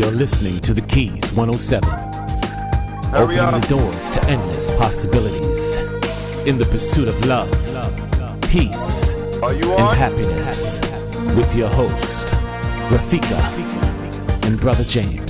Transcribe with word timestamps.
You're 0.00 0.12
listening 0.12 0.62
to 0.62 0.72
The 0.72 0.80
Keys 0.80 1.20
107. 1.36 1.84
Hurry 3.12 3.36
opening 3.36 3.52
up. 3.52 3.60
the 3.60 3.68
doors 3.68 4.00
to 4.16 4.20
endless 4.32 4.64
possibilities. 4.80 6.48
In 6.48 6.56
the 6.56 6.64
pursuit 6.64 7.06
of 7.06 7.20
love, 7.20 7.52
peace, 8.48 8.72
Are 9.44 9.52
you 9.52 9.68
and 9.76 10.00
happiness. 10.00 11.36
With 11.36 11.52
your 11.54 11.68
host, 11.68 12.00
Rafika 12.88 14.40
and 14.42 14.58
Brother 14.58 14.86
James. 14.90 15.29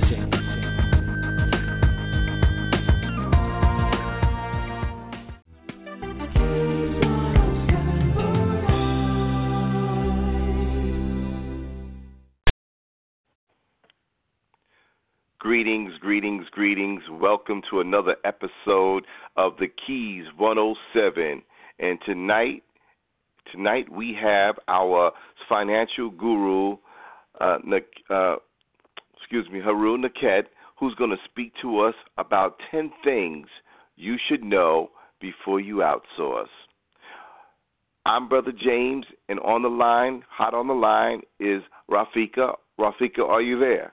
107. 20.57 21.43
And 21.79 21.99
tonight, 22.05 22.63
tonight 23.53 23.91
we 23.91 24.17
have 24.21 24.57
our 24.67 25.13
financial 25.49 26.11
guru, 26.11 26.77
uh, 27.41 27.59
uh, 28.11 28.37
excuse 29.17 29.49
me, 29.51 29.61
Heru 29.61 29.97
Nekhet, 29.97 30.45
who's 30.79 30.95
going 30.97 31.11
to 31.11 31.17
speak 31.25 31.53
to 31.63 31.79
us 31.81 31.95
about 32.19 32.57
10 32.71 32.91
things 33.05 33.47
you 33.97 34.17
should 34.29 34.43
know 34.43 34.91
before 35.21 35.61
you 35.61 35.77
outsource. 35.77 36.47
I'm 38.07 38.29
Brother 38.29 38.53
James, 38.53 39.05
and 39.29 39.39
on 39.41 39.63
the 39.63 39.69
line, 39.69 40.25
hot 40.29 40.55
on 40.55 40.67
the 40.67 40.75
line, 40.75 41.21
is 41.39 41.63
Rafika. 41.89 42.57
Rafika, 42.79 43.21
are 43.21 43.43
you 43.43 43.61
there? 43.61 43.93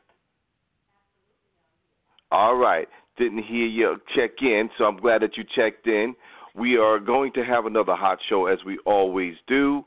All 2.32 2.56
right. 2.56 2.88
Didn't 3.18 3.44
hear 3.44 3.66
you 3.66 3.98
check 4.16 4.32
in, 4.42 4.70
so 4.78 4.86
I'm 4.86 4.98
glad 4.98 5.22
that 5.22 5.38
you 5.38 5.44
checked 5.56 5.88
in. 5.88 6.16
We 6.58 6.78
are 6.78 7.00
going 7.00 7.34
to 7.34 7.46
have 7.46 7.66
another 7.66 7.96
hot 7.96 8.18
show 8.30 8.48
as 8.48 8.58
we 8.66 8.80
always 8.86 9.36
do. 9.48 9.86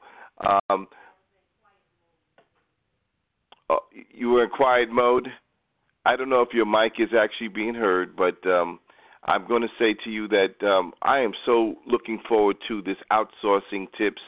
Um, 0.70 0.86
uh, 3.68 3.76
you 4.12 4.30
were 4.30 4.44
in 4.44 4.50
quiet 4.50 4.90
mode. 4.90 5.28
I 6.06 6.16
don't 6.16 6.28
know 6.28 6.42
if 6.42 6.54
your 6.54 6.66
mic 6.66 6.94
is 6.98 7.10
actually 7.18 7.48
being 7.48 7.74
heard, 7.74 8.16
but 8.16 8.44
um, 8.48 8.78
I'm 9.24 9.46
going 9.48 9.62
to 9.62 9.68
say 9.78 9.94
to 10.04 10.10
you 10.10 10.28
that 10.28 10.64
um, 10.66 10.92
I 11.02 11.18
am 11.18 11.32
so 11.44 11.74
looking 11.86 12.20
forward 12.28 12.56
to 12.68 12.82
this 12.82 12.96
outsourcing 13.12 13.88
tips 13.98 14.22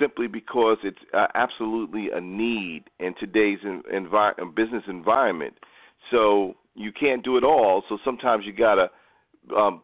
simply 0.00 0.26
because 0.26 0.78
it's 0.82 0.98
uh, 1.12 1.26
absolutely 1.34 2.08
a 2.12 2.20
need 2.20 2.84
in 2.98 3.14
today's 3.20 3.58
envi- 3.62 4.56
business 4.56 4.82
environment. 4.88 5.54
So 6.10 6.54
you 6.74 6.92
can't 6.92 7.22
do 7.22 7.36
it 7.36 7.44
all. 7.44 7.84
So 7.88 7.98
sometimes 8.04 8.44
you 8.46 8.52
gotta 8.52 8.90
um, 9.56 9.82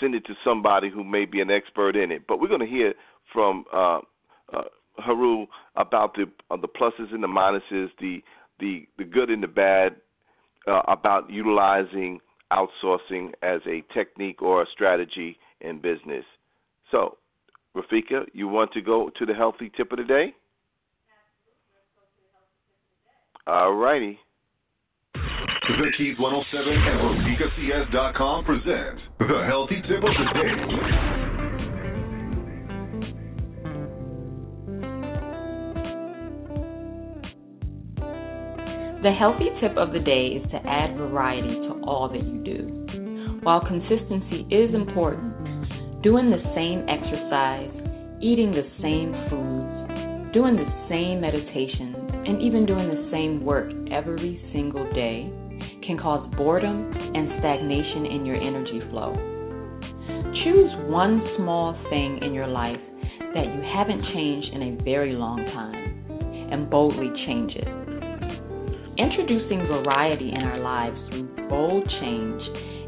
send 0.00 0.14
it 0.14 0.24
to 0.26 0.34
somebody 0.44 0.90
who 0.90 1.04
may 1.04 1.24
be 1.24 1.40
an 1.40 1.50
expert 1.50 1.96
in 1.96 2.10
it. 2.10 2.26
But 2.26 2.40
we're 2.40 2.48
going 2.48 2.60
to 2.60 2.66
hear 2.66 2.94
from 3.32 3.64
uh, 3.72 4.00
uh, 4.52 4.62
Heru 4.98 5.46
about 5.76 6.14
the 6.14 6.24
uh, 6.50 6.56
the 6.56 6.68
pluses 6.68 7.12
and 7.12 7.22
the 7.22 7.28
minuses, 7.28 7.88
the 8.00 8.22
the 8.60 8.86
the 8.98 9.04
good 9.04 9.30
and 9.30 9.42
the 9.42 9.48
bad 9.48 9.96
uh, 10.66 10.82
about 10.88 11.30
utilizing 11.30 12.20
outsourcing 12.52 13.32
as 13.42 13.60
a 13.66 13.82
technique 13.92 14.42
or 14.42 14.62
a 14.62 14.66
strategy 14.72 15.38
in 15.60 15.80
business. 15.80 16.24
So, 16.90 17.16
Rafika, 17.74 18.26
you 18.32 18.46
want 18.48 18.72
to 18.72 18.80
go 18.80 19.10
to 19.18 19.26
the 19.26 19.34
healthy 19.34 19.72
tip 19.76 19.90
of 19.92 19.98
the 19.98 20.04
day? 20.04 20.34
All 23.46 23.74
righty. 23.74 24.18
The 25.66 25.90
Keys 25.96 26.18
107 26.18 26.72
and 26.74 27.00
RafikaCS.com 27.88 28.44
present 28.44 29.00
the 29.18 29.46
healthy 29.46 29.80
tip 29.80 30.04
of 30.04 30.12
the 30.12 30.26
day. 30.34 30.52
The 39.02 39.10
healthy 39.10 39.48
tip 39.62 39.74
of 39.78 39.94
the 39.94 40.00
day 40.00 40.26
is 40.36 40.50
to 40.50 40.60
add 40.68 40.98
variety 40.98 41.54
to 41.54 41.80
all 41.84 42.10
that 42.10 42.22
you 42.22 42.44
do. 42.44 43.40
While 43.42 43.62
consistency 43.62 44.46
is 44.50 44.74
important, 44.74 45.32
doing 46.02 46.30
the 46.30 46.44
same 46.54 46.86
exercise, 46.90 47.72
eating 48.20 48.52
the 48.52 48.68
same 48.82 49.14
foods, 49.30 50.34
doing 50.34 50.56
the 50.56 50.70
same 50.90 51.22
meditations, 51.22 51.96
and 52.26 52.42
even 52.42 52.66
doing 52.66 52.88
the 52.88 53.08
same 53.10 53.42
work 53.42 53.72
every 53.90 54.44
single 54.52 54.84
day 54.92 55.32
can 55.86 55.98
cause 55.98 56.28
boredom 56.36 56.92
and 56.92 57.40
stagnation 57.40 58.06
in 58.06 58.26
your 58.26 58.36
energy 58.36 58.80
flow. 58.90 59.14
Choose 60.44 60.70
one 60.90 61.22
small 61.36 61.78
thing 61.90 62.18
in 62.22 62.34
your 62.34 62.46
life 62.46 62.80
that 63.34 63.46
you 63.46 63.60
haven't 63.72 64.02
changed 64.12 64.48
in 64.52 64.62
a 64.62 64.82
very 64.82 65.12
long 65.12 65.38
time 65.38 66.52
and 66.52 66.70
boldly 66.70 67.10
change 67.26 67.52
it. 67.54 67.68
Introducing 68.96 69.66
variety 69.66 70.30
in 70.30 70.42
our 70.42 70.58
lives 70.58 70.96
through 71.08 71.48
bold 71.48 71.88
change 72.00 72.42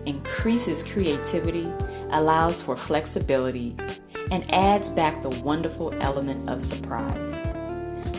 increases 0.07 0.87
creativity, 0.93 1.67
allows 2.13 2.55
for 2.65 2.81
flexibility, 2.87 3.77
and 4.31 4.45
adds 4.51 4.85
back 4.95 5.21
the 5.23 5.41
wonderful 5.41 5.93
element 6.01 6.49
of 6.49 6.61
surprise. 6.71 7.27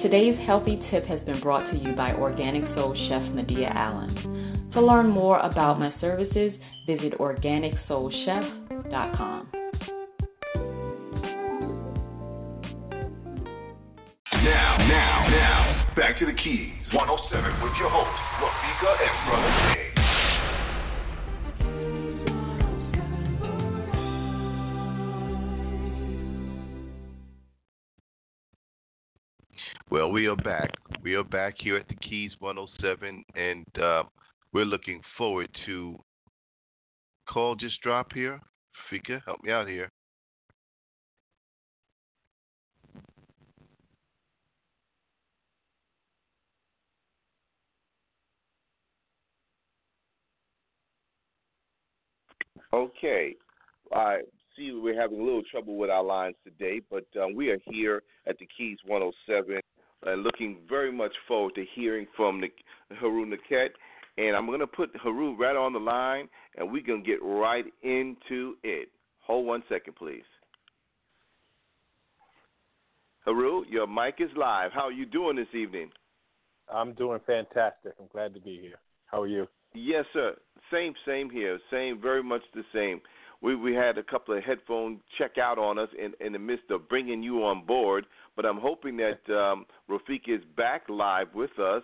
Today's 0.04 0.38
healthy 0.46 0.82
tip 0.92 1.06
has 1.06 1.22
been 1.22 1.40
brought 1.40 1.72
to 1.72 1.78
you 1.78 1.96
by 1.96 2.14
Organic 2.14 2.64
Soul 2.76 2.94
Chef 3.08 3.24
Medea 3.34 3.72
Allen. 3.74 4.27
To 4.78 4.86
learn 4.86 5.10
more 5.10 5.40
about 5.40 5.80
my 5.80 5.92
services, 6.00 6.54
visit 6.86 7.18
organicsoulchef.com. 7.18 9.50
Now, 14.34 14.78
now, 14.78 15.28
now, 15.32 15.88
back 15.96 16.20
to 16.20 16.28
the 16.28 16.34
Keys 16.34 16.76
107 16.94 17.64
with 17.64 17.74
your 17.80 17.90
host, 17.90 18.12
Rafika 18.40 19.02
and 19.02 19.28
Brother 19.28 19.52
James. 19.74 19.88
Well, 29.90 30.12
we 30.12 30.28
are 30.28 30.36
back. 30.36 30.70
We 31.02 31.16
are 31.16 31.24
back 31.24 31.56
here 31.58 31.78
at 31.78 31.88
the 31.88 31.96
Keys 31.96 32.34
107, 32.40 33.26
and 33.36 33.66
uh, 33.82 34.04
we're 34.58 34.66
looking 34.66 35.02
forward 35.16 35.48
to. 35.68 36.00
Call 37.30 37.54
just 37.54 37.80
drop 37.82 38.12
here. 38.12 38.42
Fika, 38.90 39.22
help 39.24 39.44
me 39.44 39.52
out 39.52 39.68
here. 39.68 39.92
Okay. 52.74 53.36
I 53.94 54.22
see 54.56 54.72
we're 54.72 55.00
having 55.00 55.20
a 55.20 55.24
little 55.24 55.44
trouble 55.52 55.78
with 55.78 55.92
our 55.92 56.04
lines 56.04 56.36
today, 56.44 56.82
but 56.90 57.06
um, 57.22 57.36
we 57.36 57.52
are 57.52 57.60
here 57.66 58.02
at 58.26 58.40
the 58.40 58.48
Keys 58.58 58.80
107 58.88 59.60
and 60.08 60.24
looking 60.24 60.58
very 60.68 60.92
much 60.92 61.14
forward 61.28 61.54
to 61.54 61.66
hearing 61.76 62.08
from 62.16 62.42
the, 62.42 62.48
Heru 62.96 63.26
Nekhet. 63.26 63.70
And 64.18 64.36
I'm 64.36 64.48
going 64.48 64.60
to 64.60 64.68
put 64.68 64.90
Heru 65.04 65.36
right 65.38 65.56
on 65.56 65.74
the 65.74 65.80
line, 65.80 66.28
and 66.56 66.72
we're 66.72 66.86
going 66.86 67.04
to 67.04 67.08
get 67.08 67.22
right 67.22 67.66
into 67.84 68.56
it. 68.64 68.90
Hold 69.26 69.46
one 69.46 69.64
second, 69.70 69.96
please. 69.96 70.24
Heru, 73.26 73.66
your 73.70 73.88
mic 73.88 74.16
is 74.20 74.30
live. 74.38 74.72
How 74.74 74.84
are 74.84 74.92
you 74.92 75.06
doing 75.06 75.36
this 75.36 75.54
evening? 75.54 75.92
I'm 76.74 76.94
doing 76.94 77.20
fantastic. 77.28 77.94
I'm 78.00 78.08
glad 78.12 78.34
to 78.34 78.40
be 78.40 78.60
here. 78.62 78.80
How 79.06 79.22
are 79.22 79.28
you? 79.28 79.48
Yes, 79.74 80.06
sir. 80.14 80.36
Same, 80.72 80.94
same 81.06 81.30
here. 81.30 81.60
Same, 81.70 82.00
very 82.02 82.24
much 82.24 82.42
the 82.54 82.64
same. 82.74 83.02
We 83.42 83.56
we 83.56 83.74
had 83.74 83.98
a 83.98 84.04
couple 84.04 84.36
of 84.36 84.44
headphone 84.44 85.00
check 85.18 85.38
out 85.38 85.60
on 85.60 85.78
us 85.78 85.90
in 85.98 86.14
in 86.26 86.34
the 86.34 86.40
midst 86.40 86.72
of 86.72 86.90
bringing 86.90 87.22
you 87.22 87.44
on 87.44 87.66
board, 87.66 88.06
but 88.36 88.46
I'm 88.46 88.58
hoping 88.58 88.98
that 88.98 89.20
um, 89.32 89.66
Rafika 89.90 90.30
is 90.38 90.44
back 90.56 90.84
live 90.90 91.28
with 91.36 91.58
us 91.60 91.84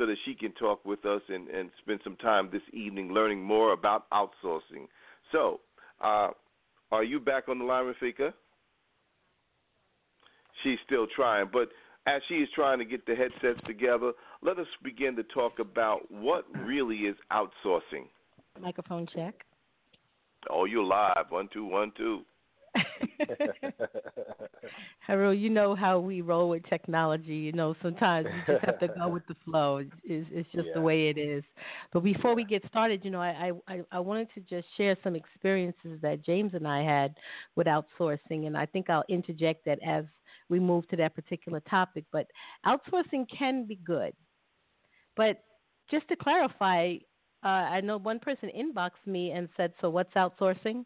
so 0.00 0.06
that 0.06 0.16
she 0.24 0.34
can 0.34 0.50
talk 0.52 0.82
with 0.86 1.04
us 1.04 1.20
and 1.28 1.48
and 1.48 1.70
spend 1.82 2.00
some 2.02 2.16
time 2.16 2.48
this 2.50 2.62
evening 2.72 3.12
learning 3.12 3.42
more 3.42 3.74
about 3.74 4.08
outsourcing. 4.10 4.88
So, 5.30 5.60
uh, 6.02 6.28
are 6.90 7.04
you 7.04 7.20
back 7.20 7.50
on 7.50 7.58
the 7.58 7.66
line, 7.66 7.84
Rafika? 7.84 8.32
She's 10.62 10.78
still 10.86 11.06
trying, 11.14 11.50
but 11.52 11.68
as 12.06 12.22
she 12.28 12.36
is 12.36 12.48
trying 12.54 12.78
to 12.78 12.84
get 12.86 13.04
the 13.04 13.14
headsets 13.14 13.60
together, 13.66 14.12
let 14.42 14.58
us 14.58 14.66
begin 14.82 15.14
to 15.16 15.22
talk 15.22 15.58
about 15.58 16.10
what 16.10 16.44
really 16.64 16.96
is 17.00 17.16
outsourcing. 17.30 18.06
Microphone 18.58 19.06
check. 19.14 19.34
Oh, 20.48 20.64
you're 20.64 20.82
live. 20.82 21.26
One, 21.28 21.48
two, 21.52 21.66
one, 21.66 21.92
two. 21.94 22.22
Harold, 25.00 25.38
you 25.38 25.50
know 25.50 25.74
how 25.74 25.98
we 25.98 26.20
roll 26.20 26.50
with 26.50 26.64
technology. 26.66 27.34
You 27.34 27.52
know, 27.52 27.74
sometimes 27.82 28.26
you 28.26 28.54
just 28.54 28.64
have 28.64 28.78
to 28.80 28.88
go 28.88 29.08
with 29.12 29.26
the 29.26 29.36
flow. 29.44 29.78
It's, 29.78 29.90
it's 30.04 30.48
just 30.52 30.68
yeah. 30.68 30.74
the 30.74 30.80
way 30.80 31.08
it 31.08 31.18
is. 31.18 31.42
But 31.92 32.00
before 32.00 32.34
we 32.34 32.44
get 32.44 32.62
started, 32.68 33.04
you 33.04 33.10
know, 33.10 33.20
I, 33.20 33.52
I 33.66 33.80
I 33.90 34.00
wanted 34.00 34.28
to 34.34 34.40
just 34.40 34.66
share 34.76 34.96
some 35.02 35.16
experiences 35.16 35.98
that 36.02 36.24
James 36.24 36.52
and 36.54 36.66
I 36.66 36.82
had 36.82 37.14
with 37.56 37.66
outsourcing, 37.66 38.46
and 38.46 38.56
I 38.56 38.66
think 38.66 38.90
I'll 38.90 39.04
interject 39.08 39.64
that 39.64 39.78
as 39.84 40.04
we 40.48 40.60
move 40.60 40.86
to 40.88 40.96
that 40.96 41.14
particular 41.14 41.60
topic. 41.60 42.04
But 42.12 42.26
outsourcing 42.66 43.26
can 43.36 43.66
be 43.66 43.76
good. 43.76 44.12
But 45.16 45.42
just 45.90 46.08
to 46.08 46.16
clarify, 46.16 46.96
uh, 47.44 47.48
I 47.48 47.80
know 47.80 47.98
one 47.98 48.20
person 48.20 48.50
inboxed 48.56 49.06
me 49.06 49.32
and 49.32 49.48
said, 49.56 49.72
"So 49.80 49.90
what's 49.90 50.14
outsourcing?" 50.14 50.84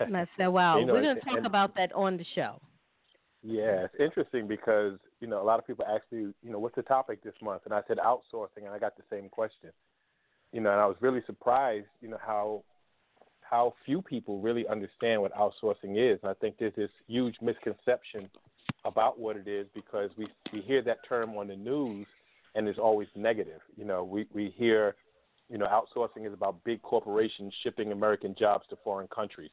And 0.00 0.16
I 0.16 0.26
said, 0.36 0.48
"Wow, 0.48 0.78
You 0.78 0.86
know, 0.86 0.94
we're 0.94 1.02
going 1.02 1.16
to 1.16 1.22
talk 1.22 1.36
and- 1.38 1.46
about 1.46 1.74
that 1.76 1.92
on 1.92 2.16
the 2.16 2.24
show." 2.34 2.60
Yeah, 3.42 3.84
it's 3.84 3.94
interesting 4.00 4.48
because 4.48 4.98
you 5.20 5.26
know 5.26 5.42
a 5.42 5.44
lot 5.44 5.58
of 5.58 5.66
people 5.66 5.84
ask 5.84 6.02
me, 6.10 6.32
you 6.42 6.50
know, 6.50 6.58
what's 6.58 6.76
the 6.76 6.82
topic 6.82 7.22
this 7.22 7.34
month, 7.42 7.62
and 7.66 7.74
I 7.74 7.82
said 7.86 7.98
outsourcing, 7.98 8.64
and 8.64 8.68
I 8.68 8.78
got 8.78 8.96
the 8.96 9.02
same 9.10 9.28
question. 9.28 9.70
You 10.52 10.60
know, 10.60 10.70
and 10.70 10.80
I 10.80 10.86
was 10.86 10.96
really 11.00 11.22
surprised, 11.26 11.88
you 12.00 12.08
know, 12.08 12.18
how 12.24 12.62
how 13.42 13.74
few 13.84 14.00
people 14.00 14.40
really 14.40 14.66
understand 14.66 15.20
what 15.20 15.32
outsourcing 15.34 15.96
is. 15.96 16.18
And 16.22 16.30
I 16.30 16.34
think 16.34 16.56
there's 16.58 16.74
this 16.74 16.90
huge 17.06 17.36
misconception 17.42 18.30
about 18.84 19.18
what 19.18 19.36
it 19.36 19.46
is 19.46 19.66
because 19.74 20.10
we 20.16 20.26
we 20.52 20.60
hear 20.62 20.80
that 20.82 20.98
term 21.06 21.36
on 21.36 21.48
the 21.48 21.56
news, 21.56 22.06
and 22.54 22.66
it's 22.66 22.78
always 22.78 23.08
negative. 23.14 23.60
You 23.76 23.84
know, 23.84 24.04
we 24.04 24.26
we 24.32 24.54
hear, 24.56 24.96
you 25.50 25.58
know, 25.58 25.66
outsourcing 25.66 26.26
is 26.26 26.32
about 26.32 26.64
big 26.64 26.80
corporations 26.82 27.52
shipping 27.62 27.92
American 27.92 28.34
jobs 28.38 28.64
to 28.70 28.76
foreign 28.82 29.08
countries. 29.08 29.50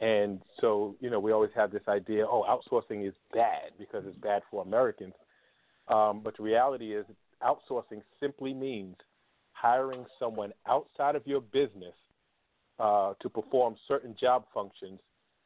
And 0.00 0.40
so, 0.60 0.96
you 1.00 1.10
know, 1.10 1.20
we 1.20 1.32
always 1.32 1.50
have 1.54 1.70
this 1.70 1.82
idea, 1.86 2.24
oh, 2.26 2.44
outsourcing 2.48 3.06
is 3.06 3.14
bad 3.34 3.72
because 3.78 4.04
it's 4.06 4.16
bad 4.18 4.42
for 4.50 4.62
Americans. 4.62 5.12
Um, 5.88 6.22
but 6.24 6.36
the 6.36 6.42
reality 6.42 6.94
is, 6.94 7.04
outsourcing 7.42 8.00
simply 8.18 8.54
means 8.54 8.96
hiring 9.52 10.06
someone 10.18 10.52
outside 10.66 11.16
of 11.16 11.26
your 11.26 11.40
business 11.40 11.94
uh, 12.78 13.12
to 13.20 13.28
perform 13.28 13.76
certain 13.86 14.16
job 14.18 14.44
functions 14.54 15.00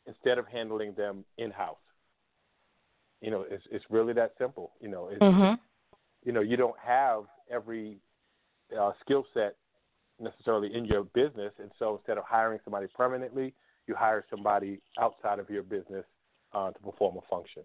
instead 0.06 0.38
of 0.38 0.46
handling 0.46 0.94
them 0.94 1.24
in 1.38 1.50
house. 1.50 1.76
You 3.20 3.30
know, 3.32 3.44
it's 3.48 3.64
it's 3.72 3.84
really 3.90 4.12
that 4.12 4.34
simple. 4.38 4.72
You 4.80 4.88
know, 4.88 5.08
it's, 5.10 5.20
Mm-hmm. 5.20 5.54
you 6.24 6.32
know, 6.32 6.42
you 6.42 6.56
don't 6.56 6.78
have 6.78 7.24
every 7.50 7.98
uh, 8.78 8.92
skill 9.00 9.24
set 9.34 9.56
necessarily 10.20 10.74
in 10.76 10.84
your 10.84 11.04
business, 11.04 11.52
and 11.58 11.72
so 11.78 11.96
instead 11.96 12.18
of 12.18 12.24
hiring 12.24 12.60
somebody 12.64 12.86
permanently, 12.94 13.54
you 13.86 13.94
hire 13.94 14.24
somebody 14.30 14.80
outside 15.00 15.38
of 15.38 15.48
your 15.50 15.62
business 15.62 16.04
uh, 16.52 16.70
to 16.70 16.78
perform 16.80 17.16
a 17.16 17.20
function. 17.28 17.62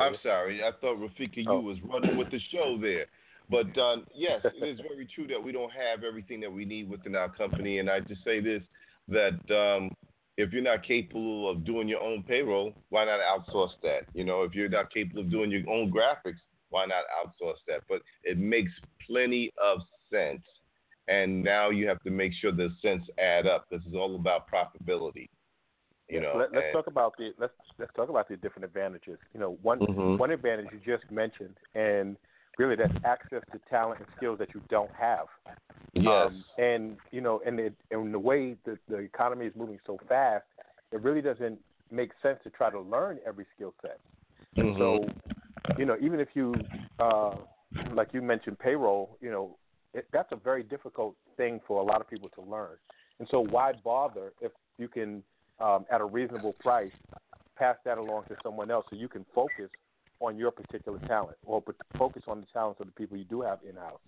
I'm 0.00 0.16
sorry. 0.22 0.62
I 0.62 0.70
thought 0.80 0.98
Rafika, 0.98 1.38
you 1.38 1.50
Oh. 1.50 1.60
was 1.60 1.80
running 1.82 2.16
with 2.16 2.30
the 2.30 2.38
show 2.52 2.78
there. 2.80 3.06
But 3.50 3.76
uh, 3.78 3.98
yes, 4.14 4.40
it 4.44 4.64
is 4.64 4.78
very 4.88 5.06
true 5.06 5.26
that 5.28 5.42
we 5.42 5.52
don't 5.52 5.72
have 5.72 6.04
everything 6.04 6.40
that 6.40 6.52
we 6.52 6.64
need 6.64 6.88
within 6.88 7.16
our 7.16 7.28
company. 7.30 7.78
And 7.78 7.90
I 7.90 8.00
just 8.00 8.22
say 8.24 8.40
this 8.40 8.62
that 9.08 9.40
um, 9.50 9.90
if 10.36 10.52
you're 10.52 10.62
not 10.62 10.84
capable 10.84 11.50
of 11.50 11.64
doing 11.64 11.88
your 11.88 12.02
own 12.02 12.22
payroll, 12.22 12.74
why 12.90 13.06
not 13.06 13.20
outsource 13.20 13.72
that? 13.82 14.02
You 14.14 14.24
know, 14.24 14.42
if 14.42 14.54
you're 14.54 14.68
not 14.68 14.92
capable 14.92 15.22
of 15.22 15.30
doing 15.30 15.50
your 15.50 15.68
own 15.68 15.90
graphics, 15.90 16.38
why 16.68 16.84
not 16.84 17.04
outsource 17.18 17.56
that? 17.66 17.80
But 17.88 18.02
it 18.22 18.38
makes 18.38 18.70
plenty 19.06 19.50
of 19.62 19.80
sense. 20.12 20.42
And 21.08 21.42
now 21.42 21.70
you 21.70 21.88
have 21.88 22.02
to 22.02 22.10
make 22.10 22.32
sure 22.34 22.52
the 22.52 22.70
sense 22.82 23.04
add 23.18 23.46
up. 23.46 23.66
This 23.70 23.82
is 23.86 23.94
all 23.94 24.16
about 24.16 24.48
profitability. 24.50 25.28
You 26.08 26.20
know, 26.20 26.38
Let, 26.38 26.52
let's 26.54 26.66
and- 26.66 26.72
talk 26.72 26.86
about 26.86 27.16
the 27.18 27.32
let's 27.38 27.52
let's 27.78 27.92
talk 27.94 28.08
about 28.08 28.28
the 28.28 28.36
different 28.36 28.64
advantages. 28.64 29.18
You 29.34 29.40
know, 29.40 29.58
one 29.62 29.80
Mhm. 29.80 30.18
one 30.18 30.30
advantage 30.30 30.68
you 30.72 30.80
just 30.84 31.10
mentioned, 31.10 31.56
and 31.74 32.16
really 32.58 32.76
that's 32.76 32.94
access 33.04 33.42
to 33.52 33.60
talent 33.70 34.00
and 34.00 34.08
skills 34.16 34.38
that 34.38 34.54
you 34.54 34.62
don't 34.68 34.90
have. 34.98 35.26
yes. 35.94 36.32
Um, 36.32 36.44
and 36.58 36.96
you 37.10 37.20
know, 37.20 37.40
and 37.46 37.58
it, 37.60 37.74
and 37.90 38.12
the 38.12 38.18
way 38.18 38.56
that 38.64 38.78
the 38.88 38.96
economy 38.98 39.46
is 39.46 39.52
moving 39.56 39.78
so 39.86 39.98
fast, 40.08 40.44
it 40.92 41.02
really 41.02 41.20
doesn't 41.22 41.58
make 41.90 42.10
sense 42.22 42.38
to 42.44 42.50
try 42.50 42.70
to 42.70 42.80
learn 42.80 43.18
every 43.26 43.46
skill 43.54 43.74
set. 43.82 44.00
And 44.58 44.68
Mhm. 44.68 44.78
so, 44.78 45.08
you 45.76 45.84
know, 45.86 45.96
even 46.00 46.20
if 46.20 46.28
you, 46.34 46.66
uh, 46.98 47.32
like 47.94 48.08
you 48.12 48.22
mentioned, 48.22 48.58
payroll, 48.58 49.18
you 49.20 49.30
know, 49.30 49.56
it, 49.98 50.06
that's 50.12 50.32
a 50.32 50.36
very 50.36 50.62
difficult 50.62 51.14
thing 51.36 51.60
for 51.66 51.80
a 51.80 51.84
lot 51.84 52.00
of 52.00 52.08
people 52.08 52.28
to 52.30 52.40
learn. 52.42 52.76
And 53.18 53.28
so, 53.30 53.40
why 53.40 53.72
bother 53.72 54.32
if 54.40 54.52
you 54.78 54.88
can, 54.88 55.22
um, 55.60 55.84
at 55.90 56.00
a 56.00 56.04
reasonable 56.04 56.54
price, 56.54 56.92
pass 57.58 57.76
that 57.84 57.98
along 57.98 58.24
to 58.28 58.36
someone 58.42 58.70
else 58.70 58.86
so 58.90 58.96
you 58.96 59.08
can 59.08 59.26
focus 59.34 59.70
on 60.20 60.36
your 60.36 60.50
particular 60.50 60.98
talent 61.06 61.36
or 61.44 61.62
focus 61.96 62.22
on 62.28 62.40
the 62.40 62.46
talents 62.52 62.80
of 62.80 62.86
the 62.86 62.92
people 62.92 63.16
you 63.16 63.24
do 63.24 63.40
have 63.40 63.58
in 63.68 63.76
house. 63.76 64.00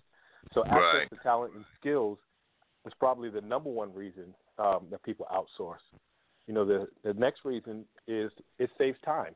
So, 0.53 0.63
access 0.65 0.81
Right. 0.81 1.09
to 1.09 1.17
talent 1.17 1.53
and 1.55 1.65
skills 1.79 2.17
is 2.85 2.93
probably 2.99 3.29
the 3.29 3.41
number 3.41 3.69
one 3.69 3.93
reason 3.93 4.33
um, 4.57 4.87
that 4.89 5.03
people 5.03 5.27
outsource. 5.31 5.83
You 6.47 6.53
know, 6.53 6.65
the 6.65 6.87
the 7.03 7.13
next 7.13 7.45
reason 7.45 7.85
is 8.07 8.31
it 8.59 8.69
saves 8.77 8.97
time 9.05 9.35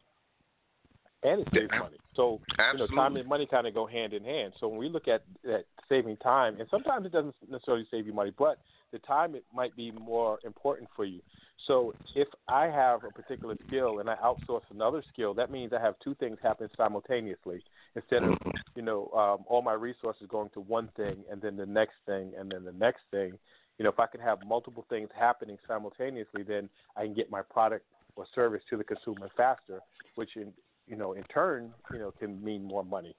and 1.26 1.42
it 1.42 1.48
saves 1.54 1.72
money. 1.80 1.98
So 2.16 2.40
you 2.74 2.80
know, 2.80 2.88
time 2.88 3.16
and 3.16 3.28
money 3.28 3.48
kind 3.50 3.68
of 3.68 3.74
go 3.74 3.86
hand 3.86 4.14
in 4.14 4.24
hand. 4.24 4.54
So 4.60 4.68
when 4.68 4.78
we 4.78 4.90
look 4.90 5.08
at 5.08 5.24
at 5.50 5.66
saving 5.90 6.18
time, 6.18 6.58
and 6.60 6.68
sometimes 6.70 7.06
it 7.06 7.12
doesn't 7.12 7.36
necessarily 7.50 7.88
save 7.92 8.06
you 8.06 8.14
money, 8.14 8.32
but 8.38 8.60
the 8.92 9.00
time 9.00 9.36
it 9.36 9.44
might 9.54 9.76
be 9.76 9.92
more 9.92 10.40
important 10.46 10.90
for 10.96 11.06
you. 11.06 11.22
So 11.68 11.94
if 12.16 12.28
I 12.48 12.66
have 12.66 13.04
a 13.04 13.10
particular 13.10 13.56
skill 13.68 14.00
and 14.00 14.10
I 14.10 14.16
outsource 14.18 14.62
another 14.72 15.04
skill, 15.12 15.34
that 15.34 15.50
means 15.52 15.74
I 15.74 15.82
have 15.82 15.96
two 16.04 16.14
things 16.16 16.38
happen 16.44 16.70
simultaneously 16.78 17.64
instead 17.96 18.24
of 18.24 18.38
you 18.76 18.84
know 18.84 19.10
um, 19.16 19.46
all 19.48 19.62
my 19.62 19.74
resources 19.74 20.28
going 20.30 20.50
to 20.54 20.60
one 20.62 20.90
thing 20.96 21.24
and 21.32 21.42
then 21.42 21.58
the 21.58 21.66
next 21.66 21.96
thing 22.06 22.34
and 22.38 22.52
then 22.52 22.64
the 22.64 22.74
next 22.74 23.02
thing. 23.12 23.34
You 23.78 23.84
know, 23.84 23.90
if 23.90 24.00
I 24.00 24.08
can 24.08 24.22
have 24.22 24.40
multiple 24.48 24.86
things 24.90 25.10
happening 25.18 25.58
simultaneously, 25.68 26.44
then 26.44 26.70
I 26.96 27.04
can 27.04 27.14
get 27.14 27.30
my 27.30 27.42
product 27.42 27.86
or 28.16 28.26
service 28.34 28.62
to 28.70 28.78
the 28.78 28.84
consumer 28.84 29.30
faster, 29.36 29.82
which 30.16 30.38
in 30.38 30.54
you 30.88 30.96
know 30.96 31.14
in 31.14 31.24
turn 31.24 31.72
you 31.92 32.00
know 32.00 32.12
can 32.12 32.44
mean 32.44 32.64
more 32.64 32.84
money. 32.84 33.16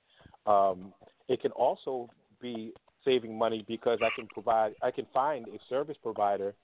Um, 0.46 0.92
it 1.28 1.40
can 1.40 1.52
also 1.52 2.08
be 2.40 2.72
saving 3.04 3.36
money 3.36 3.64
because 3.66 4.00
I 4.02 4.10
can 4.10 4.26
provide 4.28 4.74
I 4.82 4.90
can 4.90 5.06
find 5.12 5.46
a 5.48 5.58
service 5.68 5.96
provider 6.02 6.54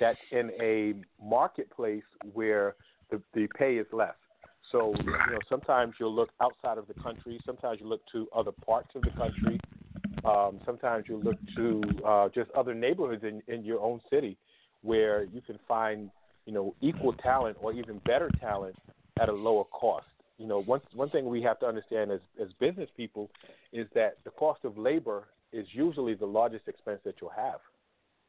that's 0.00 0.18
in 0.30 0.50
a 0.60 0.94
marketplace 1.22 2.04
where 2.32 2.76
the, 3.10 3.20
the 3.34 3.48
pay 3.58 3.76
is 3.76 3.86
less. 3.92 4.14
So 4.70 4.94
you 4.98 5.12
know 5.12 5.38
sometimes 5.48 5.94
you'll 5.98 6.14
look 6.14 6.30
outside 6.40 6.78
of 6.78 6.86
the 6.86 6.94
country, 6.94 7.40
sometimes 7.44 7.80
you 7.80 7.86
look 7.86 8.02
to 8.12 8.28
other 8.34 8.52
parts 8.52 8.90
of 8.94 9.02
the 9.02 9.10
country, 9.10 9.58
um, 10.24 10.60
sometimes 10.66 11.06
you 11.08 11.16
look 11.16 11.36
to 11.56 11.82
uh, 12.06 12.28
just 12.34 12.50
other 12.52 12.74
neighborhoods 12.74 13.24
in, 13.24 13.42
in 13.52 13.64
your 13.64 13.80
own 13.80 14.00
city 14.10 14.36
where 14.82 15.24
you 15.24 15.40
can 15.40 15.58
find 15.66 16.10
you 16.46 16.52
know 16.52 16.74
equal 16.80 17.12
talent 17.14 17.56
or 17.60 17.72
even 17.72 17.98
better 18.04 18.30
talent 18.40 18.76
at 19.20 19.28
a 19.28 19.32
lower 19.32 19.64
cost. 19.64 20.06
You 20.38 20.46
know, 20.46 20.62
one 20.62 20.80
one 20.94 21.10
thing 21.10 21.26
we 21.26 21.42
have 21.42 21.58
to 21.60 21.66
understand 21.66 22.12
as 22.12 22.20
as 22.40 22.48
business 22.60 22.88
people 22.96 23.30
is 23.72 23.86
that 23.94 24.18
the 24.24 24.30
cost 24.30 24.64
of 24.64 24.78
labor 24.78 25.28
is 25.52 25.66
usually 25.72 26.14
the 26.14 26.26
largest 26.26 26.68
expense 26.68 27.00
that 27.04 27.16
you'll 27.20 27.30
have. 27.30 27.60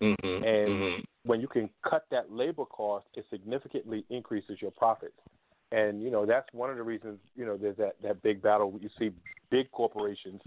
Mhm. 0.01 0.43
And 0.43 0.69
Mhm. 0.71 1.05
when 1.23 1.39
you 1.41 1.47
can 1.47 1.69
cut 1.83 2.09
that 2.09 2.31
labor 2.31 2.65
cost, 2.65 3.07
it 3.15 3.25
significantly 3.29 4.05
increases 4.09 4.61
your 4.61 4.71
profits. 4.71 5.19
And 5.71 6.01
you 6.01 6.09
know 6.09 6.25
that's 6.25 6.51
one 6.51 6.71
of 6.71 6.77
the 6.77 6.83
reasons 6.83 7.19
you 7.35 7.45
know 7.45 7.57
there's 7.57 7.77
that 7.77 8.01
that 8.01 8.21
big 8.23 8.41
battle. 8.41 8.77
You 8.81 8.89
see 8.97 9.11
big 9.51 9.71
corporations, 9.71 10.41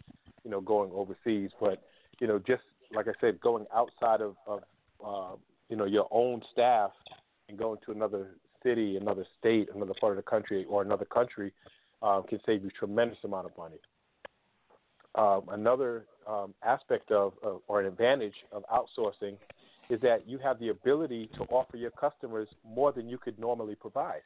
you 0.44 0.50
know, 0.50 0.60
going 0.60 0.90
overseas, 0.92 1.50
but 1.60 1.82
you 2.18 2.26
know 2.26 2.40
just 2.40 2.64
like 2.90 3.06
I 3.06 3.14
said, 3.20 3.40
going 3.40 3.66
outside 3.72 4.20
of 4.20 4.36
of 4.46 4.64
uh, 5.04 5.36
you 5.68 5.76
know 5.76 5.84
your 5.84 6.08
own 6.10 6.42
staff 6.50 6.90
and 7.48 7.56
going 7.56 7.78
to 7.86 7.92
another 7.92 8.36
city, 8.62 8.96
another 8.96 9.26
state, 9.38 9.68
another 9.74 9.94
part 10.00 10.12
of 10.12 10.16
the 10.16 10.30
country, 10.30 10.64
or 10.68 10.82
another 10.82 11.04
country 11.04 11.52
um, 12.02 12.24
can 12.28 12.40
save 12.44 12.64
you 12.64 12.70
tremendous 12.70 13.18
amount 13.24 13.46
of 13.46 13.56
money. 13.56 13.78
Um, 15.14 15.42
another 15.50 16.06
um, 16.26 16.54
aspect 16.64 17.10
of, 17.10 17.34
of 17.42 17.60
or 17.68 17.80
an 17.80 17.86
advantage 17.86 18.34
of 18.50 18.64
outsourcing 18.72 19.36
is 19.90 20.00
that 20.00 20.26
you 20.26 20.38
have 20.38 20.58
the 20.58 20.68
ability 20.68 21.28
to 21.36 21.42
offer 21.44 21.76
your 21.76 21.90
customers 21.90 22.48
more 22.64 22.92
than 22.92 23.08
you 23.08 23.18
could 23.18 23.38
normally 23.38 23.74
provide. 23.74 24.22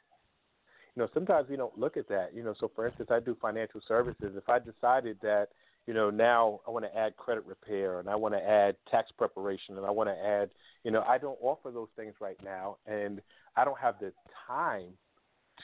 You 0.95 1.03
know, 1.03 1.09
sometimes 1.13 1.49
we 1.49 1.57
don't 1.57 1.77
look 1.77 1.97
at 1.97 2.07
that. 2.09 2.31
You 2.33 2.43
know, 2.43 2.55
so 2.59 2.71
for 2.73 2.87
instance, 2.87 3.09
I 3.11 3.19
do 3.19 3.35
financial 3.41 3.81
services. 3.87 4.33
If 4.35 4.47
I 4.49 4.59
decided 4.59 5.17
that, 5.21 5.49
you 5.85 5.93
know, 5.93 6.09
now 6.09 6.61
I 6.67 6.71
want 6.71 6.85
to 6.85 6.97
add 6.97 7.17
credit 7.17 7.45
repair 7.45 7.99
and 7.99 8.09
I 8.09 8.15
want 8.15 8.33
to 8.33 8.43
add 8.43 8.75
tax 8.89 9.11
preparation 9.17 9.77
and 9.77 9.85
I 9.85 9.91
want 9.91 10.09
to 10.09 10.17
add, 10.17 10.49
you 10.83 10.91
know, 10.91 11.03
I 11.07 11.17
don't 11.17 11.37
offer 11.41 11.71
those 11.71 11.89
things 11.95 12.13
right 12.19 12.37
now, 12.43 12.77
and 12.87 13.21
I 13.57 13.65
don't 13.65 13.79
have 13.79 13.95
the 13.99 14.13
time 14.47 14.91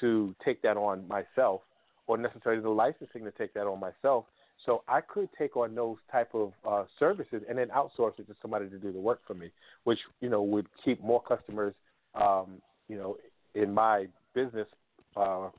to 0.02 0.36
take 0.44 0.62
that 0.64 0.76
on 0.76 1.08
myself 1.08 1.62
or 2.08 2.18
necessarily 2.18 2.62
the 2.62 2.70
licensing 2.70 3.24
to 3.24 3.32
take 3.32 3.54
that 3.54 3.68
on 3.68 3.80
myself. 3.80 4.26
So 4.66 4.84
I 4.88 5.02
could 5.02 5.30
take 5.38 5.56
on 5.56 5.76
those 5.76 5.98
type 6.12 6.34
of 6.34 6.54
uh, 6.68 6.84
services 7.00 7.44
and 7.48 7.58
then 7.58 7.70
outsource 7.70 8.20
it 8.20 8.28
to 8.28 8.36
somebody 8.42 8.70
to 8.70 8.78
do 8.78 8.92
the 8.92 9.00
work 9.00 9.22
for 9.26 9.34
me, 9.34 9.52
which 9.84 10.00
you 10.22 10.30
know 10.30 10.42
would 10.44 10.68
keep 10.84 11.02
more 11.04 11.22
customers 11.22 11.74
um, 12.16 12.62
you 12.88 12.98
know, 12.98 13.18
in 13.56 13.74
my 13.74 14.08
business 14.34 14.68
uh, 15.16 15.50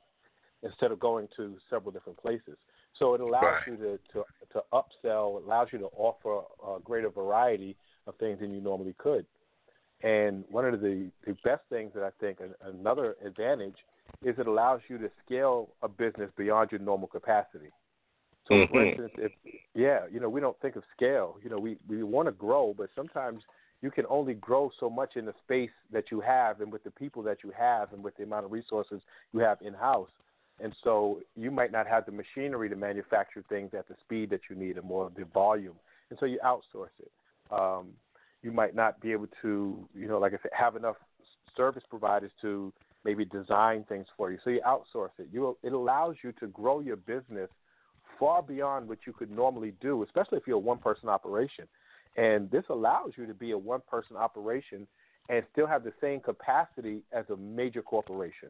instead 0.63 0.91
of 0.91 0.99
going 0.99 1.27
to 1.37 1.57
several 1.69 1.91
different 1.91 2.17
places. 2.19 2.57
So 2.97 3.13
it 3.13 3.21
allows 3.21 3.43
Right. 3.43 3.61
you 3.67 3.77
to, 3.77 3.99
to 4.13 4.23
to 4.53 4.63
upsell, 4.71 5.39
it 5.39 5.45
allows 5.45 5.67
you 5.71 5.79
to 5.79 5.89
offer 5.97 6.43
a 6.65 6.79
greater 6.79 7.09
variety 7.09 7.75
of 8.07 8.15
things 8.17 8.39
than 8.39 8.53
you 8.53 8.61
normally 8.61 8.95
could. 8.97 9.25
And 10.05 10.43
one 10.49 10.65
of 10.65 10.79
the, 10.81 11.09
the 11.25 11.33
best 11.43 11.63
things 11.69 11.91
that 11.95 12.03
I 12.03 12.11
think 12.19 12.37
another 12.63 13.15
advantage 13.25 13.77
is 14.23 14.35
it 14.37 14.45
allows 14.45 14.81
you 14.87 14.99
to 14.99 15.09
scale 15.25 15.69
a 15.81 15.87
business 15.87 16.29
beyond 16.37 16.71
your 16.71 16.79
normal 16.79 17.07
capacity. 17.07 17.71
So, 18.47 18.67
for 18.67 18.83
Mhm. 18.83 18.87
instance, 18.89 19.13
if 19.17 19.31
yeah, 19.73 20.05
you 20.07 20.19
know, 20.19 20.29
we 20.29 20.39
don't 20.39 20.59
think 20.61 20.75
of 20.75 20.83
scale. 20.95 21.39
You 21.43 21.49
know, 21.49 21.57
we 21.57 21.77
we 21.87 22.03
want 22.03 22.27
to 22.27 22.31
grow, 22.31 22.75
but 22.77 22.91
sometimes 22.95 23.43
you 23.81 23.89
can 23.89 24.05
only 24.07 24.35
grow 24.35 24.69
so 24.79 24.91
much 24.91 25.15
in 25.15 25.25
the 25.25 25.33
space 25.43 25.71
that 25.91 26.11
you 26.11 26.21
have, 26.21 26.61
and 26.61 26.71
with 26.71 26.83
the 26.83 26.91
people 26.91 27.23
that 27.23 27.43
you 27.43 27.49
have, 27.57 27.91
and 27.91 28.03
with 28.03 28.15
the 28.15 28.23
amount 28.23 28.45
of 28.45 28.51
resources 28.51 29.01
you 29.33 29.39
have 29.39 29.59
in 29.61 29.73
house. 29.73 30.11
And 30.59 30.73
so, 30.83 31.21
you 31.35 31.49
might 31.49 31.71
not 31.71 31.87
have 31.87 32.05
the 32.05 32.11
machinery 32.11 32.69
to 32.69 32.75
manufacture 32.75 33.43
things 33.49 33.73
at 33.73 33.87
the 33.87 33.95
speed 34.01 34.29
that 34.29 34.41
you 34.51 34.55
need, 34.55 34.77
and 34.77 34.85
more 34.85 35.07
of 35.07 35.15
the 35.15 35.25
volume. 35.25 35.79
And 36.11 36.19
so, 36.19 36.27
you 36.27 36.39
outsource 36.45 36.95
it. 36.99 37.11
Um, 37.49 37.87
you 38.45 38.51
might 38.51 38.75
not 38.75 39.01
be 39.01 39.11
able 39.11 39.27
to, 39.41 39.89
you 39.95 40.07
know, 40.07 40.19
like 40.19 40.33
I 40.33 40.37
said, 40.43 40.51
have 40.53 40.75
enough 40.75 40.97
service 41.57 41.83
providers 41.89 42.31
to 42.43 42.71
maybe 43.03 43.25
design 43.25 43.83
things 43.89 44.05
for 44.15 44.31
you. 44.31 44.37
So 44.43 44.51
you 44.51 44.61
outsource 44.65 45.09
it. 45.17 45.29
You 45.31 45.57
it 45.63 45.73
allows 45.73 46.15
you 46.23 46.31
to 46.33 46.47
grow 46.47 46.79
your 46.79 46.95
business 46.95 47.49
far 48.19 48.43
beyond 48.43 48.87
what 48.87 48.99
you 49.07 49.13
could 49.13 49.31
normally 49.31 49.73
do, 49.81 50.03
especially 50.03 50.37
if 50.37 50.43
you're 50.45 50.57
a 50.57 50.59
one 50.59 50.77
person 50.77 51.09
operation. 51.09 51.67
And 52.17 52.49
this 52.51 52.63
allows 52.69 53.13
you 53.17 53.25
to 53.25 53.33
be 53.33 53.51
a 53.51 53.57
one 53.57 53.81
person 53.89 54.15
operation 54.15 54.85
and 55.27 55.43
still 55.51 55.65
have 55.65 55.83
the 55.83 55.93
same 55.99 56.19
capacity 56.19 56.99
as 57.11 57.25
a 57.31 57.35
major 57.35 57.81
corporation. 57.81 58.49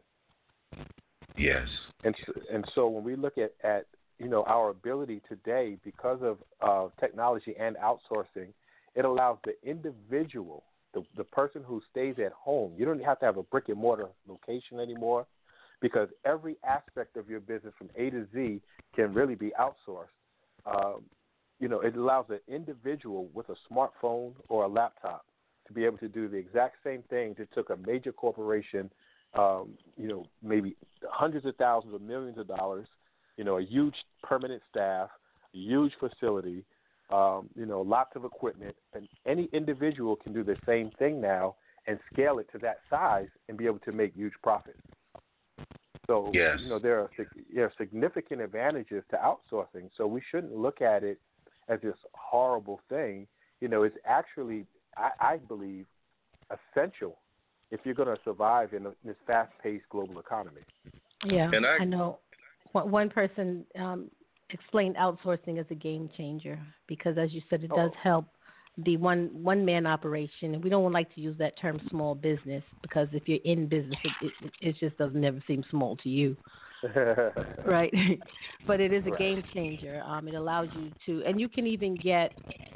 Yes. 1.38 1.68
And 2.04 2.14
so, 2.25 2.34
and 2.54 2.66
so 2.75 2.88
when 2.90 3.04
we 3.06 3.16
look 3.16 3.38
at, 3.38 3.54
at 3.64 3.86
you 4.20 4.28
know 4.28 4.44
our 4.44 4.70
ability 4.72 5.22
today 5.30 5.78
because 5.86 6.20
of 6.22 6.38
uh, 6.62 6.90
technology 7.00 7.56
and 7.58 7.78
outsourcing, 7.78 8.50
it 8.96 9.06
allows 9.06 9.38
the 9.44 9.54
individual, 9.68 10.64
the 10.94 11.04
the 11.18 11.24
person 11.24 11.62
who 11.66 11.82
stays 11.92 12.16
at 12.24 12.32
home. 12.32 12.74
You 12.78 12.86
don't 12.86 13.04
have 13.04 13.20
to 13.20 13.25
have 13.25 13.38
a 13.38 13.44
brick 13.44 13.70
and 13.70 13.78
mortar 13.78 14.08
location 14.28 14.80
anymore, 14.80 15.25
because 15.82 16.10
every 16.25 16.58
aspect 16.68 17.18
of 17.18 17.30
your 17.30 17.40
business 17.40 17.74
from 17.78 17.90
A 17.96 18.10
to 18.10 18.28
Z 18.34 18.62
can 18.96 19.14
really 19.14 19.36
be 19.36 19.52
outsourced. 19.60 20.08
Um, 20.66 21.04
you 21.60 21.68
know, 21.68 21.80
it 21.82 21.96
allows 21.96 22.25
an 22.30 22.40
individual 22.48 23.30
with 23.34 23.48
a 23.50 23.56
smartphone 23.72 24.34
or 24.50 24.66
a 24.66 24.68
laptop 24.68 25.25
to 25.68 25.74
be 25.74 25.86
able 25.86 25.98
to 26.00 26.10
do 26.10 26.28
the 26.28 26.38
exact 26.38 26.78
same 26.84 27.04
things 27.10 27.38
it 27.40 27.50
took 27.54 27.70
a 27.70 27.78
major 27.78 28.12
corporation 28.12 28.90
um, 29.38 29.70
you 29.98 30.08
know, 30.08 30.25
maybe 30.42 30.75
hundreds 31.04 31.46
of 31.46 31.56
thousands 31.58 31.94
or 31.94 32.00
millions 32.00 32.38
of 32.38 32.48
dollars, 32.48 32.88
you 33.38 33.44
know, 33.44 33.58
a 33.58 33.64
huge 33.64 33.96
permanent 34.24 34.62
staff, 34.70 35.10
a 35.54 35.58
huge 35.58 35.92
facility, 36.00 36.64
um, 37.10 37.50
you 37.56 37.66
know, 37.66 37.82
lots 37.82 38.16
of 38.16 38.26
equipment, 38.26 38.76
and 38.94 39.08
any 39.26 39.50
individual 39.54 40.16
can 40.16 40.34
do 40.34 40.44
the 40.44 40.58
same 40.66 40.92
thing 40.98 41.22
now 41.22 41.56
and 41.88 42.00
scale 42.12 42.40
it 42.40 42.48
to 42.52 42.58
that 42.60 42.78
size 42.90 43.28
and 43.48 43.58
be 43.58 43.66
able 43.66 43.80
to 43.80 43.92
make 43.92 44.16
huge 44.16 44.34
profits. 44.42 44.80
So, 46.08 46.32
Yes. 46.34 46.60
you 46.62 46.70
know, 46.70 46.80
there 46.80 47.00
are 47.00 47.10
there 47.54 47.66
are 47.66 47.74
significant 47.78 48.42
advantages 48.42 49.04
to 49.12 49.18
outsourcing. 49.18 49.90
So 49.98 50.08
we 50.08 50.22
shouldn't 50.30 50.56
look 50.56 50.82
at 50.82 51.04
it 51.04 51.20
as 51.68 51.80
this 51.82 51.96
horrible 52.14 52.80
thing. 52.90 53.28
You 53.62 53.68
know, 53.68 53.84
it's 53.84 53.98
actually, 54.06 54.66
I, 54.98 55.10
I 55.20 55.38
believe, 55.38 55.86
essential 56.52 57.18
if 57.72 57.80
you're 57.84 57.96
going 57.96 58.16
to 58.16 58.22
survive 58.24 58.74
in 58.74 58.84
this 59.04 59.16
fast-paced 59.26 59.86
global 59.90 60.20
economy. 60.20 60.62
Yeah, 61.24 61.50
And 61.52 61.66
I- 61.66 61.78
I 61.78 61.86
know. 61.86 62.20
One 62.72 62.92
one 62.92 63.10
person 63.10 63.66
um, 63.80 64.12
explained 64.52 64.96
outsourcing 64.96 65.60
as 65.60 65.66
a 65.70 65.75
game 65.75 66.10
changer 66.18 66.60
because, 66.88 67.18
as 67.18 67.34
you 67.34 67.42
said, 67.50 67.64
it 67.64 67.70
does 67.70 67.92
Oh. 67.96 68.00
help 68.02 68.25
the 68.86 68.98
one 68.98 69.30
one 69.32 69.64
man 69.66 69.86
operation. 69.86 70.54
And 70.54 70.64
we 70.64 70.70
don't 70.70 70.92
like 70.92 71.14
to 71.16 71.22
use 71.22 71.38
that 71.38 71.58
term 71.60 71.80
small 71.90 72.14
business 72.16 72.64
because 72.82 73.08
if 73.14 73.28
you're 73.28 73.40
in 73.46 73.68
business, 73.68 73.98
it 74.04 74.34
it, 74.44 74.52
it 74.62 74.75
just 74.80 74.98
doesn't 74.98 75.20
never 75.20 75.42
seem 75.48 75.64
small 75.70 75.96
to 75.98 76.10
you, 76.10 76.36
right? 77.66 77.94
but 78.68 78.80
it 78.80 78.94
is 78.94 79.06
a 79.06 79.10
Right. 79.12 79.20
game 79.20 79.44
changer. 79.54 80.02
Um, 80.06 80.28
it 80.28 80.34
allows 80.36 80.68
you 80.75 80.92
to, 81.06 81.25
and 81.28 81.40
you 81.40 81.48
can 81.50 81.66
even 81.68 81.96
get 81.96 82.34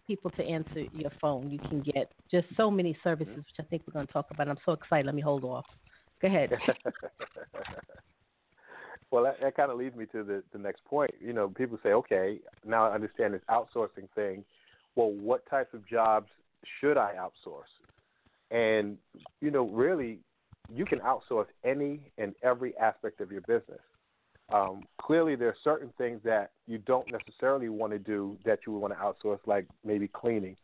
people 0.08 0.32
to 0.32 0.44
answer 0.44 0.86
your 0.94 1.12
phone. 1.22 1.50
You 1.52 1.60
can 1.60 1.82
get 1.82 2.12
just 2.32 2.48
so 2.58 2.72
many 2.72 2.98
services, 3.04 3.36
which 3.36 3.60
I 3.60 3.64
think 3.64 3.84
we're 3.88 3.94
going 3.94 4.08
to 4.08 4.14
talk 4.14 4.28
about. 4.32 4.48
I'm 4.48 4.58
so 4.66 4.72
excited. 4.74 5.06
Let 5.06 5.16
me 5.16 5.22
hold 5.22 5.44
off. 5.44 5.66
Go 6.22 6.28
ahead. 6.28 6.52
well, 9.12 9.24
that, 9.24 9.38
that 9.42 9.56
kind 9.56 9.72
of 9.72 9.78
leads 9.78 9.96
me 9.96 10.06
to 10.08 10.24
the, 10.24 10.44
the 10.52 10.60
next 10.60 10.84
point. 10.86 11.12
You 11.20 11.34
know, 11.34 11.50
people 11.50 11.80
say, 11.82 11.90
okay, 11.90 12.40
now 12.66 12.88
I 12.88 12.94
understand 12.94 13.34
this 13.34 13.42
outsourcing 13.50 14.08
thing. 14.16 14.44
Well, 14.96 15.12
what 15.12 15.50
types 15.50 15.74
of 15.74 15.88
jobs 15.88 16.28
should 16.80 16.98
I 16.98 17.14
outsource? 17.18 17.72
And, 18.52 18.98
you 19.42 19.52
know, 19.52 19.68
really, 19.68 20.20
you 20.74 20.86
can 20.86 21.00
outsource 21.00 21.48
any 21.64 22.12
and 22.18 22.34
every 22.44 22.78
aspect 22.78 23.22
of 23.22 23.32
your 23.32 23.42
business. 23.42 23.82
Um, 24.52 24.84
clearly, 25.00 25.36
there 25.36 25.48
are 25.50 25.56
certain 25.64 25.92
things 25.98 26.22
that 26.24 26.52
you 26.68 26.80
don't 26.80 27.08
necessarily 27.12 27.70
want 27.70 27.94
to 27.94 28.00
do 28.00 28.38
that 28.46 28.60
you 28.66 28.74
would 28.74 28.80
want 28.80 28.94
to 28.94 29.00
outsource, 29.00 29.40
like 29.46 29.68
maybe 29.86 30.08
cleaning 30.08 30.56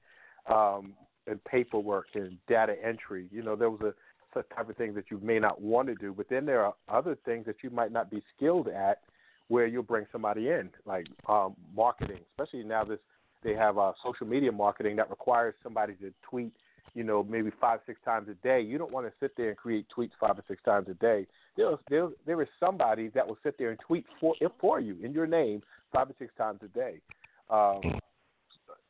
um, 0.51 0.93
and 1.27 1.43
paperwork 1.43 2.07
and 2.15 2.37
data 2.47 2.75
entry. 2.83 3.27
You 3.31 3.43
know, 3.43 3.55
there 3.55 3.69
was 3.69 3.81
a 3.81 3.93
such 4.35 4.45
type 4.55 4.69
of 4.69 4.77
things 4.77 4.93
that 4.93 5.05
you 5.09 5.19
may 5.23 5.39
not 5.39 5.59
want 5.59 5.87
to 5.87 5.95
do, 5.95 6.13
but 6.13 6.27
then 6.29 6.45
there 6.45 6.63
are 6.63 6.75
other 6.87 7.17
things 7.25 7.47
that 7.47 7.55
you 7.63 7.71
might 7.71 7.91
not 7.91 8.11
be 8.11 8.21
skilled 8.35 8.67
at, 8.67 8.99
where 9.47 9.65
you'll 9.65 9.83
bring 9.83 10.05
somebody 10.11 10.49
in, 10.49 10.69
like 10.85 11.07
um, 11.27 11.55
marketing. 11.75 12.19
Especially 12.31 12.63
now, 12.63 12.83
this 12.83 12.99
they 13.43 13.53
have 13.53 13.77
uh, 13.77 13.91
social 14.03 14.25
media 14.25 14.51
marketing 14.51 14.95
that 14.95 15.09
requires 15.09 15.53
somebody 15.63 15.93
to 15.95 16.11
tweet 16.27 16.51
you 16.95 17.03
know, 17.03 17.23
maybe 17.23 17.51
five, 17.59 17.81
six 17.85 17.99
times 18.05 18.29
a 18.29 18.33
day. 18.35 18.61
You 18.61 18.77
don't 18.77 18.91
want 18.91 19.05
to 19.05 19.13
sit 19.19 19.35
there 19.35 19.49
and 19.49 19.57
create 19.57 19.85
tweets 19.95 20.11
five 20.19 20.39
or 20.39 20.43
six 20.47 20.63
times 20.63 20.87
a 20.89 20.93
day. 20.93 21.27
There, 21.57 21.75
there, 21.89 22.07
there 22.25 22.41
is 22.41 22.47
somebody 22.59 23.09
that 23.09 23.27
will 23.27 23.37
sit 23.43 23.57
there 23.59 23.69
and 23.69 23.79
tweet 23.79 24.05
for 24.19 24.33
for 24.59 24.79
you 24.79 24.95
in 25.03 25.11
your 25.11 25.27
name 25.27 25.61
five 25.91 26.09
or 26.09 26.15
six 26.17 26.33
times 26.37 26.61
a 26.63 26.69
day. 26.69 27.01
Um, 27.49 27.81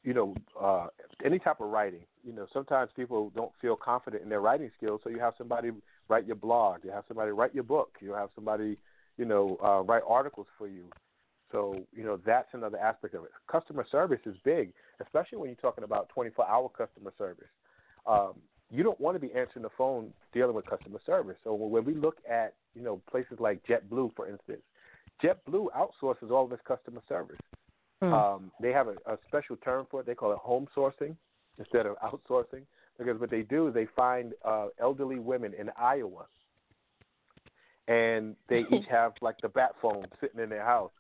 you 0.03 0.13
know, 0.13 0.35
uh, 0.61 0.87
any 1.25 1.39
type 1.39 1.59
of 1.59 1.69
writing. 1.69 2.01
You 2.25 2.33
know, 2.33 2.47
sometimes 2.51 2.89
people 2.95 3.31
don't 3.35 3.51
feel 3.61 3.75
confident 3.75 4.23
in 4.23 4.29
their 4.29 4.41
writing 4.41 4.71
skills, 4.77 5.01
so 5.03 5.09
you 5.09 5.19
have 5.19 5.33
somebody 5.37 5.71
write 6.09 6.25
your 6.25 6.35
blog. 6.35 6.79
You 6.83 6.91
have 6.91 7.03
somebody 7.07 7.31
write 7.31 7.53
your 7.53 7.63
book. 7.63 7.97
You 8.01 8.13
have 8.13 8.29
somebody, 8.35 8.77
you 9.17 9.25
know, 9.25 9.57
uh, 9.63 9.81
write 9.83 10.03
articles 10.07 10.47
for 10.57 10.67
you. 10.67 10.85
So, 11.51 11.85
you 11.95 12.03
know, 12.03 12.19
that's 12.25 12.49
another 12.53 12.79
aspect 12.79 13.13
of 13.13 13.23
it. 13.23 13.31
Customer 13.49 13.85
service 13.91 14.19
is 14.25 14.35
big, 14.43 14.73
especially 14.99 15.37
when 15.37 15.49
you're 15.49 15.55
talking 15.57 15.83
about 15.83 16.09
24-hour 16.15 16.69
customer 16.69 17.13
service 17.17 17.47
um, 18.05 18.33
you 18.71 18.83
don't 18.83 18.99
want 18.99 19.15
to 19.15 19.19
be 19.19 19.33
answering 19.33 19.63
the 19.63 19.69
phone 19.77 20.11
dealing 20.33 20.55
with 20.55 20.65
customer 20.65 20.99
service. 21.05 21.37
So 21.43 21.53
when 21.53 21.85
we 21.85 21.93
look 21.93 22.17
at 22.29 22.53
you 22.75 22.81
know 22.81 23.01
places 23.09 23.37
like 23.39 23.65
JetBlue, 23.67 24.15
for 24.15 24.27
instance, 24.27 24.61
JetBlue 25.23 25.67
outsources 25.75 26.31
all 26.31 26.45
of 26.45 26.51
its 26.51 26.61
customer 26.67 27.01
service. 27.07 27.39
Hmm. 28.01 28.13
Um, 28.13 28.51
they 28.61 28.71
have 28.71 28.87
a, 28.87 28.95
a 29.05 29.17
special 29.27 29.55
term 29.57 29.87
for 29.89 30.01
it. 30.01 30.05
They 30.05 30.15
call 30.15 30.31
it 30.31 30.39
home 30.39 30.67
sourcing 30.75 31.15
instead 31.57 31.85
of 31.85 31.95
outsourcing 31.99 32.63
because 32.97 33.19
what 33.19 33.29
they 33.29 33.41
do 33.41 33.67
is 33.67 33.73
they 33.73 33.87
find 33.95 34.33
uh, 34.43 34.67
elderly 34.79 35.19
women 35.19 35.53
in 35.57 35.69
Iowa, 35.77 36.25
and 37.87 38.35
they 38.49 38.59
each 38.71 38.85
have 38.89 39.13
like 39.21 39.35
the 39.41 39.49
bat 39.49 39.71
phone 39.81 40.05
sitting 40.21 40.39
in 40.39 40.49
their 40.49 40.65
house. 40.65 40.91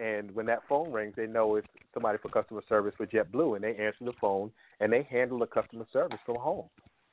And 0.00 0.30
when 0.34 0.46
that 0.46 0.60
phone 0.68 0.92
rings, 0.92 1.14
they 1.16 1.26
know 1.26 1.56
it's 1.56 1.66
somebody 1.92 2.18
for 2.18 2.28
customer 2.28 2.62
service 2.68 2.94
for 2.96 3.06
JetBlue, 3.06 3.56
and 3.56 3.64
they 3.64 3.74
answer 3.74 4.04
the 4.04 4.12
phone 4.20 4.50
and 4.78 4.92
they 4.92 5.06
handle 5.10 5.38
the 5.38 5.46
customer 5.46 5.84
service 5.92 6.18
from 6.24 6.36
home. 6.36 6.66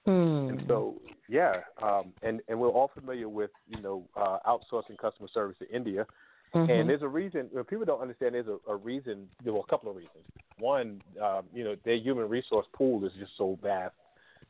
Hmm. 0.05 0.47
And 0.49 0.63
so, 0.67 0.95
yeah, 1.27 1.55
um, 1.83 2.13
and 2.23 2.39
and 2.47 2.57
we're 2.57 2.69
all 2.69 2.89
familiar 2.93 3.27
with 3.27 3.51
you 3.67 3.81
know 3.81 4.03
uh, 4.15 4.37
outsourcing 4.47 4.97
customer 4.97 5.27
service 5.33 5.57
to 5.59 5.69
India, 5.75 6.05
Mhm. 6.53 6.69
and 6.69 6.89
there's 6.89 7.01
a 7.01 7.07
reason. 7.07 7.49
Well, 7.53 7.63
people 7.63 7.85
don't 7.85 8.01
understand. 8.01 8.35
There's 8.35 8.47
a, 8.47 8.57
a 8.67 8.75
reason. 8.75 9.27
There 9.43 9.53
were 9.53 9.59
a 9.59 9.69
couple 9.69 9.89
of 9.89 9.95
reasons. 9.95 10.23
One, 10.57 11.01
um, 11.21 11.45
you 11.53 11.63
know, 11.63 11.75
their 11.83 11.95
human 11.97 12.29
resource 12.29 12.65
pool 12.73 13.05
is 13.05 13.11
just 13.19 13.31
so 13.37 13.59
vast, 13.61 13.95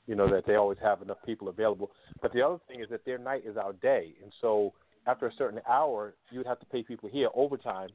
you 0.06 0.16
know, 0.16 0.30
that 0.30 0.46
they 0.46 0.56
always 0.56 0.78
have 0.82 1.02
enough 1.02 1.18
people 1.26 1.50
available. 1.50 1.92
But 2.22 2.34
the 2.34 2.42
other 2.42 2.60
thing 2.68 2.82
is 2.82 2.90
that 2.90 3.04
their 3.06 3.18
night 3.18 3.44
is 3.46 3.58
our 3.58 3.74
day, 3.74 4.14
and 4.24 4.32
so 4.42 4.74
after 5.06 5.28
a 5.28 5.34
certain 5.34 5.62
hour, 5.68 6.14
you 6.32 6.40
would 6.40 6.48
have 6.48 6.60
to 6.60 6.66
pay 6.68 6.84
people 6.84 7.10
here 7.10 7.30
overtime 7.34 7.90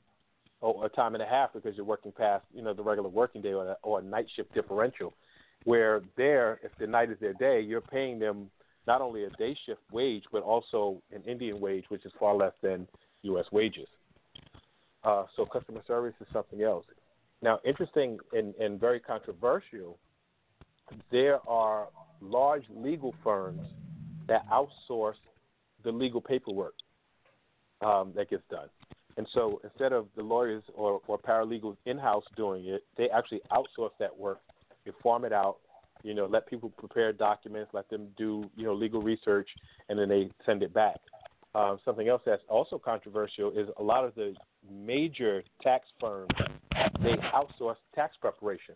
or 0.60 0.86
a 0.86 0.88
time 0.88 1.14
and 1.14 1.22
a 1.22 1.26
half 1.26 1.52
because 1.52 1.76
you're 1.76 1.84
working 1.84 2.12
past, 2.12 2.44
you 2.54 2.62
know, 2.62 2.72
the 2.72 2.82
regular 2.82 3.08
working 3.08 3.42
day 3.42 3.52
or 3.52 3.68
a, 3.68 3.76
or 3.82 3.98
a 3.98 4.02
night 4.02 4.26
shift 4.34 4.52
differential. 4.54 5.12
Where 5.64 6.02
there, 6.16 6.60
if 6.64 6.72
the 6.78 6.86
night 6.86 7.10
is 7.10 7.18
their 7.20 7.34
day, 7.34 7.60
you're 7.60 7.80
paying 7.80 8.18
them 8.18 8.50
not 8.86 9.00
only 9.00 9.24
a 9.24 9.30
day 9.30 9.56
shift 9.66 9.80
wage 9.92 10.24
but 10.32 10.42
also 10.42 11.00
an 11.12 11.22
Indian 11.22 11.60
wage, 11.60 11.84
which 11.88 12.04
is 12.04 12.12
far 12.18 12.34
less 12.34 12.52
than 12.62 12.88
U.S. 13.22 13.46
wages. 13.52 13.88
Uh, 15.04 15.24
so 15.36 15.44
customer 15.44 15.82
service 15.86 16.14
is 16.20 16.26
something 16.32 16.62
else. 16.62 16.84
Now, 17.42 17.58
interesting 17.64 18.18
and, 18.32 18.54
and 18.54 18.78
very 18.78 19.00
controversial, 19.00 19.98
there 21.10 21.38
are 21.48 21.88
large 22.20 22.64
legal 22.74 23.14
firms 23.24 23.66
that 24.28 24.46
outsource 24.48 25.14
the 25.82 25.90
legal 25.90 26.20
paperwork 26.20 26.74
um, 27.84 28.12
that 28.14 28.30
gets 28.30 28.44
done. 28.48 28.68
And 29.16 29.26
so 29.34 29.60
instead 29.64 29.92
of 29.92 30.06
the 30.16 30.22
lawyers 30.22 30.62
or, 30.74 31.00
or 31.06 31.18
paralegals 31.18 31.76
in 31.84 31.98
house 31.98 32.24
doing 32.36 32.66
it, 32.66 32.84
they 32.96 33.10
actually 33.10 33.40
outsource 33.50 33.90
that 33.98 34.16
work. 34.16 34.40
They 34.84 34.92
farm 35.02 35.24
it 35.24 35.32
out, 35.32 35.56
you 36.02 36.14
know, 36.14 36.26
let 36.26 36.48
people 36.48 36.70
prepare 36.78 37.12
documents, 37.12 37.70
let 37.74 37.88
them 37.90 38.08
do, 38.16 38.48
you 38.56 38.64
know, 38.64 38.74
legal 38.74 39.02
research, 39.02 39.48
and 39.88 39.98
then 39.98 40.08
they 40.08 40.30
send 40.46 40.62
it 40.62 40.72
back. 40.72 40.96
Uh, 41.54 41.76
something 41.84 42.08
else 42.08 42.22
that's 42.24 42.42
also 42.48 42.78
controversial 42.78 43.50
is 43.50 43.68
a 43.78 43.82
lot 43.82 44.04
of 44.04 44.14
the 44.14 44.34
major 44.70 45.42
tax 45.62 45.86
firms 46.00 46.30
they 47.02 47.16
outsource 47.34 47.76
tax 47.94 48.16
preparation. 48.20 48.74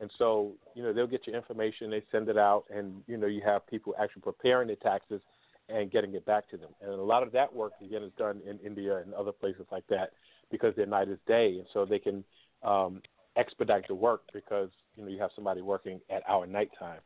And 0.00 0.10
so, 0.18 0.52
you 0.74 0.82
know, 0.82 0.92
they'll 0.92 1.06
get 1.06 1.26
your 1.26 1.36
information, 1.36 1.90
they 1.90 2.02
send 2.12 2.28
it 2.28 2.36
out, 2.36 2.64
and 2.74 3.02
you 3.06 3.16
know, 3.16 3.26
you 3.26 3.40
have 3.46 3.66
people 3.66 3.94
actually 3.98 4.22
preparing 4.22 4.68
the 4.68 4.76
taxes 4.76 5.22
and 5.68 5.90
getting 5.90 6.14
it 6.14 6.26
back 6.26 6.48
to 6.50 6.56
them. 6.56 6.68
And 6.82 6.90
a 6.90 7.02
lot 7.02 7.22
of 7.22 7.32
that 7.32 7.52
work 7.54 7.72
again 7.82 8.02
is 8.02 8.12
done 8.18 8.40
in 8.46 8.58
India 8.58 8.98
and 8.98 9.14
other 9.14 9.32
places 9.32 9.66
like 9.72 9.86
that 9.88 10.10
because 10.50 10.76
their 10.76 10.86
night 10.86 11.08
is 11.08 11.18
day, 11.26 11.56
and 11.58 11.66
so 11.72 11.84
they 11.84 11.98
can 11.98 12.22
um, 12.62 13.00
expedite 13.36 13.88
the 13.88 13.94
work 13.94 14.22
because 14.32 14.68
you 14.96 15.02
know 15.02 15.08
you 15.08 15.18
have 15.18 15.30
somebody 15.34 15.62
working 15.62 16.00
at 16.10 16.22
our 16.28 16.46
nighttime. 16.46 17.00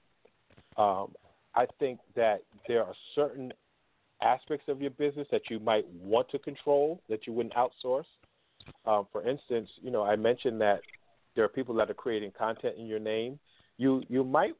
Um, 0.76 1.14
I 1.54 1.66
think 1.78 2.00
that 2.16 2.42
there 2.68 2.85
are 2.85 2.94
certain 3.14 3.52
aspects 4.22 4.66
of 4.68 4.80
your 4.80 4.90
business 4.90 5.26
that 5.30 5.42
you 5.50 5.58
might 5.60 5.86
want 5.88 6.28
to 6.30 6.38
control 6.38 7.00
that 7.08 7.26
you 7.26 7.32
wouldn't 7.32 7.54
outsource. 7.54 8.04
Um, 8.86 9.06
for 9.10 9.26
instance, 9.28 9.68
you 9.80 9.90
know 9.90 10.02
I 10.02 10.16
mentioned 10.16 10.60
that 10.60 10.80
there 11.34 11.44
are 11.44 11.48
people 11.48 11.74
that 11.76 11.90
are 11.90 11.94
creating 11.94 12.32
content 12.36 12.76
in 12.78 12.86
your 12.86 12.98
name. 12.98 13.38
You 13.78 14.02
you 14.08 14.24
might 14.24 14.54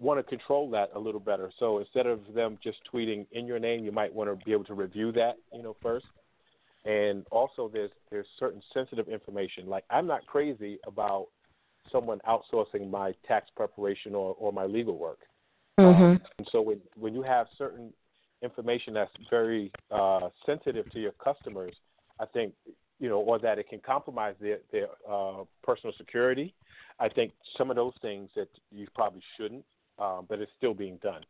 want 0.00 0.18
to 0.18 0.22
control 0.22 0.70
that 0.70 0.90
a 0.94 0.98
little 0.98 1.20
better. 1.20 1.50
So 1.58 1.78
instead 1.78 2.06
of 2.06 2.20
them 2.34 2.58
just 2.62 2.78
tweeting 2.92 3.26
in 3.32 3.46
your 3.46 3.58
name, 3.58 3.84
you 3.84 3.92
might 3.92 4.12
want 4.12 4.30
to 4.30 4.44
be 4.44 4.52
able 4.52 4.64
to 4.64 4.74
review 4.74 5.12
that, 5.12 5.34
you 5.52 5.62
know, 5.62 5.76
first. 5.82 6.06
And 6.84 7.26
also, 7.30 7.68
there's 7.72 7.90
there's 8.10 8.26
certain 8.38 8.62
sensitive 8.72 9.08
information. 9.08 9.66
Like 9.66 9.84
I'm 9.90 10.06
not 10.06 10.26
crazy 10.26 10.78
about 10.86 11.26
someone 11.90 12.20
outsourcing 12.28 12.90
my 12.90 13.14
tax 13.26 13.48
preparation 13.56 14.14
or, 14.14 14.34
or 14.38 14.52
my 14.52 14.64
legal 14.64 14.96
work. 14.96 15.20
Mm-hmm. 15.78 16.02
Um, 16.02 16.20
and 16.38 16.48
so 16.50 16.62
when 16.62 16.80
when 16.96 17.14
you 17.14 17.22
have 17.22 17.46
certain 17.56 17.92
information 18.42 18.94
that's 18.94 19.10
very 19.30 19.72
uh, 19.90 20.28
sensitive 20.46 20.90
to 20.92 21.00
your 21.00 21.12
customers, 21.12 21.74
I 22.20 22.26
think 22.26 22.54
you 23.00 23.08
know, 23.08 23.18
or 23.18 23.38
that 23.38 23.58
it 23.58 23.68
can 23.68 23.80
compromise 23.80 24.34
their 24.40 24.58
their 24.72 24.88
uh, 25.08 25.44
personal 25.62 25.94
security. 25.96 26.54
I 27.00 27.08
think 27.08 27.32
some 27.56 27.70
of 27.70 27.76
those 27.76 27.94
things 28.02 28.28
that 28.34 28.48
you 28.72 28.86
probably 28.94 29.22
shouldn't 29.36 29.64
um, 29.98 30.26
but 30.28 30.40
it's 30.40 30.52
still 30.56 30.74
being 30.74 30.98
done. 31.02 31.22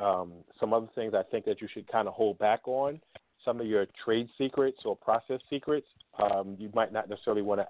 Um, 0.00 0.32
some 0.60 0.72
other 0.72 0.88
things 0.94 1.14
I 1.14 1.22
think 1.22 1.44
that 1.46 1.60
you 1.60 1.68
should 1.72 1.90
kind 1.90 2.08
of 2.08 2.14
hold 2.14 2.38
back 2.38 2.66
on. 2.66 3.00
Some 3.44 3.60
of 3.60 3.66
your 3.66 3.86
trade 4.04 4.28
secrets 4.36 4.78
or 4.84 4.96
process 4.96 5.40
secrets, 5.48 5.86
um, 6.22 6.56
you 6.58 6.70
might 6.74 6.92
not 6.92 7.08
necessarily 7.08 7.42
want 7.42 7.60
to 7.60 7.66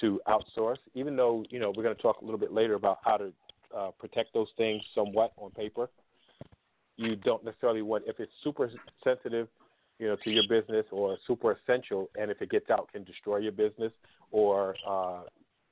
to 0.00 0.20
outsource. 0.28 0.76
Even 0.94 1.16
though 1.16 1.44
you 1.48 1.58
know 1.58 1.72
we're 1.74 1.82
going 1.82 1.96
to 1.96 2.02
talk 2.02 2.20
a 2.20 2.24
little 2.24 2.40
bit 2.40 2.52
later 2.52 2.74
about 2.74 2.98
how 3.02 3.16
to 3.16 3.32
uh, 3.74 3.90
protect 3.98 4.34
those 4.34 4.48
things 4.58 4.82
somewhat 4.94 5.32
on 5.38 5.50
paper. 5.52 5.88
You 6.96 7.16
don't 7.16 7.44
necessarily 7.44 7.82
want 7.82 8.04
if 8.06 8.20
it's 8.20 8.32
super 8.42 8.70
sensitive, 9.04 9.48
you 9.98 10.08
know, 10.08 10.16
to 10.24 10.30
your 10.30 10.44
business 10.48 10.86
or 10.90 11.16
super 11.26 11.52
essential, 11.52 12.10
and 12.18 12.30
if 12.30 12.40
it 12.40 12.50
gets 12.50 12.70
out, 12.70 12.90
can 12.92 13.04
destroy 13.04 13.38
your 13.38 13.52
business 13.52 13.92
or 14.30 14.74
uh, 14.86 15.22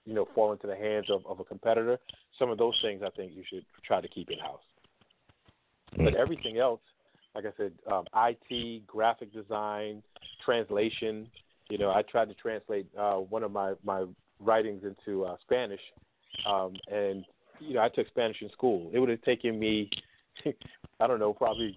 you 0.04 0.14
know, 0.14 0.28
fall 0.34 0.52
into 0.52 0.66
the 0.66 0.76
hands 0.76 1.06
of, 1.10 1.24
of 1.26 1.40
a 1.40 1.44
competitor. 1.44 1.98
Some 2.38 2.50
of 2.50 2.58
those 2.58 2.78
things 2.82 3.02
I 3.04 3.10
think 3.10 3.32
you 3.34 3.42
should 3.48 3.64
try 3.86 4.00
to 4.00 4.08
keep 4.08 4.30
in 4.30 4.38
house. 4.38 4.60
But 5.96 6.14
everything 6.14 6.58
else, 6.58 6.80
like 7.34 7.44
I 7.46 7.52
said, 7.56 7.72
um, 7.90 8.04
IT, 8.14 8.86
graphic 8.86 9.32
design, 9.32 10.02
translation. 10.44 11.28
You 11.70 11.78
know, 11.78 11.90
I 11.90 12.02
tried 12.02 12.28
to 12.28 12.34
translate 12.34 12.87
uh, 12.98 13.14
one 13.14 13.42
of 13.42 13.52
my 13.52 13.74
my 13.84 14.04
writings 14.40 14.82
into 14.84 15.24
uh, 15.24 15.37
Spanish, 15.42 15.80
um, 16.46 16.74
and 16.90 17.24
you 17.60 17.74
know, 17.74 17.80
I 17.80 17.88
took 17.88 18.08
Spanish 18.08 18.37
in 18.42 18.50
school. 18.50 18.90
It 18.92 18.98
would 18.98 19.08
have 19.08 19.22
taken 19.22 19.58
me, 19.58 19.88
I 21.04 21.06
don't 21.06 21.18
know, 21.18 21.34
probably 21.34 21.76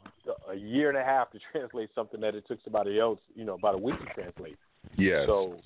a 0.49 0.55
year 0.55 0.87
and 0.87 0.97
a 0.97 1.03
half 1.03 1.31
to 1.31 1.39
translate 1.51 1.89
something 1.93 2.21
that 2.21 2.33
it 2.33 2.45
took 2.47 2.59
somebody 2.63 2.97
else, 2.97 3.19
you 3.35 3.43
know, 3.43 3.55
about 3.55 3.75
a 3.75 3.77
week 3.77 3.99
to 3.99 4.13
translate. 4.13 4.57
Yeah. 4.95 5.25
So 5.25 5.57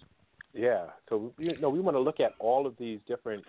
yeah. 0.54 0.88
So 1.10 1.32
you 1.38 1.56
know, 1.60 1.70
we 1.70 1.80
want 1.80 1.96
to 1.96 2.02
look 2.02 2.20
at 2.20 2.32
all 2.40 2.66
of 2.66 2.74
these 2.80 3.00
different 3.08 3.44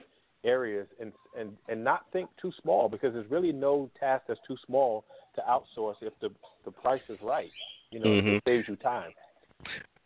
areas 0.44 0.87
and 1.01 1.12
and 1.38 1.57
and 1.68 1.83
not 1.83 2.05
think 2.12 2.29
too 2.40 2.53
small 2.62 2.90
because 2.90 3.14
there's 3.14 3.31
really 3.31 3.53
no 3.53 3.90
task 3.98 4.25
that's 4.29 4.40
too 4.46 4.57
small 4.66 5.05
to 5.35 5.40
outsource 5.48 5.94
if 6.03 6.12
the 6.20 6.29
the 6.66 6.70
price 6.70 7.01
is 7.09 7.18
right. 7.22 7.51
You 7.90 8.01
know, 8.01 8.07
mm-hmm. 8.07 8.29
it 8.29 8.42
saves 8.46 8.68
you 8.68 8.77
time. 8.77 9.12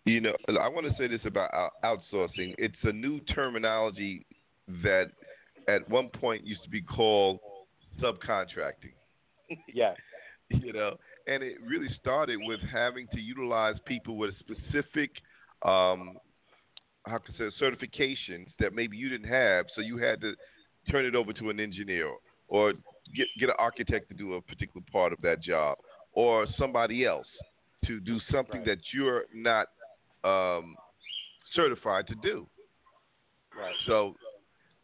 You 0.04 0.20
know, 0.20 0.34
I 0.48 0.68
want 0.68 0.86
to 0.86 0.94
say 0.96 1.08
this 1.08 1.20
about 1.24 1.50
outsourcing. 1.84 2.54
It's 2.58 2.76
a 2.84 2.92
new 2.92 3.18
terminology 3.34 4.24
that 4.84 5.06
at 5.66 5.88
one 5.90 6.10
point 6.10 6.44
used 6.44 6.62
to 6.62 6.70
be 6.70 6.80
called 6.80 7.40
subcontracting. 8.00 8.92
Yeah. 9.72 9.94
you 10.50 10.72
know, 10.72 10.96
and 11.26 11.42
it 11.42 11.56
really 11.66 11.88
started 12.00 12.38
with 12.42 12.60
having 12.72 13.08
to 13.12 13.20
utilize 13.20 13.74
people 13.84 14.16
with 14.16 14.32
specific 14.38 15.10
um, 15.64 16.18
how 17.06 17.18
can 17.18 17.34
I 17.34 17.38
say 17.38 17.64
certifications 17.64 18.48
that 18.58 18.74
maybe 18.74 18.96
you 18.96 19.08
didn't 19.08 19.28
have, 19.28 19.66
so 19.74 19.80
you 19.80 19.96
had 19.96 20.20
to 20.20 20.34
turn 20.90 21.04
it 21.04 21.14
over 21.14 21.32
to 21.32 21.50
an 21.50 21.60
engineer 21.60 22.10
or 22.48 22.72
get 23.14 23.26
get 23.38 23.48
an 23.48 23.54
architect 23.58 24.08
to 24.08 24.14
do 24.14 24.34
a 24.34 24.42
particular 24.42 24.84
part 24.92 25.12
of 25.12 25.20
that 25.22 25.42
job, 25.42 25.78
or 26.12 26.46
somebody 26.58 27.04
else 27.04 27.26
to 27.86 28.00
do 28.00 28.18
something 28.30 28.58
right. 28.58 28.66
that 28.66 28.78
you're 28.92 29.24
not 29.32 29.68
um, 30.24 30.74
certified 31.54 32.06
to 32.08 32.14
do. 32.22 32.46
Right. 33.56 33.74
So 33.86 34.14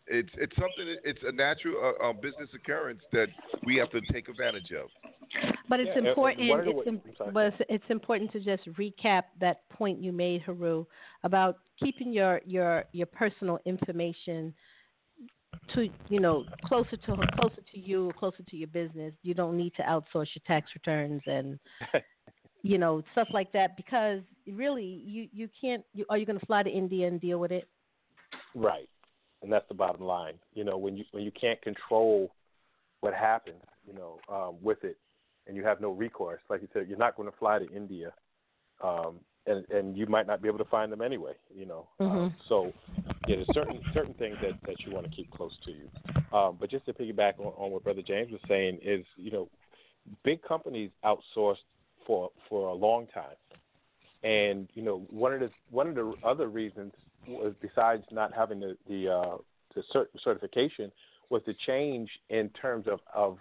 it's 0.07 0.31
it's 0.37 0.55
something 0.57 0.97
it's 1.05 1.21
a 1.25 1.33
natural 1.33 1.95
uh, 2.01 2.11
uh, 2.11 2.13
business 2.13 2.49
occurrence 2.55 3.01
that 3.13 3.29
we 3.65 3.77
have 3.77 3.91
to 3.91 4.01
take 4.13 4.29
advantage 4.29 4.73
of. 4.73 4.89
But 5.69 5.81
it's 5.81 5.91
yeah, 5.95 6.09
important. 6.09 6.51
It's, 6.51 7.19
but 7.33 7.47
it's, 7.47 7.57
it's 7.69 7.85
important 7.89 8.33
to 8.33 8.41
just 8.41 8.65
recap 8.73 9.23
that 9.41 9.69
point 9.71 10.03
you 10.03 10.13
made, 10.13 10.43
Heru, 10.43 10.87
about 11.25 11.59
keeping 11.81 12.13
your 12.13 12.41
your 12.45 12.85
your 12.93 13.07
personal 13.07 13.59
information 13.65 14.53
to 15.75 15.89
you 16.09 16.21
know 16.21 16.45
closer 16.65 16.97
to 16.97 17.17
closer 17.39 17.63
to 17.73 17.79
you, 17.79 18.11
closer 18.19 18.43
to 18.43 18.57
your 18.57 18.69
business. 18.69 19.15
You 19.23 19.35
don't 19.35 19.57
need 19.57 19.75
to 19.77 19.83
outsource 19.83 20.29
your 20.35 20.43
tax 20.47 20.71
returns 20.75 21.23
and 21.27 21.59
you 22.63 22.79
know 22.79 23.03
stuff 23.13 23.29
like 23.33 23.53
that 23.53 23.77
because 23.77 24.21
really 24.47 25.03
you 25.07 25.29
you 25.33 25.49
can't. 25.61 25.85
You, 25.95 26.05
are 26.11 26.19
you 26.19 26.27
going 26.27 26.39
to 26.39 26.47
fly 26.47 26.63
to 26.63 26.71
India 26.71 27.07
and 27.07 27.21
deal 27.21 27.39
with 27.39 27.53
it? 27.53 27.69
Right, 28.55 28.89
and 29.43 29.53
that's 29.53 29.67
the 29.69 29.75
bottom 29.75 30.03
line. 30.03 30.35
You 30.55 30.65
know 30.65 30.79
when 30.79 30.97
you 30.97 31.05
when 31.13 31.25
you 31.25 31.33
can't 31.33 31.61
control 31.63 32.33
what 33.03 33.15
happens, 33.15 33.63
you 33.87 33.93
know, 33.93 34.19
um, 34.33 34.57
with 34.63 34.85
it, 34.85 34.97
and 35.47 35.57
you 35.57 35.65
have 35.65 35.81
no 35.81 35.91
recourse. 35.91 36.41
Like 36.49 36.63
you 36.63 36.69
said, 36.73 36.87
you're 36.89 36.99
not 36.99 37.17
going 37.17 37.31
to 37.31 37.37
fly 37.37 37.59
to 37.59 37.69
India, 37.75 38.13
um, 38.83 39.17
and 39.47 39.69
and 39.71 39.97
you 39.97 40.07
might 40.07 40.27
not 40.27 40.41
be 40.41 40.49
able 40.49 40.59
to 40.59 40.65
find 40.67 40.91
them 40.91 41.03
anyway. 41.03 41.33
You 41.55 41.67
know, 41.67 41.89
mm-hmm. 42.01 42.17
um, 42.17 42.35
so 42.49 42.73
yeah, 43.27 43.37
there's 43.37 43.49
certain 43.53 43.81
certain 43.93 44.15
things 44.15 44.37
that 44.41 44.53
that 44.67 44.81
you 44.87 44.93
want 44.93 45.05
to 45.05 45.15
keep 45.15 45.31
close 45.33 45.53
to 45.65 45.73
you. 45.73 46.37
Um, 46.37 46.57
but 46.59 46.71
just 46.71 46.87
to 46.87 46.93
piggyback 46.93 47.39
on, 47.39 47.53
on 47.59 47.73
what 47.73 47.85
Brother 47.85 48.03
James 48.03 48.31
was 48.31 48.41
saying 48.49 48.79
is, 48.83 49.05
you 49.17 49.31
know, 49.31 49.49
big 50.25 50.43
companies 50.43 50.91
outsourced 51.05 51.57
for 52.07 52.31
for 52.49 52.69
a 52.69 52.75
long 52.75 53.09
time, 53.09 53.37
and 54.23 54.69
you 54.75 54.83
know, 54.83 55.05
one 55.11 55.35
of 55.35 55.41
the 55.41 55.51
one 55.71 55.89
of 55.89 55.97
the 55.97 56.15
other 56.25 56.47
reasons 56.47 56.93
besides 57.61 58.05
not 58.11 58.33
having 58.35 58.61
the 58.61 58.77
the 58.89 59.09
uh, 59.09 59.37
the 59.75 59.83
cert- 59.95 60.09
certification 60.23 60.93
was 61.31 61.43
the 61.47 61.55
change 61.67 62.11
in 62.29 62.51
terms 62.51 62.87
of 62.87 63.01
of 63.15 63.39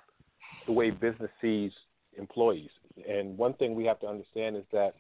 the 0.66 0.72
way 0.72 0.90
business 0.92 1.32
sees 1.42 1.72
employees. 2.18 2.70
And 3.08 3.38
one 3.38 3.54
thing 3.54 3.76
we 3.76 3.86
have 3.86 4.00
to 4.02 4.08
understand 4.08 4.56
is 4.56 4.64
that 4.72 4.96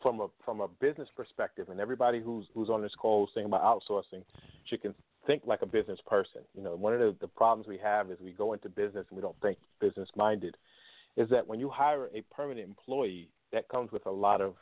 from 0.00 0.20
a 0.20 0.28
from 0.44 0.60
a 0.60 0.68
business 0.68 1.08
perspective, 1.16 1.68
and 1.70 1.80
everybody 1.80 2.20
who's 2.20 2.46
who's 2.54 2.68
on 2.68 2.82
this 2.82 2.94
call 2.98 3.24
who's 3.24 3.34
thinking 3.34 3.52
about 3.52 3.62
outsourcing 3.62 4.22
should 4.68 4.82
can 4.82 4.94
think 5.26 5.42
like 5.46 5.62
a 5.62 5.66
business 5.66 6.00
person. 6.06 6.42
You 6.54 6.62
know, 6.62 6.74
one 6.74 6.92
of 6.92 7.00
the, 7.00 7.14
the 7.20 7.28
problems 7.28 7.68
we 7.68 7.78
have 7.78 8.10
is 8.10 8.18
we 8.20 8.32
go 8.32 8.52
into 8.52 8.68
business 8.68 9.06
and 9.08 9.16
we 9.16 9.22
don't 9.22 9.40
think 9.40 9.58
business 9.80 10.08
minded. 10.16 10.56
Is 11.16 11.28
that 11.30 11.46
when 11.46 11.60
you 11.60 11.68
hire 11.68 12.08
a 12.14 12.22
permanent 12.34 12.66
employee, 12.66 13.28
that 13.52 13.68
comes 13.68 13.92
with 13.92 14.06
a 14.06 14.10
lot 14.10 14.40
of 14.40 14.54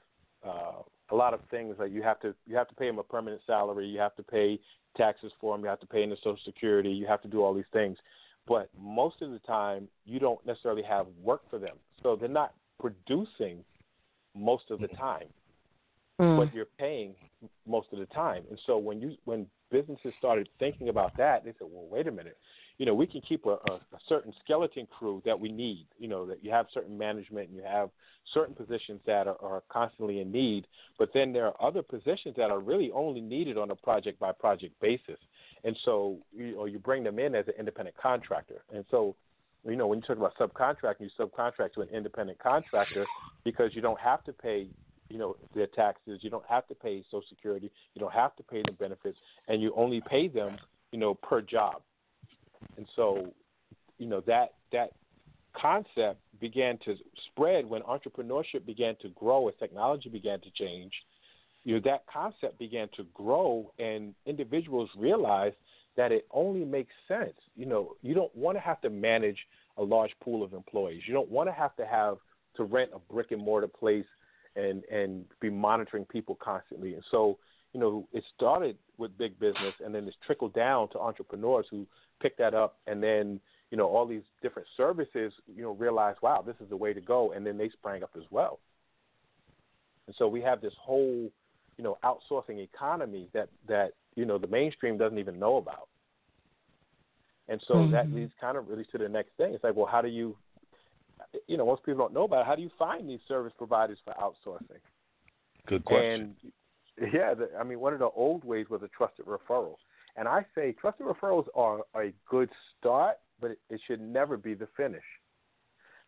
uh, 0.45 0.83
a 1.11 1.15
lot 1.15 1.35
of 1.35 1.41
things. 1.51 1.77
Like 1.79 1.93
you 1.93 2.03
have 2.03 2.21
to 2.21 2.35
you 2.47 2.57
have 2.57 2.69
to 2.69 2.75
pay 2.75 2.87
them 2.87 2.99
a 2.99 3.03
permanent 3.03 3.43
salary, 3.47 3.87
you 3.87 3.99
have 3.99 4.17
to 4.17 4.23
pay 4.23 4.59
taxes 4.97 5.33
for 5.41 5.55
them, 5.55 5.63
you 5.63 5.69
have 5.69 5.81
to 5.81 5.87
pay 5.87 6.03
into 6.03 6.17
Social 6.17 6.39
Security, 6.45 6.91
you 6.91 7.07
have 7.07 7.23
to 7.23 7.29
do 7.29 7.43
all 7.43 7.55
these 7.55 7.65
things 7.73 7.97
but 8.51 8.69
most 8.77 9.23
of 9.23 9.31
the 9.31 9.39
time 9.41 9.87
you 10.05 10.19
don't 10.19 10.45
necessarily 10.45 10.83
have 10.83 11.07
work 11.23 11.43
for 11.49 11.59
them. 11.59 11.77
So 12.03 12.17
they're 12.17 12.29
not 12.29 12.53
producing 12.81 13.65
most 14.35 14.65
of 14.71 14.81
the 14.81 14.89
time, 14.89 15.27
mm. 16.21 16.37
but 16.37 16.53
you're 16.55 16.67
paying 16.79 17.15
most 17.67 17.89
of 17.93 18.01
the 18.01 18.07
time. 18.07 18.43
And 18.51 18.59
so 18.67 18.77
when 18.77 19.01
you 19.01 19.15
when 19.25 19.47
businesses 19.71 20.13
started 20.19 20.49
thinking 20.59 20.89
about 20.89 21.17
that, 21.17 21.45
they 21.45 21.53
said, 21.53 21.69
well, 21.71 21.87
wait 21.89 22.09
a 22.09 22.11
minute, 22.11 22.39
you 22.81 22.87
know, 22.87 22.95
we 22.95 23.07
can 23.07 23.21
keep 23.21 23.45
a, 23.45 23.51
a, 23.51 23.75
a 23.75 23.99
certain 24.09 24.33
skeleton 24.43 24.87
crew 24.87 25.21
that 25.27 25.39
we 25.39 25.53
need. 25.53 25.87
You 25.99 26.09
know, 26.09 26.25
that 26.25 26.43
you 26.43 26.51
have 26.51 26.65
certain 26.73 26.97
management 26.97 27.51
and 27.51 27.59
you 27.59 27.63
have 27.63 27.91
certain 28.33 28.55
positions 28.55 29.03
that 29.07 29.27
are, 29.27 29.37
are 29.43 29.63
constantly 29.69 30.21
in 30.21 30.33
need, 30.33 30.67
but 30.99 31.11
then 31.13 31.31
there 31.31 31.45
are 31.45 31.63
other 31.63 31.83
positions 31.83 32.37
that 32.39 32.51
are 32.51 32.59
really 32.59 32.91
only 32.93 33.21
needed 33.21 33.59
on 33.59 33.71
a 33.71 33.75
project 33.75 34.19
by 34.19 34.33
project 34.33 34.81
basis. 34.81 35.19
And 35.63 35.77
so, 35.85 36.21
you 36.35 36.55
know, 36.55 36.65
you 36.65 36.79
bring 36.79 37.05
them 37.05 37.19
in 37.19 37.35
as 37.35 37.47
an 37.49 37.55
independent 37.59 37.99
contractor. 37.99 38.63
And 38.75 38.87
so, 38.91 39.15
you 39.69 39.77
know, 39.77 39.87
when 39.87 39.99
you 39.99 40.05
talk 40.07 40.17
about 40.17 40.39
subcontracting, 40.39 41.01
you 41.01 41.11
subcontract 41.19 41.75
to 41.75 41.83
an 41.83 41.89
independent 41.93 42.39
contractor 42.39 43.05
because 43.45 43.73
you 43.75 43.83
don't 43.83 44.01
have 44.01 44.25
to 44.25 44.33
pay, 44.33 44.69
you 45.11 45.19
know, 45.19 45.37
their 45.55 45.67
taxes, 45.67 46.21
you 46.23 46.31
don't 46.31 46.47
have 46.49 46.67
to 46.69 46.75
pay 46.75 47.05
Social 47.11 47.29
Security, 47.29 47.71
you 47.95 48.01
don't 48.01 48.15
have 48.15 48.35
to 48.37 48.43
pay 48.43 48.63
them 48.63 48.77
benefits, 48.81 49.19
and 49.49 49.61
you 49.61 49.75
only 49.77 50.01
pay 50.09 50.29
them, 50.29 50.57
you 50.93 50.99
know, 50.99 51.13
per 51.13 51.43
job. 51.43 51.83
And 52.77 52.87
so, 52.97 53.33
you 53.99 54.07
know, 54.07 54.21
that 54.27 54.55
that 54.73 54.91
concept 55.61 56.21
began 56.41 56.79
to 56.85 56.95
spread 57.27 57.69
when 57.69 57.83
entrepreneurship 57.83 58.65
began 58.65 58.97
to 59.03 59.09
grow 59.11 59.49
as 59.49 59.55
technology 59.59 60.09
began 60.09 60.41
to 60.41 60.51
change. 60.51 60.93
You 61.65 61.75
know, 61.75 61.81
that 61.85 62.05
concept 62.07 62.59
began 62.59 62.89
to 62.97 63.05
grow, 63.13 63.73
and 63.79 64.15
individuals 64.25 64.89
realized 64.97 65.57
that 65.97 66.13
it 66.13 66.27
only 66.31 66.65
makes 66.65 66.93
sense. 67.07 67.35
You 67.57 67.67
know, 67.67 67.97
you 68.01 68.15
don't 68.15 68.35
want 68.35 68.57
to 68.57 68.61
have 68.61 68.81
to 68.83 68.91
manage 68.91 69.37
a 69.77 69.83
large 69.83 70.13
pool 70.23 70.43
of 70.43 70.55
employees. 70.55 71.03
You 71.07 71.13
don't 71.13 71.31
want 71.31 71.49
to 71.49 71.53
have 71.53 71.77
to 71.77 71.87
have 71.87 72.17
to 72.57 72.65
rent 72.65 72.91
a 72.95 73.13
brick 73.13 73.33
and 73.33 73.43
mortar 73.43 73.69
place 73.69 74.07
and 74.57 74.85
and 74.85 75.25
be 75.41 75.51
monitoring 75.51 76.05
people 76.07 76.37
constantly. 76.41 76.95
And 76.95 77.03
so, 77.11 77.39
you 77.73 77.81
know, 77.81 78.09
it 78.13 78.25
started 78.35 78.77
with 79.01 79.17
big 79.19 79.39
business, 79.41 79.75
and 79.85 79.95
then 79.95 80.07
it's 80.07 80.17
trickled 80.25 80.55
down 80.55 80.89
to 80.91 81.01
entrepreneurs 81.01 81.67
who 81.71 81.87
pick 82.21 82.37
that 82.37 82.55
up, 82.55 82.79
and 82.87 83.03
then 83.03 83.41
you 83.71 83.77
know 83.77 83.89
all 83.89 84.07
these 84.07 84.23
different 84.43 84.69
services, 84.77 85.33
you 85.55 85.63
know, 85.63 85.73
realize, 85.73 86.17
wow, 86.23 86.43
this 86.47 86.57
is 86.61 86.69
the 86.69 86.77
way 86.77 86.93
to 86.93 87.01
go, 87.01 87.33
and 87.33 87.45
then 87.45 87.59
they 87.59 87.71
sprang 87.71 88.03
up 88.03 88.11
as 88.17 88.25
well. 88.31 88.61
And 90.07 90.15
so 90.19 90.29
we 90.29 90.41
have 90.43 90.61
this 90.61 90.75
whole, 90.81 91.31
you 91.77 91.85
know, 91.85 91.99
outsourcing 92.05 92.63
economy 92.63 93.29
that 93.33 93.49
that 93.69 93.93
you 94.15 94.25
know 94.25 94.39
the 94.39 94.47
mainstream 94.47 94.99
doesn't 94.99 95.19
even 95.19 95.39
know 95.39 95.57
about. 95.57 95.89
And 97.49 97.61
so 97.67 97.75
mm-hmm. 97.75 97.93
that 97.93 98.13
leads 98.13 98.33
kind 98.41 98.57
of 98.57 98.69
really 98.69 98.85
to 98.93 98.99
the 98.99 99.09
next 99.09 99.31
thing. 99.37 99.55
It's 99.55 99.65
like, 99.65 99.75
well, 99.75 99.89
how 99.91 100.01
do 100.01 100.09
you, 100.09 100.37
you 101.49 101.57
know, 101.57 101.67
most 101.67 101.85
people 101.85 101.99
don't 101.99 102.15
know 102.15 102.23
about 102.23 102.43
it. 102.43 102.47
How 102.47 102.55
do 102.55 102.63
you 102.63 102.71
find 102.79 103.11
these 103.11 103.19
service 103.27 103.53
providers 103.59 103.99
for 104.05 104.15
outsourcing? 104.15 104.79
Good 105.67 105.85
question. 105.85 106.37
And 106.43 106.53
yeah, 107.01 107.35
the, 107.35 107.51
I 107.59 107.65
mean, 107.65 107.81
one 107.81 107.93
of 107.93 107.99
the 107.99 108.11
old 108.11 108.45
ways 108.45 108.67
was 108.69 108.83
a 108.83 108.89
trusted 108.89 109.27
referral. 109.27 109.77
And 110.17 110.29
I 110.29 110.45
say 110.55 110.73
trusted 110.73 111.07
referrals 111.07 111.47
are 111.55 111.81
a 111.97 112.13
good 112.29 112.51
start, 112.79 113.17
but 113.41 113.53
it, 113.53 113.59
it 113.71 113.81
should 113.87 114.01
never 114.01 114.37
be 114.37 114.55
the 114.55 114.69
finish. 114.77 115.05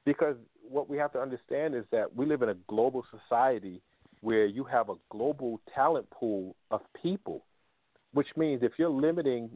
Because 0.04 0.36
what 0.68 0.90
we 0.90 0.96
have 0.98 1.12
to 1.12 1.20
understand 1.20 1.74
is 1.74 1.84
that 1.92 2.14
we 2.14 2.26
live 2.26 2.42
in 2.42 2.48
a 2.48 2.56
global 2.68 3.04
society 3.10 3.80
where 4.20 4.46
you 4.46 4.64
have 4.64 4.88
a 4.88 4.94
global 5.10 5.60
talent 5.74 6.08
pool 6.10 6.56
of 6.70 6.80
people, 7.00 7.44
which 8.12 8.28
means 8.36 8.62
if 8.62 8.72
you're 8.78 8.88
limiting, 8.88 9.50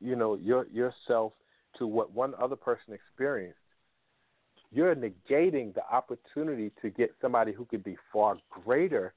you 0.00 0.16
know, 0.16 0.36
your 0.36 0.66
yourself 0.68 1.32
to 1.78 1.86
what 1.86 2.12
one 2.12 2.34
other 2.40 2.56
person 2.56 2.94
experienced, 2.94 3.58
you're 4.72 4.94
negating 4.94 5.74
the 5.74 5.82
opportunity 5.90 6.70
to 6.82 6.90
get 6.90 7.10
somebody 7.20 7.52
who 7.52 7.64
could 7.64 7.82
be 7.82 7.96
far 8.12 8.36
greater 8.50 9.14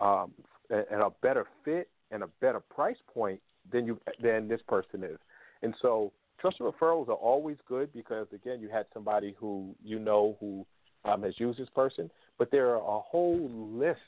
um, 0.00 0.32
and 0.70 1.02
a 1.02 1.10
better 1.22 1.46
fit 1.64 1.88
and 2.10 2.22
a 2.22 2.28
better 2.40 2.60
price 2.60 2.96
point 3.12 3.40
than 3.72 3.86
you 3.86 4.00
than 4.22 4.48
this 4.48 4.60
person 4.68 5.04
is. 5.04 5.18
And 5.62 5.74
so 5.80 6.12
trusted 6.40 6.66
referrals 6.66 7.08
are 7.08 7.14
always 7.14 7.56
good 7.68 7.92
because 7.92 8.26
again, 8.34 8.60
you 8.60 8.68
had 8.68 8.86
somebody 8.92 9.34
who 9.38 9.74
you 9.82 9.98
know 9.98 10.36
who 10.40 10.66
um, 11.04 11.22
has 11.22 11.34
used 11.38 11.58
this 11.58 11.68
person, 11.74 12.10
but 12.38 12.50
there 12.50 12.70
are 12.70 12.76
a 12.76 13.00
whole 13.00 13.50
list 13.50 14.00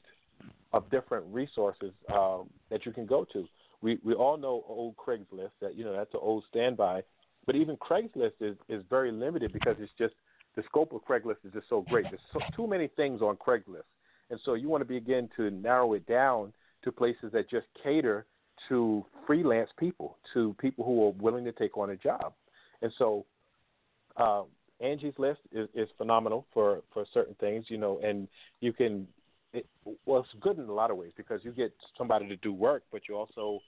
of 0.72 0.90
different 0.90 1.24
resources 1.30 1.92
um, 2.12 2.48
that 2.70 2.84
you 2.84 2.92
can 2.92 3.06
go 3.06 3.24
to. 3.32 3.46
We 3.82 3.98
we 4.04 4.14
all 4.14 4.36
know 4.36 4.64
old 4.68 4.96
Craigslist 4.96 5.50
that 5.60 5.74
you 5.76 5.84
know 5.84 5.92
that's 5.92 6.12
an 6.14 6.20
old 6.22 6.44
standby, 6.48 7.02
but 7.46 7.56
even 7.56 7.76
Craigslist 7.76 8.32
is 8.40 8.56
is 8.68 8.82
very 8.88 9.12
limited 9.12 9.52
because 9.52 9.76
it's 9.78 9.92
just 9.98 10.14
the 10.56 10.62
scope 10.64 10.92
of 10.92 11.04
Craigslist 11.04 11.44
is 11.44 11.52
just 11.52 11.68
so 11.68 11.84
great. 11.88 12.06
There's 12.10 12.20
so, 12.32 12.40
too 12.54 12.66
many 12.66 12.88
things 12.88 13.20
on 13.20 13.36
Craigslist, 13.36 13.82
and 14.30 14.40
so 14.44 14.54
you 14.54 14.68
want 14.68 14.80
to 14.80 14.86
begin 14.86 15.28
to 15.36 15.50
narrow 15.50 15.94
it 15.94 16.06
down 16.06 16.52
to 16.84 16.92
places 16.92 17.32
that 17.32 17.48
just 17.50 17.66
cater 17.82 18.26
to 18.68 19.04
freelance 19.26 19.70
people, 19.78 20.16
to 20.32 20.54
people 20.60 20.84
who 20.84 21.06
are 21.06 21.10
willing 21.22 21.44
to 21.44 21.52
take 21.52 21.76
on 21.76 21.90
a 21.90 21.96
job. 21.96 22.32
And 22.82 22.92
so 22.98 23.24
uh, 24.16 24.42
Angie's 24.80 25.14
List 25.18 25.40
is, 25.52 25.68
is 25.74 25.88
phenomenal 25.96 26.46
for, 26.52 26.82
for 26.92 27.04
certain 27.12 27.34
things, 27.40 27.66
you 27.68 27.78
know, 27.78 28.00
and 28.02 28.28
you 28.60 28.72
can, 28.72 29.06
it, 29.52 29.66
well, 30.04 30.20
it's 30.20 30.28
good 30.40 30.58
in 30.58 30.64
a 30.64 30.72
lot 30.72 30.90
of 30.90 30.96
ways 30.96 31.12
because 31.16 31.40
you 31.42 31.52
get 31.52 31.72
somebody 31.96 32.28
to 32.28 32.36
do 32.36 32.52
work, 32.52 32.82
but 32.90 33.02
you 33.08 33.16
also 33.16 33.60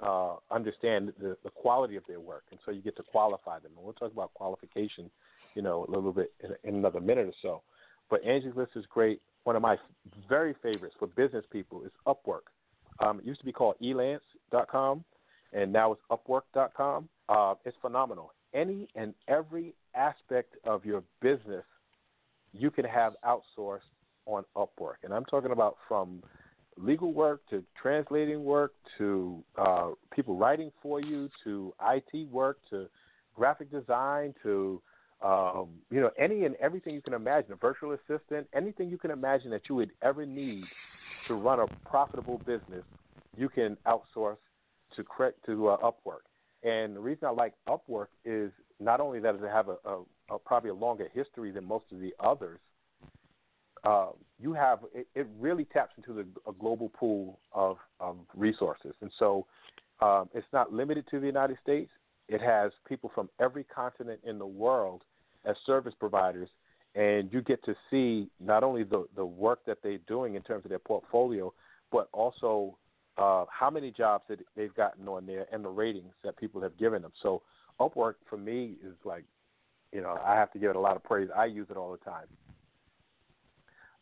uh, 0.00 0.36
understand 0.50 1.12
the, 1.20 1.36
the 1.44 1.50
quality 1.50 1.96
of 1.96 2.04
their 2.06 2.20
work, 2.20 2.44
and 2.50 2.60
so 2.64 2.70
you 2.70 2.80
get 2.80 2.96
to 2.96 3.02
qualify 3.02 3.58
them. 3.58 3.72
And 3.76 3.84
we'll 3.84 3.94
talk 3.94 4.12
about 4.12 4.32
qualification, 4.34 5.10
you 5.54 5.62
know, 5.62 5.84
a 5.88 5.90
little 5.90 6.12
bit 6.12 6.32
in, 6.42 6.50
in 6.68 6.76
another 6.76 7.00
minute 7.00 7.26
or 7.26 7.34
so. 7.42 7.62
But 8.10 8.24
Angie's 8.24 8.54
List 8.56 8.72
is 8.76 8.84
great. 8.88 9.20
One 9.44 9.56
of 9.56 9.62
my 9.62 9.76
very 10.28 10.54
favorites 10.62 10.94
for 10.98 11.08
business 11.08 11.44
people 11.50 11.84
is 11.84 11.90
Upwork. 12.06 12.50
Um, 13.00 13.18
it 13.18 13.24
used 13.24 13.40
to 13.40 13.46
be 13.46 13.52
called 13.52 13.76
elance.com, 13.82 15.04
and 15.52 15.72
now 15.72 15.92
it's 15.92 16.02
upwork.com. 16.10 17.08
Uh, 17.28 17.54
it's 17.64 17.76
phenomenal. 17.80 18.32
Any 18.54 18.88
and 18.94 19.14
every 19.28 19.74
aspect 19.94 20.54
of 20.64 20.84
your 20.84 21.02
business 21.20 21.64
you 22.52 22.70
can 22.70 22.84
have 22.84 23.14
outsourced 23.24 23.80
on 24.26 24.44
Upwork. 24.56 24.96
And 25.04 25.12
I'm 25.12 25.24
talking 25.24 25.50
about 25.50 25.76
from 25.88 26.22
legal 26.76 27.12
work 27.12 27.42
to 27.50 27.64
translating 27.80 28.44
work 28.44 28.74
to 28.98 29.42
uh, 29.58 29.90
people 30.14 30.36
writing 30.36 30.70
for 30.82 31.00
you 31.00 31.28
to 31.44 31.72
IT 31.88 32.28
work 32.30 32.58
to 32.70 32.86
graphic 33.34 33.70
design 33.70 34.34
to 34.42 34.80
um, 35.22 35.68
you 35.90 36.00
know 36.00 36.10
any 36.18 36.44
and 36.44 36.56
everything 36.56 36.94
you 36.94 37.02
can 37.02 37.14
imagine 37.14 37.52
a 37.52 37.56
virtual 37.56 37.92
assistant 37.92 38.46
anything 38.54 38.90
you 38.90 38.98
can 38.98 39.10
imagine 39.10 39.50
that 39.50 39.62
you 39.68 39.74
would 39.74 39.90
ever 40.02 40.26
need 40.26 40.64
to 41.28 41.34
run 41.34 41.60
a 41.60 41.66
profitable 41.88 42.38
business, 42.38 42.84
you 43.36 43.48
can 43.48 43.76
outsource 43.86 44.36
to 44.96 45.04
to 45.46 45.68
uh, 45.68 45.76
Upwork. 45.78 46.24
And 46.62 46.94
the 46.96 47.00
reason 47.00 47.26
I 47.26 47.30
like 47.30 47.54
Upwork 47.68 48.08
is 48.24 48.50
not 48.78 49.00
only 49.00 49.20
that 49.20 49.34
it 49.34 49.40
have 49.42 49.68
a, 49.68 49.76
a, 49.84 50.02
a 50.30 50.38
probably 50.38 50.70
a 50.70 50.74
longer 50.74 51.08
history 51.12 51.50
than 51.50 51.64
most 51.64 51.86
of 51.92 52.00
the 52.00 52.12
others. 52.20 52.58
Uh, 53.84 54.10
you 54.38 54.52
have 54.52 54.80
it, 54.94 55.08
it, 55.16 55.26
really 55.40 55.64
taps 55.64 55.92
into 55.96 56.12
the, 56.12 56.24
a 56.48 56.52
global 56.52 56.88
pool 56.90 57.40
of, 57.52 57.78
of 57.98 58.16
resources, 58.36 58.94
and 59.00 59.10
so 59.18 59.44
um, 60.00 60.28
it's 60.34 60.46
not 60.52 60.72
limited 60.72 61.04
to 61.10 61.18
the 61.18 61.26
United 61.26 61.58
States. 61.60 61.90
It 62.28 62.40
has 62.40 62.70
people 62.88 63.10
from 63.12 63.28
every 63.40 63.64
continent 63.64 64.20
in 64.22 64.38
the 64.38 64.46
world 64.46 65.02
as 65.44 65.56
service 65.66 65.94
providers 65.98 66.48
and 66.94 67.32
you 67.32 67.40
get 67.40 67.64
to 67.64 67.74
see 67.90 68.28
not 68.40 68.62
only 68.62 68.84
the 68.84 69.06
the 69.16 69.24
work 69.24 69.60
that 69.66 69.78
they're 69.82 69.98
doing 70.06 70.34
in 70.34 70.42
terms 70.42 70.64
of 70.64 70.68
their 70.68 70.78
portfolio, 70.78 71.52
but 71.90 72.08
also 72.12 72.76
uh, 73.16 73.44
how 73.50 73.70
many 73.70 73.90
jobs 73.90 74.24
that 74.28 74.38
they've 74.56 74.74
gotten 74.74 75.08
on 75.08 75.26
there 75.26 75.46
and 75.52 75.64
the 75.64 75.68
ratings 75.68 76.12
that 76.24 76.36
people 76.36 76.60
have 76.60 76.76
given 76.78 77.02
them. 77.02 77.12
So 77.22 77.42
Upwork 77.80 78.14
for 78.28 78.36
me 78.36 78.74
is 78.84 78.94
like, 79.04 79.24
you 79.92 80.00
know, 80.00 80.18
I 80.24 80.34
have 80.34 80.52
to 80.52 80.58
give 80.58 80.70
it 80.70 80.76
a 80.76 80.80
lot 80.80 80.96
of 80.96 81.02
praise. 81.02 81.28
I 81.34 81.46
use 81.46 81.66
it 81.70 81.76
all 81.76 81.92
the 81.92 82.10
time. 82.10 82.26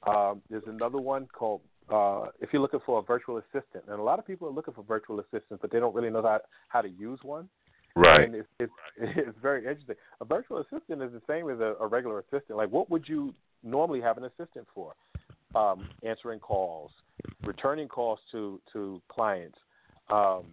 Um, 0.06 0.42
there's 0.48 0.66
another 0.66 0.98
one 0.98 1.26
called 1.26 1.60
uh, 1.92 2.26
if 2.40 2.50
you're 2.52 2.62
looking 2.62 2.80
for 2.86 3.00
a 3.00 3.02
virtual 3.02 3.38
assistant, 3.38 3.84
and 3.88 3.98
a 3.98 4.02
lot 4.02 4.18
of 4.18 4.26
people 4.26 4.48
are 4.48 4.52
looking 4.52 4.74
for 4.74 4.84
virtual 4.84 5.18
assistants, 5.20 5.58
but 5.60 5.70
they 5.70 5.80
don't 5.80 5.94
really 5.94 6.10
know 6.10 6.22
how, 6.22 6.40
how 6.68 6.80
to 6.80 6.88
use 6.88 7.18
one. 7.22 7.48
Right. 7.96 8.24
And 8.24 8.34
it's, 8.34 8.48
it's, 8.58 8.72
it's 8.98 9.38
very 9.42 9.60
interesting. 9.66 9.96
A 10.20 10.24
virtual 10.24 10.58
assistant 10.58 11.02
is 11.02 11.12
the 11.12 11.22
same 11.28 11.50
as 11.50 11.60
a, 11.60 11.74
a 11.80 11.86
regular 11.86 12.20
assistant. 12.20 12.56
Like, 12.56 12.70
what 12.70 12.90
would 12.90 13.08
you 13.08 13.34
normally 13.62 14.00
have 14.00 14.18
an 14.18 14.24
assistant 14.24 14.66
for? 14.74 14.94
Um, 15.54 15.88
answering 16.04 16.38
calls, 16.38 16.92
returning 17.42 17.88
calls 17.88 18.20
to 18.30 18.60
to 18.72 19.02
clients, 19.08 19.58
um, 20.08 20.44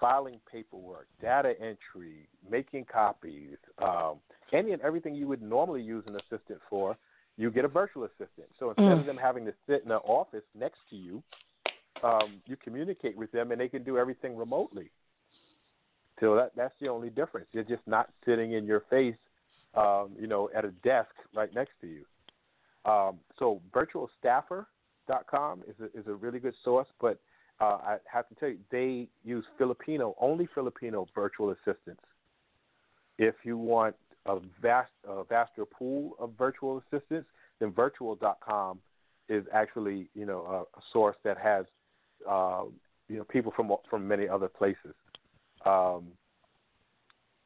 filing 0.00 0.38
paperwork, 0.50 1.08
data 1.20 1.54
entry, 1.60 2.28
making 2.48 2.84
copies, 2.84 3.56
um, 3.82 4.18
any 4.52 4.70
and 4.70 4.80
everything 4.82 5.14
you 5.16 5.26
would 5.26 5.42
normally 5.42 5.82
use 5.82 6.04
an 6.06 6.14
assistant 6.14 6.60
for. 6.70 6.96
You 7.36 7.50
get 7.50 7.64
a 7.64 7.68
virtual 7.68 8.04
assistant. 8.04 8.46
So 8.60 8.68
instead 8.68 8.84
mm. 8.84 9.00
of 9.00 9.06
them 9.06 9.16
having 9.16 9.44
to 9.46 9.54
sit 9.68 9.82
in 9.82 9.88
the 9.88 9.96
office 9.96 10.44
next 10.54 10.78
to 10.90 10.96
you, 10.96 11.20
um, 12.04 12.40
you 12.46 12.56
communicate 12.56 13.16
with 13.16 13.32
them 13.32 13.50
and 13.50 13.60
they 13.60 13.68
can 13.68 13.82
do 13.82 13.98
everything 13.98 14.36
remotely. 14.36 14.90
So 16.20 16.36
that 16.36 16.52
that's 16.56 16.74
the 16.80 16.88
only 16.88 17.10
difference. 17.10 17.48
You're 17.52 17.64
just 17.64 17.86
not 17.86 18.10
sitting 18.24 18.52
in 18.52 18.66
your 18.66 18.84
face, 18.90 19.16
um, 19.74 20.10
you 20.18 20.26
know, 20.26 20.48
at 20.54 20.64
a 20.64 20.70
desk 20.70 21.10
right 21.34 21.52
next 21.54 21.72
to 21.80 21.86
you. 21.86 22.04
Um, 22.90 23.18
so 23.38 23.60
virtualstaffer.com 23.72 25.62
is 25.66 25.74
a, 25.80 25.98
is 25.98 26.06
a 26.06 26.14
really 26.14 26.38
good 26.38 26.54
source, 26.62 26.88
but 27.00 27.18
uh, 27.60 27.78
I 27.82 27.96
have 28.12 28.28
to 28.28 28.34
tell 28.34 28.48
you, 28.48 28.58
they 28.70 29.08
use 29.24 29.44
Filipino, 29.58 30.14
only 30.20 30.48
Filipino 30.54 31.06
virtual 31.14 31.50
assistants. 31.50 32.02
If 33.18 33.36
you 33.44 33.56
want 33.56 33.94
a 34.26 34.38
vast, 34.60 34.90
a 35.08 35.24
vaster 35.24 35.64
pool 35.64 36.16
of 36.18 36.32
virtual 36.36 36.82
assistants, 36.82 37.28
then 37.60 37.72
virtual.com 37.72 38.80
is 39.28 39.44
actually 39.52 40.08
you 40.14 40.26
know 40.26 40.66
a, 40.74 40.78
a 40.78 40.82
source 40.92 41.16
that 41.24 41.38
has 41.38 41.64
uh, 42.28 42.64
you 43.08 43.16
know 43.16 43.24
people 43.24 43.52
from 43.54 43.72
from 43.88 44.06
many 44.06 44.28
other 44.28 44.48
places. 44.48 44.94
Um, 45.64 46.08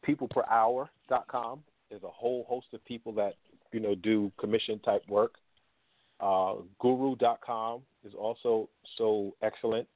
peopleperhour.com 0.06 1.60
is 1.90 2.02
a 2.02 2.08
whole 2.08 2.44
host 2.48 2.66
of 2.72 2.84
people 2.84 3.12
that 3.12 3.34
you 3.72 3.80
know 3.80 3.94
do 3.94 4.32
commission 4.38 4.78
type 4.80 5.02
work. 5.08 5.34
Uh, 6.20 6.54
Guru.com 6.80 7.82
is 8.04 8.12
also 8.14 8.68
so 8.96 9.34
excellent, 9.42 9.86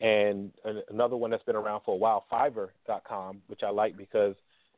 and 0.00 0.50
another 0.90 1.16
one 1.16 1.30
that's 1.30 1.44
been 1.44 1.56
around 1.56 1.82
for 1.84 1.94
a 1.94 1.98
while, 1.98 2.24
Fiverr.com, 2.32 3.42
which 3.48 3.62
I 3.62 3.70
like 3.70 3.96
because 3.96 4.34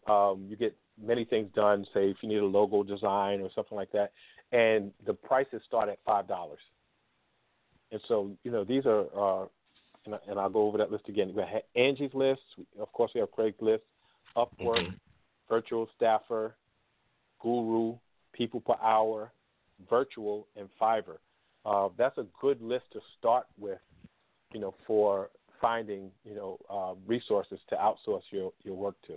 um, 0.09 0.47
you 0.49 0.57
get 0.57 0.77
many 1.01 1.25
things 1.25 1.49
done. 1.55 1.87
Say 1.95 2.11
if 2.11 2.17
you 2.23 2.29
need 2.29 2.39
a 2.39 2.45
logo 2.45 2.83
design 2.83 3.41
or 3.41 3.51
something 3.55 3.77
like 3.77 3.93
that, 3.93 4.13
and 4.53 4.91
the 5.07 5.15
prices 5.15 5.63
start 5.67 5.89
at 5.89 5.99
five 6.05 6.27
dollars. 6.27 6.61
And 7.93 8.01
so 8.09 8.31
you 8.43 8.51
know 8.51 8.65
these 8.65 8.85
are, 8.87 9.07
uh, 9.17 9.47
and, 10.05 10.15
and 10.29 10.39
I'll 10.39 10.51
go 10.51 10.67
over 10.67 10.79
that 10.79 10.91
list 10.91 11.09
again. 11.09 11.33
We 11.35 11.43
have 11.43 11.63
Angie's 11.77 12.15
List, 12.15 12.41
of 12.79 12.93
course. 12.93 13.11
We 13.15 13.21
have 13.21 13.31
Craigslist, 13.31 13.81
Upwork, 14.37 14.79
mm-hmm. 14.79 14.95
Virtual 15.49 15.89
Staffer, 15.97 16.55
Guru, 17.41 17.97
People 18.33 18.61
Per 18.61 18.77
Hour, 18.83 19.33
Virtual, 19.89 20.47
and 20.57 20.69
Fiverr. 20.81 21.19
Uh, 21.65 21.89
that's 21.97 22.19
a 22.19 22.27
good 22.41 22.61
list 22.63 22.85
to 22.93 23.01
start 23.19 23.47
with, 23.59 23.79
you 24.53 24.61
know, 24.61 24.75
for 24.87 25.31
finding 25.61 26.11
you 26.25 26.35
know 26.35 26.59
uh, 26.71 26.95
resources 27.07 27.59
to 27.69 27.77
outsource 27.77 28.23
your 28.31 28.53
your 28.63 28.75
work 28.75 28.95
to. 29.07 29.15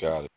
Got 0.00 0.24
it. 0.24 0.30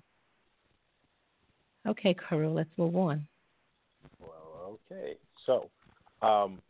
Okay, 1.87 2.15
Heru, 2.29 2.53
let's 2.53 2.69
move 2.77 2.97
on. 2.97 3.27
Well, 4.21 4.79
okay. 4.91 5.17
So, 5.47 5.71
um, 6.21 6.61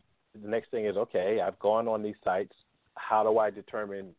the 0.40 0.48
next 0.48 0.70
thing 0.70 0.86
is 0.86 0.96
okay, 0.96 1.40
I've 1.40 1.58
gone 1.58 1.88
on 1.88 2.02
these 2.02 2.16
sites. 2.24 2.52
How 2.94 3.22
do 3.22 3.38
I 3.38 3.50
determine 3.50 4.14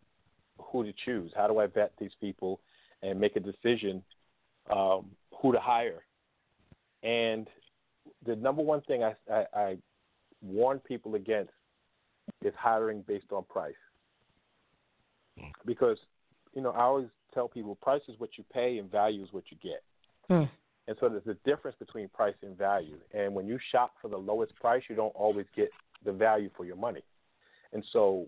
who 0.57 0.83
to 0.83 0.93
choose? 1.05 1.31
How 1.35 1.47
do 1.47 1.59
I 1.59 1.67
vet 1.67 1.93
these 1.99 2.11
people 2.19 2.59
and 3.01 3.19
make 3.19 3.35
a 3.35 3.39
decision 3.39 4.03
um, 4.73 5.05
who 5.41 5.51
to 5.51 5.59
hire? 5.59 6.03
And 7.03 7.47
the 8.25 8.35
number 8.35 8.61
one 8.61 8.81
thing 8.81 9.03
I, 9.03 9.13
I, 9.31 9.45
I 9.55 9.77
warn 10.41 10.79
people 10.79 11.15
against 11.15 11.51
is 12.43 12.53
hiring 12.57 13.03
based 13.07 13.31
on 13.31 13.43
price. 13.43 13.73
Because, 15.65 15.97
you 16.53 16.61
know, 16.61 16.71
I 16.71 16.81
always 16.81 17.07
tell 17.33 17.47
people 17.47 17.75
price 17.75 18.01
is 18.07 18.19
what 18.19 18.31
you 18.37 18.43
pay 18.51 18.77
and 18.77 18.91
value 18.91 19.23
is 19.23 19.29
what 19.31 19.45
you 19.49 19.57
get. 19.61 19.83
Hmm. 20.27 20.43
And 20.87 20.97
so 20.99 21.07
there's 21.07 21.27
a 21.27 21.37
difference 21.47 21.77
between 21.79 22.09
price 22.09 22.35
and 22.41 22.57
value. 22.57 22.97
And 23.13 23.33
when 23.33 23.47
you 23.47 23.59
shop 23.71 23.93
for 24.01 24.07
the 24.07 24.17
lowest 24.17 24.55
price, 24.55 24.81
you 24.89 24.95
don't 24.95 25.15
always 25.15 25.45
get 25.55 25.69
the 26.05 26.11
value 26.11 26.49
for 26.55 26.65
your 26.65 26.75
money. 26.75 27.03
And 27.73 27.83
so 27.91 28.27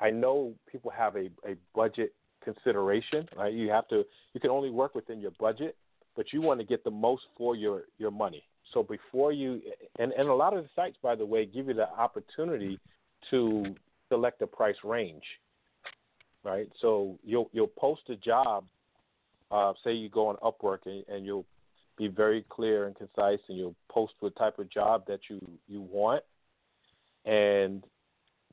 I 0.00 0.10
know 0.10 0.54
people 0.70 0.90
have 0.90 1.16
a, 1.16 1.30
a 1.44 1.56
budget 1.74 2.12
consideration, 2.42 3.28
right? 3.36 3.52
You 3.52 3.68
have 3.70 3.88
to 3.88 4.04
you 4.32 4.40
can 4.40 4.50
only 4.50 4.70
work 4.70 4.94
within 4.94 5.20
your 5.20 5.32
budget, 5.38 5.76
but 6.16 6.32
you 6.32 6.40
want 6.40 6.60
to 6.60 6.66
get 6.66 6.84
the 6.84 6.90
most 6.90 7.22
for 7.36 7.56
your, 7.56 7.82
your 7.98 8.10
money. 8.10 8.44
So 8.72 8.82
before 8.82 9.32
you 9.32 9.60
and, 9.98 10.12
and 10.12 10.28
a 10.28 10.34
lot 10.34 10.56
of 10.56 10.62
the 10.62 10.70
sites 10.76 10.96
by 11.02 11.14
the 11.14 11.26
way 11.26 11.46
give 11.46 11.68
you 11.68 11.74
the 11.74 11.90
opportunity 11.90 12.78
to 13.30 13.74
select 14.08 14.42
a 14.42 14.46
price 14.46 14.76
range. 14.84 15.24
Right? 16.44 16.68
So 16.80 17.18
you'll 17.24 17.50
you'll 17.52 17.66
post 17.66 18.02
a 18.08 18.16
job, 18.16 18.64
uh, 19.50 19.72
say 19.82 19.92
you 19.92 20.08
go 20.08 20.28
on 20.28 20.36
Upwork 20.36 20.86
and, 20.86 21.04
and 21.08 21.26
you'll 21.26 21.46
be 21.98 22.06
very 22.06 22.44
clear 22.48 22.86
and 22.86 22.94
concise 22.94 23.40
and 23.48 23.58
you'll 23.58 23.74
post 23.90 24.12
the 24.22 24.30
type 24.30 24.58
of 24.60 24.70
job 24.70 25.04
that 25.08 25.18
you, 25.28 25.40
you 25.66 25.80
want 25.80 26.22
and 27.24 27.84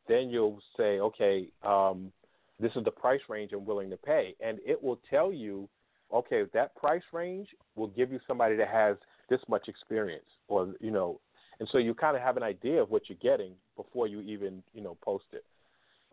then 0.08 0.30
you'll 0.30 0.60
say, 0.78 1.00
okay, 1.00 1.48
um, 1.64 2.12
this 2.60 2.72
is 2.76 2.84
the 2.84 2.92
price 2.92 3.22
range 3.28 3.52
I'm 3.54 3.66
willing 3.66 3.90
to 3.90 3.98
pay, 3.98 4.36
and 4.44 4.60
it 4.66 4.82
will 4.82 5.00
tell 5.10 5.32
you, 5.32 5.68
okay, 6.14 6.44
that 6.54 6.76
price 6.76 7.04
range 7.12 7.50
will 7.76 7.88
give 7.88 8.12
you 8.12 8.20
somebody 8.28 8.56
that 8.56 8.70
has 8.70 8.98
this 9.30 9.42
much 9.50 9.68
experience, 9.68 10.26
or 10.48 10.74
you 10.80 10.92
know, 10.92 11.20
and 11.60 11.68
so 11.72 11.78
you 11.78 11.94
kind 11.94 12.16
of 12.16 12.22
have 12.22 12.38
an 12.38 12.44
idea 12.44 12.82
of 12.82 12.92
what 12.92 13.04
you're 13.10 13.18
getting 13.22 13.54
before 13.76 14.08
you 14.08 14.22
even 14.22 14.64
you 14.74 14.82
know 14.82 14.98
post 15.04 15.26
it. 15.34 15.44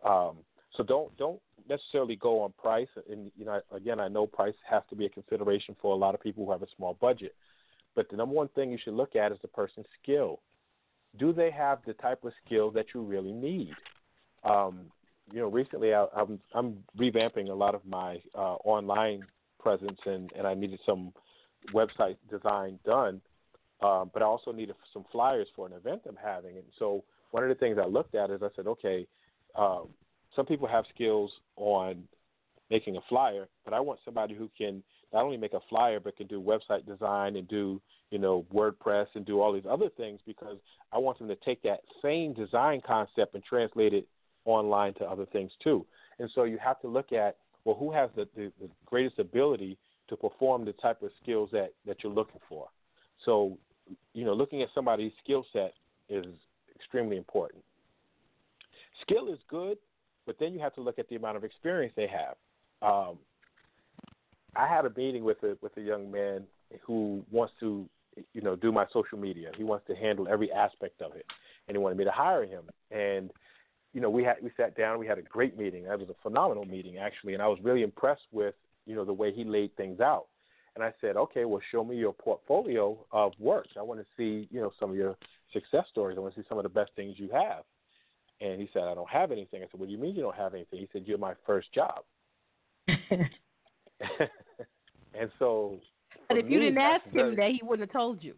Um, 0.05 0.37
so 0.75 0.83
don't 0.83 1.15
don't 1.17 1.39
necessarily 1.69 2.15
go 2.15 2.41
on 2.41 2.53
price, 2.59 2.87
and 3.09 3.31
you 3.37 3.45
know, 3.45 3.61
again, 3.71 3.99
I 3.99 4.07
know 4.07 4.25
price 4.25 4.55
has 4.69 4.83
to 4.89 4.95
be 4.95 5.05
a 5.05 5.09
consideration 5.09 5.75
for 5.81 5.93
a 5.93 5.97
lot 5.97 6.15
of 6.15 6.21
people 6.21 6.45
who 6.45 6.51
have 6.51 6.63
a 6.63 6.67
small 6.75 6.97
budget, 6.99 7.35
but 7.95 8.09
the 8.09 8.17
number 8.17 8.35
one 8.35 8.49
thing 8.49 8.71
you 8.71 8.79
should 8.83 8.95
look 8.95 9.15
at 9.15 9.31
is 9.31 9.37
the 9.41 9.47
person's 9.47 9.85
skill 10.01 10.39
do 11.19 11.33
they 11.33 11.51
have 11.51 11.79
the 11.85 11.93
type 11.93 12.23
of 12.23 12.33
skill 12.45 12.71
that 12.71 12.87
you 12.93 13.01
really 13.01 13.31
need? 13.31 13.73
Um, 14.43 14.91
you 15.31 15.39
know, 15.39 15.47
recently 15.47 15.93
I, 15.93 16.05
I'm, 16.15 16.39
I'm 16.53 16.83
revamping 16.97 17.49
a 17.49 17.53
lot 17.53 17.75
of 17.75 17.85
my 17.85 18.19
uh, 18.35 18.55
online 18.63 19.23
presence, 19.59 19.99
and, 20.05 20.31
and 20.37 20.45
I 20.45 20.53
needed 20.53 20.79
some 20.85 21.13
website 21.73 22.17
design 22.29 22.79
done. 22.85 23.21
Um, 23.81 24.11
but 24.13 24.21
I 24.21 24.25
also 24.25 24.51
needed 24.51 24.75
some 24.93 25.05
flyers 25.11 25.47
for 25.55 25.67
an 25.67 25.73
event 25.73 26.03
I'm 26.07 26.17
having, 26.21 26.55
and 26.55 26.65
so 26.79 27.03
one 27.31 27.43
of 27.43 27.49
the 27.49 27.55
things 27.55 27.77
I 27.81 27.85
looked 27.85 28.15
at 28.15 28.29
is 28.29 28.41
I 28.41 28.49
said, 28.55 28.67
okay, 28.67 29.07
um, 29.57 29.89
some 30.35 30.45
people 30.45 30.67
have 30.67 30.85
skills 30.93 31.31
on 31.57 32.03
making 32.69 32.95
a 32.95 33.01
flyer, 33.09 33.47
but 33.65 33.73
I 33.73 33.79
want 33.79 33.99
somebody 34.05 34.35
who 34.35 34.49
can 34.57 34.83
not 35.11 35.23
only 35.23 35.37
make 35.37 35.53
a 35.53 35.59
flyer 35.69 35.99
but 35.99 36.17
can 36.17 36.27
do 36.27 36.41
website 36.41 36.85
design 36.85 37.35
and 37.35 37.47
do 37.47 37.81
you 38.13 38.19
know 38.19 38.45
WordPress 38.53 39.07
and 39.15 39.25
do 39.25 39.41
all 39.41 39.51
these 39.51 39.65
other 39.67 39.89
things 39.97 40.19
because 40.23 40.57
I 40.91 40.99
want 40.99 41.17
them 41.17 41.27
to 41.29 41.35
take 41.37 41.63
that 41.63 41.79
same 41.99 42.33
design 42.33 42.79
concept 42.85 43.33
and 43.33 43.43
translate 43.43 43.91
it 43.91 44.07
online 44.45 44.93
to 44.95 45.03
other 45.03 45.25
things 45.25 45.51
too. 45.63 45.83
And 46.19 46.29
so 46.35 46.43
you 46.43 46.59
have 46.63 46.79
to 46.81 46.87
look 46.87 47.11
at 47.11 47.37
well 47.65 47.75
who 47.75 47.91
has 47.91 48.11
the, 48.15 48.27
the, 48.35 48.51
the 48.61 48.69
greatest 48.85 49.17
ability 49.17 49.79
to 50.09 50.15
perform 50.15 50.63
the 50.63 50.73
type 50.73 51.01
of 51.01 51.09
skills 51.23 51.49
that 51.53 51.73
that 51.87 52.03
you're 52.03 52.13
looking 52.13 52.39
for. 52.47 52.67
So 53.25 53.57
you 54.13 54.25
know 54.25 54.33
looking 54.33 54.61
at 54.61 54.69
somebody's 54.75 55.13
skill 55.23 55.43
set 55.51 55.73
is 56.07 56.27
extremely 56.75 57.17
important. 57.17 57.63
Skill 59.01 59.33
is 59.33 59.39
good, 59.49 59.79
but 60.27 60.35
then 60.39 60.53
you 60.53 60.59
have 60.59 60.75
to 60.75 60.81
look 60.81 60.99
at 60.99 61.09
the 61.09 61.15
amount 61.15 61.37
of 61.37 61.43
experience 61.43 61.93
they 61.95 62.07
have. 62.07 62.35
Um, 62.87 63.17
I 64.55 64.67
had 64.67 64.85
a 64.85 64.91
meeting 64.95 65.23
with 65.23 65.41
a 65.41 65.57
with 65.63 65.75
a 65.77 65.81
young 65.81 66.11
man 66.11 66.43
who 66.81 67.23
wants 67.31 67.53
to, 67.59 67.87
you 68.33 68.41
know, 68.41 68.55
do 68.55 68.71
my 68.71 68.85
social 68.91 69.17
media. 69.17 69.51
He 69.57 69.63
wants 69.63 69.87
to 69.87 69.95
handle 69.95 70.27
every 70.27 70.51
aspect 70.51 71.01
of 71.01 71.15
it, 71.15 71.25
and 71.67 71.75
he 71.75 71.81
wanted 71.81 71.97
me 71.97 72.03
to 72.03 72.11
hire 72.11 72.45
him. 72.45 72.63
And 72.91 73.31
you 73.93 74.01
know, 74.01 74.09
we 74.09 74.23
had 74.23 74.37
we 74.41 74.51
sat 74.57 74.75
down. 74.75 74.99
We 74.99 75.07
had 75.07 75.19
a 75.19 75.23
great 75.23 75.57
meeting. 75.57 75.83
That 75.85 75.99
was 75.99 76.09
a 76.09 76.15
phenomenal 76.21 76.65
meeting 76.65 76.97
actually, 76.97 77.33
and 77.33 77.41
I 77.41 77.47
was 77.47 77.59
really 77.61 77.83
impressed 77.83 78.27
with 78.31 78.55
you 78.85 78.95
know 78.95 79.05
the 79.05 79.13
way 79.13 79.31
he 79.31 79.43
laid 79.43 79.75
things 79.75 79.99
out. 79.99 80.27
And 80.75 80.83
I 80.83 80.91
said, 81.01 81.17
okay, 81.17 81.45
well, 81.45 81.61
show 81.71 81.83
me 81.83 81.95
your 81.95 82.13
portfolio 82.13 82.97
of 83.11 83.33
work. 83.37 83.67
I 83.77 83.83
want 83.83 83.99
to 83.99 84.05
see 84.17 84.47
you 84.51 84.59
know 84.61 84.71
some 84.79 84.89
of 84.89 84.95
your 84.95 85.15
success 85.51 85.85
stories. 85.91 86.17
I 86.17 86.21
want 86.21 86.35
to 86.35 86.41
see 86.41 86.47
some 86.49 86.57
of 86.57 86.63
the 86.63 86.69
best 86.69 86.91
things 86.95 87.15
you 87.17 87.29
have. 87.31 87.63
And 88.41 88.59
he 88.59 88.69
said, 88.73 88.83
I 88.83 88.93
don't 88.93 89.09
have 89.09 89.31
anything. 89.31 89.61
I 89.61 89.67
said, 89.71 89.79
What 89.79 89.85
do 89.87 89.91
you 89.91 89.99
mean 89.99 90.15
you 90.15 90.23
don't 90.23 90.35
have 90.35 90.53
anything? 90.53 90.79
He 90.79 90.89
said, 90.91 91.03
You're 91.05 91.17
my 91.17 91.33
first 91.45 91.71
job. 91.73 92.03
and 95.13 95.29
so, 95.39 95.79
but 96.27 96.37
if 96.37 96.45
me, 96.45 96.53
you 96.53 96.59
didn't 96.59 96.77
ask 96.77 97.03
very, 97.11 97.29
him 97.29 97.35
that, 97.35 97.51
he 97.51 97.61
wouldn't 97.63 97.89
have 97.89 97.93
told 97.93 98.23
you. 98.23 98.35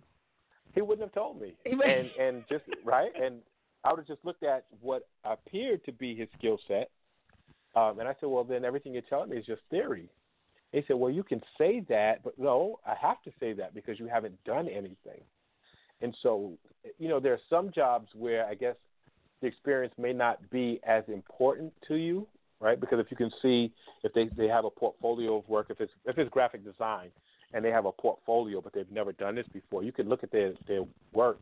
He 0.73 0.81
wouldn't 0.81 1.07
have 1.07 1.13
told 1.13 1.41
me. 1.41 1.55
and 1.65 2.09
and 2.19 2.43
just 2.49 2.63
right, 2.83 3.11
and 3.21 3.37
I 3.83 3.91
would 3.91 3.99
have 3.99 4.07
just 4.07 4.23
looked 4.25 4.43
at 4.43 4.65
what 4.81 5.07
appeared 5.23 5.83
to 5.85 5.91
be 5.91 6.15
his 6.15 6.27
skill 6.37 6.59
set, 6.67 6.89
um, 7.75 7.99
and 7.99 8.07
I 8.07 8.15
said, 8.19 8.29
well, 8.29 8.43
then 8.43 8.65
everything 8.65 8.93
you're 8.93 9.03
telling 9.03 9.29
me 9.29 9.37
is 9.37 9.45
just 9.45 9.61
theory. 9.69 10.09
He 10.71 10.83
said, 10.87 10.97
well, 10.97 11.11
you 11.11 11.23
can 11.23 11.41
say 11.57 11.83
that, 11.87 12.23
but 12.23 12.37
no, 12.37 12.79
I 12.85 12.95
have 13.01 13.21
to 13.23 13.31
say 13.39 13.53
that 13.53 13.73
because 13.73 13.97
you 13.99 14.07
haven't 14.07 14.43
done 14.43 14.67
anything. 14.67 15.21
And 16.01 16.15
so, 16.21 16.57
you 16.99 17.07
know, 17.07 17.21
there 17.21 17.31
are 17.31 17.39
some 17.49 17.71
jobs 17.71 18.09
where 18.13 18.45
I 18.45 18.55
guess 18.55 18.75
the 19.41 19.47
experience 19.47 19.93
may 19.97 20.11
not 20.11 20.49
be 20.49 20.81
as 20.85 21.03
important 21.07 21.71
to 21.87 21.95
you 21.95 22.27
right? 22.61 22.79
Because 22.79 22.99
if 22.99 23.07
you 23.11 23.17
can 23.17 23.31
see 23.41 23.71
if 24.03 24.13
they 24.13 24.29
they 24.35 24.47
have 24.47 24.65
a 24.65 24.69
portfolio 24.69 25.37
of 25.37 25.47
work, 25.47 25.67
if 25.69 25.79
it's 25.81 25.91
if 26.05 26.17
it's 26.17 26.29
graphic 26.29 26.63
design 26.63 27.09
and 27.53 27.63
they 27.63 27.71
have 27.71 27.85
a 27.85 27.91
portfolio 27.91 28.61
but 28.61 28.73
they've 28.73 28.91
never 28.91 29.11
done 29.11 29.35
this 29.35 29.47
before, 29.53 29.83
you 29.83 29.91
can 29.91 30.09
look 30.09 30.23
at 30.23 30.31
their 30.31 30.53
their 30.67 30.83
work 31.13 31.41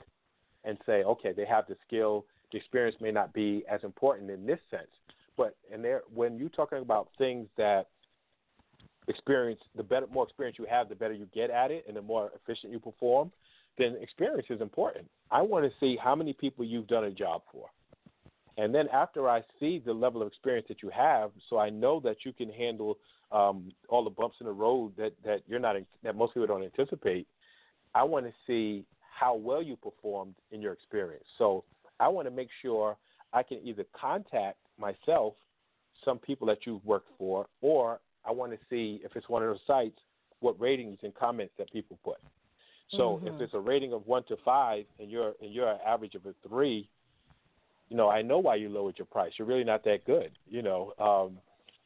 and 0.63 0.77
say, 0.85 1.03
okay, 1.03 1.33
they 1.33 1.45
have 1.45 1.65
the 1.67 1.75
skill. 1.85 2.25
The 2.51 2.57
experience 2.57 2.95
may 3.01 3.11
not 3.11 3.33
be 3.33 3.63
as 3.69 3.83
important 3.83 4.29
in 4.29 4.45
this 4.45 4.59
sense, 4.69 4.91
but 5.35 5.55
and 5.71 5.83
there 5.83 6.03
when 6.13 6.37
you're 6.37 6.49
talking 6.49 6.79
about 6.79 7.09
things 7.17 7.47
that 7.57 7.87
experience, 9.07 9.59
the 9.75 9.83
better 9.83 10.07
more 10.07 10.23
experience 10.23 10.57
you 10.57 10.65
have, 10.69 10.89
the 10.89 10.95
better 10.95 11.13
you 11.13 11.27
get 11.33 11.49
at 11.49 11.71
it, 11.71 11.85
and 11.87 11.97
the 11.97 12.01
more 12.01 12.31
efficient 12.35 12.71
you 12.71 12.79
perform. 12.79 13.31
Then 13.77 13.97
experience 14.01 14.45
is 14.49 14.61
important. 14.61 15.09
I 15.31 15.41
want 15.41 15.65
to 15.65 15.71
see 15.79 15.97
how 16.01 16.15
many 16.15 16.33
people 16.33 16.63
you've 16.63 16.87
done 16.87 17.05
a 17.05 17.11
job 17.11 17.41
for. 17.51 17.69
And 18.57 18.73
then 18.73 18.87
after 18.93 19.27
I 19.27 19.41
see 19.59 19.81
the 19.83 19.93
level 19.93 20.21
of 20.21 20.27
experience 20.27 20.67
that 20.67 20.83
you 20.83 20.89
have, 20.89 21.31
so 21.49 21.57
I 21.57 21.71
know 21.71 21.99
that 22.01 22.17
you 22.23 22.33
can 22.33 22.49
handle 22.49 22.99
um, 23.33 23.71
all 23.89 24.03
the 24.03 24.09
bumps 24.09 24.37
in 24.39 24.45
the 24.45 24.53
road 24.53 24.93
that, 24.97 25.11
that 25.25 25.41
you're 25.47 25.59
not 25.59 25.75
that 26.03 26.15
most 26.15 26.33
people 26.33 26.47
don't 26.47 26.63
anticipate. 26.63 27.27
I 27.95 28.03
want 28.03 28.25
to 28.25 28.33
see 28.47 28.85
how 29.19 29.35
well 29.35 29.61
you 29.61 29.75
performed 29.75 30.35
in 30.51 30.61
your 30.61 30.73
experience. 30.73 31.25
So 31.37 31.63
I 31.99 32.07
want 32.07 32.27
to 32.27 32.31
make 32.31 32.49
sure 32.61 32.95
I 33.33 33.43
can 33.43 33.59
either 33.63 33.85
contact 33.99 34.57
myself 34.79 35.33
some 36.05 36.19
people 36.19 36.47
that 36.47 36.59
you've 36.65 36.85
worked 36.85 37.09
for, 37.17 37.47
or 37.61 37.99
I 38.25 38.31
want 38.31 38.51
to 38.51 38.57
see 38.69 39.01
if 39.03 39.15
it's 39.15 39.29
one 39.29 39.43
of 39.43 39.49
those 39.49 39.59
sites 39.65 39.97
what 40.39 40.59
ratings 40.59 40.97
and 41.03 41.15
comments 41.15 41.53
that 41.57 41.71
people 41.71 41.97
put. 42.03 42.17
So 42.91 42.97
mm-hmm. 42.97 43.27
if 43.27 43.41
it's 43.41 43.53
a 43.53 43.59
rating 43.59 43.93
of 43.93 44.05
one 44.05 44.23
to 44.25 44.35
five 44.43 44.85
and 44.99 45.09
you're 45.09 45.33
and 45.41 45.53
you're 45.53 45.71
an 45.71 45.79
average 45.85 46.15
of 46.15 46.25
a 46.25 46.33
three, 46.47 46.87
you 47.89 47.97
know, 47.97 48.09
I 48.09 48.21
know 48.21 48.39
why 48.39 48.55
you 48.55 48.69
lowered 48.69 48.97
your 48.97 49.05
price. 49.05 49.31
You're 49.37 49.47
really 49.47 49.63
not 49.63 49.83
that 49.85 50.05
good, 50.05 50.31
you 50.47 50.61
know. 50.61 50.93
Um, 50.99 51.37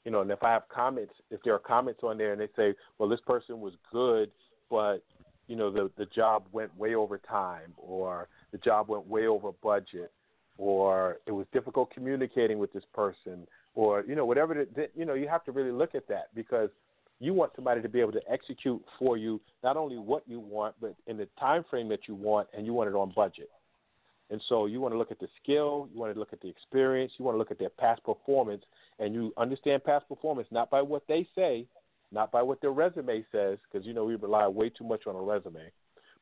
you 0.07 0.11
know, 0.11 0.21
and 0.21 0.31
if 0.31 0.41
I 0.41 0.53
have 0.53 0.69
comments, 0.69 1.11
if 1.31 1.43
there 1.43 1.53
are 1.53 1.59
comments 1.59 1.99
on 2.01 2.17
there 2.17 2.31
and 2.31 2.39
they 2.39 2.47
say, 2.55 2.73
well, 2.97 3.09
this 3.09 3.19
person 3.27 3.59
was 3.59 3.73
good, 3.91 4.31
but 4.69 5.03
you 5.49 5.57
know, 5.57 5.69
the 5.69 5.91
the 5.97 6.05
job 6.05 6.45
went 6.53 6.73
way 6.77 6.95
over 6.95 7.17
time, 7.17 7.73
or 7.75 8.29
the 8.53 8.57
job 8.59 8.87
went 8.87 9.05
way 9.05 9.27
over 9.27 9.51
budget, 9.61 10.13
or 10.57 11.17
it 11.25 11.33
was 11.33 11.45
difficult 11.51 11.91
communicating 11.91 12.57
with 12.57 12.71
this 12.71 12.85
person, 12.93 13.45
or 13.75 14.05
you 14.07 14.15
know, 14.15 14.23
whatever. 14.23 14.53
The, 14.53 14.87
you 14.95 15.03
know, 15.03 15.13
you 15.13 15.27
have 15.27 15.43
to 15.43 15.51
really 15.51 15.73
look 15.73 15.93
at 15.93 16.07
that 16.07 16.33
because 16.33 16.69
you 17.19 17.33
want 17.33 17.51
somebody 17.53 17.81
to 17.81 17.89
be 17.89 17.99
able 17.99 18.13
to 18.13 18.31
execute 18.31 18.81
for 18.97 19.17
you 19.17 19.41
not 19.61 19.75
only 19.75 19.97
what 19.97 20.23
you 20.25 20.39
want, 20.39 20.73
but 20.79 20.95
in 21.07 21.17
the 21.17 21.27
time 21.37 21.65
frame 21.69 21.89
that 21.89 22.07
you 22.07 22.15
want, 22.15 22.47
and 22.55 22.65
you 22.65 22.71
want 22.71 22.89
it 22.89 22.95
on 22.95 23.11
budget. 23.13 23.49
And 24.29 24.41
so 24.49 24.65
you 24.65 24.81
want 24.81 24.93
to 24.93 24.97
look 24.97 25.11
at 25.11 25.19
the 25.19 25.29
skill, 25.41 25.87
you 25.93 25.99
want 25.99 26.13
to 26.13 26.19
look 26.19 26.33
at 26.33 26.41
the 26.41 26.49
experience, 26.49 27.13
you 27.17 27.23
want 27.23 27.35
to 27.35 27.39
look 27.39 27.51
at 27.51 27.59
their 27.59 27.69
past 27.69 28.03
performance, 28.03 28.63
and 28.99 29.13
you 29.13 29.33
understand 29.37 29.83
past 29.83 30.07
performance 30.09 30.47
not 30.51 30.69
by 30.69 30.81
what 30.81 31.03
they 31.07 31.25
say, 31.33 31.65
not 32.11 32.31
by 32.31 32.41
what 32.41 32.59
their 32.61 32.71
resume 32.71 33.25
says, 33.31 33.57
because 33.63 33.87
you 33.87 33.93
know 33.93 34.03
we 34.03 34.15
rely 34.15 34.47
way 34.47 34.69
too 34.69 34.83
much 34.83 35.07
on 35.07 35.15
a 35.15 35.21
resume, 35.21 35.71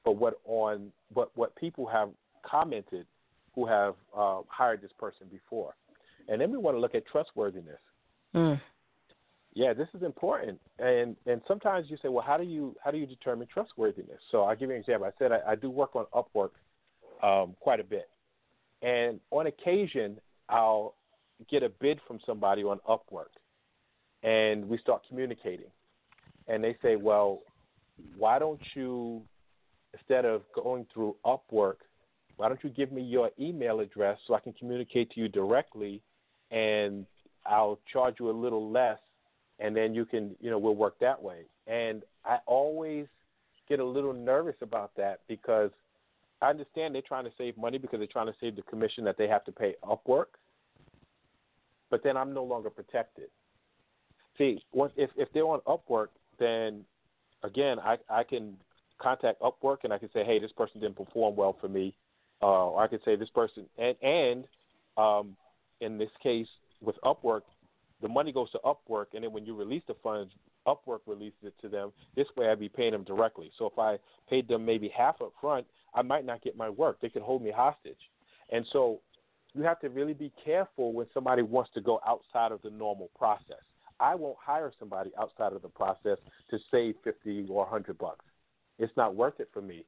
but 0.04 0.14
what 0.14 0.40
on 0.46 0.92
but 1.14 1.36
what 1.36 1.56
people 1.56 1.88
have 1.88 2.10
commented 2.44 3.08
who 3.56 3.66
have 3.66 3.96
uh, 4.16 4.42
hired 4.48 4.82
this 4.82 4.92
person 5.00 5.28
before, 5.32 5.76
and 6.28 6.40
then 6.40 6.52
we 6.52 6.58
want 6.58 6.76
to 6.76 6.80
look 6.80 6.94
at 6.96 7.08
trustworthiness. 7.08 7.80
Mm. 8.36 8.60
Yeah, 9.54 9.74
this 9.74 9.88
is 9.96 10.04
important, 10.04 10.60
and 10.78 11.16
and 11.26 11.42
sometimes 11.48 11.88
you 11.90 11.98
say, 12.04 12.10
well, 12.10 12.26
how 12.26 12.38
do 12.38 12.44
you 12.44 12.76
how 12.84 12.92
do 12.92 12.98
you 12.98 13.08
determine 13.08 13.48
trustworthiness? 13.52 14.20
So 14.32 14.44
I'll 14.44 14.56
give 14.56 14.70
you 14.70 14.76
an 14.76 14.82
example. 14.82 15.08
I 15.08 15.18
said 15.18 15.32
I, 15.32 15.52
I 15.52 15.56
do 15.56 15.72
work 15.72 15.96
on 15.96 16.06
Upwork 16.14 16.52
um, 17.26 17.56
quite 17.60 17.80
a 17.80 17.84
bit. 17.84 18.10
And 18.82 19.20
on 19.32 19.48
occasion, 19.48 20.18
I'll 20.48 20.94
get 21.50 21.64
a 21.64 21.70
bid 21.70 22.00
from 22.08 22.20
somebody 22.26 22.64
on 22.64 22.80
Upwork, 22.88 23.34
and 24.24 24.70
we 24.70 24.78
start 24.78 25.02
communicating. 25.10 25.72
And 26.48 26.64
they 26.64 26.78
say, 26.84 26.96
well, 26.96 27.40
why 28.18 28.38
don't 28.38 28.62
you, 28.76 29.24
instead 29.94 30.26
of 30.26 30.44
going 30.54 30.86
through 30.94 31.16
Upwork, 31.26 31.78
why 32.38 32.48
don't 32.48 32.64
you 32.64 32.70
give 32.70 32.92
me 32.92 33.02
your 33.02 33.32
email 33.40 33.80
address 33.80 34.20
so 34.28 34.36
I 34.36 34.40
can 34.40 34.54
communicate 34.54 35.10
to 35.12 35.20
you 35.20 35.28
directly, 35.28 36.02
and 36.52 37.06
I'll 37.46 37.80
charge 37.92 38.16
you 38.20 38.30
a 38.30 38.32
little 38.32 38.70
less, 38.72 39.00
and 39.60 39.76
then 39.76 39.96
you 39.96 40.06
can, 40.06 40.36
you 40.40 40.52
know, 40.52 40.60
we'll 40.60 40.76
work 40.76 41.00
that 41.00 41.20
way. 41.20 41.46
And 41.66 42.04
I 42.24 42.38
always 42.46 43.08
get 43.68 43.80
a 43.80 43.86
little 43.86 44.14
nervous 44.14 44.58
about 44.62 44.92
that 44.98 45.22
because– 45.28 45.72
I 46.42 46.50
understand 46.50 46.94
they're 46.94 47.02
trying 47.02 47.26
to 47.26 47.32
save 47.38 47.58
money 47.58 47.78
because 47.78 48.00
they're 48.00 48.08
trying 48.08 48.28
to 48.28 48.36
save 48.40 48.56
the 48.56 48.62
commission 48.64 49.04
that 49.06 49.18
they 49.18 49.28
have 49.28 49.46
to 49.46 49.52
pay 49.52 49.76
Upwork, 49.84 50.26
but 51.90 52.04
then 52.04 52.18
I'm 52.18 52.34
no 52.34 52.44
longer 52.44 52.70
protected. 52.70 53.30
See, 54.38 54.62
if 54.74 55.10
if 55.16 55.30
they're 55.34 55.48
on 55.48 55.62
Upwork, 55.62 56.08
then 56.40 56.84
again 57.44 57.80
I 57.80 57.98
I 58.10 58.24
can 58.24 58.58
contact 59.02 59.42
Upwork 59.42 59.78
and 59.84 59.94
I 59.94 59.98
can 59.98 60.10
say, 60.12 60.24
hey, 60.24 60.40
this 60.40 60.52
person 60.52 60.82
didn't 60.82 60.98
perform 60.98 61.36
well 61.36 61.58
for 61.60 61.68
me, 61.70 61.96
uh, 62.42 62.68
or 62.68 62.84
I 62.84 62.88
could 62.88 63.02
say 63.06 63.16
this 63.16 63.30
person 63.30 63.66
and 63.78 63.96
and 64.02 64.46
um, 64.98 65.36
in 65.82 65.98
this 65.98 66.10
case 66.22 66.48
with 66.82 66.96
Upwork, 67.04 67.42
the 68.02 68.10
money 68.10 68.32
goes 68.32 68.52
to 68.52 68.60
Upwork, 68.66 69.08
and 69.14 69.24
then 69.24 69.32
when 69.32 69.46
you 69.46 69.56
release 69.56 69.84
the 69.88 69.96
funds, 70.04 70.34
Upwork 70.68 71.00
releases 71.06 71.44
it 71.44 71.54
to 71.62 71.70
them. 71.70 71.92
This 72.16 72.28
way, 72.36 72.50
I'd 72.50 72.60
be 72.60 72.70
paying 72.70 72.92
them 72.92 73.04
directly. 73.04 73.52
So 73.58 73.68
if 73.68 73.78
I 73.78 73.98
paid 74.30 74.48
them 74.48 74.66
maybe 74.66 74.90
half 74.96 75.22
up 75.22 75.32
front, 75.40 75.66
I 75.96 76.02
might 76.02 76.26
not 76.26 76.42
get 76.44 76.56
my 76.56 76.70
work. 76.70 77.00
They 77.02 77.10
could 77.10 77.22
hold 77.24 77.42
me 77.42 77.52
hostage. 77.52 77.98
And 78.52 78.66
so 78.72 79.00
you 79.54 79.64
have 79.64 79.80
to 79.80 79.90
really 79.90 80.14
be 80.14 80.32
careful 80.44 80.94
when 80.94 81.08
somebody 81.14 81.42
wants 81.42 81.72
to 81.74 81.82
go 81.82 82.00
outside 82.06 82.52
of 82.52 82.62
the 82.62 82.70
normal 82.70 83.10
process. 83.18 83.64
I 84.00 84.14
won't 84.14 84.38
hire 84.40 84.72
somebody 84.78 85.12
outside 85.18 85.54
of 85.54 85.62
the 85.62 85.70
process 85.70 86.18
to 86.52 86.60
save 86.70 86.96
50 87.04 87.48
or 87.50 87.64
100 87.64 87.98
bucks. 87.98 88.26
It's 88.78 88.96
not 88.98 89.16
worth 89.16 89.40
it 89.40 89.50
for 89.54 89.62
me. 89.62 89.86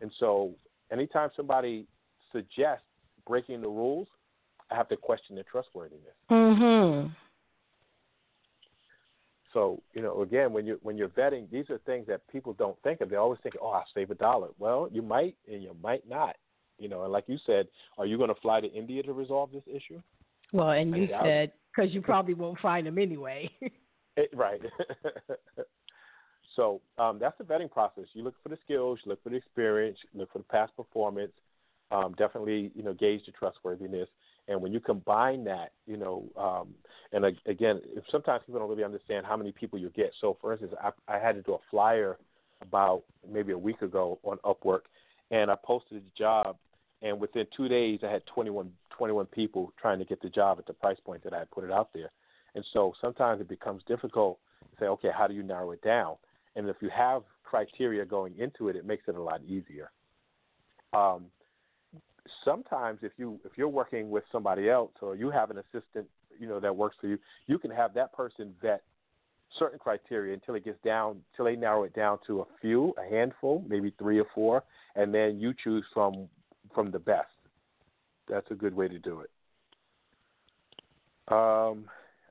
And 0.00 0.12
so 0.20 0.54
anytime 0.92 1.30
somebody 1.36 1.86
suggests 2.32 2.84
breaking 3.26 3.60
the 3.60 3.68
rules, 3.68 4.06
I 4.70 4.76
have 4.76 4.88
to 4.88 4.96
question 4.96 5.34
their 5.34 5.44
trustworthiness. 5.50 6.14
Mhm. 6.30 7.10
So 9.52 9.82
you 9.94 10.02
know, 10.02 10.22
again, 10.22 10.52
when 10.52 10.66
you 10.66 10.78
when 10.82 10.96
you're 10.96 11.08
vetting, 11.08 11.50
these 11.50 11.68
are 11.70 11.78
things 11.78 12.06
that 12.06 12.26
people 12.28 12.52
don't 12.52 12.80
think 12.82 13.00
of. 13.00 13.10
They 13.10 13.16
always 13.16 13.40
think, 13.42 13.56
"Oh, 13.60 13.68
I'll 13.68 13.86
save 13.94 14.10
a 14.10 14.14
dollar." 14.14 14.48
Well, 14.58 14.88
you 14.92 15.02
might, 15.02 15.36
and 15.50 15.62
you 15.62 15.76
might 15.82 16.08
not. 16.08 16.36
You 16.78 16.88
know, 16.88 17.02
and 17.02 17.12
like 17.12 17.24
you 17.26 17.36
said, 17.44 17.68
are 17.98 18.06
you 18.06 18.16
going 18.16 18.34
to 18.34 18.40
fly 18.40 18.60
to 18.60 18.72
India 18.72 19.02
to 19.02 19.12
resolve 19.12 19.50
this 19.52 19.64
issue? 19.66 20.00
Well, 20.52 20.70
and 20.70 20.96
you 20.96 21.08
said 21.22 21.52
because 21.74 21.92
you 21.92 22.00
probably 22.02 22.34
won't 22.34 22.58
find 22.60 22.86
them 22.86 22.98
anyway. 22.98 23.50
it, 24.16 24.30
right. 24.34 24.60
so 26.56 26.80
um, 26.98 27.18
that's 27.18 27.36
the 27.38 27.44
vetting 27.44 27.70
process. 27.70 28.04
You 28.12 28.22
look 28.22 28.34
for 28.42 28.48
the 28.48 28.58
skills, 28.64 29.00
you 29.04 29.10
look 29.10 29.22
for 29.22 29.30
the 29.30 29.36
experience, 29.36 29.98
you 30.12 30.20
look 30.20 30.32
for 30.32 30.38
the 30.38 30.44
past 30.44 30.74
performance. 30.76 31.32
Um, 31.92 32.14
definitely, 32.16 32.70
you 32.76 32.84
know, 32.84 32.94
gauge 32.94 33.22
the 33.26 33.32
trustworthiness. 33.32 34.08
And 34.50 34.60
when 34.60 34.72
you 34.72 34.80
combine 34.80 35.44
that, 35.44 35.70
you 35.86 35.96
know, 35.96 36.24
um, 36.36 36.74
and 37.12 37.24
again, 37.46 37.80
sometimes 38.10 38.42
people 38.44 38.58
don't 38.60 38.68
really 38.68 38.82
understand 38.82 39.24
how 39.24 39.36
many 39.36 39.52
people 39.52 39.78
you 39.78 39.90
get. 39.90 40.12
So, 40.20 40.36
for 40.40 40.52
instance, 40.52 40.74
I, 40.82 40.90
I 41.06 41.20
had 41.20 41.36
to 41.36 41.42
do 41.42 41.54
a 41.54 41.58
flyer 41.70 42.18
about 42.60 43.04
maybe 43.30 43.52
a 43.52 43.58
week 43.58 43.80
ago 43.82 44.18
on 44.24 44.38
Upwork, 44.38 44.80
and 45.30 45.52
I 45.52 45.54
posted 45.64 46.04
the 46.04 46.10
job, 46.18 46.56
and 47.00 47.20
within 47.20 47.46
two 47.56 47.68
days, 47.68 48.00
I 48.02 48.10
had 48.10 48.26
21, 48.26 48.72
21 48.90 49.26
people 49.26 49.72
trying 49.80 50.00
to 50.00 50.04
get 50.04 50.20
the 50.20 50.28
job 50.28 50.58
at 50.58 50.66
the 50.66 50.72
price 50.72 50.98
point 51.06 51.22
that 51.22 51.32
I 51.32 51.38
had 51.38 51.50
put 51.52 51.62
it 51.62 51.70
out 51.70 51.90
there. 51.94 52.10
And 52.56 52.64
so 52.72 52.92
sometimes 53.00 53.40
it 53.40 53.48
becomes 53.48 53.84
difficult 53.86 54.40
to 54.72 54.80
say, 54.80 54.86
okay, 54.86 55.10
how 55.16 55.28
do 55.28 55.34
you 55.34 55.44
narrow 55.44 55.70
it 55.70 55.82
down? 55.82 56.16
And 56.56 56.68
if 56.68 56.76
you 56.80 56.90
have 56.90 57.22
criteria 57.44 58.04
going 58.04 58.36
into 58.36 58.68
it, 58.68 58.74
it 58.74 58.84
makes 58.84 59.04
it 59.06 59.14
a 59.14 59.22
lot 59.22 59.42
easier. 59.44 59.92
Um, 60.92 61.26
sometimes 62.44 63.00
if 63.02 63.12
you 63.16 63.38
if 63.44 63.52
you're 63.56 63.68
working 63.68 64.10
with 64.10 64.24
somebody 64.30 64.68
else 64.68 64.92
or 65.02 65.14
you 65.16 65.30
have 65.30 65.50
an 65.50 65.58
assistant 65.58 66.06
you 66.38 66.46
know 66.46 66.60
that 66.60 66.74
works 66.74 66.96
for 67.00 67.06
you 67.06 67.18
you 67.46 67.58
can 67.58 67.70
have 67.70 67.94
that 67.94 68.12
person 68.12 68.54
vet 68.60 68.82
certain 69.58 69.78
criteria 69.78 70.32
until 70.32 70.54
it 70.54 70.64
gets 70.64 70.78
down 70.84 71.20
until 71.32 71.44
they 71.44 71.56
narrow 71.56 71.82
it 71.84 71.94
down 71.94 72.18
to 72.26 72.40
a 72.40 72.44
few 72.60 72.94
a 72.98 73.10
handful 73.10 73.64
maybe 73.68 73.92
three 73.98 74.18
or 74.18 74.26
four 74.34 74.62
and 74.96 75.12
then 75.12 75.38
you 75.40 75.52
choose 75.64 75.84
from 75.92 76.28
from 76.74 76.90
the 76.90 76.98
best. 76.98 77.28
That's 78.28 78.50
a 78.50 78.54
good 78.54 78.74
way 78.74 78.88
to 78.88 78.98
do 78.98 79.20
it. 79.20 79.30
Um, 81.32 81.84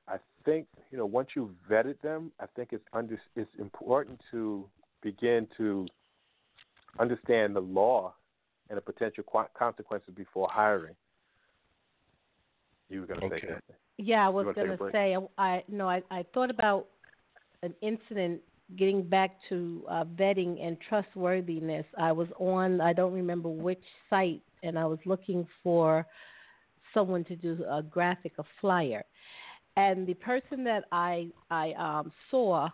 i 0.08 0.18
think 0.44 0.68
you 0.92 0.98
know 0.98 1.06
once 1.06 1.30
you've 1.36 1.52
vetted 1.70 2.02
them 2.02 2.32
i 2.40 2.46
think 2.56 2.70
it's 2.72 2.84
under 2.92 3.20
it's 3.36 3.50
important 3.60 4.20
to 4.32 4.66
begin 5.02 5.48
to 5.56 5.86
understand 7.00 7.56
the 7.56 7.62
law 7.62 8.14
and 8.70 8.78
the 8.78 8.82
potential 8.82 9.24
consequences 9.58 10.14
before 10.16 10.48
hiring. 10.52 10.96
You 12.90 13.02
were 13.02 13.08
going 13.08 13.20
to 13.20 13.26
okay. 13.28 13.42
say 13.42 13.48
something. 13.48 13.76
Yeah, 13.98 14.26
I 14.26 14.30
was 14.30 14.48
going 14.56 14.78
to 14.78 14.90
say. 14.92 15.16
I 15.38 15.64
no, 15.68 15.90
I 15.90 16.02
I 16.10 16.26
thought 16.34 16.50
about 16.50 16.88
an 17.64 17.74
incident 17.82 18.42
getting 18.78 19.04
back 19.04 19.38
to 19.50 19.84
uh, 19.90 20.06
vetting 20.16 20.66
and 20.66 20.78
trustworthiness. 20.88 21.86
I 21.98 22.12
was 22.12 22.28
on 22.40 22.82
I 22.82 22.94
don't 22.94 23.14
remember 23.14 23.50
which 23.50 23.84
site, 24.10 24.42
and 24.64 24.78
I 24.78 24.86
was 24.86 25.00
looking 25.06 25.48
for 25.64 26.06
someone 26.94 27.24
to 27.26 27.36
do 27.36 27.64
a 27.70 27.84
graphic, 27.84 28.34
a 28.40 28.44
flyer. 28.62 29.04
and 29.76 30.08
the 30.08 30.16
person 30.16 30.64
that 30.64 30.86
I 30.92 31.30
I 31.52 31.74
um, 31.74 32.12
saw 32.32 32.70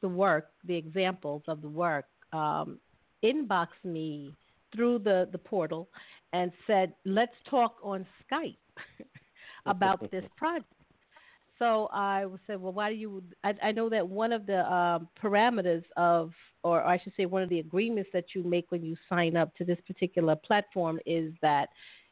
the 0.00 0.08
work, 0.08 0.50
the 0.64 0.74
examples 0.74 1.42
of 1.48 1.62
the 1.62 1.68
work, 1.68 2.06
um, 2.32 2.78
inboxed 3.22 3.84
me 3.84 4.34
through 4.74 4.98
the 5.00 5.28
the 5.32 5.38
portal 5.38 5.88
and 6.32 6.52
said, 6.66 6.94
"Let's 7.04 7.34
talk 7.48 7.76
on 7.82 8.06
Skype 8.30 8.56
about 9.66 10.00
this 10.10 10.24
project." 10.36 10.66
So 11.58 11.88
I 11.92 12.24
said, 12.46 12.60
"Well, 12.60 12.72
why 12.72 12.90
do 12.90 12.96
you?" 12.96 13.22
I, 13.44 13.54
I 13.62 13.72
know 13.72 13.88
that 13.90 14.06
one 14.08 14.32
of 14.32 14.46
the 14.46 14.70
um, 14.72 15.08
parameters 15.22 15.84
of, 15.96 16.32
or 16.62 16.82
I 16.82 16.98
should 16.98 17.12
say, 17.16 17.26
one 17.26 17.42
of 17.42 17.48
the 17.48 17.60
agreements 17.60 18.10
that 18.12 18.34
you 18.34 18.42
make 18.42 18.70
when 18.70 18.82
you 18.84 18.96
sign 19.08 19.36
up 19.36 19.54
to 19.56 19.64
this 19.64 19.78
particular 19.86 20.34
platform 20.36 20.98
is 21.06 21.32
that 21.42 21.68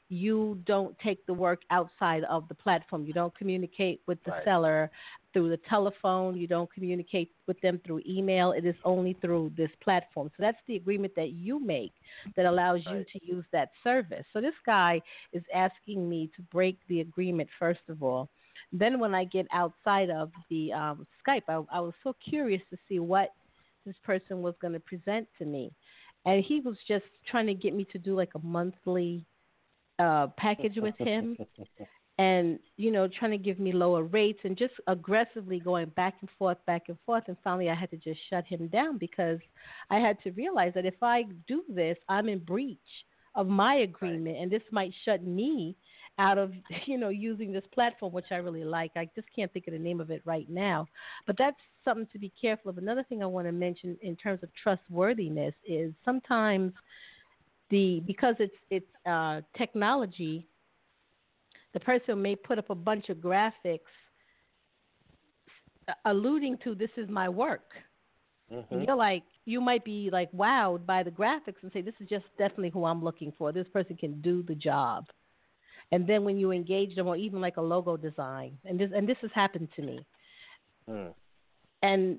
you 0.08 0.60
don't 0.66 0.96
take 0.98 1.24
the 1.26 1.32
work 1.32 1.62
outside 1.70 2.22
of 2.24 2.46
the 2.48 2.54
platform. 2.54 3.04
You 3.06 3.14
don't 3.14 3.34
communicate 3.36 4.00
with 4.06 4.22
the 4.24 4.32
Right. 4.32 4.44
seller 4.44 4.90
through 5.32 5.50
the 5.50 5.58
telephone. 5.68 6.36
You 6.36 6.46
don't 6.46 6.72
communicate 6.72 7.30
with 7.46 7.60
them 7.60 7.80
through 7.84 8.02
email. 8.08 8.52
It 8.52 8.64
is 8.64 8.74
only 8.84 9.16
through 9.20 9.52
this 9.56 9.70
platform. 9.82 10.30
So 10.36 10.40
that's 10.40 10.58
the 10.66 10.76
agreement 10.76 11.14
that 11.16 11.30
you 11.32 11.58
make 11.64 11.92
that 12.36 12.46
allows 12.46 12.80
you 12.90 13.04
to 13.12 13.26
use 13.26 13.44
that 13.52 13.70
service. 13.82 14.24
So 14.32 14.40
this 14.40 14.54
guy 14.64 15.00
is 15.32 15.42
asking 15.54 16.08
me 16.08 16.30
to 16.36 16.42
break 16.42 16.78
the 16.88 17.00
agreement 17.00 17.48
first 17.58 17.80
of 17.88 18.02
all. 18.02 18.28
Then 18.72 18.98
when 18.98 19.14
I 19.14 19.24
get 19.24 19.46
outside 19.52 20.10
of 20.10 20.30
the 20.48 20.72
um, 20.72 21.06
Skype, 21.26 21.42
I, 21.48 21.62
I 21.70 21.80
was 21.80 21.94
so 22.02 22.14
curious 22.28 22.62
to 22.70 22.78
see 22.88 22.98
what 22.98 23.30
this 23.84 23.96
person 24.04 24.42
was 24.42 24.54
going 24.60 24.72
to 24.72 24.80
present 24.80 25.28
to 25.38 25.44
me, 25.44 25.72
and 26.24 26.42
he 26.44 26.60
was 26.60 26.76
just 26.86 27.04
trying 27.28 27.46
to 27.46 27.54
get 27.54 27.74
me 27.74 27.84
to 27.92 27.98
do 27.98 28.14
like 28.14 28.30
a 28.34 28.38
monthly 28.38 29.26
uh, 29.98 30.28
package 30.38 30.76
with 30.76 30.96
him 30.98 31.36
and 32.22 32.58
you 32.76 32.90
know 32.90 33.08
trying 33.08 33.30
to 33.30 33.38
give 33.38 33.58
me 33.58 33.72
lower 33.72 34.04
rates 34.04 34.40
and 34.44 34.56
just 34.56 34.74
aggressively 34.86 35.58
going 35.58 35.88
back 35.90 36.14
and 36.20 36.30
forth 36.38 36.58
back 36.66 36.84
and 36.88 36.98
forth. 37.04 37.24
And 37.26 37.36
finally 37.42 37.68
i 37.70 37.74
had 37.74 37.90
to 37.90 37.96
just 37.96 38.20
shut 38.30 38.44
him 38.46 38.68
down 38.68 38.98
because 38.98 39.40
i 39.90 39.98
had 39.98 40.16
to 40.22 40.30
realize 40.32 40.72
that 40.74 40.86
if 40.86 41.00
i 41.02 41.24
do 41.46 41.62
this 41.68 41.96
i'm 42.08 42.28
in 42.28 42.38
breach 42.38 42.78
of 43.34 43.46
my 43.48 43.76
agreement. 43.76 44.36
And 44.38 44.50
this 44.50 44.62
might 44.70 44.92
shut 45.04 45.24
me 45.24 45.76
out 46.18 46.38
of 46.38 46.52
you 46.86 46.98
know 46.98 47.08
using 47.08 47.52
this 47.52 47.64
platform 47.74 48.12
which 48.12 48.30
i 48.30 48.36
really 48.36 48.64
like. 48.64 48.92
I 48.96 49.08
just 49.14 49.28
can't 49.34 49.52
think 49.52 49.66
of 49.66 49.72
the 49.72 49.78
name 49.78 50.00
of 50.00 50.10
it 50.10 50.22
right 50.24 50.48
now. 50.48 50.86
But 51.26 51.36
that's 51.38 51.56
something 51.84 52.08
to 52.12 52.18
be 52.18 52.32
careful 52.40 52.70
of. 52.70 52.78
Another 52.78 53.04
thing 53.08 53.22
i 53.22 53.26
want 53.26 53.46
to 53.46 53.52
mention 53.52 53.96
in 54.02 54.16
terms 54.16 54.42
of 54.42 54.50
trustworthiness 54.62 55.54
is 55.66 55.92
sometimes 56.04 56.72
the 57.70 58.02
because 58.06 58.36
it's 58.38 58.54
it's 58.70 58.92
uh, 59.06 59.40
technology, 59.56 60.46
the 61.74 61.80
person 61.80 62.20
may 62.20 62.36
put 62.36 62.58
up 62.58 62.70
a 62.70 62.74
bunch 62.74 63.08
of 63.08 63.18
graphics 63.18 63.80
alluding 66.04 66.58
to 66.64 66.74
this 66.74 66.90
is 66.96 67.08
my 67.08 67.28
work. 67.28 67.70
Mm-hmm. 68.52 68.74
And 68.74 68.86
you're 68.86 68.96
like, 68.96 69.22
you 69.44 69.60
might 69.60 69.84
be 69.84 70.10
like 70.12 70.30
wowed 70.32 70.86
by 70.86 71.02
the 71.02 71.10
graphics 71.10 71.62
and 71.62 71.72
say, 71.72 71.80
this 71.80 71.94
is 72.00 72.08
just 72.08 72.24
definitely 72.38 72.70
who 72.70 72.84
I'm 72.84 73.02
looking 73.02 73.32
for. 73.36 73.52
This 73.52 73.66
person 73.72 73.96
can 73.96 74.20
do 74.20 74.42
the 74.42 74.54
job. 74.54 75.06
And 75.90 76.06
then 76.06 76.24
when 76.24 76.38
you 76.38 76.52
engage 76.52 76.94
them, 76.94 77.06
or 77.06 77.16
even 77.16 77.40
like 77.40 77.58
a 77.58 77.62
logo 77.62 77.96
design, 77.96 78.56
and 78.64 78.78
this 78.78 78.90
and 78.94 79.06
this 79.06 79.18
has 79.20 79.30
happened 79.34 79.68
to 79.76 79.82
me, 79.82 80.00
Mm. 80.88 81.14
and 81.82 82.18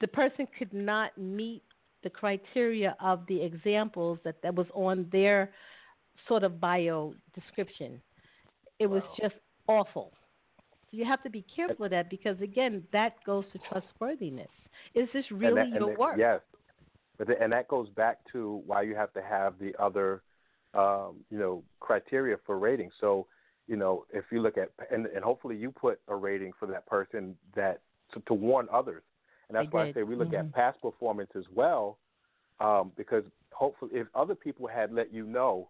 the 0.00 0.08
person 0.08 0.48
could 0.58 0.72
not 0.72 1.16
meet 1.16 1.62
the 2.02 2.10
criteria 2.10 2.96
of 3.00 3.24
the 3.28 3.40
examples 3.40 4.18
that, 4.24 4.42
that 4.42 4.54
was 4.54 4.66
on 4.74 5.08
their 5.12 5.52
sort 6.26 6.42
of 6.42 6.60
bio 6.60 7.14
description. 7.34 8.00
It 8.80 8.86
was 8.88 9.02
just 9.20 9.34
awful. 9.68 10.10
So 10.90 10.96
you 10.96 11.04
have 11.04 11.22
to 11.22 11.30
be 11.30 11.44
careful 11.54 11.84
of 11.84 11.90
that 11.92 12.10
because 12.10 12.40
again, 12.40 12.82
that 12.92 13.22
goes 13.24 13.44
to 13.52 13.58
trustworthiness. 13.68 14.48
Is 14.94 15.08
this 15.12 15.24
And 15.30 15.40
really 15.40 15.54
that- 15.54 15.72
your 15.72 15.96
work? 15.96 16.16
Yes, 16.18 16.40
but 17.18 17.28
the, 17.28 17.40
and 17.40 17.52
that 17.52 17.68
goes 17.68 17.88
back 17.90 18.18
to 18.32 18.62
why 18.66 18.82
you 18.82 18.94
have 18.96 19.12
to 19.12 19.22
have 19.22 19.58
the 19.58 19.76
other, 19.78 20.22
um, 20.74 21.24
you 21.30 21.38
know, 21.38 21.62
criteria 21.78 22.36
for 22.46 22.58
rating. 22.58 22.90
So, 23.00 23.26
you 23.68 23.76
know, 23.76 24.06
if 24.12 24.24
you 24.32 24.40
look 24.40 24.56
at 24.58 24.70
and, 24.90 25.06
and 25.06 25.22
hopefully 25.22 25.56
you 25.56 25.70
put 25.70 26.00
a 26.08 26.16
rating 26.16 26.52
for 26.58 26.66
that 26.68 26.86
person 26.86 27.36
that 27.54 27.82
to, 28.12 28.20
to 28.26 28.34
warn 28.34 28.66
others, 28.72 29.02
and 29.48 29.56
that's 29.56 29.68
I 29.68 29.70
why 29.70 29.84
did. 29.84 29.90
I 29.96 30.00
say 30.00 30.02
we 30.02 30.16
look 30.16 30.30
Mhm. 30.30 30.40
at 30.40 30.52
past 30.52 30.80
performance 30.80 31.30
as 31.36 31.44
well, 31.50 31.98
um, 32.58 32.90
because 32.96 33.24
hopefully 33.52 33.92
if 33.94 34.08
other 34.14 34.34
people 34.34 34.66
had 34.66 34.90
let 34.92 35.12
you 35.12 35.24
know, 35.26 35.68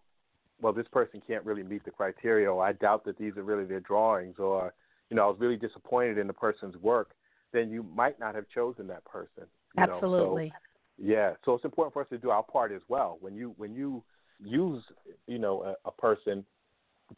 well, 0.61 0.73
this 0.73 0.87
person 0.91 1.21
can't 1.25 1.43
really 1.45 1.63
meet 1.63 1.83
the 1.83 1.91
criteria, 1.91 2.51
or 2.51 2.63
I 2.63 2.73
doubt 2.73 3.03
that 3.05 3.17
these 3.17 3.35
are 3.37 3.43
really 3.43 3.65
their 3.65 3.79
drawings, 3.79 4.35
or 4.37 4.73
you 5.09 5.17
know, 5.17 5.23
I 5.23 5.27
was 5.27 5.37
really 5.39 5.57
disappointed 5.57 6.17
in 6.17 6.27
the 6.27 6.33
person's 6.33 6.77
work, 6.77 7.11
then 7.51 7.69
you 7.69 7.83
might 7.95 8.19
not 8.19 8.33
have 8.35 8.45
chosen 8.53 8.87
that 8.87 9.03
person. 9.05 9.43
Know? 9.75 9.85
So, 9.87 9.93
Absolutely. 9.93 10.53
yeah, 10.97 11.33
so 11.43 11.55
it's 11.55 11.65
important 11.65 11.93
for 11.93 12.01
us 12.01 12.07
to 12.09 12.17
do 12.17 12.29
our 12.29 12.43
part 12.43 12.71
as 12.71 12.81
well. 12.87 13.17
When 13.19 13.35
you 13.35 13.53
when 13.57 13.73
you 13.73 14.03
use 14.43 14.83
you 15.27 15.39
know 15.39 15.63
a, 15.63 15.89
a 15.89 15.91
person, 15.91 16.45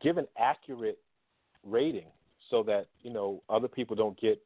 give 0.02 0.18
an 0.18 0.28
accurate 0.38 1.00
rating 1.64 2.08
so 2.50 2.64
that 2.64 2.88
you 3.02 3.12
know 3.12 3.42
other 3.50 3.68
people 3.68 3.96
don't 3.96 4.20
get 4.20 4.42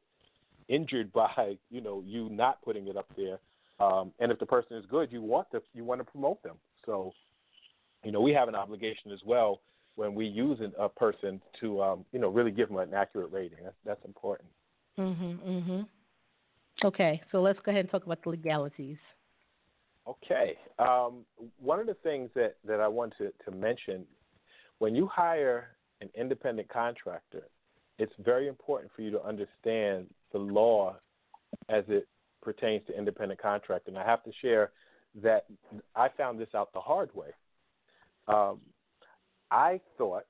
injured 0.68 1.12
by 1.14 1.58
you 1.70 1.82
know 1.82 2.04
you 2.06 2.30
not 2.30 2.62
putting 2.62 2.88
it 2.88 2.98
up 2.98 3.10
there. 3.16 3.39
Um, 3.80 4.12
and 4.20 4.32
if 4.32 4.39
the 4.39 4.45
person 4.45 4.76
is 4.76 4.86
good, 4.89 5.12
you 5.12 5.22
want 5.22 5.52
to 5.52 5.62
you 5.74 5.84
want 5.84 6.02
to 6.02 6.06
promote 6.06 6.41
them. 6.43 6.56
So 6.86 7.14
you 8.08 8.14
know 8.14 8.22
we 8.22 8.32
have 8.32 8.47
an 8.47 8.55
obligation 8.55 9.12
as 9.12 9.20
well 9.26 9.60
when 9.95 10.16
we 10.16 10.26
use 10.26 10.60
a 10.80 10.88
person 10.88 11.41
to 11.60 11.82
um, 11.82 12.05
you 12.14 12.20
know 12.20 12.30
really 12.30 12.51
give 12.51 12.70
them 12.70 12.78
an 12.78 12.93
accurate 12.93 13.34
rating. 13.34 13.58
That's 13.66 13.76
that's 13.86 14.05
important. 14.05 14.49
Mhm. 14.97 15.38
Mhm. 15.39 15.88
Okay, 16.86 17.22
so 17.32 17.41
let's 17.41 17.60
go 17.60 17.72
ahead 17.72 17.82
and 17.82 17.91
talk 17.91 18.05
about 18.05 18.24
the 18.24 18.30
legalities. 18.30 18.97
Okay. 20.08 20.58
Um, 20.80 21.26
one 21.60 21.82
of 21.82 21.86
the 21.86 21.95
things 21.95 22.30
that, 22.34 22.55
that 22.66 22.80
I 22.80 22.88
want 22.88 23.14
to, 23.18 23.34
to 23.43 23.51
mention 23.51 24.05
when 24.78 24.95
you 24.95 25.08
hire 25.08 25.76
an 25.99 26.10
independent 26.16 26.70
contractor, 26.70 27.47
it's 27.99 28.14
very 28.20 28.47
important 28.47 28.91
for 28.95 29.01
you 29.01 29.12
to 29.12 29.22
understand 29.22 30.08
the 30.32 30.38
law 30.38 30.95
as 31.68 31.84
it 31.89 32.08
pertains 32.41 32.86
to 32.88 32.97
independent 32.97 33.41
contractor. 33.41 33.89
And 33.89 33.97
I 33.97 34.05
have 34.05 34.24
to 34.24 34.32
share 34.41 34.72
that 35.22 35.47
I 35.95 36.08
found 36.16 36.39
this 36.39 36.49
out 36.55 36.72
the 36.74 36.80
hard 36.80 37.14
way. 37.14 37.32
Um, 38.28 38.60
I 39.52 39.80
thought, 39.98 40.26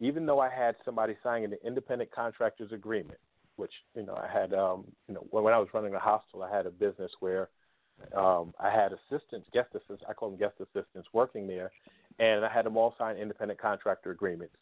even 0.00 0.26
though 0.26 0.40
I 0.40 0.50
had 0.50 0.76
somebody 0.84 1.16
signing 1.22 1.44
an 1.44 1.58
independent 1.64 2.10
contractor's 2.12 2.72
agreement, 2.72 3.18
which 3.56 3.72
you 3.94 4.04
know 4.04 4.14
I 4.14 4.28
had, 4.32 4.52
um, 4.54 4.84
you 5.08 5.14
know, 5.14 5.26
when, 5.30 5.52
I 5.52 5.58
was 5.58 5.68
running 5.74 5.94
a 5.94 5.98
hospital, 5.98 6.42
I 6.42 6.54
had 6.54 6.66
a 6.66 6.70
business 6.70 7.10
where 7.20 7.48
um, 8.16 8.54
I 8.60 8.70
had 8.70 8.92
assistants, 8.92 9.48
guest 9.52 9.70
assistants, 9.74 10.04
I 10.08 10.12
call 10.12 10.30
them 10.30 10.38
guest 10.38 10.54
assistants 10.60 11.08
working 11.12 11.46
there, 11.48 11.72
and 12.18 12.44
I 12.44 12.52
had 12.52 12.66
them 12.66 12.76
all 12.76 12.94
sign 12.98 13.16
independent 13.16 13.60
contractor 13.60 14.10
agreements. 14.10 14.54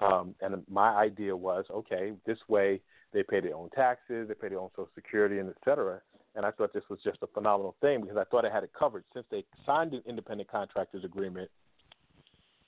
Um, 0.00 0.34
and 0.42 0.62
my 0.68 0.90
idea 0.90 1.34
was, 1.34 1.64
okay, 1.70 2.12
this 2.26 2.38
way 2.48 2.80
they 3.12 3.22
pay 3.22 3.40
their 3.40 3.54
own 3.54 3.70
taxes, 3.70 4.28
they 4.28 4.34
pay 4.34 4.48
their 4.48 4.58
own 4.58 4.70
Social 4.72 4.90
Security, 4.94 5.38
and 5.38 5.48
et 5.48 5.56
cetera. 5.64 6.00
And 6.34 6.44
I 6.44 6.50
thought 6.50 6.74
this 6.74 6.82
was 6.90 6.98
just 7.04 7.18
a 7.22 7.28
phenomenal 7.28 7.76
thing 7.80 8.00
because 8.00 8.16
I 8.16 8.24
thought 8.24 8.44
I 8.44 8.52
had 8.52 8.64
it 8.64 8.72
covered 8.76 9.04
since 9.14 9.24
they 9.30 9.44
signed 9.64 9.94
an 9.94 10.02
independent 10.04 10.50
contractors 10.50 11.04
agreement 11.04 11.48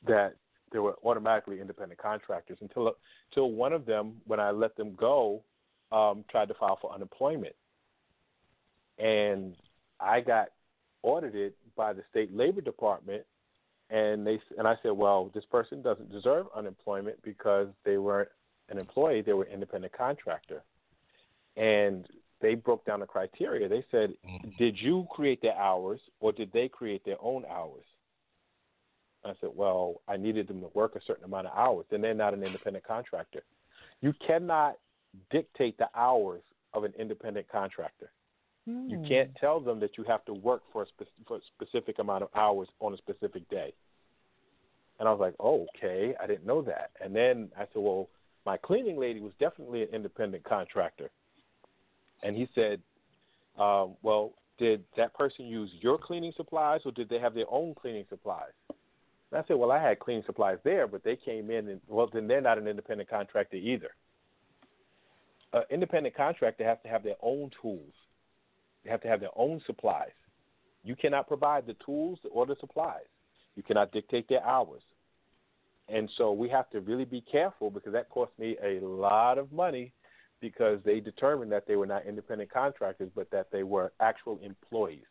that 0.06 0.36
they 0.72 0.78
were 0.78 0.96
automatically 1.04 1.60
independent 1.60 2.00
contractors 2.00 2.58
until 2.60 2.96
until 3.30 3.50
one 3.52 3.72
of 3.72 3.86
them, 3.86 4.16
when 4.26 4.40
I 4.40 4.50
let 4.50 4.76
them 4.76 4.94
go, 4.94 5.42
um, 5.92 6.24
tried 6.30 6.48
to 6.48 6.54
file 6.54 6.78
for 6.80 6.92
unemployment, 6.92 7.54
and 8.98 9.56
I 10.00 10.20
got 10.20 10.48
audited 11.02 11.54
by 11.76 11.92
the 11.92 12.02
state 12.10 12.34
labor 12.34 12.60
department, 12.60 13.24
and 13.90 14.26
they 14.26 14.40
and 14.58 14.66
I 14.66 14.74
said, 14.82 14.92
well, 14.92 15.30
this 15.34 15.44
person 15.44 15.82
doesn't 15.82 16.10
deserve 16.10 16.46
unemployment 16.54 17.22
because 17.22 17.68
they 17.84 17.98
weren't 17.98 18.30
an 18.68 18.78
employee; 18.78 19.22
they 19.22 19.32
were 19.32 19.46
independent 19.46 19.92
contractor, 19.92 20.62
and 21.56 22.06
they 22.40 22.54
broke 22.54 22.84
down 22.84 23.00
the 23.00 23.06
criteria. 23.06 23.68
They 23.68 23.84
said, 23.90 24.14
did 24.58 24.78
you 24.78 25.06
create 25.10 25.40
their 25.40 25.56
hours 25.56 26.00
or 26.20 26.32
did 26.32 26.52
they 26.52 26.68
create 26.68 27.04
their 27.04 27.16
own 27.20 27.44
hours? 27.50 27.84
I 29.30 29.34
said, 29.40 29.50
well, 29.54 30.02
I 30.08 30.16
needed 30.16 30.48
them 30.48 30.60
to 30.60 30.70
work 30.74 30.96
a 30.96 31.00
certain 31.06 31.24
amount 31.24 31.46
of 31.46 31.56
hours, 31.56 31.86
then 31.90 32.00
they're 32.00 32.14
not 32.14 32.34
an 32.34 32.42
independent 32.42 32.86
contractor. 32.86 33.42
You 34.00 34.12
cannot 34.26 34.76
dictate 35.30 35.78
the 35.78 35.88
hours 35.94 36.42
of 36.74 36.84
an 36.84 36.92
independent 36.98 37.48
contractor. 37.50 38.10
You 38.66 38.98
Hmm. 38.98 39.08
can't 39.08 39.30
tell 39.40 39.60
them 39.60 39.80
that 39.80 39.96
you 39.96 40.04
have 40.04 40.24
to 40.26 40.34
work 40.34 40.62
for 40.72 40.82
a, 40.82 40.86
spe- 40.86 41.08
for 41.26 41.38
a 41.38 41.40
specific 41.56 41.98
amount 41.98 42.24
of 42.24 42.28
hours 42.34 42.68
on 42.80 42.94
a 42.94 42.96
specific 42.96 43.48
day. 43.48 43.72
And 44.98 45.08
I 45.08 45.12
was 45.12 45.20
like, 45.20 45.34
oh, 45.40 45.66
okay, 45.76 46.14
I 46.22 46.26
didn't 46.26 46.46
know 46.46 46.62
that. 46.62 46.90
And 47.02 47.14
then 47.14 47.50
I 47.56 47.60
said, 47.72 47.82
well, 47.82 48.08
my 48.44 48.56
cleaning 48.56 48.98
lady 48.98 49.20
was 49.20 49.32
definitely 49.38 49.82
an 49.82 49.88
independent 49.92 50.44
contractor. 50.44 51.10
And 52.22 52.36
he 52.36 52.48
said, 52.54 52.80
um, 53.58 53.96
well, 54.02 54.32
did 54.58 54.84
that 54.96 55.14
person 55.14 55.46
use 55.46 55.70
your 55.80 55.98
cleaning 55.98 56.32
supplies 56.36 56.80
or 56.84 56.92
did 56.92 57.08
they 57.08 57.18
have 57.18 57.34
their 57.34 57.50
own 57.50 57.74
cleaning 57.74 58.06
supplies? 58.08 58.52
And 59.30 59.40
I 59.40 59.46
said, 59.46 59.56
well, 59.56 59.72
I 59.72 59.82
had 59.82 59.98
cleaning 59.98 60.22
supplies 60.24 60.58
there, 60.64 60.86
but 60.86 61.02
they 61.02 61.16
came 61.16 61.50
in 61.50 61.68
and, 61.68 61.80
well, 61.88 62.08
then 62.12 62.28
they're 62.28 62.40
not 62.40 62.58
an 62.58 62.68
independent 62.68 63.10
contractor 63.10 63.56
either. 63.56 63.90
an 65.52 65.64
independent 65.70 66.14
contractor 66.14 66.64
has 66.64 66.78
to 66.84 66.88
have 66.88 67.02
their 67.02 67.16
own 67.22 67.50
tools. 67.60 67.92
They 68.84 68.90
have 68.90 69.02
to 69.02 69.08
have 69.08 69.20
their 69.20 69.36
own 69.36 69.60
supplies. 69.66 70.12
You 70.84 70.94
cannot 70.94 71.26
provide 71.26 71.66
the 71.66 71.74
tools 71.84 72.20
or 72.30 72.46
the 72.46 72.56
supplies. 72.60 73.06
You 73.56 73.62
cannot 73.62 73.90
dictate 73.90 74.28
their 74.28 74.44
hours. 74.44 74.82
And 75.88 76.08
so 76.16 76.32
we 76.32 76.48
have 76.48 76.70
to 76.70 76.80
really 76.80 77.04
be 77.04 77.20
careful 77.20 77.70
because 77.70 77.92
that 77.92 78.08
cost 78.10 78.32
me 78.38 78.56
a 78.62 78.80
lot 78.80 79.38
of 79.38 79.52
money 79.52 79.92
because 80.40 80.78
they 80.84 81.00
determined 81.00 81.50
that 81.52 81.66
they 81.66 81.76
were 81.76 81.86
not 81.86 82.06
independent 82.06 82.50
contractors, 82.52 83.10
but 83.14 83.30
that 83.30 83.50
they 83.50 83.62
were 83.62 83.92
actual 84.00 84.38
employees. 84.42 85.06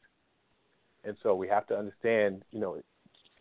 And 1.03 1.18
so 1.24 1.36
we 1.36 1.47
have 1.47 1.68
to 1.68 1.78
understand, 1.78 2.43
you 2.51 2.59
know, 2.59 2.82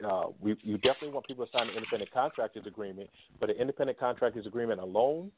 uh, 0.05 0.25
we 0.41 0.57
you 0.63 0.77
definitely 0.79 1.11
want 1.11 1.27
people 1.27 1.47
to 1.47 1.53
sign 1.53 1.69
an 1.69 1.75
independent 1.75 2.13
contractors 2.13 2.67
agreement, 2.67 3.11
but 3.41 3.51
an 3.51 3.57
independent 3.57 3.99
contractors 3.99 4.47
agreement 4.47 4.81
alone 4.81 5.31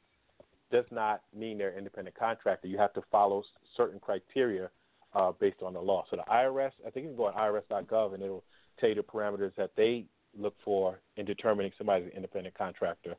does 0.71 0.85
not 0.91 1.23
mean 1.35 1.59
they're 1.59 1.71
an 1.71 1.79
independent 1.79 2.17
contractor. 2.19 2.69
You 2.69 2.79
have 2.79 2.93
to 2.95 3.03
follow 3.11 3.43
certain 3.77 4.01
criteria 4.01 4.71
uh, 5.15 5.33
based 5.33 5.63
on 5.63 5.75
the 5.75 5.81
law. 5.81 6.05
So 6.11 6.17
the 6.17 6.25
IRS, 6.31 6.73
I 6.87 6.91
think 6.91 7.05
you 7.05 7.11
can 7.11 7.17
go 7.17 7.27
on 7.27 7.35
IRS.gov 7.35 8.15
and 8.15 8.23
it'll 8.23 8.45
tell 8.79 8.89
you 8.89 8.95
the 8.95 9.03
parameters 9.03 9.55
that 9.57 9.71
they 9.77 10.07
look 10.39 10.55
for 10.65 11.01
in 11.17 11.25
determining 11.25 11.73
somebody's 11.79 12.09
an 12.09 12.17
independent 12.17 12.57
contractor 12.57 13.17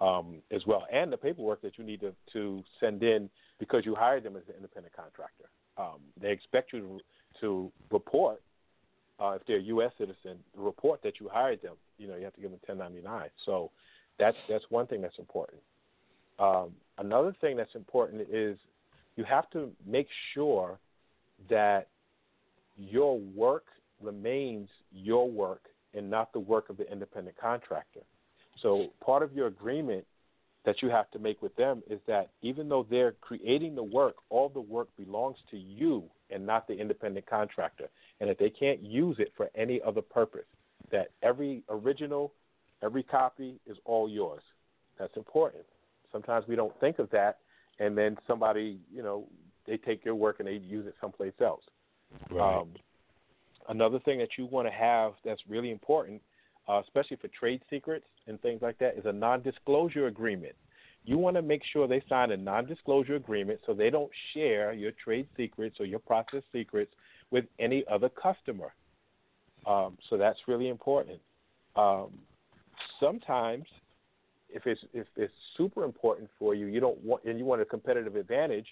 um, 0.00 0.42
as 0.50 0.62
well, 0.66 0.86
and 0.92 1.12
the 1.12 1.16
paperwork 1.16 1.62
that 1.62 1.78
you 1.78 1.84
need 1.84 2.00
to, 2.00 2.12
to 2.32 2.62
send 2.80 3.02
in 3.02 3.28
because 3.60 3.84
you 3.84 3.94
hired 3.94 4.24
them 4.24 4.36
as 4.36 4.42
an 4.48 4.54
independent 4.56 4.94
contractor. 4.94 5.44
Um, 5.76 6.00
they 6.20 6.32
expect 6.32 6.72
you 6.72 6.80
to, 6.80 7.00
to 7.40 7.72
report 7.90 8.40
uh, 9.20 9.30
if 9.40 9.42
they're 9.46 9.58
a 9.58 9.62
U.S. 9.62 9.92
citizen, 9.98 10.38
report 10.56 11.02
that 11.02 11.20
you 11.20 11.28
hired 11.32 11.62
them. 11.62 11.74
You 11.98 12.08
know, 12.08 12.16
you 12.16 12.24
have 12.24 12.34
to 12.34 12.40
give 12.40 12.50
them 12.50 12.60
1099. 12.66 13.30
So 13.44 13.70
that's 14.18 14.36
that's 14.48 14.64
one 14.70 14.86
thing 14.86 15.00
that's 15.00 15.18
important. 15.18 15.60
Um, 16.38 16.72
another 16.98 17.34
thing 17.40 17.56
that's 17.56 17.74
important 17.74 18.26
is 18.30 18.58
you 19.16 19.24
have 19.24 19.48
to 19.50 19.70
make 19.86 20.08
sure 20.32 20.78
that 21.48 21.88
your 22.76 23.18
work 23.18 23.66
remains 24.00 24.68
your 24.92 25.30
work 25.30 25.66
and 25.94 26.10
not 26.10 26.32
the 26.32 26.40
work 26.40 26.70
of 26.70 26.76
the 26.76 26.90
independent 26.90 27.36
contractor. 27.40 28.00
So 28.62 28.88
part 29.04 29.22
of 29.22 29.32
your 29.32 29.46
agreement 29.46 30.04
that 30.64 30.82
you 30.82 30.88
have 30.88 31.10
to 31.10 31.18
make 31.18 31.42
with 31.42 31.54
them 31.56 31.82
is 31.88 32.00
that 32.06 32.30
even 32.42 32.68
though 32.68 32.86
they're 32.88 33.12
creating 33.20 33.74
the 33.74 33.82
work, 33.82 34.16
all 34.30 34.48
the 34.48 34.60
work 34.60 34.88
belongs 34.96 35.36
to 35.50 35.56
you 35.56 36.04
and 36.30 36.46
not 36.46 36.66
the 36.66 36.74
independent 36.74 37.26
contractor, 37.26 37.88
and 38.20 38.30
that 38.30 38.38
they 38.38 38.50
can't 38.50 38.82
use 38.82 39.16
it 39.18 39.32
for 39.36 39.50
any 39.54 39.80
other 39.86 40.00
purpose. 40.00 40.46
That 40.90 41.10
every 41.22 41.62
original, 41.68 42.32
every 42.82 43.02
copy 43.02 43.60
is 43.66 43.76
all 43.84 44.08
yours. 44.08 44.42
That's 44.98 45.16
important. 45.16 45.64
Sometimes 46.12 46.46
we 46.48 46.56
don't 46.56 46.78
think 46.80 46.98
of 46.98 47.10
that, 47.10 47.38
and 47.78 47.96
then 47.96 48.16
somebody, 48.26 48.78
you 48.92 49.02
know, 49.02 49.26
they 49.66 49.76
take 49.76 50.04
your 50.04 50.14
work 50.14 50.36
and 50.38 50.48
they 50.48 50.54
use 50.54 50.86
it 50.86 50.94
someplace 51.00 51.32
else. 51.40 51.62
Right. 52.30 52.60
Um, 52.60 52.68
another 53.68 53.98
thing 53.98 54.18
that 54.18 54.30
you 54.38 54.46
want 54.46 54.66
to 54.68 54.72
have 54.72 55.12
that's 55.24 55.40
really 55.48 55.70
important, 55.70 56.22
uh, 56.68 56.80
especially 56.84 57.16
for 57.16 57.28
trade 57.28 57.60
secrets 57.70 58.06
and 58.26 58.40
things 58.40 58.62
like 58.62 58.78
that, 58.78 58.96
is 58.96 59.04
a 59.06 59.12
non-disclosure 59.12 60.06
agreement. 60.06 60.54
You 61.04 61.18
want 61.18 61.36
to 61.36 61.42
make 61.42 61.62
sure 61.72 61.86
they 61.86 62.02
sign 62.08 62.30
a 62.30 62.36
non-disclosure 62.36 63.16
agreement 63.16 63.60
so 63.66 63.74
they 63.74 63.90
don't 63.90 64.10
share 64.32 64.72
your 64.72 64.92
trade 64.92 65.28
secrets 65.36 65.76
or 65.78 65.86
your 65.86 65.98
process 65.98 66.42
secrets 66.52 66.92
with 67.30 67.44
any 67.58 67.84
other 67.90 68.08
customer. 68.08 68.72
Um, 69.66 69.98
so 70.08 70.16
that's 70.16 70.38
really 70.46 70.68
important. 70.68 71.20
Um, 71.76 72.10
sometimes, 73.00 73.66
if 74.48 74.66
it's 74.66 74.80
if 74.92 75.06
it's 75.16 75.32
super 75.56 75.84
important 75.84 76.30
for 76.38 76.54
you, 76.54 76.66
you 76.66 76.80
don't 76.80 77.02
want 77.04 77.24
and 77.24 77.38
you 77.38 77.44
want 77.44 77.60
a 77.60 77.64
competitive 77.64 78.16
advantage, 78.16 78.66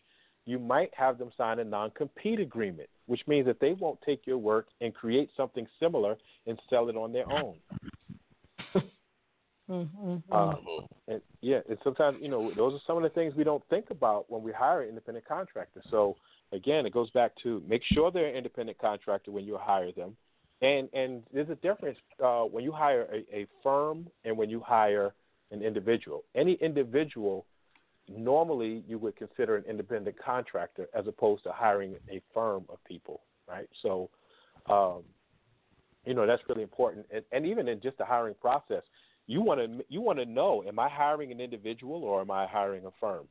you 0.45 0.59
might 0.59 0.91
have 0.95 1.19
them 1.19 1.31
sign 1.37 1.59
a 1.59 1.65
non-compete 1.65 2.41
agreement, 2.41 2.89
which 3.07 3.21
means 3.27 3.47
that 3.47 3.61
they 3.61 3.73
won't 3.73 4.01
take 4.05 4.27
your 4.27 4.39
work 4.39 4.67
and 4.81 4.95
create 4.95 5.31
something 5.37 5.67
similar 5.79 6.17
and 6.47 6.61
sell 6.69 6.89
it 6.89 6.97
on 6.97 7.13
their 7.13 7.31
own. 7.31 7.57
Mm-hmm. 9.71 10.33
Um, 10.33 10.57
and 11.09 11.21
yeah, 11.41 11.61
and 11.69 11.79
sometimes 11.85 12.19
you 12.21 12.29
know 12.29 12.53
those 12.55 12.75
are 12.75 12.81
some 12.87 12.97
of 12.97 13.03
the 13.05 13.09
things 13.11 13.35
we 13.35 13.45
don't 13.45 13.63
think 13.71 13.91
about 13.91 14.31
when 14.31 14.43
we 14.43 14.53
hire 14.53 14.83
an 14.83 14.89
independent 14.89 15.27
contractor. 15.27 15.81
So 15.91 16.17
again, 16.53 16.85
it 16.85 16.93
goes 16.93 17.11
back 17.11 17.33
to 17.45 17.63
make 17.67 17.83
sure 17.85 18.11
they're 18.11 18.27
an 18.27 18.37
independent 18.37 18.79
contractor 18.79 19.31
when 19.31 19.45
you 19.45 19.57
hire 19.59 19.93
them, 19.93 20.17
and 20.61 20.89
and 20.93 21.23
there's 21.33 21.49
a 21.49 21.55
difference 21.57 21.97
uh, 22.23 22.43
when 22.43 22.65
you 22.65 22.73
hire 22.73 23.09
a, 23.13 23.37
a 23.37 23.47
firm 23.63 24.09
and 24.25 24.37
when 24.37 24.51
you 24.51 24.61
hire 24.61 25.15
an 25.53 25.63
individual. 25.63 26.25
Any 26.35 26.55
individual, 26.55 27.47
normally 28.09 28.85
you 28.87 28.99
would 28.99 29.17
consider 29.17 29.57
an 29.57 29.65
independent 29.69 30.17
contractor 30.19 30.89
as 30.95 31.07
opposed 31.07 31.45
to 31.45 31.53
hiring 31.53 31.97
a 32.11 32.21
firm 32.35 32.65
of 32.69 32.83
people, 32.85 33.23
right? 33.49 33.69
So, 33.83 34.11
um, 34.69 35.03
you 36.05 36.15
know 36.15 36.27
that's 36.27 36.43
really 36.49 36.63
important, 36.63 37.07
and, 37.13 37.25
and 37.31 37.47
even 37.47 37.69
in 37.69 37.81
just 37.81 37.99
the 37.99 38.05
hiring 38.05 38.35
process 38.41 38.83
you 39.27 39.41
want 39.41 39.61
to 39.61 39.85
you 39.89 40.01
want 40.01 40.19
to 40.19 40.25
know 40.25 40.63
am 40.67 40.79
I 40.79 40.89
hiring 40.89 41.33
an 41.33 41.41
individual 41.41 42.03
or 42.05 42.21
am 42.21 42.31
I 42.31 42.47
hiring 42.47 42.85
a 42.87 42.91
firm? 43.01 43.27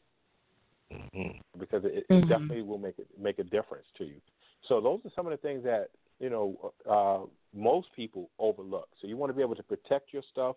Mm-hmm. 0.91 1.59
Because 1.59 1.84
it, 1.86 2.07
Mhm. 2.09 2.28
definitely 2.28 2.61
will 2.61 2.78
make 2.78 2.97
it 2.99 3.07
make 3.17 3.39
a 3.39 3.43
difference 3.43 3.88
to 3.97 4.05
you. 4.05 4.22
So 4.67 4.80
those 4.82 4.99
are 5.05 5.11
some 5.11 5.26
of 5.28 5.32
the 5.32 5.38
things 5.38 5.63
that 5.63 5.89
you 6.19 6.30
know 6.30 6.74
uh, 6.89 7.26
most 7.53 7.91
people 7.93 8.30
overlook. 8.39 8.89
So 8.99 9.07
you 9.07 9.17
want 9.17 9.30
to 9.32 9.36
be 9.36 9.41
able 9.41 9.55
to 9.55 9.63
protect 9.63 10.13
your 10.13 10.24
stuff. 10.24 10.55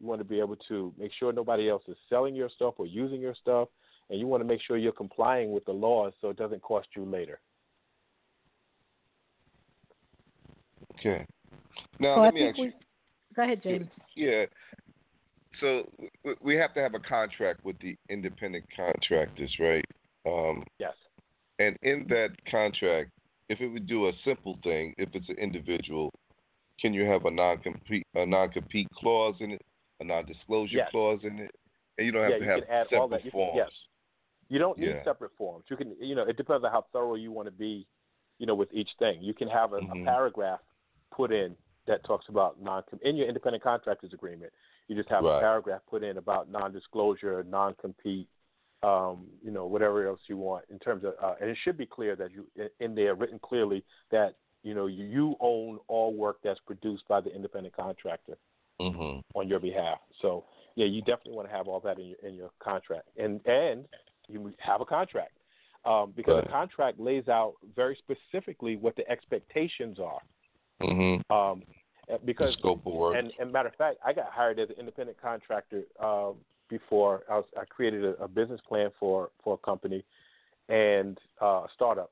You 0.00 0.06
want 0.06 0.20
to 0.20 0.24
be 0.24 0.40
able 0.40 0.56
to 0.68 0.92
make 0.98 1.12
sure 1.18 1.32
nobody 1.32 1.68
else 1.70 1.82
is 1.88 1.96
selling 2.08 2.34
your 2.34 2.50
stuff 2.50 2.74
or 2.78 2.86
using 2.86 3.20
your 3.20 3.34
stuff, 3.34 3.68
and 4.10 4.20
you 4.20 4.26
want 4.26 4.42
to 4.42 4.46
make 4.46 4.60
sure 4.60 4.76
you're 4.76 4.92
complying 4.92 5.52
with 5.52 5.64
the 5.64 5.72
laws 5.72 6.12
so 6.20 6.28
it 6.28 6.36
doesn't 6.36 6.62
cost 6.62 6.88
you 6.94 7.04
later. 7.04 7.40
Okay. 10.98 11.24
Now 11.98 12.16
So 12.16 12.20
I 12.20 12.24
let 12.26 12.34
me 12.34 12.40
think 12.40 12.50
ask 12.50 12.58
you. 12.58 12.72
go 13.34 13.42
ahead, 13.42 13.62
James. 13.62 13.86
Yeah. 14.14 14.44
So 15.60 15.90
we 16.42 16.56
have 16.56 16.74
to 16.74 16.80
have 16.80 16.94
a 16.94 17.00
contract 17.00 17.64
with 17.64 17.78
the 17.80 17.96
independent 18.10 18.64
contractors, 18.74 19.54
right? 19.58 19.84
Um, 20.26 20.64
Yes. 20.78 20.94
and 21.58 21.76
in 21.82 22.06
that 22.08 22.30
contract, 22.50 23.10
if 23.48 23.60
it 23.60 23.68
would 23.68 23.86
do 23.86 24.08
a 24.08 24.12
simple 24.24 24.58
thing, 24.62 24.94
if 24.98 25.08
it's 25.14 25.28
an 25.28 25.38
individual, 25.38 26.12
can 26.80 26.92
you 26.92 27.04
have 27.04 27.24
a 27.24 27.30
non 27.30 27.58
compete 27.58 28.06
a 28.14 28.26
non 28.26 28.50
compete 28.50 28.88
clause 28.94 29.36
in 29.40 29.52
it, 29.52 29.62
a 30.00 30.04
non 30.04 30.24
disclosure 30.26 30.76
Yes. 30.76 30.90
clause 30.90 31.20
in 31.24 31.38
it, 31.38 31.54
and 31.98 32.06
you 32.06 32.12
don't 32.12 32.22
have 32.22 32.32
Yeah, 32.32 32.38
to 32.38 32.44
have 32.44 32.60
can 32.62 32.70
add 32.70 32.86
all 32.94 33.08
separate 33.08 33.10
that. 33.10 33.24
You 33.24 33.30
can- 33.30 33.38
forms. 33.40 33.56
yes. 33.56 33.70
You 34.48 34.58
don't 34.58 34.78
need 34.78 34.88
Yeah. 34.88 35.02
separate 35.04 35.32
forms. 35.36 35.64
You 35.70 35.76
can, 35.76 35.96
you 36.00 36.14
know, 36.14 36.22
it 36.24 36.36
depends 36.36 36.64
on 36.64 36.70
how 36.70 36.82
thorough 36.92 37.14
you 37.14 37.32
want 37.32 37.46
to 37.46 37.52
be, 37.52 37.86
you 38.38 38.46
know, 38.46 38.54
with 38.54 38.72
each 38.72 38.92
thing. 38.98 39.20
You 39.22 39.34
can 39.34 39.48
have 39.48 39.72
a, 39.72 39.80
Mhm. 39.80 40.02
a 40.02 40.04
paragraph 40.04 40.60
put 41.10 41.32
in 41.32 41.56
that 41.86 42.04
talks 42.04 42.28
about 42.28 42.60
non 42.60 42.84
in 43.02 43.16
your 43.16 43.26
independent 43.26 43.62
contractors 43.62 44.12
agreement. 44.12 44.52
You 44.88 44.94
just 44.94 45.08
have 45.08 45.24
Right. 45.24 45.38
a 45.38 45.40
paragraph 45.40 45.84
put 45.86 46.04
in 46.04 46.16
about 46.18 46.48
non-disclosure, 46.48 47.42
non-compete, 47.44 48.28
um, 48.82 49.28
you 49.42 49.50
know, 49.50 49.66
whatever 49.66 50.06
else 50.06 50.20
you 50.28 50.36
want 50.36 50.64
in 50.68 50.78
terms 50.78 51.02
of, 51.02 51.14
uh, 51.18 51.34
and 51.40 51.50
it 51.50 51.56
should 51.56 51.76
be 51.76 51.86
clear 51.86 52.14
that 52.14 52.30
you 52.30 52.48
in- 52.78 52.94
there 52.94 53.14
written 53.14 53.38
clearly 53.40 53.84
that 54.10 54.36
you 54.62 54.74
know 54.74 54.86
you 54.86 55.36
own 55.40 55.78
all 55.88 56.12
work 56.12 56.40
that's 56.42 56.60
produced 56.60 57.06
by 57.08 57.20
the 57.20 57.32
independent 57.34 57.74
contractor 57.74 58.36
hmm 58.80 59.18
on 59.34 59.48
your 59.48 59.60
behalf. 59.60 59.98
So 60.22 60.44
yeah, 60.74 60.86
you 60.86 61.00
definitely 61.02 61.32
want 61.32 61.48
to 61.48 61.54
have 61.54 61.68
all 61.68 61.80
that 61.80 61.98
in 61.98 62.06
your 62.06 62.18
in 62.22 62.34
your 62.34 62.50
contract, 62.58 63.08
and 63.16 63.40
and 63.46 63.86
you 64.28 64.52
have 64.58 64.80
a 64.80 64.84
contract 64.84 65.32
um, 65.84 66.12
because 66.16 66.36
Right. 66.36 66.44
the 66.44 66.50
contract 66.50 66.98
lays 67.00 67.28
out 67.28 67.54
very 67.74 67.96
specifically 67.96 68.76
what 68.76 68.96
the 68.96 69.08
expectations 69.10 69.98
are. 69.98 70.20
hmm 70.80 71.16
Um, 71.30 71.62
uh, 72.10 72.18
The 72.18 72.18
because 72.24 72.54
scope 72.54 72.86
of 72.86 72.92
work. 72.92 73.16
and, 73.16 73.32
and 73.38 73.52
matter 73.52 73.68
of 73.68 73.74
fact, 73.76 73.98
I 74.04 74.12
got 74.12 74.30
hired 74.30 74.58
as 74.58 74.68
an 74.70 74.76
independent 74.78 75.20
contractor 75.20 75.82
uh, 76.00 76.32
before 76.68 77.22
I, 77.30 77.36
was, 77.36 77.46
I 77.60 77.64
created 77.64 78.04
a, 78.04 78.14
a 78.22 78.28
business 78.28 78.60
plan 78.68 78.90
for 78.98 79.30
for 79.42 79.54
a 79.54 79.58
company 79.58 80.04
and 80.68 81.18
uh, 81.40 81.64
a 81.64 81.68
startup, 81.74 82.10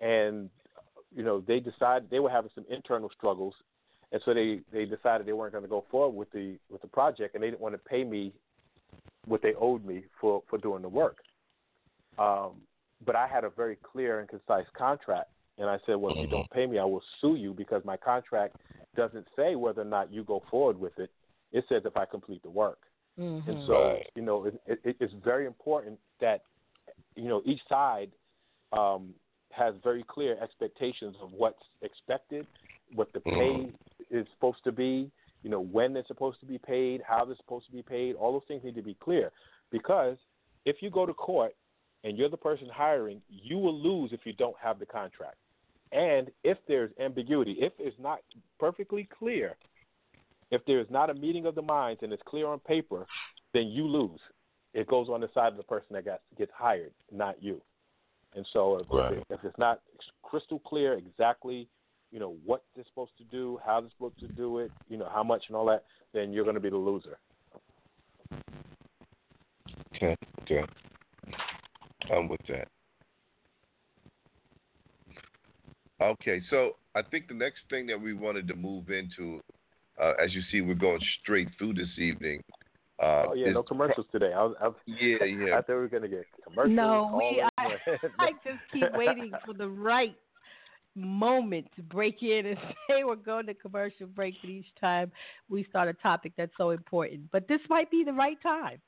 and 0.00 0.48
you 1.14 1.22
know 1.24 1.40
they 1.46 1.60
decided 1.60 2.08
they 2.10 2.20
were 2.20 2.30
having 2.30 2.50
some 2.54 2.64
internal 2.70 3.10
struggles, 3.10 3.54
and 4.12 4.20
so 4.24 4.34
they 4.34 4.60
they 4.72 4.84
decided 4.84 5.26
they 5.26 5.32
weren't 5.32 5.52
going 5.52 5.64
to 5.64 5.68
go 5.70 5.84
forward 5.90 6.16
with 6.16 6.30
the 6.32 6.58
with 6.70 6.82
the 6.82 6.88
project, 6.88 7.34
and 7.34 7.42
they 7.42 7.48
didn't 7.50 7.60
want 7.60 7.74
to 7.74 7.78
pay 7.78 8.04
me 8.04 8.32
what 9.26 9.42
they 9.42 9.54
owed 9.60 9.84
me 9.84 10.04
for 10.20 10.42
for 10.48 10.58
doing 10.58 10.82
the 10.82 10.88
work. 10.88 11.18
Um, 12.18 12.62
but 13.06 13.16
I 13.16 13.26
had 13.26 13.44
a 13.44 13.50
very 13.50 13.76
clear 13.76 14.20
and 14.20 14.28
concise 14.28 14.66
contract, 14.76 15.30
and 15.58 15.70
I 15.70 15.78
said, 15.86 15.96
well, 15.96 16.14
if 16.14 16.20
you 16.20 16.26
Mhm. 16.26 16.30
don't 16.30 16.50
pay 16.50 16.66
me, 16.66 16.78
I 16.78 16.84
will 16.84 17.02
sue 17.20 17.36
you 17.36 17.54
because 17.54 17.84
my 17.84 17.96
contract 17.96 18.54
doesn't 18.96 19.26
say 19.36 19.54
whether 19.54 19.82
or 19.82 19.86
not 19.86 20.12
you 20.12 20.24
go 20.24 20.40
forward 20.50 20.78
with 20.78 20.98
it. 20.98 21.10
It 21.52 21.64
says 21.68 21.82
if 21.86 21.96
I 21.96 22.04
complete 22.04 22.42
the 22.42 22.50
work. 22.50 22.80
Mhm. 23.18 23.48
And 23.48 23.58
so, 23.66 23.72
Right. 23.72 24.10
you 24.14 24.22
know, 24.22 24.44
it, 24.46 24.60
it, 24.66 24.96
it's 25.00 25.14
very 25.14 25.46
important 25.46 25.98
that, 26.20 26.44
you 27.16 27.28
know, 27.28 27.42
each 27.44 27.60
side 27.68 28.12
um, 28.72 29.14
has 29.52 29.74
very 29.82 30.04
clear 30.04 30.36
expectations 30.42 31.16
of 31.20 31.32
what's 31.32 31.62
expected, 31.82 32.46
what 32.94 33.12
the 33.12 33.20
pay 33.20 33.72
is 34.10 34.26
supposed 34.34 34.62
to 34.64 34.72
be, 34.72 35.10
you 35.42 35.50
know, 35.50 35.60
when 35.60 35.96
it's 35.96 36.08
supposed 36.08 36.40
to 36.40 36.46
be 36.46 36.58
paid, 36.58 37.00
how 37.06 37.24
they're 37.24 37.36
supposed 37.36 37.66
to 37.66 37.72
be 37.72 37.82
paid. 37.82 38.14
All 38.14 38.32
those 38.32 38.46
things 38.48 38.64
need 38.64 38.74
to 38.74 38.82
be 38.82 38.94
clear 38.94 39.30
because 39.70 40.16
if 40.64 40.76
you 40.80 40.90
go 40.90 41.06
to 41.06 41.14
court 41.14 41.54
and 42.04 42.16
you're 42.18 42.28
the 42.28 42.36
person 42.36 42.68
hiring, 42.72 43.20
you 43.28 43.58
will 43.58 43.78
lose 43.78 44.12
if 44.12 44.20
you 44.24 44.32
don't 44.32 44.56
have 44.62 44.78
the 44.78 44.86
contract. 44.86 45.36
And 45.92 46.30
if 46.44 46.58
there's 46.68 46.90
ambiguity, 47.00 47.56
if 47.58 47.72
it's 47.78 47.96
not 47.98 48.20
perfectly 48.58 49.08
clear, 49.18 49.56
if 50.50 50.62
there's 50.66 50.86
not 50.90 51.10
a 51.10 51.14
meeting 51.14 51.46
of 51.46 51.54
the 51.54 51.62
minds 51.62 52.02
and 52.02 52.12
it's 52.12 52.22
clear 52.26 52.46
on 52.46 52.60
paper, 52.60 53.06
then 53.52 53.68
you 53.68 53.86
lose. 53.86 54.20
It 54.72 54.86
goes 54.86 55.08
on 55.08 55.20
the 55.20 55.28
side 55.34 55.48
of 55.48 55.56
the 55.56 55.64
person 55.64 55.88
that 55.92 56.04
gets 56.04 56.22
gets 56.38 56.52
hired, 56.54 56.92
not 57.10 57.42
you. 57.42 57.60
And 58.34 58.46
so 58.52 58.78
if, 58.78 58.86
Right. 58.90 59.18
if, 59.18 59.24
if 59.30 59.44
it's 59.44 59.58
not 59.58 59.80
crystal 60.22 60.60
clear 60.60 60.94
exactly, 60.94 61.68
you 62.10 62.18
know 62.18 62.36
what 62.44 62.64
they're 62.74 62.84
supposed 62.86 63.12
to 63.18 63.24
do, 63.24 63.58
how 63.64 63.80
they're 63.80 63.90
supposed 63.90 64.18
to 64.20 64.28
do 64.28 64.58
it, 64.58 64.70
you 64.88 64.96
know 64.96 65.08
how 65.12 65.22
much 65.22 65.44
and 65.48 65.56
all 65.56 65.66
that, 65.66 65.84
then 66.12 66.32
you're 66.32 66.44
going 66.44 66.54
to 66.54 66.60
be 66.60 66.70
the 66.70 66.76
loser. 66.76 67.18
Okay, 69.94 70.16
okay. 70.42 70.64
I'm 72.12 72.28
with 72.28 72.40
that. 72.48 72.68
Okay, 76.00 76.40
so 76.48 76.76
I 76.94 77.02
think 77.02 77.28
the 77.28 77.34
next 77.34 77.60
thing 77.68 77.86
that 77.88 78.00
we 78.00 78.14
wanted 78.14 78.48
to 78.48 78.54
move 78.54 78.90
into, 78.90 79.40
uh, 80.00 80.12
as 80.22 80.34
you 80.34 80.40
see, 80.50 80.62
we're 80.62 80.74
going 80.74 81.00
straight 81.22 81.48
through 81.58 81.74
this 81.74 81.98
evening. 81.98 82.42
Uh, 83.00 83.26
oh 83.28 83.34
yeah, 83.34 83.50
no 83.50 83.62
commercials 83.62 84.06
today. 84.10 84.32
I 84.34 84.40
I 84.60 84.70
Yeah, 84.86 85.24
yeah. 85.24 85.58
I 85.58 85.62
thought 85.62 85.68
we 85.68 85.74
were 85.74 85.88
going 85.88 86.02
to 86.02 86.08
get 86.08 86.26
commercials. 86.42 86.76
No, 86.76 87.16
we. 87.18 87.42
I, 87.58 87.64
I 88.18 88.30
just 88.44 88.60
keep 88.72 88.84
waiting 88.94 89.30
for 89.44 89.52
the 89.52 89.68
right 89.68 90.16
moment 90.94 91.66
to 91.76 91.82
break 91.82 92.22
in 92.22 92.46
and 92.46 92.58
say 92.88 93.04
we're 93.04 93.16
going 93.16 93.46
to 93.46 93.54
commercial 93.54 94.06
break. 94.06 94.34
But 94.40 94.50
each 94.50 94.66
time 94.80 95.12
we 95.48 95.64
start 95.64 95.88
a 95.88 95.94
topic 95.94 96.32
that's 96.36 96.52
so 96.56 96.70
important, 96.70 97.22
but 97.32 97.48
this 97.48 97.60
might 97.68 97.90
be 97.90 98.04
the 98.04 98.12
right 98.12 98.40
time. 98.42 98.80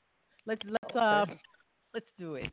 Let's 0.45 0.61
let's 0.65 0.95
uh 0.95 1.25
let's 1.93 2.05
do 2.19 2.35
it. 2.35 2.49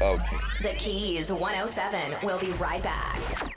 Okay. 0.00 0.22
The 0.62 0.72
Keys 0.84 1.26
107. 1.28 2.18
We'll 2.24 2.40
be 2.40 2.52
right 2.58 2.82
back. 2.82 3.52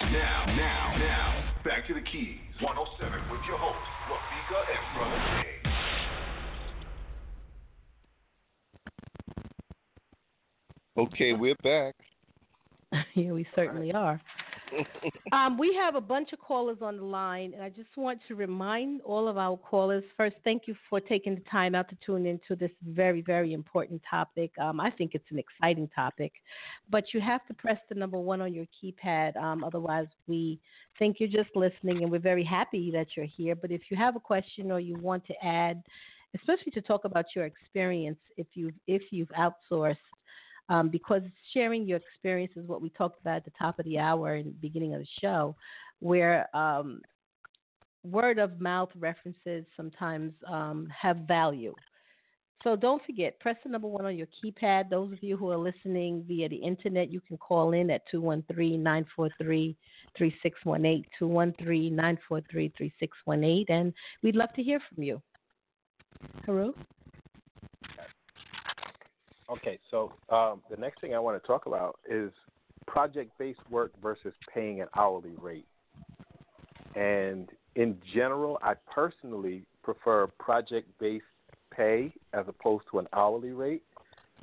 Now, 0.01 0.45
now, 0.45 0.97
now, 0.97 1.53
back 1.63 1.87
to 1.87 1.93
the 1.93 2.01
Keys 2.01 2.35
107 2.59 3.31
with 3.31 3.39
your 3.47 3.57
hosts, 3.57 3.79
Rafika 4.09 4.65
and 4.75 4.97
Brother 4.97 5.21
K. 5.41 5.47
Okay, 10.97 11.31
we're 11.31 11.55
back. 11.63 11.95
yeah, 13.15 13.31
we 13.31 13.45
certainly 13.55 13.91
are. 13.93 14.21
Um, 15.33 15.57
we 15.57 15.73
have 15.75 15.95
a 15.95 16.01
bunch 16.01 16.31
of 16.31 16.39
callers 16.39 16.77
on 16.81 16.95
the 16.97 17.03
line, 17.03 17.53
and 17.53 17.61
I 17.61 17.69
just 17.69 17.89
want 17.97 18.19
to 18.27 18.35
remind 18.35 19.01
all 19.01 19.27
of 19.27 19.37
our 19.37 19.57
callers 19.57 20.03
first, 20.15 20.35
thank 20.45 20.63
you 20.65 20.75
for 20.89 21.01
taking 21.01 21.35
the 21.35 21.41
time 21.41 21.75
out 21.75 21.89
to 21.89 21.97
tune 22.05 22.25
into 22.25 22.55
this 22.55 22.71
very, 22.87 23.21
very 23.21 23.51
important 23.53 24.01
topic. 24.09 24.51
Um, 24.59 24.79
I 24.79 24.89
think 24.89 25.11
it's 25.13 25.29
an 25.29 25.39
exciting 25.39 25.89
topic, 25.93 26.31
but 26.89 27.13
you 27.13 27.19
have 27.21 27.45
to 27.47 27.53
press 27.53 27.79
the 27.89 27.95
number 27.95 28.17
one 28.17 28.39
on 28.41 28.53
your 28.53 28.65
keypad. 28.81 29.35
Um, 29.35 29.63
otherwise, 29.63 30.07
we 30.27 30.59
think 30.99 31.17
you're 31.19 31.29
just 31.29 31.55
listening, 31.55 32.03
and 32.03 32.11
we're 32.11 32.19
very 32.19 32.43
happy 32.43 32.91
that 32.91 33.07
you're 33.15 33.25
here. 33.25 33.55
But 33.55 33.71
if 33.71 33.81
you 33.89 33.97
have 33.97 34.15
a 34.15 34.21
question 34.21 34.71
or 34.71 34.79
you 34.79 34.95
want 34.95 35.25
to 35.27 35.33
add, 35.45 35.81
especially 36.35 36.71
to 36.73 36.81
talk 36.81 37.05
about 37.05 37.25
your 37.35 37.45
experience, 37.45 38.19
if 38.37 38.47
you've 38.53 38.75
if 38.87 39.01
you've 39.11 39.29
outsourced 39.29 39.97
um, 40.71 40.87
because 40.87 41.21
sharing 41.53 41.85
your 41.85 41.97
experience 41.97 42.53
is 42.55 42.65
what 42.65 42.81
we 42.81 42.89
talked 42.89 43.19
about 43.19 43.35
at 43.35 43.45
the 43.45 43.51
top 43.59 43.77
of 43.77 43.83
the 43.83 43.99
hour 43.99 44.35
and 44.35 44.59
beginning 44.61 44.93
of 44.93 45.01
the 45.01 45.07
show, 45.19 45.53
where 45.99 46.47
um, 46.55 47.01
word 48.05 48.39
of 48.39 48.61
mouth 48.61 48.89
references 48.97 49.65
sometimes 49.75 50.31
um, 50.47 50.87
have 50.97 51.17
value. 51.27 51.75
So 52.63 52.77
don't 52.77 53.03
forget, 53.05 53.37
press 53.41 53.57
the 53.65 53.69
number 53.69 53.87
one 53.87 54.05
on 54.05 54.15
your 54.15 54.27
keypad. 54.27 54.89
Those 54.89 55.11
of 55.11 55.21
you 55.21 55.35
who 55.35 55.49
are 55.49 55.57
listening 55.57 56.23
via 56.25 56.47
the 56.47 56.55
internet, 56.55 57.11
you 57.11 57.19
can 57.19 57.37
call 57.37 57.73
in 57.73 57.89
at 57.89 58.03
213 58.09 58.81
943 58.81 59.75
3618, 60.17 61.03
213 61.19 61.93
943 61.93 62.71
3618, 62.77 63.75
and 63.75 63.93
we'd 64.23 64.37
love 64.37 64.53
to 64.55 64.63
hear 64.63 64.79
from 64.87 65.03
you. 65.03 65.21
Heru? 66.45 66.73
Okay, 69.51 69.79
so 69.89 70.13
um, 70.29 70.61
the 70.69 70.77
next 70.77 71.01
thing 71.01 71.13
I 71.13 71.19
want 71.19 71.41
to 71.41 71.45
talk 71.45 71.65
about 71.65 71.99
is 72.09 72.31
project-based 72.87 73.59
work 73.69 73.91
versus 74.01 74.33
paying 74.53 74.81
an 74.81 74.87
hourly 74.95 75.33
rate. 75.41 75.65
And 76.95 77.49
in 77.75 77.97
general, 78.13 78.59
I 78.61 78.75
personally 78.93 79.63
prefer 79.83 80.27
project-based 80.39 81.25
pay 81.75 82.13
as 82.33 82.45
opposed 82.47 82.85
to 82.91 82.99
an 82.99 83.07
hourly 83.13 83.51
rate. 83.51 83.83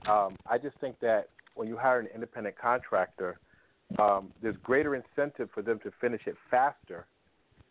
Um, 0.07 0.37
I 0.47 0.59
just 0.59 0.79
think 0.79 1.01
that 1.01 1.29
when 1.55 1.69
you 1.69 1.77
hire 1.77 2.01
an 2.01 2.09
independent 2.15 2.57
contractor, 2.59 3.39
um, 3.99 4.31
there's 4.43 4.57
greater 4.63 4.95
incentive 4.95 5.49
for 5.55 5.63
them 5.63 5.81
to 5.85 5.93
finish 6.03 6.21
it 6.27 6.37
faster 6.51 7.07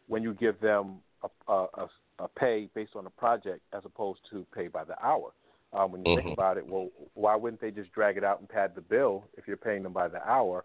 when 0.07 0.23
you 0.23 0.33
give 0.33 0.59
them 0.59 0.95
a, 1.23 1.51
a, 1.51 1.67
a, 1.75 1.87
a 2.19 2.27
pay 2.27 2.67
based 2.73 2.95
on 2.95 3.05
a 3.05 3.11
project 3.11 3.61
as 3.73 3.83
opposed 3.85 4.19
to 4.31 4.45
pay 4.55 4.67
by 4.67 4.83
the 4.83 4.99
hour. 5.05 5.31
Um, 5.73 5.91
when 5.91 6.05
you 6.05 6.15
Mhm. 6.15 6.23
think 6.23 6.33
about 6.33 6.57
it, 6.57 6.65
well, 6.65 6.89
why 7.13 7.35
wouldn't 7.35 7.59
they 7.59 7.71
just 7.71 7.91
drag 7.91 8.17
it 8.17 8.23
out 8.23 8.39
and 8.39 8.47
pad 8.47 8.73
the 8.73 8.81
bill 8.81 9.25
if 9.37 9.47
you're 9.47 9.57
paying 9.57 9.83
them 9.83 9.93
by 9.93 10.07
the 10.07 10.25
hour? 10.27 10.63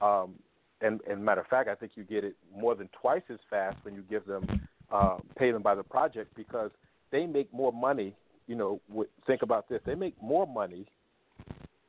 Um, 0.00 0.38
and, 0.80 1.00
and 1.08 1.24
matter 1.24 1.40
of 1.40 1.46
fact, 1.48 1.68
I 1.68 1.74
think 1.74 1.96
you 1.96 2.04
get 2.04 2.24
it 2.24 2.36
more 2.54 2.74
than 2.74 2.88
twice 2.88 3.22
as 3.30 3.38
fast 3.50 3.76
when 3.84 3.94
you 3.94 4.02
give 4.02 4.24
them 4.26 4.46
uh, 4.90 5.18
pay 5.36 5.50
them 5.50 5.62
by 5.62 5.74
the 5.74 5.82
project 5.82 6.34
because 6.36 6.70
they 7.10 7.26
make 7.26 7.52
more 7.52 7.72
money. 7.72 8.14
You 8.46 8.54
know, 8.54 8.80
with, 8.88 9.08
think 9.26 9.42
about 9.42 9.68
this: 9.68 9.80
they 9.84 9.94
make 9.94 10.20
more 10.22 10.46
money 10.46 10.86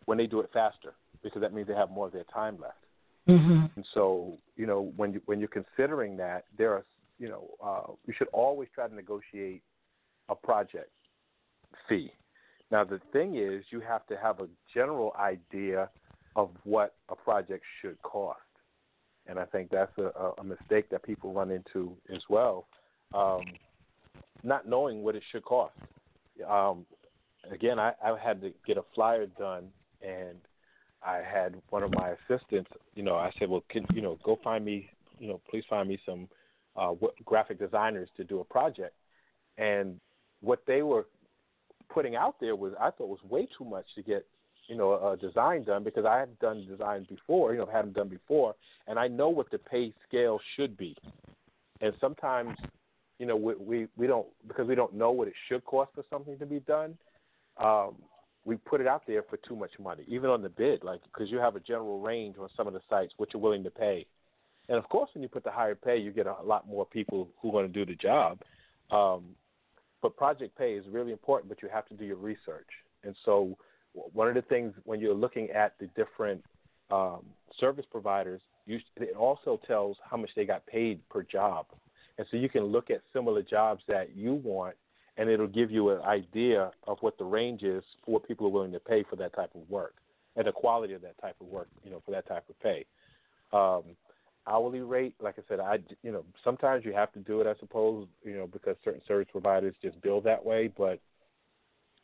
when 0.06 0.18
they 0.18 0.28
do 0.28 0.40
it 0.40 0.50
faster 0.54 0.94
because 1.22 1.42
that 1.42 1.54
means 1.54 1.68
they 1.68 1.74
have 1.74 1.92
more 1.92 2.08
of 2.08 2.14
their 2.14 2.24
time 2.26 2.58
left. 2.60 2.78
Mm-hmm. 3.28 3.66
And 3.76 3.86
so, 3.94 4.38
you 4.56 4.66
know, 4.66 4.94
when 4.96 5.14
you 5.14 5.22
when 5.26 5.40
you're 5.40 5.50
considering 5.50 6.16
that, 6.18 6.46
there 6.58 6.72
are, 6.72 6.86
you 7.20 7.28
know, 7.28 7.50
uh, 7.64 7.92
you 8.06 8.14
should 8.18 8.30
always 8.32 8.70
try 8.74 8.88
to 8.88 8.96
negotiate 8.96 9.62
a 10.30 10.36
project 10.36 10.90
fee. 11.90 12.12
Now, 12.76 12.84
the 12.84 13.00
thing 13.14 13.38
is, 13.38 13.64
you 13.70 13.80
have 13.80 14.06
to 14.08 14.18
have 14.18 14.42
a 14.42 14.50
general 14.74 15.16
idea 15.18 15.90
of 16.36 16.50
what 16.66 16.96
a 17.08 17.16
project 17.16 17.64
should 17.82 18.02
cost, 18.02 18.42
and 19.28 19.40
I 19.40 19.46
think 19.46 19.70
that's 19.72 19.98
a, 19.98 20.12
a 20.38 20.44
mistake 20.44 20.90
that 20.90 21.02
people 21.02 21.32
run 21.32 21.52
into 21.52 21.96
as 22.14 22.22
well, 22.30 22.68
um, 23.14 23.44
not 24.44 24.68
knowing 24.68 25.04
what 25.04 25.16
it 25.16 25.24
should 25.32 25.46
cost. 25.46 25.74
Um, 26.46 26.86
again, 27.50 27.80
I, 27.80 27.94
I 28.04 28.18
had 28.22 28.42
to 28.42 28.52
get 28.68 28.76
a 28.76 28.84
flyer 28.94 29.26
done, 29.26 29.70
and 30.02 30.38
I 31.02 31.22
had 31.22 31.56
one 31.70 31.82
of 31.82 31.94
my 31.94 32.10
assistants. 32.10 32.72
You 32.94 33.04
know, 33.04 33.16
I 33.16 33.32
said, 33.40 33.50
"Well, 33.50 33.64
can 33.70 33.86
you 33.94 34.02
know 34.02 34.20
go 34.22 34.38
find 34.44 34.66
me? 34.66 34.90
You 35.18 35.30
know, 35.30 35.42
please 35.50 35.64
find 35.70 35.88
me 35.88 35.98
some 36.06 36.28
uh, 36.76 36.94
graphic 37.24 37.58
designers 37.58 38.10
to 38.18 38.26
do 38.26 38.42
a 38.42 38.44
project." 38.44 38.96
And 39.58 40.02
what 40.42 40.60
they 40.68 40.82
were 40.82 41.06
putting 41.90 42.16
out 42.16 42.36
there 42.40 42.56
was, 42.56 42.74
I 42.80 42.92
thought, 42.92 43.10
was 43.10 43.20
way 43.30 43.48
too 43.58 43.66
much 43.66 43.86
to 43.96 44.02
get 44.02 44.26
you 44.68 44.76
know 44.76 44.94
a 44.94 45.18
design 45.18 45.64
done 45.64 45.84
because 45.84 46.06
I 46.06 46.20
had 46.20 46.38
done 46.40 46.66
design 46.68 47.06
before. 47.10 47.54
You 47.54 47.60
know, 47.60 47.66
had 47.66 47.86
them 47.86 47.94
done 47.94 48.10
before, 48.10 48.56
and 48.88 48.98
I 48.98 49.08
know 49.08 49.30
what 49.30 49.52
the 49.52 49.58
pay 49.58 49.94
scale 50.08 50.40
should 50.56 50.78
be. 50.78 50.96
And 51.82 51.94
sometimes, 52.00 52.58
you 53.20 53.26
know, 53.26 53.36
we 53.36 53.56
we, 53.56 53.88
we 53.98 54.08
don't 54.08 54.28
because 54.48 54.68
we 54.68 54.76
don't 54.76 54.94
know 54.94 55.12
what 55.12 55.28
it 55.28 55.34
should 55.48 55.64
cost 55.66 55.92
for 55.96 56.04
something 56.10 56.38
to 56.40 56.46
be 56.46 56.60
done. 56.62 56.98
Um, 57.58 57.96
we 58.44 58.58
put 58.58 58.80
it 58.80 58.88
out 58.88 59.04
there 59.08 59.24
for 59.24 59.38
too 59.38 59.56
much 59.56 59.72
money, 59.80 60.04
even 60.08 60.30
on 60.30 60.42
the 60.42 60.50
bid, 60.50 60.84
like 60.84 61.02
because 61.04 61.32
you 61.32 61.38
have 61.38 61.56
a 61.56 61.60
general 61.60 62.00
range 62.00 62.36
on 62.40 62.50
some 62.56 62.68
of 62.68 62.74
the 62.74 62.82
sites 62.90 63.14
what 63.18 63.34
you're 63.34 63.42
willing 63.42 63.64
to 63.64 63.72
pay, 63.72 64.06
and 64.70 64.78
of 64.78 64.88
course 64.90 65.10
when 65.14 65.24
you 65.24 65.30
put 65.30 65.44
the 65.44 65.52
higher 65.52 65.76
pay, 65.76 65.98
you 65.98 66.12
get 66.12 66.28
a 66.28 66.44
lot 66.44 66.68
more 66.68 66.86
people 66.86 67.28
who 67.42 67.50
want 67.50 67.72
to 67.72 67.86
do 67.86 67.86
the 67.86 67.96
job. 67.96 68.40
Um, 68.92 69.36
but 70.06 70.16
project 70.16 70.56
pay 70.56 70.74
is 70.74 70.86
really 70.88 71.12
important, 71.12 71.50
but 71.50 71.64
you 71.64 71.70
have 71.70 71.88
to 71.88 71.96
do 71.96 72.06
your 72.06 72.18
research. 72.18 72.68
And 73.04 73.16
so 73.26 73.58
one 74.14 74.28
of 74.28 74.36
the 74.36 74.44
things 74.44 74.72
when 74.84 75.00
you're 75.00 75.16
looking 75.16 75.50
at 75.50 75.74
the 75.80 75.88
different 75.96 76.44
um, 76.92 77.26
service 77.60 77.86
providers, 77.92 78.40
you, 78.68 78.78
it 78.98 79.16
also 79.16 79.60
tells 79.66 79.98
how 80.08 80.16
much 80.16 80.30
they 80.36 80.46
got 80.46 80.64
paid 80.68 81.00
per 81.10 81.24
job, 81.24 81.66
and 82.20 82.28
so 82.30 82.38
you 82.38 82.50
can 82.50 82.66
look 82.66 82.92
at 82.92 83.02
similar 83.14 83.42
jobs 83.42 83.82
that 83.88 84.16
you 84.16 84.36
want 84.36 84.76
and 85.18 85.28
it'll 85.28 85.48
give 85.48 85.72
you 85.72 85.90
an 85.90 86.02
idea 86.02 86.70
of 86.86 87.00
what 87.02 87.18
the 87.18 87.24
range 87.24 87.64
is 87.64 87.84
for 88.06 88.12
what 88.12 88.28
people 88.28 88.46
are 88.46 88.52
willing 88.52 88.74
to 88.74 88.80
pay 88.80 89.04
for 89.10 89.16
that 89.16 89.34
type 89.34 89.50
of 89.56 89.68
work 89.72 89.96
and 90.36 90.46
the 90.46 90.52
quality 90.52 90.94
of 90.94 91.02
that 91.02 91.20
type 91.20 91.36
of 91.42 91.48
work, 91.48 91.68
you 91.84 91.90
know, 91.90 92.02
for 92.06 92.12
that 92.12 92.28
type 92.28 92.44
of 92.48 92.60
pay. 92.60 92.86
Um, 93.54 93.96
hourly 94.48 94.82
rate, 94.82 95.16
like 95.20 95.36
I 95.38 95.42
said, 95.48 95.60
I 95.60 95.80
you 96.04 96.12
know 96.12 96.26
sometimes 96.44 96.86
you 96.86 96.94
have 96.94 97.12
to 97.14 97.20
do 97.20 97.42
it, 97.42 97.48
I 97.48 97.58
suppose, 97.60 98.08
you 98.24 98.38
know, 98.38 98.48
because 98.48 98.76
certain 98.84 99.02
service 99.08 99.28
providers 99.32 99.76
just 99.82 100.02
bill 100.02 100.22
that 100.22 100.44
way. 100.44 100.72
But 100.76 101.00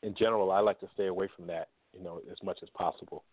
in 0.03 0.15
general, 0.15 0.51
I 0.51 0.59
like 0.59 0.79
to 0.79 0.89
stay 0.93 1.07
away 1.07 1.29
from 1.35 1.47
that, 1.47 1.69
you 1.93 2.03
know, 2.03 2.21
as 2.31 2.37
much 2.43 2.59
as 2.63 2.69
possible. 2.69 3.23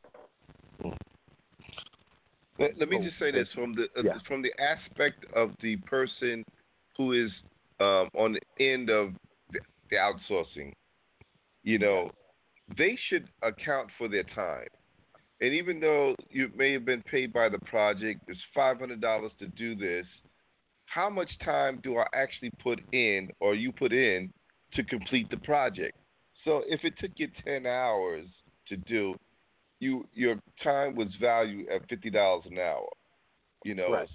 Let, 2.59 2.77
let 2.77 2.89
me 2.89 2.99
just 3.05 3.19
say 3.21 3.31
this 3.31 3.49
from 3.55 3.75
the 3.75 3.85
uh, 3.97 4.03
Yeah. 4.05 4.19
from 4.27 4.43
the 4.43 4.53
aspect 4.61 5.25
of 5.35 5.53
the 5.63 5.77
person 5.77 6.45
who 6.97 7.13
is 7.13 7.31
um, 7.81 8.09
on 8.15 8.33
the 8.33 8.65
end 8.65 8.91
of 8.91 9.15
the, 9.53 9.61
the 9.91 9.97
outsourcing. 9.97 10.73
You 11.63 11.79
know, 11.79 12.11
they 12.77 12.99
should 13.09 13.29
account 13.43 13.91
for 13.97 14.09
their 14.09 14.25
time. 14.35 14.67
And 15.41 15.55
even 15.55 15.79
though 15.79 16.17
you 16.31 16.51
may 16.57 16.73
have 16.73 16.85
been 16.85 17.03
paid 17.03 17.33
by 17.33 17.49
the 17.49 17.59
project, 17.61 18.23
it's 18.27 18.41
five 18.55 18.79
hundred 18.81 19.01
dollars 19.01 19.33
to 19.39 19.47
do 19.49 19.75
this. 19.75 20.07
How 20.87 21.09
much 21.09 21.29
time 21.45 21.81
do 21.83 21.99
I 21.99 22.07
actually 22.15 22.51
put 22.63 22.81
in, 22.93 23.31
or 23.41 23.55
you 23.55 23.73
put 23.73 23.93
in, 23.93 24.33
to 24.75 24.83
complete 24.83 25.31
the 25.31 25.37
project? 25.37 25.97
So 26.45 26.63
if 26.67 26.81
it 26.83 26.95
took 26.99 27.13
you 27.17 27.29
ten 27.45 27.67
hours 27.67 28.27
to 28.69 28.77
do, 28.77 29.15
you 29.81 30.07
your 30.15 30.41
time 30.63 30.97
was 30.97 31.09
valued 31.21 31.69
at 31.69 31.89
fifty 31.89 32.11
dollars 32.11 32.45
an 32.51 32.59
hour. 32.59 32.89
You 33.65 33.75
know, 33.75 33.93
Right. 33.93 34.09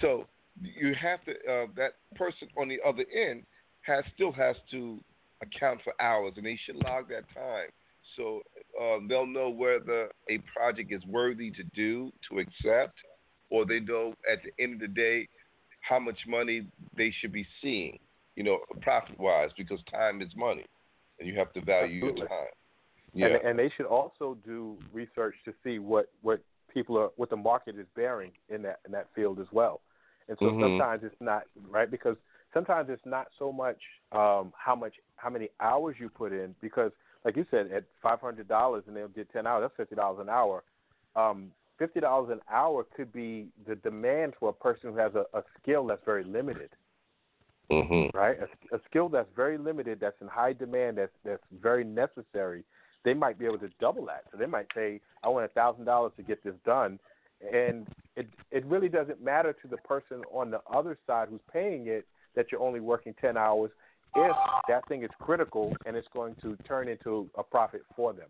so 0.00 0.26
you 0.60 0.94
have 1.00 1.24
to 1.24 1.32
uh, 1.32 1.66
that 1.76 1.92
person 2.16 2.48
on 2.56 2.68
the 2.68 2.78
other 2.84 3.04
end 3.14 3.44
has 3.82 4.04
still 4.14 4.32
has 4.32 4.56
to 4.72 4.98
account 5.40 5.80
for 5.84 5.94
hours, 6.02 6.32
and 6.36 6.44
they 6.44 6.58
should 6.66 6.76
log 6.76 7.08
that 7.10 7.32
time 7.32 7.68
so 8.16 8.42
um, 8.80 9.06
they'll 9.08 9.26
know 9.26 9.50
whether 9.50 10.10
a 10.28 10.38
project 10.54 10.92
is 10.92 11.04
worthy 11.06 11.50
to 11.52 11.62
do 11.74 12.12
to 12.30 12.38
accept, 12.38 12.94
or 13.50 13.66
they 13.66 13.80
know 13.80 14.14
at 14.30 14.38
the 14.44 14.62
end 14.62 14.74
of 14.74 14.80
the 14.80 14.88
day 14.88 15.28
how 15.80 15.98
much 15.98 16.18
money 16.26 16.66
they 16.96 17.12
should 17.20 17.32
be 17.32 17.46
seeing. 17.62 17.98
You 18.36 18.44
know, 18.44 18.58
profit 18.82 19.18
wise, 19.18 19.50
because 19.56 19.80
time 19.90 20.22
is 20.22 20.28
money, 20.36 20.64
and 21.18 21.28
you 21.28 21.36
have 21.38 21.52
to 21.54 21.60
value 21.60 21.94
Absolutely. 21.96 22.20
your 22.20 22.28
time. 22.28 22.46
Yeah. 23.14 23.26
And, 23.26 23.36
and 23.36 23.58
they 23.58 23.72
should 23.76 23.86
also 23.86 24.36
do 24.44 24.76
research 24.92 25.34
to 25.44 25.52
see 25.64 25.78
what 25.78 26.10
what 26.22 26.40
people 26.72 26.98
are 26.98 27.10
what 27.16 27.30
the 27.30 27.36
market 27.36 27.76
is 27.78 27.86
bearing 27.96 28.30
in 28.48 28.62
that 28.62 28.80
in 28.86 28.92
that 28.92 29.08
field 29.14 29.40
as 29.40 29.46
well. 29.50 29.80
And 30.28 30.36
so 30.38 30.46
Mhm. 30.46 30.60
sometimes 30.60 31.02
it's 31.04 31.20
not 31.20 31.44
right 31.68 31.90
because 31.90 32.16
sometimes 32.52 32.90
it's 32.90 33.04
not 33.06 33.28
so 33.38 33.50
much 33.50 33.80
um, 34.12 34.52
how 34.56 34.76
much 34.76 34.94
how 35.16 35.30
many 35.30 35.48
hours 35.60 35.96
you 35.98 36.08
put 36.08 36.32
in 36.32 36.54
because 36.60 36.92
like 37.28 37.36
you 37.36 37.44
said 37.50 37.70
at 37.70 37.84
five 38.02 38.22
hundred 38.22 38.48
dollars 38.48 38.84
and 38.86 38.96
they'll 38.96 39.08
get 39.08 39.30
ten 39.30 39.46
hours 39.46 39.62
that's 39.62 39.76
fifty 39.76 39.94
dollars 39.94 40.18
an 40.18 40.30
hour. 40.30 40.64
Um, 41.14 41.50
fifty 41.78 42.00
dollars 42.00 42.30
an 42.32 42.40
hour 42.50 42.86
could 42.96 43.12
be 43.12 43.48
the 43.66 43.76
demand 43.76 44.32
for 44.40 44.48
a 44.48 44.52
person 44.52 44.92
who 44.92 44.96
has 44.96 45.12
a, 45.14 45.26
a 45.36 45.42
skill 45.60 45.86
that's 45.86 46.04
very 46.06 46.24
limited 46.24 46.70
mm-hmm. 47.70 48.16
right? 48.16 48.38
A, 48.40 48.76
a 48.76 48.80
skill 48.88 49.10
that's 49.10 49.28
very 49.36 49.58
limited, 49.58 49.98
that's 50.00 50.16
in 50.22 50.26
high 50.26 50.54
demand, 50.54 50.96
that's 50.96 51.12
that's 51.22 51.42
very 51.60 51.84
necessary. 51.84 52.64
They 53.04 53.12
might 53.12 53.38
be 53.38 53.44
able 53.44 53.58
to 53.58 53.68
double 53.78 54.06
that. 54.06 54.24
So 54.32 54.38
they 54.38 54.46
might 54.46 54.68
say, 54.74 55.00
"I 55.22 55.28
want 55.28 55.44
a 55.44 55.48
thousand 55.48 55.84
dollars 55.84 56.12
to 56.16 56.22
get 56.22 56.42
this 56.42 56.54
done," 56.64 56.98
and 57.52 57.86
it 58.16 58.26
it 58.50 58.64
really 58.64 58.88
doesn't 58.88 59.22
matter 59.22 59.52
to 59.52 59.68
the 59.68 59.76
person 59.78 60.22
on 60.32 60.50
the 60.50 60.60
other 60.72 60.96
side 61.06 61.28
who's 61.30 61.40
paying 61.52 61.88
it 61.88 62.06
that 62.34 62.46
you're 62.50 62.62
only 62.62 62.80
working 62.80 63.14
ten 63.20 63.36
hours 63.36 63.70
if 64.16 64.36
that 64.68 64.86
thing 64.88 65.02
is 65.02 65.10
critical 65.20 65.74
and 65.86 65.96
it's 65.96 66.08
going 66.12 66.34
to 66.42 66.56
turn 66.66 66.88
into 66.88 67.28
a 67.36 67.42
profit 67.42 67.82
for 67.94 68.12
them, 68.12 68.28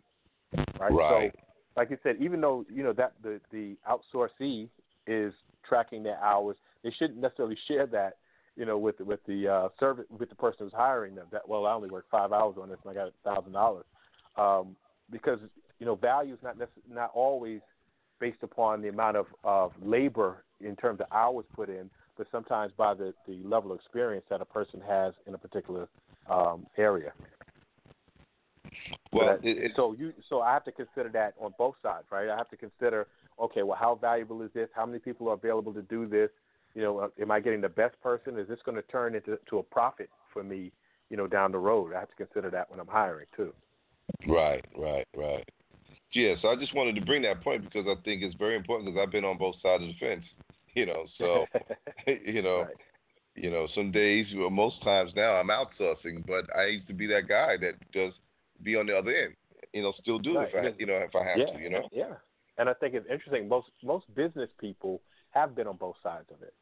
right? 0.79 0.93
Right. 0.93 1.33
So, 1.35 1.41
like 1.77 1.91
you 1.91 1.99
said, 2.03 2.17
even 2.21 2.41
though 2.41 2.65
you 2.73 2.83
know 2.83 2.93
that 2.95 3.15
the 3.23 3.41
the 3.53 3.77
outsourcee 3.89 4.69
is 5.07 5.33
tracking 5.67 6.03
their 6.03 6.19
hours, 6.23 6.57
they 6.83 6.91
shouldn't 6.99 7.21
necessarily 7.21 7.57
share 7.67 7.87
that 7.87 8.17
you 8.59 8.67
know, 8.67 8.77
with 8.77 8.99
the, 8.99 9.05
with 9.05 9.21
the 9.27 9.49
uh, 9.49 9.69
service 9.79 10.05
with 10.11 10.29
the 10.29 10.35
person 10.35 10.59
who's 10.67 10.73
hiring 10.73 11.15
them. 11.15 11.27
That 11.31 11.49
well, 11.49 11.65
I 11.65 11.73
only 11.73 11.89
worked 11.89 12.11
five 12.11 12.33
hours 12.33 12.57
on 12.61 12.69
this, 12.69 12.79
and 12.85 12.91
I 12.91 12.95
got 12.95 13.09
a 13.09 13.13
thousand 13.25 13.53
dollars, 13.53 13.87
um, 14.37 14.75
because 15.13 15.39
you 15.79 15.87
know, 15.87 15.95
value 15.95 16.35
is 16.35 16.41
not 16.43 16.59
necess- 16.59 16.93
not 16.93 17.13
always 17.15 17.61
based 18.19 18.43
upon 18.43 18.83
the 18.83 18.89
amount 18.89 19.17
of, 19.17 19.27
of 19.45 19.71
labor 19.81 20.43
in 20.61 20.75
terms 20.75 21.01
of 21.01 21.07
hours 21.13 21.45
put 21.55 21.69
in, 21.69 21.89
but 22.19 22.27
sometimes 22.31 22.73
by 22.77 22.93
the, 22.93 23.15
the 23.27 23.41
level 23.45 23.73
of 23.73 23.79
experience 23.79 24.27
that 24.29 24.43
a 24.43 24.45
person 24.45 24.83
has 24.87 25.15
in 25.27 25.35
a 25.35 25.39
particular 25.39 25.89
um, 26.29 26.67
area. 26.77 27.13
Well, 29.13 29.27
so, 29.27 29.27
that- 29.27 29.49
it, 29.49 29.59
it, 29.59 29.73
so 29.77 29.95
you 29.99 30.13
so 30.29 30.41
I 30.43 30.53
have 30.53 30.65
to 30.65 30.73
consider 30.73 31.09
that 31.11 31.35
on 31.41 31.55
both 31.57 31.77
sides, 31.83 32.07
right? 32.11 32.29
I 32.29 32.37
have 32.37 32.51
to 32.51 32.57
consider, 32.57 33.07
okay, 33.41 33.63
well, 33.63 33.79
how 33.81 33.95
valuable 33.95 34.43
is 34.43 34.51
this? 34.53 34.69
How 34.75 34.85
many 34.85 34.99
people 34.99 35.29
are 35.31 35.35
available 35.35 35.73
to 35.73 35.83
do 35.83 36.07
this? 36.07 36.31
You 36.75 36.83
know, 36.83 36.99
uh, 36.99 37.09
am 37.21 37.31
I 37.31 37.41
getting 37.41 37.63
the 37.63 37.69
best 37.69 37.99
person? 38.03 38.39
Is 38.39 38.49
this 38.49 38.59
going 38.67 38.77
to 38.77 38.83
turn 38.83 39.15
into 39.15 39.39
to 39.49 39.59
a 39.59 39.63
profit 39.63 40.11
for 40.33 40.43
me? 40.43 40.73
You 41.09 41.17
know, 41.17 41.27
down 41.27 41.53
the 41.53 41.59
road, 41.59 41.95
I 41.95 42.01
have 42.01 42.11
to 42.11 42.17
consider 42.17 42.51
that 42.51 42.71
when 42.71 42.81
I'm 42.81 42.87
hiring 42.87 43.27
too. 43.35 43.55
Right, 44.27 44.63
right, 44.77 45.07
right. 45.17 45.49
Yeah, 46.13 46.35
so 46.43 46.49
I 46.49 46.57
just 46.57 46.75
wanted 46.75 46.97
to 46.97 47.01
bring 47.01 47.23
that 47.23 47.43
point 47.43 47.65
because 47.65 47.87
I 47.89 47.95
think 48.03 48.23
it's 48.23 48.35
very 48.37 48.57
important 48.57 48.89
because 48.89 49.03
I've 49.03 49.13
been 49.13 49.25
on 49.25 49.39
both 49.39 49.55
sides 49.63 49.83
of 49.83 49.89
the 49.89 49.95
fence. 49.99 50.25
You 50.75 50.87
know, 50.87 51.07
so 51.19 51.47
you 52.07 52.43
know, 52.43 52.61
Right. 52.63 52.77
you 53.35 53.51
know, 53.51 53.67
some 53.75 53.91
days, 53.91 54.27
well, 54.37 54.51
most 54.51 54.83
times 54.83 55.13
now, 55.17 55.33
I'm 55.37 55.49
outsourcing, 55.49 56.25
but 56.27 56.45
I 56.57 56.67
used 56.67 56.87
to 56.89 56.95
be 56.95 57.07
that 57.09 57.29
guy 57.29 57.57
that 57.59 57.75
does 57.93 58.13
be 58.63 58.77
on 58.77 58.87
the 58.87 58.97
other 58.97 59.11
end. 59.11 59.35
You 59.73 59.83
know, 59.83 59.93
still 60.01 60.19
do 60.19 60.39
if 60.41 60.55
I, 60.55 60.59
Right. 60.59 60.75
you 60.79 60.87
know, 60.87 60.97
if 60.97 61.15
I 61.15 61.25
have 61.25 61.39
yeah, 61.39 61.53
to. 61.53 61.59
You 61.61 61.71
know. 61.71 61.89
yeah. 61.93 62.15
And 62.59 62.69
I 62.69 62.75
think 62.75 62.95
it's 62.95 63.07
interesting. 63.11 63.49
Most 63.49 63.69
most 63.83 64.13
business 64.15 64.51
people 64.61 65.01
have 65.31 65.55
been 65.55 65.67
on 65.67 65.77
both 65.77 65.97
sides 66.03 66.27
of 66.33 66.43
it. 66.43 66.55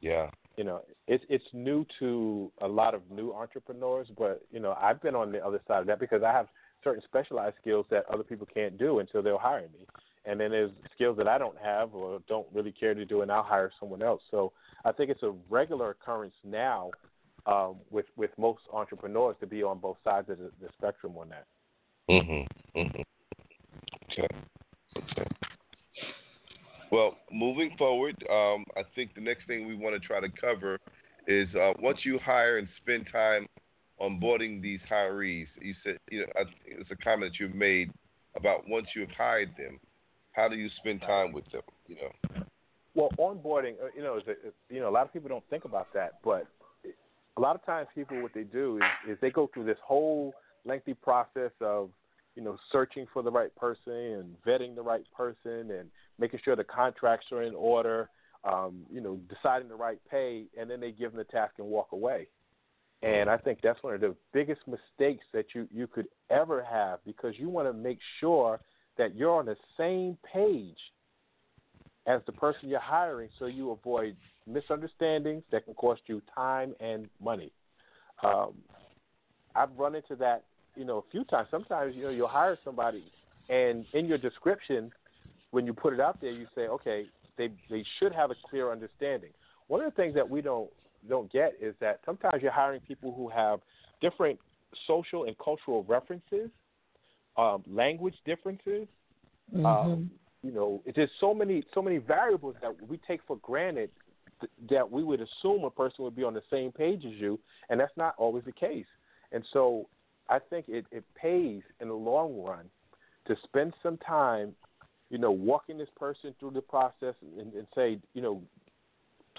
Yeah. 0.00 0.30
you 0.56 0.64
know, 0.64 0.80
it's 1.06 1.24
it's 1.28 1.44
new 1.52 1.84
to 1.98 2.50
a 2.62 2.68
lot 2.68 2.94
of 2.94 3.02
new 3.10 3.32
entrepreneurs, 3.32 4.08
but 4.16 4.42
you 4.50 4.60
know, 4.60 4.74
I've 4.80 5.00
been 5.02 5.14
on 5.14 5.30
the 5.32 5.44
other 5.44 5.60
side 5.68 5.80
of 5.80 5.86
that 5.86 6.00
because 6.00 6.22
I 6.22 6.32
have 6.32 6.48
certain 6.82 7.02
specialized 7.04 7.56
skills 7.60 7.86
that 7.90 8.04
other 8.12 8.22
people 8.24 8.46
can't 8.52 8.78
do 8.78 8.98
and 9.00 9.08
so 9.12 9.20
they'll 9.22 9.38
hire 9.38 9.68
me. 9.72 9.86
And 10.24 10.38
then 10.38 10.50
there's 10.50 10.70
skills 10.94 11.16
that 11.16 11.28
I 11.28 11.38
don't 11.38 11.56
have 11.58 11.94
or 11.94 12.20
don't 12.28 12.46
really 12.52 12.72
care 12.72 12.94
to 12.94 13.04
do, 13.04 13.22
and 13.22 13.32
I'll 13.32 13.42
hire 13.42 13.72
someone 13.80 14.02
else. 14.02 14.20
So 14.30 14.52
I 14.84 14.92
think 14.92 15.10
it's 15.10 15.22
a 15.22 15.32
regular 15.48 15.90
occurrence 15.90 16.34
now 16.44 16.90
um, 17.46 17.76
with 17.90 18.06
with 18.16 18.30
most 18.36 18.60
entrepreneurs 18.72 19.36
to 19.40 19.46
be 19.46 19.62
on 19.62 19.78
both 19.78 19.96
sides 20.04 20.28
of 20.28 20.38
the, 20.38 20.50
the 20.60 20.68
spectrum 20.76 21.16
on 21.16 21.30
that. 21.30 21.46
Mhm. 22.10 22.46
Mhm. 22.76 23.04
Okay. 24.10 24.28
Okay. 24.96 25.24
Well, 26.90 27.16
moving 27.32 27.76
forward, 27.78 28.16
um, 28.28 28.64
I 28.76 28.82
think 28.94 29.14
the 29.14 29.20
next 29.20 29.46
thing 29.46 29.66
we 29.66 29.76
want 29.76 30.00
to 30.00 30.06
try 30.06 30.20
to 30.20 30.28
cover 30.28 30.78
is 31.26 31.48
uh, 31.54 31.72
once 31.78 31.98
you 32.04 32.18
hire 32.18 32.58
and 32.58 32.68
spend 32.82 33.06
time 33.10 33.46
onboarding 34.00 34.62
these 34.62 34.80
hirees. 34.90 35.46
You 35.60 35.74
said 35.84 35.98
you 36.10 36.20
know, 36.20 36.26
it's 36.66 36.90
a 36.90 36.96
comment 36.96 37.34
you've 37.38 37.54
made 37.54 37.92
about 38.36 38.68
once 38.68 38.86
you've 38.94 39.10
hired 39.10 39.50
them, 39.56 39.78
how 40.32 40.48
do 40.48 40.56
you 40.56 40.68
spend 40.78 41.00
time 41.02 41.32
with 41.32 41.50
them? 41.50 41.62
You 41.86 41.96
know. 41.96 42.44
Well, 42.94 43.10
onboarding, 43.18 43.74
uh, 43.82 43.88
you 43.96 44.02
know, 44.02 44.16
is 44.16 44.24
a, 44.26 44.72
you 44.72 44.80
know, 44.80 44.88
a 44.88 44.90
lot 44.90 45.06
of 45.06 45.12
people 45.12 45.28
don't 45.28 45.48
think 45.48 45.64
about 45.64 45.92
that, 45.94 46.14
but 46.24 46.46
a 47.36 47.40
lot 47.40 47.54
of 47.54 47.64
times 47.64 47.88
people 47.94 48.20
what 48.20 48.34
they 48.34 48.42
do 48.42 48.78
is, 48.78 49.12
is 49.12 49.18
they 49.20 49.30
go 49.30 49.48
through 49.52 49.64
this 49.64 49.78
whole 49.84 50.34
lengthy 50.64 50.94
process 50.94 51.52
of, 51.60 51.90
you 52.34 52.42
know, 52.42 52.56
searching 52.72 53.06
for 53.12 53.22
the 53.22 53.30
right 53.30 53.54
person 53.56 53.92
and 53.92 54.36
vetting 54.46 54.74
the 54.74 54.82
right 54.82 55.04
person 55.16 55.70
and 55.70 55.88
making 56.18 56.40
sure 56.44 56.56
the 56.56 56.64
contracts 56.64 57.26
are 57.32 57.42
in 57.42 57.54
order, 57.54 58.08
um, 58.44 58.80
you 58.90 59.00
know, 59.00 59.18
deciding 59.28 59.68
the 59.68 59.74
right 59.74 59.98
pay, 60.10 60.44
and 60.58 60.68
then 60.68 60.80
they 60.80 60.90
give 60.90 61.12
them 61.12 61.18
the 61.18 61.24
task 61.24 61.54
and 61.58 61.66
walk 61.66 61.88
away. 61.92 62.26
And 63.02 63.30
I 63.30 63.38
think 63.38 63.60
that's 63.62 63.82
one 63.82 63.94
of 63.94 64.00
the 64.00 64.14
biggest 64.32 64.60
mistakes 64.66 65.24
that 65.32 65.46
you, 65.54 65.66
you 65.72 65.86
could 65.86 66.06
ever 66.28 66.62
have 66.62 66.98
because 67.06 67.34
you 67.38 67.48
want 67.48 67.66
to 67.66 67.72
make 67.72 67.98
sure 68.20 68.60
that 69.00 69.16
you're 69.16 69.36
on 69.36 69.46
the 69.46 69.56
same 69.76 70.16
page 70.32 70.78
as 72.06 72.20
the 72.26 72.32
person 72.32 72.68
you're 72.68 72.80
hiring 72.80 73.28
so 73.38 73.46
you 73.46 73.70
avoid 73.70 74.16
misunderstandings 74.46 75.42
that 75.52 75.64
can 75.64 75.74
cost 75.74 76.00
you 76.06 76.22
time 76.34 76.74
and 76.80 77.08
money. 77.22 77.52
Um, 78.22 78.54
I've 79.54 79.70
run 79.76 79.94
into 79.94 80.16
that, 80.16 80.44
you 80.76 80.84
know, 80.84 80.98
a 80.98 81.10
few 81.10 81.24
times. 81.24 81.48
Sometimes, 81.50 81.94
you 81.96 82.04
know, 82.04 82.10
you'll 82.10 82.28
hire 82.28 82.58
somebody 82.64 83.04
and 83.50 83.84
in 83.92 84.06
your 84.06 84.16
description, 84.16 84.92
when 85.50 85.66
you 85.66 85.74
put 85.74 85.92
it 85.92 86.00
out 86.00 86.20
there, 86.20 86.30
you 86.30 86.46
say, 86.54 86.62
okay, 86.62 87.06
they 87.36 87.50
they 87.68 87.84
should 87.98 88.14
have 88.14 88.30
a 88.30 88.36
clear 88.48 88.70
understanding. 88.70 89.30
One 89.66 89.80
of 89.80 89.92
the 89.92 89.96
things 89.96 90.14
that 90.14 90.28
we 90.28 90.40
don't 90.40 90.70
don't 91.08 91.30
get 91.32 91.54
is 91.60 91.74
that 91.80 92.00
sometimes 92.06 92.42
you're 92.42 92.52
hiring 92.52 92.80
people 92.80 93.12
who 93.12 93.28
have 93.28 93.60
different 94.00 94.38
social 94.86 95.24
and 95.24 95.36
cultural 95.38 95.84
references, 95.88 96.50
um, 97.36 97.62
language 97.66 98.16
differences, 98.24 98.88
um, 99.64 100.10
you 100.42 100.52
know, 100.52 100.82
there's 100.94 101.10
so 101.20 101.34
many 101.34 101.62
so 101.74 101.82
many 101.82 101.98
variables 101.98 102.56
that 102.62 102.72
we 102.88 102.98
take 103.06 103.20
for 103.26 103.36
granted 103.38 103.90
th- 104.40 104.50
that 104.70 104.90
we 104.90 105.02
would 105.02 105.20
assume 105.20 105.64
a 105.64 105.70
person 105.70 106.04
would 106.04 106.16
be 106.16 106.24
on 106.24 106.34
the 106.34 106.42
same 106.50 106.72
page 106.72 107.04
as 107.04 107.12
you, 107.14 107.38
and 107.68 107.78
that's 107.78 107.96
not 107.96 108.14
always 108.16 108.44
the 108.44 108.52
case. 108.52 108.86
And 109.32 109.44
so 109.52 109.88
I 110.28 110.38
think 110.38 110.66
it, 110.68 110.86
it 110.90 111.04
pays 111.14 111.62
in 111.80 111.88
the 111.88 111.94
long 111.94 112.42
run 112.42 112.66
to 113.26 113.36
spend 113.44 113.74
some 113.82 113.98
time, 113.98 114.54
you 115.10 115.18
know, 115.18 115.30
walking 115.30 115.76
this 115.76 115.88
person 115.96 116.34
through 116.40 116.52
the 116.52 116.62
process 116.62 117.14
and, 117.38 117.52
and 117.52 117.66
say, 117.74 117.98
you 118.14 118.22
know, 118.22 118.42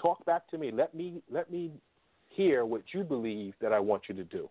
talk 0.00 0.24
back 0.24 0.48
to 0.50 0.58
me. 0.58 0.70
Let 0.70 0.94
me 0.94 1.20
let 1.30 1.50
me 1.50 1.72
hear 2.28 2.64
what 2.64 2.82
you 2.92 3.02
believe 3.02 3.54
that 3.60 3.72
I 3.72 3.80
want 3.80 4.04
you 4.08 4.14
to 4.14 4.24
do. 4.24 4.48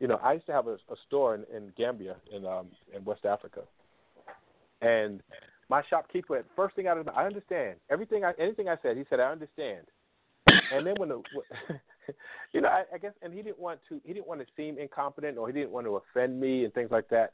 You 0.00 0.08
know, 0.08 0.16
I 0.22 0.34
used 0.34 0.46
to 0.46 0.52
have 0.52 0.66
a, 0.66 0.74
a 0.74 0.96
store 1.06 1.34
in, 1.34 1.44
in 1.54 1.72
Gambia 1.76 2.16
in 2.34 2.44
um, 2.46 2.68
in 2.94 3.04
West 3.04 3.24
Africa, 3.24 3.62
and 4.82 5.22
my 5.68 5.82
shopkeeper, 5.88 6.36
at 6.36 6.44
first 6.54 6.76
thing 6.76 6.86
out 6.86 6.98
of 6.98 7.08
I 7.08 7.26
understand 7.26 7.76
everything. 7.90 8.24
I 8.24 8.32
anything 8.38 8.68
I 8.68 8.76
said, 8.82 8.96
he 8.96 9.04
said 9.08 9.20
I 9.20 9.30
understand. 9.30 9.86
And 10.72 10.86
then 10.86 10.94
when 10.98 11.08
the, 11.08 11.22
you 12.52 12.60
know, 12.60 12.68
I, 12.68 12.84
I 12.94 12.98
guess, 12.98 13.12
and 13.22 13.32
he 13.32 13.42
didn't 13.42 13.58
want 13.58 13.80
to, 13.88 14.00
he 14.04 14.12
didn't 14.12 14.26
want 14.26 14.40
to 14.40 14.46
seem 14.56 14.78
incompetent 14.78 15.38
or 15.38 15.46
he 15.46 15.52
didn't 15.52 15.70
want 15.70 15.86
to 15.86 15.96
offend 15.96 16.38
me 16.40 16.64
and 16.64 16.74
things 16.74 16.90
like 16.90 17.08
that. 17.08 17.32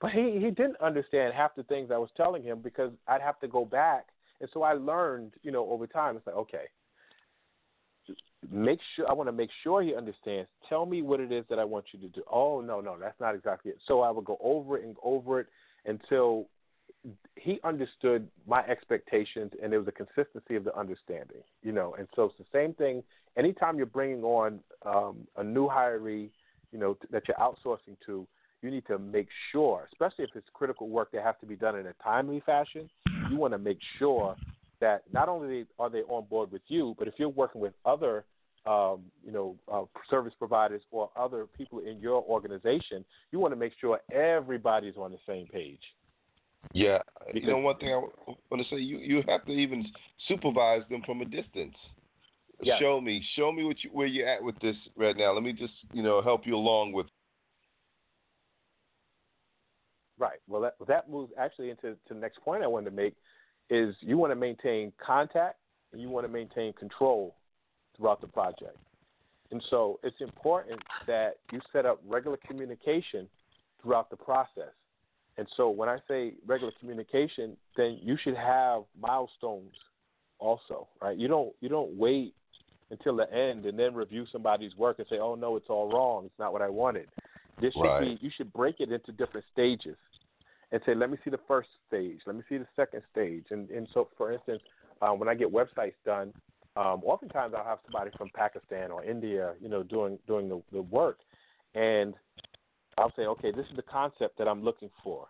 But 0.00 0.12
he 0.12 0.38
he 0.40 0.50
didn't 0.50 0.80
understand 0.80 1.34
half 1.34 1.54
the 1.56 1.64
things 1.64 1.90
I 1.92 1.98
was 1.98 2.10
telling 2.16 2.42
him 2.42 2.60
because 2.62 2.92
I'd 3.06 3.22
have 3.22 3.40
to 3.40 3.48
go 3.48 3.64
back. 3.64 4.06
And 4.40 4.48
so 4.52 4.62
I 4.62 4.74
learned, 4.74 5.32
you 5.42 5.50
know, 5.50 5.68
over 5.70 5.86
time. 5.86 6.16
It's 6.16 6.26
like 6.26 6.36
okay, 6.36 6.64
make 8.50 8.80
sure 8.94 9.08
I 9.08 9.12
want 9.12 9.28
to 9.28 9.32
make 9.32 9.50
sure 9.62 9.82
he 9.82 9.94
understands. 9.94 10.48
Tell 10.68 10.86
me 10.86 11.02
what 11.02 11.20
it 11.20 11.32
is 11.32 11.44
that 11.50 11.58
I 11.58 11.64
want 11.64 11.86
you 11.92 12.00
to 12.00 12.08
do. 12.08 12.22
Oh 12.30 12.60
no, 12.60 12.80
no, 12.80 12.96
that's 12.98 13.18
not 13.20 13.34
exactly 13.34 13.70
it. 13.72 13.78
So 13.86 14.00
I 14.02 14.10
would 14.10 14.24
go 14.24 14.38
over 14.40 14.78
it 14.78 14.84
and 14.84 14.96
over 15.02 15.40
it 15.40 15.46
until 15.86 16.46
he 17.36 17.60
understood 17.64 18.28
my 18.46 18.64
expectations 18.66 19.52
and 19.62 19.72
there 19.72 19.78
was 19.78 19.88
a 19.88 19.92
consistency 19.92 20.56
of 20.56 20.64
the 20.64 20.76
understanding, 20.76 21.42
you 21.62 21.72
know. 21.72 21.94
And 21.98 22.08
so 22.14 22.24
it's 22.24 22.38
the 22.38 22.44
same 22.52 22.74
thing. 22.74 23.02
Anytime 23.36 23.76
you're 23.76 23.86
bringing 23.86 24.22
on 24.24 24.60
um, 24.84 25.26
a 25.36 25.44
new 25.44 25.68
hiree, 25.68 26.30
you 26.72 26.78
know, 26.78 26.96
that 27.10 27.22
you're 27.28 27.36
outsourcing 27.36 27.96
to, 28.06 28.26
you 28.62 28.70
need 28.70 28.86
to 28.86 28.98
make 28.98 29.28
sure, 29.52 29.88
especially 29.92 30.24
if 30.24 30.30
it's 30.34 30.48
critical 30.52 30.88
work 30.88 31.12
that 31.12 31.22
has 31.22 31.36
to 31.40 31.46
be 31.46 31.54
done 31.54 31.76
in 31.76 31.86
a 31.86 31.94
timely 32.02 32.42
fashion, 32.44 32.90
you 33.30 33.36
want 33.36 33.54
to 33.54 33.58
make 33.58 33.78
sure 33.98 34.36
that 34.80 35.02
not 35.12 35.28
only 35.28 35.66
are 35.78 35.90
they 35.90 36.02
on 36.02 36.26
board 36.26 36.52
with 36.52 36.62
you, 36.68 36.94
but 36.98 37.08
if 37.08 37.14
you're 37.18 37.28
working 37.28 37.60
with 37.60 37.72
other 37.84 38.24
um, 38.66 39.04
you 39.24 39.32
know, 39.32 39.56
uh, 39.72 39.84
service 40.10 40.34
providers 40.38 40.82
or 40.90 41.10
other 41.16 41.46
people 41.56 41.78
in 41.78 42.00
your 42.00 42.22
organization, 42.24 43.04
you 43.32 43.38
want 43.38 43.52
to 43.52 43.56
make 43.56 43.72
sure 43.80 44.00
everybody's 44.12 44.96
on 44.96 45.10
the 45.10 45.18
same 45.26 45.46
page. 45.46 45.80
Yeah, 46.72 46.98
you 47.32 47.46
know 47.46 47.58
one 47.58 47.78
thing 47.78 47.90
I 47.90 48.32
want 48.50 48.62
to 48.62 48.64
say 48.68 48.76
you 48.76 48.98
you 48.98 49.22
have 49.28 49.44
to 49.46 49.52
even 49.52 49.86
supervise 50.26 50.82
them 50.90 51.02
from 51.06 51.20
a 51.20 51.24
distance. 51.24 51.76
Yeah. 52.60 52.78
Show 52.80 53.00
me, 53.00 53.24
show 53.36 53.52
me 53.52 53.64
what 53.64 53.76
you, 53.84 53.90
where 53.90 54.08
you're 54.08 54.28
at 54.28 54.42
with 54.42 54.58
this 54.60 54.74
right 54.96 55.16
now. 55.16 55.32
Let 55.32 55.44
me 55.44 55.52
just 55.52 55.72
you 55.92 56.02
know 56.02 56.20
help 56.20 56.46
you 56.46 56.56
along 56.56 56.92
with. 56.92 57.06
Right. 60.18 60.40
Well, 60.48 60.60
that 60.62 60.74
that 60.88 61.08
moves 61.08 61.32
actually 61.38 61.70
into 61.70 61.92
to 61.92 62.14
the 62.14 62.16
next 62.16 62.40
point 62.40 62.64
I 62.64 62.66
wanted 62.66 62.90
to 62.90 62.96
make 62.96 63.14
is 63.70 63.94
you 64.00 64.16
want 64.16 64.32
to 64.32 64.36
maintain 64.36 64.92
contact 65.04 65.56
and 65.92 66.00
you 66.00 66.08
want 66.08 66.26
to 66.26 66.32
maintain 66.32 66.72
control 66.72 67.34
throughout 67.96 68.20
the 68.20 68.26
project. 68.26 68.76
And 69.50 69.62
so 69.70 69.98
it's 70.02 70.20
important 70.20 70.80
that 71.06 71.36
you 71.52 71.60
set 71.72 71.86
up 71.86 72.00
regular 72.06 72.38
communication 72.46 73.28
throughout 73.82 74.10
the 74.10 74.16
process. 74.16 74.72
And 75.38 75.46
so 75.56 75.70
when 75.70 75.88
I 75.88 75.98
say 76.08 76.34
regular 76.46 76.72
communication, 76.78 77.56
then 77.76 77.98
you 78.02 78.18
should 78.22 78.36
have 78.36 78.82
milestones 79.00 79.72
also, 80.38 80.88
right? 81.00 81.16
You 81.16 81.28
don't 81.28 81.52
you 81.60 81.68
don't 81.68 81.96
wait 81.96 82.34
until 82.90 83.16
the 83.16 83.32
end 83.32 83.66
and 83.66 83.78
then 83.78 83.94
review 83.94 84.26
somebody's 84.32 84.74
work 84.76 84.98
and 84.98 85.06
say, 85.08 85.18
"Oh 85.18 85.34
no, 85.34 85.56
it's 85.56 85.68
all 85.68 85.90
wrong. 85.90 86.26
It's 86.26 86.38
not 86.38 86.52
what 86.52 86.62
I 86.62 86.68
wanted." 86.68 87.08
This 87.60 87.72
should 87.74 87.82
Right. 87.82 88.18
be 88.18 88.24
you 88.24 88.30
should 88.36 88.52
break 88.52 88.80
it 88.80 88.92
into 88.92 89.12
different 89.12 89.46
stages 89.52 89.96
and 90.72 90.82
say, 90.84 90.94
"Let 90.94 91.10
me 91.10 91.18
see 91.24 91.30
the 91.30 91.40
first 91.48 91.68
stage. 91.86 92.20
Let 92.26 92.36
me 92.36 92.42
see 92.48 92.58
the 92.58 92.68
second 92.76 93.02
stage." 93.10 93.46
And 93.50 93.70
and 93.70 93.88
so, 93.92 94.08
for 94.16 94.32
instance, 94.32 94.62
um, 95.02 95.18
when 95.18 95.28
I 95.28 95.34
get 95.34 95.52
websites 95.52 95.94
done, 96.04 96.32
um, 96.76 97.02
oftentimes 97.04 97.54
I'll 97.56 97.64
have 97.64 97.78
somebody 97.84 98.10
from 98.16 98.28
Pakistan 98.34 98.90
or 98.90 99.04
India, 99.04 99.54
you 99.60 99.68
know, 99.68 99.82
doing 99.82 100.18
doing 100.26 100.48
the, 100.48 100.62
the 100.72 100.82
work, 100.82 101.18
and 101.74 102.14
I'll 102.98 103.12
say, 103.16 103.22
okay, 103.22 103.52
this 103.52 103.66
is 103.70 103.76
the 103.76 103.82
concept 103.82 104.38
that 104.38 104.48
I'm 104.48 104.62
looking 104.62 104.90
for, 105.02 105.28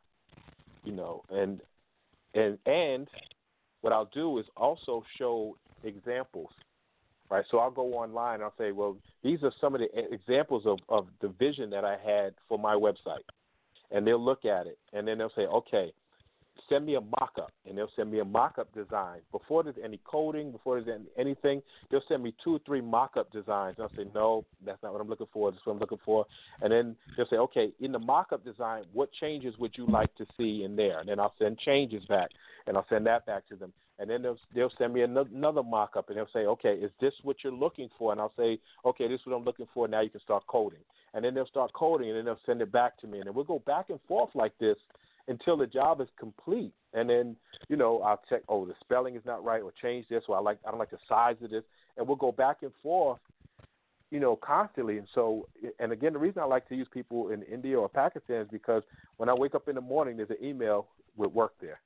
you 0.85 0.93
know, 0.93 1.23
and 1.31 1.61
and 2.35 2.59
and 2.67 3.09
what 3.81 3.93
I'll 3.93 4.11
do 4.13 4.39
is 4.39 4.47
also 4.57 5.05
show 5.19 5.57
examples, 5.85 6.51
right? 7.31 7.45
So 7.51 7.59
I'll 7.59 7.71
go 7.71 7.95
online. 7.95 8.35
And 8.35 8.45
I'll 8.45 8.55
say, 8.59 8.73
well, 8.73 8.97
these 9.23 9.43
are 9.43 9.53
some 9.61 9.75
of 9.75 9.81
the 9.81 9.89
examples 10.13 10.65
of 10.67 10.79
of 10.89 11.09
the 11.21 11.29
vision 11.29 11.71
that 11.71 11.85
I 11.85 11.97
had 11.97 12.35
for 12.49 12.59
my 12.59 12.75
website, 12.75 13.25
and 13.91 14.07
they'll 14.07 14.23
look 14.23 14.45
at 14.45 14.67
it, 14.67 14.79
and 14.93 15.07
then 15.07 15.19
they'll 15.19 15.33
say, 15.37 15.47
okay, 15.47 15.93
send 16.69 16.85
me 16.85 16.97
a 16.97 17.01
mock-up, 17.01 17.53
and 17.67 17.79
they'll 17.79 17.91
send 17.97 18.11
me 18.11 18.19
a 18.19 18.25
mock-up 18.25 18.73
design 18.75 19.21
before 19.33 19.63
there's 19.63 19.77
any 19.83 19.99
coding, 20.05 20.51
before 20.51 20.81
there's 20.81 21.01
any- 21.01 21.11
anything. 21.17 21.63
They'll 21.89 22.03
send 22.09 22.23
me 22.23 22.35
two 22.43 22.57
or 22.57 22.59
three 22.61 22.81
mock-up 22.81 23.31
designs. 23.31 23.79
And 23.79 23.85
I'll 23.85 23.97
say, 23.97 24.11
no, 24.15 24.45
that's 24.65 24.83
not 24.83 24.93
what 24.93 25.01
I'm 25.01 25.09
looking 25.09 25.29
for. 25.33 25.51
This 25.51 25.61
is 25.61 25.67
what 25.67 25.75
I'm 25.75 25.79
looking 25.79 25.99
for. 26.05 26.27
And 26.61 26.73
then 26.73 26.97
they'll 27.17 27.29
say, 27.29 27.37
okay, 27.37 27.73
in 27.81 27.93
the 27.93 27.99
mock-up 27.99 28.45
design, 28.45 28.85
what 28.93 29.11
changes 29.13 29.57
would 29.59 29.77
you 29.79 29.87
like 29.87 30.15
to 30.17 30.27
see 30.37 30.65
in 30.65 30.77
there? 30.77 30.99
And 30.99 31.09
then 31.09 31.21
I'll 31.21 31.35
send 31.39 31.59
changes 31.59 32.05
back, 32.07 32.31
and 32.67 32.77
I'll 32.77 32.87
send 32.89 33.07
that 33.07 33.25
back 33.25 33.47
to 33.49 33.57
them. 33.57 33.73
And 33.99 34.09
then 34.09 34.23
they'll 34.23 34.39
they'll 34.55 34.73
send 34.79 34.95
me 34.95 35.03
another, 35.03 35.31
another 35.35 35.63
mock-up, 35.63 36.09
and 36.09 36.17
they'll 36.17 36.29
say, 36.33 36.47
okay, 36.47 36.75
is 36.75 36.91
this 37.01 37.13
what 37.23 37.37
you're 37.43 37.53
looking 37.53 37.89
for? 37.99 38.13
And 38.13 38.21
I'll 38.21 38.33
say, 38.37 38.61
okay, 38.85 39.09
this 39.09 39.21
is 39.21 39.27
what 39.27 39.37
I'm 39.37 39.45
looking 39.45 39.67
for. 39.75 39.89
Now 39.89 40.01
you 40.03 40.11
can 40.11 40.21
start 40.21 40.47
coding. 40.47 40.81
And 41.15 41.25
then 41.25 41.35
they'll 41.35 41.47
start 41.47 41.73
coding, 41.73 42.09
and 42.09 42.17
then 42.17 42.25
they'll 42.25 42.41
send 42.47 42.63
it 42.63 42.71
back 42.71 42.99
to 43.01 43.07
me, 43.07 43.19
and 43.19 43.27
then 43.27 43.35
we'll 43.35 43.45
go 43.45 43.59
back 43.67 43.91
and 43.91 43.99
forth 44.07 44.31
like 44.35 44.57
this 44.59 44.77
until 45.27 45.57
the 45.57 45.67
job 45.67 46.01
is 46.01 46.09
complete. 46.19 46.73
And 46.95 47.09
then, 47.11 47.37
you 47.69 47.77
know, 47.77 48.01
I'll 48.01 48.21
check, 48.29 48.43
oh, 48.49 48.65
the 48.67 48.75
spelling 48.81 49.17
is 49.17 49.23
not 49.27 49.45
right, 49.45 49.63
or 49.63 49.73
change 49.83 50.07
this, 50.09 50.23
or 50.29 50.37
I 50.37 50.41
like 50.41 50.59
I 50.67 50.71
don't 50.71 50.79
like 50.79 50.91
the 50.91 50.99
size 51.09 51.37
of 51.43 51.51
this, 51.51 51.65
and 51.97 52.07
we'll 52.07 52.17
go 52.17 52.31
back 52.33 52.59
and 52.63 52.73
forth, 52.83 53.19
you 54.11 54.21
know, 54.21 54.37
constantly. 54.37 54.99
And 54.99 55.09
so, 55.15 55.49
and 55.81 55.93
again, 55.93 56.13
the 56.13 56.19
reason 56.19 56.41
I 56.41 56.47
like 56.47 56.69
to 56.69 56.77
use 56.77 56.89
people 56.93 57.31
in 57.31 57.43
India 57.43 57.79
or 57.79 57.89
Pakistan 57.89 58.43
is 58.43 58.49
because 58.51 58.83
when 59.17 59.29
I 59.29 59.35
wake 59.35 59.55
up 59.55 59.69
in 59.69 59.75
the 59.75 59.81
morning, 59.81 60.17
there's 60.17 60.31
an 60.31 60.43
email 60.43 60.89
with 61.17 61.33
work 61.33 61.55
there 61.61 61.81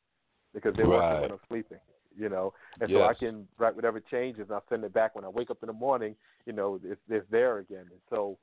because 0.55 0.75
they're 0.77 0.87
Right. 0.87 1.11
working 1.11 1.23
when 1.23 1.33
I'm 1.33 1.41
sleeping. 1.49 1.79
You 2.19 2.29
know, 2.29 2.53
and 2.81 2.91
so 2.93 3.05
I 3.05 3.15
can 3.15 3.47
write 3.59 3.75
whatever 3.75 4.01
changes, 4.01 4.43
and 4.43 4.53
I'll 4.53 4.65
send 4.69 4.85
it 4.85 4.93
back 4.93 5.15
when 5.15 5.25
I 5.25 5.29
wake 5.29 5.51
up 5.51 5.59
in 5.63 5.67
the 5.67 5.73
morning. 5.73 6.15
You 6.47 6.53
know, 6.53 6.81
it's, 6.85 7.01
it's 7.09 7.27
there 7.31 7.59
again, 7.59 7.87
and 7.91 8.01
so, 8.11 8.39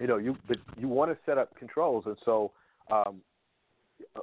you 0.00 0.06
know, 0.06 0.16
you 0.16 0.36
but 0.48 0.58
you 0.78 0.88
want 0.88 1.10
to 1.10 1.18
set 1.26 1.38
up 1.38 1.56
controls, 1.56 2.04
and 2.06 2.16
so 2.24 2.52
um, 2.90 3.20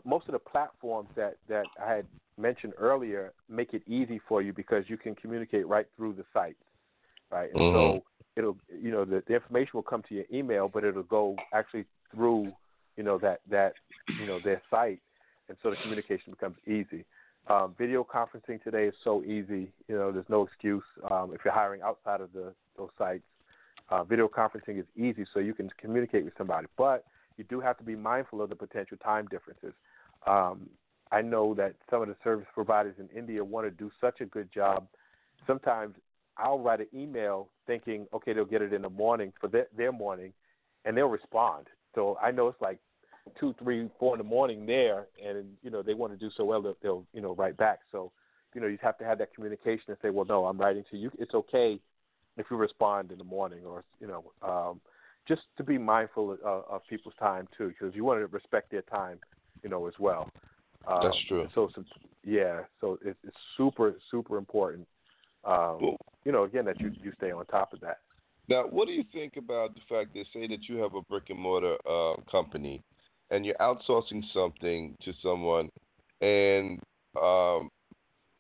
most 0.06 0.28
of 0.28 0.34
the 0.34 0.40
platforms 0.40 1.10
that 1.16 1.38
that 1.48 1.66
I 1.84 1.94
had 1.94 2.06
mentioned 2.38 2.74
earlier 2.78 3.34
make 3.50 3.74
it 3.74 3.84
easy 3.88 4.20
for 4.28 4.42
you 4.42 4.54
because 4.54 4.86
you 4.88 4.98
can 4.98 5.16
communicate 5.16 5.68
right 5.68 5.88
through 5.96 6.14
the 6.14 6.24
site, 6.34 6.58
right? 7.30 7.52
And 7.54 7.60
Mhm. 7.62 7.74
so 7.74 8.04
it'll 8.36 8.58
you 8.70 8.92
know 8.92 9.06
the, 9.06 9.24
the 9.28 9.36
information 9.36 9.72
will 9.74 9.84
come 9.84 10.04
to 10.04 10.16
your 10.16 10.26
email, 10.34 10.68
but 10.68 10.84
it'll 10.84 11.04
go 11.04 11.36
actually 11.54 11.86
through 12.14 12.52
you 12.98 13.04
know 13.04 13.18
that 13.20 13.42
that 13.50 13.74
you 14.20 14.26
know 14.26 14.40
their 14.40 14.62
site, 14.70 15.02
and 15.50 15.58
so 15.62 15.70
the 15.70 15.76
communication 15.78 16.32
becomes 16.32 16.58
easy. 16.66 17.06
Um, 17.48 17.76
video 17.78 18.04
conferencing 18.04 18.64
today 18.64 18.86
is 18.86 18.94
so 19.04 19.24
easy. 19.24 19.72
You 19.88 19.96
know, 19.96 20.12
there's 20.12 20.30
no 20.30 20.44
excuse 20.44 20.84
um, 21.10 21.32
if 21.34 21.42
you're 21.44 21.54
hiring 21.54 21.82
outside 21.82 22.22
of 22.22 22.32
the 22.34 22.54
those 22.78 22.90
sites. 22.98 23.24
Uh, 23.90 24.04
video 24.04 24.28
conferencing 24.28 24.80
is 24.80 24.86
easy, 24.96 25.26
so 25.34 25.40
you 25.40 25.54
can 25.54 25.70
communicate 25.78 26.24
with 26.24 26.34
somebody, 26.38 26.68
but 26.78 27.04
you 27.38 27.44
do 27.50 27.60
have 27.60 27.78
to 27.78 27.84
be 27.84 27.96
mindful 27.96 28.42
of 28.42 28.50
the 28.50 28.56
potential 28.56 28.96
time 29.04 29.28
differences. 29.30 29.74
Um, 30.26 30.70
I 31.12 31.22
know 31.22 31.54
that 31.56 31.76
some 31.90 32.02
of 32.02 32.08
the 32.08 32.16
service 32.24 32.48
providers 32.54 32.96
in 33.00 33.10
India 33.18 33.44
want 33.44 33.68
to 33.68 33.72
do 33.72 33.92
such 34.00 34.22
a 34.22 34.26
good 34.26 34.50
job. 34.54 34.88
Sometimes 35.46 35.96
I'll 36.38 36.60
write 36.60 36.80
an 36.80 36.88
email 36.94 37.50
thinking, 37.68 38.08
okay, 38.14 38.32
they'll 38.32 38.46
get 38.46 38.62
it 38.62 38.72
in 38.72 38.84
the 38.84 38.90
morning 38.90 39.34
for 39.42 39.50
their, 39.50 39.68
their 39.76 39.92
morning, 39.92 40.32
and 40.86 40.96
they'll 40.96 41.08
respond. 41.08 41.68
So 41.94 42.18
I 42.22 42.32
know 42.32 42.48
it's 42.48 42.62
like 42.62 42.80
two, 43.40 43.54
three, 43.62 43.90
four 44.00 44.16
in 44.16 44.18
the 44.20 44.24
morning 44.24 44.66
there, 44.66 45.08
and 45.24 45.46
you 45.64 45.70
know 45.70 45.82
they 45.82 45.94
want 45.94 46.14
to 46.14 46.18
do 46.18 46.32
so 46.36 46.46
well 46.46 46.62
that 46.64 46.76
they'll 46.82 47.06
you 47.14 47.22
know 47.22 47.36
write 47.36 47.58
back. 47.58 47.80
So 47.92 48.12
you 48.54 48.62
know 48.62 48.68
you 48.68 48.78
have 48.82 48.98
to 49.00 49.06
have 49.06 49.18
that 49.20 49.34
communication 49.34 49.86
and 49.88 49.98
say, 50.02 50.10
well, 50.10 50.26
no, 50.26 50.46
I'm 50.46 50.58
writing 50.58 50.84
to 50.92 50.98
you. 50.98 51.12
It's 51.18 51.34
okay 51.34 51.80
if 52.38 52.46
you 52.50 52.58
respond 52.58 53.12
in 53.12 53.18
the 53.18 53.24
morning, 53.24 53.60
or 53.66 53.84
you 54.00 54.08
know, 54.08 54.32
um, 54.42 54.82
just 55.28 55.42
to 55.58 55.64
be 55.64 55.78
mindful 55.78 56.34
of, 56.34 56.40
of 56.44 56.82
people's 56.90 57.14
time 57.20 57.48
too, 57.58 57.70
because 57.70 57.96
you 57.96 58.04
want 58.04 58.20
to 58.20 58.28
respect 58.28 58.72
their 58.72 58.82
time, 58.84 59.20
you 59.64 59.70
know, 59.70 59.88
as 59.88 59.94
well. 60.00 60.30
Um, 60.88 61.00
That's 61.04 61.18
true. 61.28 61.48
So, 61.54 61.70
so 61.76 61.84
yeah, 62.24 62.62
so 62.80 62.98
it's, 63.04 63.20
it's 63.24 63.38
super, 63.58 63.96
super 64.10 64.38
important. 64.38 64.88
Um, 65.44 65.98
you 66.26 66.32
know, 66.32 66.44
again, 66.44 66.66
that 66.66 66.80
you 66.80 66.92
you 67.02 67.12
stay 67.18 67.32
on 67.32 67.46
top 67.48 67.74
of 67.74 67.80
that. 67.82 68.00
Now, 68.48 68.64
what 68.64 68.88
do 68.88 68.94
you 68.94 69.04
think 69.14 69.38
about 69.38 69.76
the 69.76 69.82
fact 69.88 70.14
that 70.14 70.26
say 70.34 70.48
that 70.48 70.68
you 70.68 70.78
have 70.78 70.96
a 70.96 71.02
brick 71.02 71.30
and 71.30 71.40
mortar 71.40 71.78
uh, 71.90 72.16
company 72.30 72.84
and 73.32 73.46
you're 73.46 73.56
outsourcing 73.56 74.24
something 74.34 74.96
to 75.04 75.14
someone, 75.24 75.70
and 76.22 76.80
um, 77.22 77.70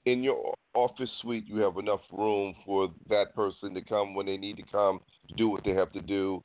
in 0.06 0.24
your 0.24 0.54
office 0.76 1.10
suite 1.22 1.46
you 1.48 1.58
have 1.58 1.78
enough 1.78 2.02
room 2.12 2.54
for 2.66 2.90
that 3.10 3.34
person 3.36 3.74
to 3.74 3.82
come 3.82 4.14
when 4.14 4.26
they 4.26 4.38
need 4.38 4.58
to 4.58 4.64
come, 4.72 5.00
to 5.30 5.36
do 5.36 5.50
what 5.50 5.64
they 5.64 5.72
have 5.72 5.92
to 5.94 6.02
do, 6.02 6.42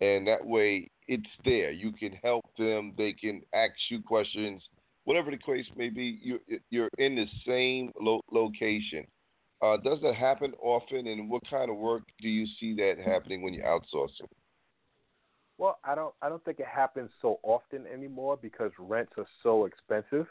and 0.00 0.26
that 0.26 0.44
way 0.44 0.88
it's 1.08 1.28
there. 1.44 1.70
You 1.70 1.92
can 1.92 2.12
help 2.22 2.44
them. 2.58 2.92
They 2.98 3.12
can 3.12 3.42
ask 3.54 3.72
you 3.90 4.02
questions, 4.02 4.62
whatever 5.04 5.30
the 5.30 5.38
case 5.38 5.66
may 5.76 5.88
be. 5.88 6.18
You're 6.22 6.40
you're 6.70 6.90
in 6.98 7.14
the 7.14 7.26
same 7.46 7.92
lo- 8.00 8.22
location. 8.32 9.06
Uh, 9.62 9.76
does 9.78 9.98
that 10.02 10.14
happen 10.14 10.52
often, 10.62 11.06
and 11.06 11.30
what 11.30 11.42
kind 11.48 11.70
of 11.70 11.76
work 11.76 12.02
do 12.20 12.28
you 12.28 12.46
see 12.60 12.74
that 12.74 12.96
happening 13.04 13.42
when 13.42 13.54
you're 13.54 13.64
outsourcing? 13.66 14.28
Well, 15.58 15.78
I 15.84 15.94
don't 15.94 16.14
I 16.22 16.28
don't 16.28 16.44
think 16.44 16.60
it 16.60 16.66
happens 16.66 17.10
so 17.22 17.38
often 17.42 17.86
anymore 17.86 18.36
because 18.40 18.72
rents 18.78 19.12
are 19.18 19.26
so 19.42 19.66
expensive 19.66 20.26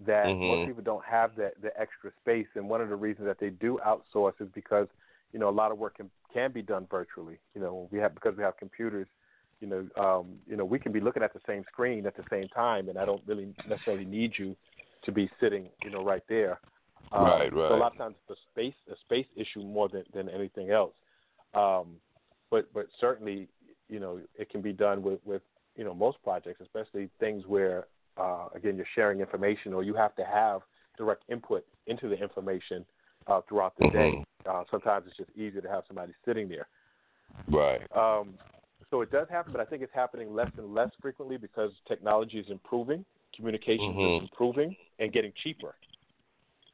that 0.00 0.28
Mhm. 0.30 0.48
most 0.48 0.64
people 0.66 0.82
don't 0.82 1.04
have 1.04 1.34
that 1.36 1.60
the 1.62 1.78
extra 1.80 2.10
space. 2.20 2.46
And 2.54 2.68
one 2.68 2.80
of 2.80 2.88
the 2.88 2.96
reasons 2.96 3.26
that 3.26 3.38
they 3.40 3.50
do 3.50 3.78
outsource 3.86 4.40
is 4.40 4.48
because 4.54 4.88
you 5.32 5.38
know 5.40 5.48
a 5.48 5.50
lot 5.62 5.72
of 5.72 5.78
work 5.78 5.96
can 5.96 6.10
can 6.32 6.52
be 6.52 6.62
done 6.62 6.86
virtually. 6.90 7.38
You 7.54 7.60
know 7.60 7.88
we 7.90 7.98
have 7.98 8.14
because 8.14 8.36
we 8.36 8.42
have 8.44 8.56
computers. 8.56 9.08
You 9.60 9.68
know 9.68 10.02
um, 10.02 10.38
you 10.46 10.56
know 10.56 10.64
we 10.64 10.78
can 10.78 10.92
be 10.92 11.00
looking 11.00 11.22
at 11.22 11.32
the 11.32 11.40
same 11.46 11.64
screen 11.72 12.06
at 12.06 12.16
the 12.16 12.24
same 12.30 12.48
time, 12.48 12.88
and 12.88 12.98
I 12.98 13.04
don't 13.04 13.22
really 13.26 13.54
necessarily 13.68 14.04
need 14.04 14.32
you 14.38 14.56
to 15.04 15.12
be 15.12 15.30
sitting 15.40 15.68
you 15.82 15.90
know 15.90 16.02
right 16.04 16.22
there. 16.28 16.60
Um, 17.12 17.20
Right, 17.24 17.52
So 17.68 17.74
a 17.74 17.76
lot 17.76 17.92
of 17.92 17.98
times 17.98 18.16
it's 18.28 18.38
a 18.38 18.42
space 18.52 18.74
a 18.90 18.96
space 19.04 19.26
issue 19.36 19.62
more 19.62 19.88
than 19.88 20.04
than 20.14 20.28
anything 20.28 20.70
else. 20.70 20.94
Um, 21.54 21.96
but 22.50 22.72
but 22.72 22.86
certainly 23.00 23.48
you 23.92 24.00
know 24.00 24.20
it 24.34 24.48
can 24.50 24.62
be 24.62 24.72
done 24.72 25.02
with 25.02 25.20
with 25.24 25.42
you 25.76 25.84
know 25.84 25.94
most 25.94 26.16
projects, 26.24 26.60
especially 26.62 27.10
things 27.20 27.44
where 27.46 27.86
uh, 28.16 28.46
again 28.54 28.76
you're 28.76 28.86
sharing 28.94 29.20
information 29.20 29.72
or 29.74 29.82
you 29.82 29.94
have 29.94 30.16
to 30.16 30.24
have 30.24 30.62
direct 30.96 31.22
input 31.28 31.64
into 31.86 32.08
the 32.08 32.16
information 32.16 32.84
uh, 33.26 33.40
throughout 33.48 33.76
the 33.78 33.88
day. 33.90 34.24
Uh, 34.48 34.64
sometimes 34.70 35.04
it's 35.06 35.16
just 35.16 35.30
easier 35.36 35.60
to 35.60 35.68
have 35.68 35.84
somebody 35.86 36.12
sitting 36.24 36.48
there. 36.48 36.66
Right. 37.48 37.82
Um, 37.94 38.34
so 38.90 39.00
it 39.02 39.10
does 39.12 39.28
happen, 39.30 39.52
but 39.52 39.60
I 39.60 39.64
think 39.64 39.82
it's 39.82 39.92
happening 39.94 40.34
less 40.34 40.50
and 40.56 40.74
less 40.74 40.90
frequently 41.00 41.36
because 41.36 41.70
technology 41.86 42.38
is 42.38 42.46
improving, 42.50 43.04
communications 43.36 43.96
Mhm. 43.96 44.16
is 44.16 44.22
improving, 44.22 44.76
and 44.98 45.12
getting 45.12 45.32
cheaper. 45.42 45.74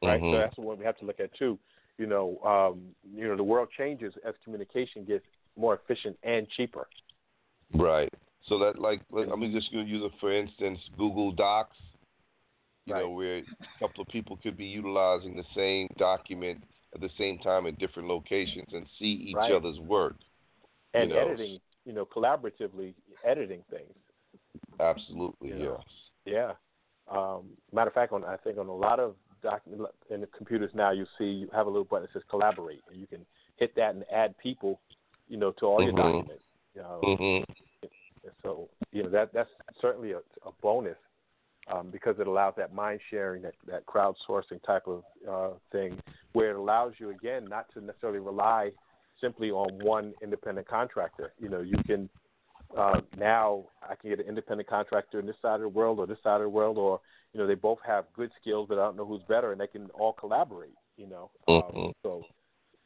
Right. 0.01 0.21
Mhm. 0.21 0.31
So 0.31 0.37
that's 0.37 0.57
one 0.57 0.77
we 0.77 0.85
have 0.85 0.97
to 0.99 1.05
look 1.05 1.19
at 1.19 1.33
too. 1.33 1.59
You 1.97 2.07
know, 2.07 2.39
um, 2.43 2.95
you 3.13 3.27
know, 3.27 3.35
the 3.35 3.43
world 3.43 3.69
changes 3.77 4.15
as 4.23 4.33
communication 4.43 5.03
gets 5.05 5.25
more 5.55 5.75
efficient 5.75 6.17
and 6.23 6.49
cheaper. 6.49 6.87
Right. 7.73 8.11
So 8.47 8.57
that 8.59 8.79
like 8.79 9.01
let- 9.11 9.29
I'm 9.29 9.41
just 9.51 9.71
going 9.71 9.85
to 9.85 9.91
use 9.91 10.03
it 10.03 10.11
for 10.19 10.33
instance, 10.33 10.79
Google 10.97 11.31
Docs. 11.31 11.77
You 12.85 12.95
know, 12.95 13.09
where 13.11 13.37
a 13.37 13.43
couple 13.79 14.01
of 14.01 14.07
people 14.07 14.37
could 14.41 14.57
be 14.57 14.65
utilizing 14.65 15.35
the 15.35 15.43
same 15.55 15.87
document 15.99 16.63
at 16.95 17.01
the 17.01 17.09
same 17.19 17.37
time 17.37 17.67
in 17.67 17.75
different 17.75 18.07
locations 18.07 18.65
and 18.73 18.87
see 18.97 19.05
each 19.29 19.35
Right. 19.35 19.51
other's 19.51 19.79
work. 19.79 20.15
and 20.95 21.11
you 21.11 21.15
know. 21.15 21.21
editing, 21.21 21.59
you 21.85 21.93
know, 21.93 22.03
collaboratively 22.03 22.95
editing 23.23 23.63
things. 23.69 23.93
Absolutely, 24.79 25.49
You 25.49 25.55
know. 25.59 25.83
yes. 26.25 26.55
Yeah. 27.11 27.15
Um, 27.15 27.49
matter 27.71 27.89
of 27.89 27.93
fact, 27.93 28.11
on 28.11 28.23
I 28.23 28.37
think 28.37 28.57
on 28.57 28.67
a 28.67 28.75
lot 28.75 28.99
of 28.99 29.15
doc, 29.43 29.61
in 30.09 30.21
the 30.21 30.27
computers 30.27 30.71
now, 30.73 30.89
you 30.91 31.05
see 31.19 31.25
you 31.25 31.49
have 31.53 31.67
a 31.67 31.69
little 31.69 31.85
button 31.85 32.07
that 32.11 32.13
says 32.13 32.23
collaborate, 32.27 32.81
and 32.89 32.99
you 32.99 33.05
can 33.05 33.23
hit 33.57 33.75
that 33.75 33.93
and 33.93 34.03
add 34.11 34.35
people, 34.39 34.79
you 35.27 35.37
know, 35.37 35.51
to 35.59 35.65
all 35.67 35.83
your 35.83 35.93
Mhm. 35.93 35.97
documents. 35.97 36.43
Know, 36.79 37.17
Mhm. 37.19 37.45
so 38.41 38.69
you 38.93 39.03
know 39.03 39.09
that 39.09 39.33
that's 39.33 39.49
certainly 39.81 40.13
a, 40.13 40.19
a 40.45 40.51
bonus 40.61 40.97
um, 41.67 41.89
because 41.91 42.17
it 42.19 42.27
allows 42.27 42.53
that 42.55 42.73
mind 42.73 43.01
sharing, 43.09 43.41
that 43.41 43.55
that 43.67 43.85
crowdsourcing 43.85 44.63
type 44.63 44.87
of 44.87 45.03
uh, 45.29 45.49
thing, 45.71 46.01
where 46.33 46.51
it 46.51 46.55
allows 46.55 46.93
you 46.97 47.09
again 47.09 47.49
not 47.49 47.65
to 47.73 47.81
necessarily 47.81 48.19
rely 48.19 48.71
simply 49.19 49.51
on 49.51 49.77
one 49.79 50.13
independent 50.21 50.67
contractor. 50.67 51.33
You 51.37 51.49
know, 51.49 51.59
you 51.59 51.75
can 51.85 52.09
uh, 52.77 53.01
now 53.17 53.65
I 53.83 53.95
can 53.95 54.09
get 54.09 54.21
an 54.21 54.27
independent 54.27 54.69
contractor 54.69 55.19
in 55.19 55.25
this 55.25 55.35
side 55.41 55.55
of 55.55 55.61
the 55.61 55.69
world 55.69 55.99
or 55.99 56.07
this 56.07 56.21
side 56.23 56.37
of 56.37 56.43
the 56.43 56.49
world, 56.49 56.77
or 56.77 57.01
you 57.33 57.39
know 57.41 57.45
they 57.45 57.55
both 57.55 57.79
have 57.85 58.05
good 58.13 58.31
skills, 58.41 58.67
but 58.69 58.79
I 58.79 58.85
don't 58.85 58.95
know 58.95 59.05
who's 59.05 59.23
better, 59.27 59.51
and 59.51 59.59
they 59.59 59.67
can 59.67 59.89
all 59.99 60.13
collaborate. 60.13 60.77
You 60.95 61.07
know, 61.07 61.31
um, 61.49 61.75
Mhm. 61.75 61.93
so 62.03 62.25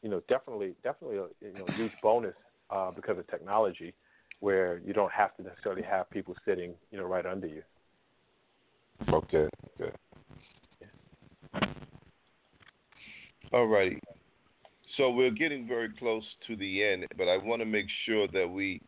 you 0.02 0.08
know 0.08 0.20
definitely 0.28 0.74
definitely 0.82 1.18
a 1.18 1.28
you 1.40 1.52
know 1.56 1.66
huge 1.76 1.92
bonus 2.02 2.34
uh, 2.74 2.90
because 2.90 3.18
of 3.18 3.26
technology, 3.28 3.94
where 4.40 4.80
you 4.84 4.92
don't 4.92 5.12
have 5.12 5.34
to 5.36 5.42
necessarily 5.42 5.82
have 5.82 6.10
people 6.10 6.34
sitting 6.44 6.74
you 6.90 6.98
know 6.98 7.04
right 7.04 7.26
under 7.26 7.46
you. 7.46 7.62
Okay. 9.12 9.48
Okay. 9.80 9.92
All 13.52 13.66
righty. 13.66 14.00
So 14.96 15.10
we're 15.10 15.30
getting 15.30 15.66
very 15.66 15.90
close 15.98 16.24
to 16.46 16.56
the 16.56 16.82
end, 16.84 17.06
but 17.16 17.28
I 17.28 17.36
want 17.36 17.60
to 17.60 17.66
make 17.66 17.86
sure 18.04 18.26
that 18.28 18.48
we 18.48 18.80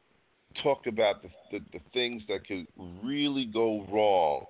talk 0.62 0.86
about 0.86 1.22
the, 1.22 1.28
the, 1.50 1.64
the 1.72 1.80
things 1.92 2.22
that 2.28 2.46
could 2.46 2.66
really 3.02 3.44
go 3.46 3.86
wrong, 3.90 4.44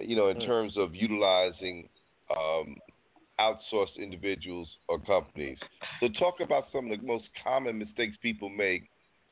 you 0.00 0.16
know, 0.16 0.28
in 0.28 0.38
Mm. 0.38 0.46
terms 0.46 0.76
of 0.76 0.94
utilizing 0.94 1.88
um, 2.30 2.76
outsourced 3.42 3.96
individuals 3.98 4.68
or 4.88 4.98
companies. 5.00 5.58
So 6.00 6.08
talk 6.18 6.36
about 6.40 6.64
some 6.72 6.90
of 6.90 7.00
the 7.00 7.06
most 7.06 7.24
common 7.42 7.78
mistakes 7.78 8.16
people 8.22 8.48
make 8.48 8.88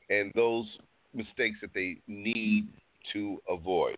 and 0.09 0.31
those 0.35 0.65
mistakes 1.13 1.57
that 1.61 1.71
they 1.73 1.97
need 2.07 2.67
to 3.13 3.41
avoid. 3.49 3.97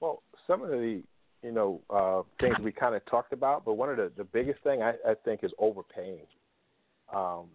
Well, 0.00 0.22
some 0.46 0.62
of 0.62 0.70
the 0.70 1.02
you 1.42 1.52
know 1.52 1.80
uh, 1.90 2.22
things 2.40 2.56
we 2.62 2.72
kind 2.72 2.94
of 2.94 3.04
talked 3.06 3.32
about, 3.32 3.64
but 3.64 3.74
one 3.74 3.90
of 3.90 3.96
the 3.96 4.10
the 4.16 4.24
biggest 4.24 4.62
thing 4.62 4.82
I, 4.82 4.94
I 5.06 5.14
think 5.24 5.44
is 5.44 5.52
overpaying. 5.58 6.26
Um, 7.14 7.46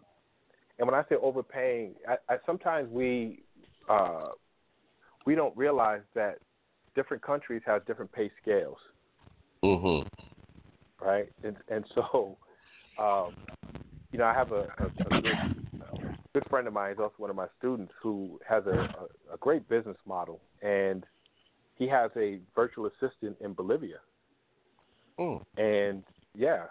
and 0.78 0.88
when 0.88 0.96
I 0.96 1.04
say 1.10 1.16
overpaying, 1.22 1.96
I, 2.08 2.16
I 2.34 2.38
sometimes 2.46 2.90
we 2.92 3.44
uh, 3.90 4.30
we 5.26 5.36
don't 5.36 5.56
realize 5.58 6.02
that 6.16 6.38
different 6.96 7.22
countries 7.22 7.62
have 7.66 7.86
different 7.86 8.12
pay 8.12 8.32
scales, 8.42 8.78
Mhm. 9.64 10.08
Right? 11.02 11.30
And 11.44 11.58
and 11.70 11.86
so, 11.96 12.38
um, 12.98 13.36
you 14.12 14.20
know, 14.20 14.26
I 14.26 14.34
have 14.34 14.52
a, 14.52 14.68
a, 14.78 15.18
a 15.18 15.22
good, 15.22 15.26
a 15.26 16.18
good 16.34 16.44
friend 16.50 16.68
of 16.68 16.74
mine, 16.74 16.94
is 16.94 17.00
also 17.00 17.16
one 17.18 17.30
of 17.30 17.36
my 17.36 17.48
students, 17.58 17.94
who 18.02 18.40
has 18.48 18.66
a, 18.66 18.70
a, 18.70 19.34
a 19.34 19.38
great 19.40 19.68
business 19.70 19.98
model, 20.06 20.40
and 20.62 21.06
he 21.76 21.88
has 21.88 22.12
a 22.16 22.40
virtual 22.56 22.88
assistant 22.88 23.38
in 23.42 23.54
Bolivia. 23.54 23.98
Mm. 25.20 25.44
And 25.58 26.04
yeah, 26.36 26.66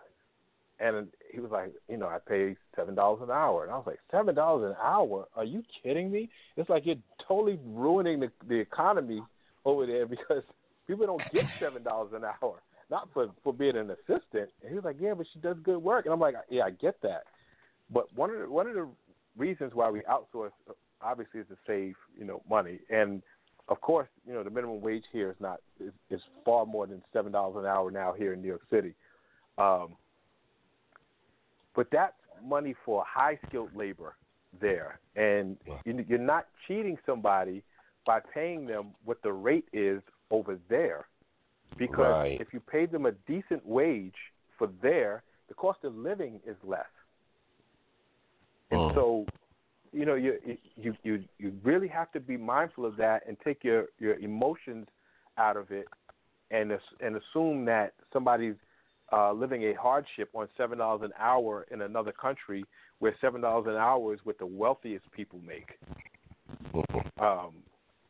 and 0.80 1.08
he 1.32 1.40
was 1.40 1.50
like, 1.50 1.72
you 1.88 1.96
know, 1.96 2.06
I 2.06 2.18
pay 2.18 2.56
seven 2.76 2.94
dollars 2.94 3.20
an 3.22 3.30
hour, 3.30 3.64
and 3.64 3.72
I 3.72 3.76
was 3.76 3.86
like, 3.86 3.98
seven 4.10 4.34
dollars 4.34 4.70
an 4.70 4.76
hour? 4.82 5.26
Are 5.36 5.44
you 5.44 5.62
kidding 5.82 6.10
me? 6.10 6.28
It's 6.56 6.70
like 6.70 6.86
you're 6.86 6.96
totally 7.26 7.58
ruining 7.66 8.20
the 8.20 8.30
the 8.48 8.54
economy 8.56 9.22
over 9.64 9.86
there 9.86 10.06
because 10.14 10.42
people 10.86 11.06
don't 11.06 11.22
get 11.32 11.44
seven 11.60 11.82
dollars 11.82 12.12
an 12.14 12.22
hour, 12.24 12.60
not 12.90 13.08
for 13.12 13.28
for 13.44 13.52
being 13.52 13.76
an 13.76 13.90
assistant. 13.90 14.50
And 14.62 14.68
he 14.68 14.74
was 14.74 14.84
like, 14.84 14.96
yeah, 15.00 15.14
but 15.14 15.26
she 15.32 15.38
does 15.40 15.56
good 15.62 15.78
work, 15.78 16.06
and 16.06 16.12
I'm 16.12 16.20
like, 16.20 16.34
yeah, 16.50 16.64
I 16.64 16.70
get 16.70 17.00
that, 17.02 17.24
but 17.92 18.12
one 18.14 18.30
of 18.30 18.40
the 18.40 18.50
one 18.50 18.66
of 18.66 18.74
the 18.74 18.88
reasons 19.36 19.72
why 19.74 19.90
we 19.90 20.00
outsource 20.00 20.50
obviously 21.00 21.40
is 21.40 21.46
to 21.48 21.56
save 21.66 21.94
you 22.18 22.24
know 22.24 22.42
money. 22.48 22.80
And 22.90 23.22
of 23.68 23.80
course, 23.80 24.08
you 24.26 24.32
know 24.32 24.42
the 24.42 24.50
minimum 24.50 24.80
wage 24.80 25.04
here 25.12 25.30
is 25.30 25.36
not 25.40 25.60
is, 25.80 25.92
is 26.10 26.20
far 26.44 26.66
more 26.66 26.86
than 26.86 27.02
seven 27.12 27.32
dollars 27.32 27.56
an 27.62 27.66
hour 27.66 27.90
now 27.90 28.12
here 28.12 28.32
in 28.32 28.42
New 28.42 28.48
York 28.48 28.62
City, 28.70 28.94
um, 29.58 29.94
but 31.74 31.88
that's 31.90 32.14
money 32.44 32.74
for 32.84 33.04
high 33.06 33.38
skilled 33.48 33.74
labor 33.74 34.14
there, 34.60 34.98
and 35.16 35.58
you- 35.84 36.04
you're 36.08 36.18
not 36.18 36.46
cheating 36.66 36.98
somebody 37.04 37.62
by 38.06 38.20
paying 38.20 38.64
them 38.64 38.94
what 39.04 39.20
the 39.22 39.32
rate 39.32 39.68
is 39.72 40.02
over 40.30 40.58
there, 40.68 41.06
because 41.76 42.12
Right. 42.12 42.40
if 42.40 42.52
you 42.52 42.60
pay 42.60 42.86
them 42.86 43.06
a 43.06 43.12
decent 43.26 43.64
wage 43.64 44.14
for 44.56 44.68
there, 44.82 45.22
the 45.48 45.54
cost 45.54 45.84
of 45.84 45.94
living 45.96 46.40
is 46.46 46.56
less, 46.62 46.86
and 48.70 48.80
Mm. 48.80 48.94
so 48.94 49.26
you 49.92 50.04
know 50.04 50.14
you 50.14 50.38
you 50.76 50.94
you 51.02 51.24
you 51.38 51.52
really 51.62 51.88
have 51.88 52.12
to 52.12 52.20
be 52.20 52.36
mindful 52.36 52.84
of 52.84 52.96
that 52.96 53.26
and 53.26 53.38
take 53.40 53.64
your 53.64 53.86
your 53.98 54.16
emotions 54.16 54.86
out 55.38 55.56
of 55.56 55.70
it 55.70 55.88
and 56.50 56.78
and 57.00 57.16
assume 57.16 57.64
that 57.64 57.94
somebody's 58.12 58.56
uh 59.12 59.32
living 59.32 59.62
a 59.64 59.74
hardship 59.74 60.28
on 60.34 60.48
seven 60.56 60.78
dollars 60.78 61.02
an 61.02 61.12
hour 61.18 61.66
in 61.70 61.82
another 61.82 62.12
country 62.12 62.64
where 62.98 63.14
seven 63.20 63.40
dollars 63.40 63.66
an 63.66 63.76
hour 63.76 64.12
is 64.12 64.20
what 64.24 64.38
the 64.38 64.46
wealthiest 64.46 65.10
people 65.12 65.40
make 65.46 65.78
um 67.18 67.54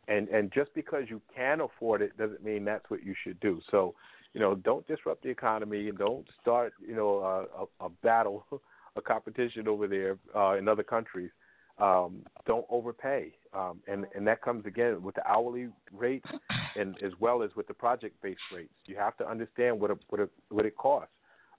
and 0.09 0.29
and 0.29 0.53
just 0.53 0.75
because 0.75 1.05
you 1.09 1.21
can 1.35 1.61
afford 1.61 2.03
it 2.03 2.17
doesn't 2.17 2.45
mean 2.45 2.65
that's 2.65 2.89
what 2.89 3.05
you 3.05 3.15
should 3.23 3.39
do 3.41 3.61
so 3.71 3.95
you 4.33 4.41
know 4.41 4.55
don't 4.55 4.87
disrupt 4.87 5.23
the 5.23 5.29
economy 5.29 5.89
and 5.89 5.99
don't 5.99 6.27
start 6.41 6.73
you 6.87 6.95
know 6.95 7.19
a, 7.19 7.85
a, 7.85 7.87
a 7.87 7.89
battle 8.03 8.45
a 8.97 9.01
competition 9.01 9.69
over 9.69 9.87
there 9.87 10.19
uh 10.35 10.57
in 10.57 10.67
other 10.69 10.83
countries 10.83 11.31
um, 11.79 12.23
don't 12.47 12.67
overpay. 12.71 13.33
Um, 13.55 13.81
and, 13.87 14.07
and 14.15 14.27
that 14.27 14.43
comes 14.43 14.67
again 14.67 15.03
with 15.03 15.15
the 15.15 15.27
hourly 15.27 15.69
rates 15.93 16.29
and 16.77 16.97
as 17.03 17.13
well 17.21 17.43
as 17.43 17.51
with 17.57 17.67
the 17.69 17.75
project 17.75 18.21
based 18.23 18.41
rates. 18.55 18.73
You 18.87 18.97
have 18.97 19.17
to 19.19 19.29
understand 19.29 19.81
what, 19.81 19.91
a, 19.91 19.99
what, 20.09 20.21
a, 20.21 20.29
what 20.51 20.67
it 20.67 20.77
costs. 20.77 21.13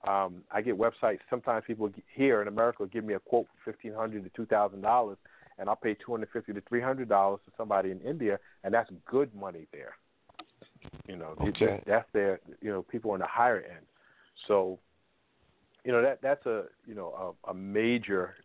Um, 0.08 0.44
I 0.52 0.62
get 0.62 0.78
websites, 0.78 1.20
sometimes 1.30 1.66
people 1.68 1.92
here 2.14 2.42
in 2.42 2.48
America 2.48 2.88
give 2.88 3.04
me 3.04 3.16
a 3.16 3.20
quote 3.20 3.48
for 3.64 3.72
1,500 3.72 4.34
to 4.34 4.46
$2,000, 4.46 5.18
and 5.60 5.70
I'll 5.70 5.76
pay 5.76 5.94
two 5.94 6.12
hundred 6.12 6.30
fifty 6.32 6.54
to 6.54 6.62
three 6.62 6.82
hundred 6.82 7.10
dollars 7.10 7.40
to 7.46 7.52
somebody 7.58 7.92
in 7.92 8.00
India, 8.02 8.40
and 8.64 8.74
that's 8.74 8.90
good 9.06 9.34
money 9.36 9.68
there. 9.72 9.96
You 11.08 11.18
know, 11.18 11.36
Okay. 11.42 11.82
that's 11.86 12.08
their 12.14 12.40
you 12.62 12.72
know 12.72 12.82
people 12.84 13.12
on 13.12 13.20
the 13.20 13.28
higher 13.28 13.58
end. 13.58 13.86
So, 14.48 14.80
you 15.84 15.92
know 15.92 16.02
that 16.02 16.22
that's 16.22 16.46
a 16.46 16.64
you 16.88 16.96
know 16.96 17.36
a, 17.46 17.52
a 17.52 17.54
major 17.54 18.36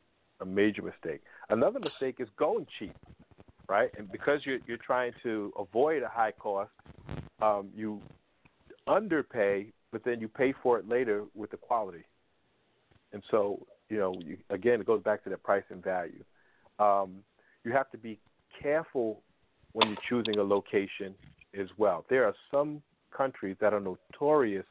a 0.40 0.44
major 0.46 0.82
mistake. 0.82 1.22
Another 1.50 1.78
mistake 1.78 2.16
is 2.18 2.28
going 2.36 2.66
cheap, 2.78 2.96
right? 3.68 3.90
And 3.96 4.10
because 4.10 4.40
you're 4.44 4.58
you're 4.66 4.76
trying 4.78 5.12
to 5.22 5.52
avoid 5.58 6.02
a 6.02 6.08
high 6.08 6.32
cost, 6.32 6.70
um, 7.40 7.68
you 7.74 8.00
underpay, 8.86 9.72
but 9.92 10.04
then 10.04 10.20
you 10.20 10.28
pay 10.28 10.52
for 10.62 10.78
it 10.78 10.88
later 10.88 11.24
with 11.34 11.50
the 11.50 11.56
quality. 11.56 12.04
And 13.12 13.22
so, 13.30 13.64
you 13.88 13.98
know, 13.98 14.14
you, 14.18 14.36
again, 14.50 14.80
it 14.80 14.86
goes 14.86 15.02
back 15.02 15.22
to 15.24 15.30
that 15.30 15.42
price 15.42 15.62
and 15.70 15.82
value. 15.82 16.24
Um, 16.78 17.22
you 17.64 17.72
have 17.72 17.90
to 17.92 17.98
be 17.98 18.18
careful 18.60 19.22
when 19.72 19.88
you're 19.88 19.98
choosing 20.08 20.38
a 20.38 20.42
location 20.42 21.14
as 21.58 21.68
well. 21.76 22.04
There 22.08 22.24
are 22.24 22.34
some 22.50 22.82
countries 23.16 23.56
that 23.60 23.72
are 23.72 23.80
notorious 23.80 24.66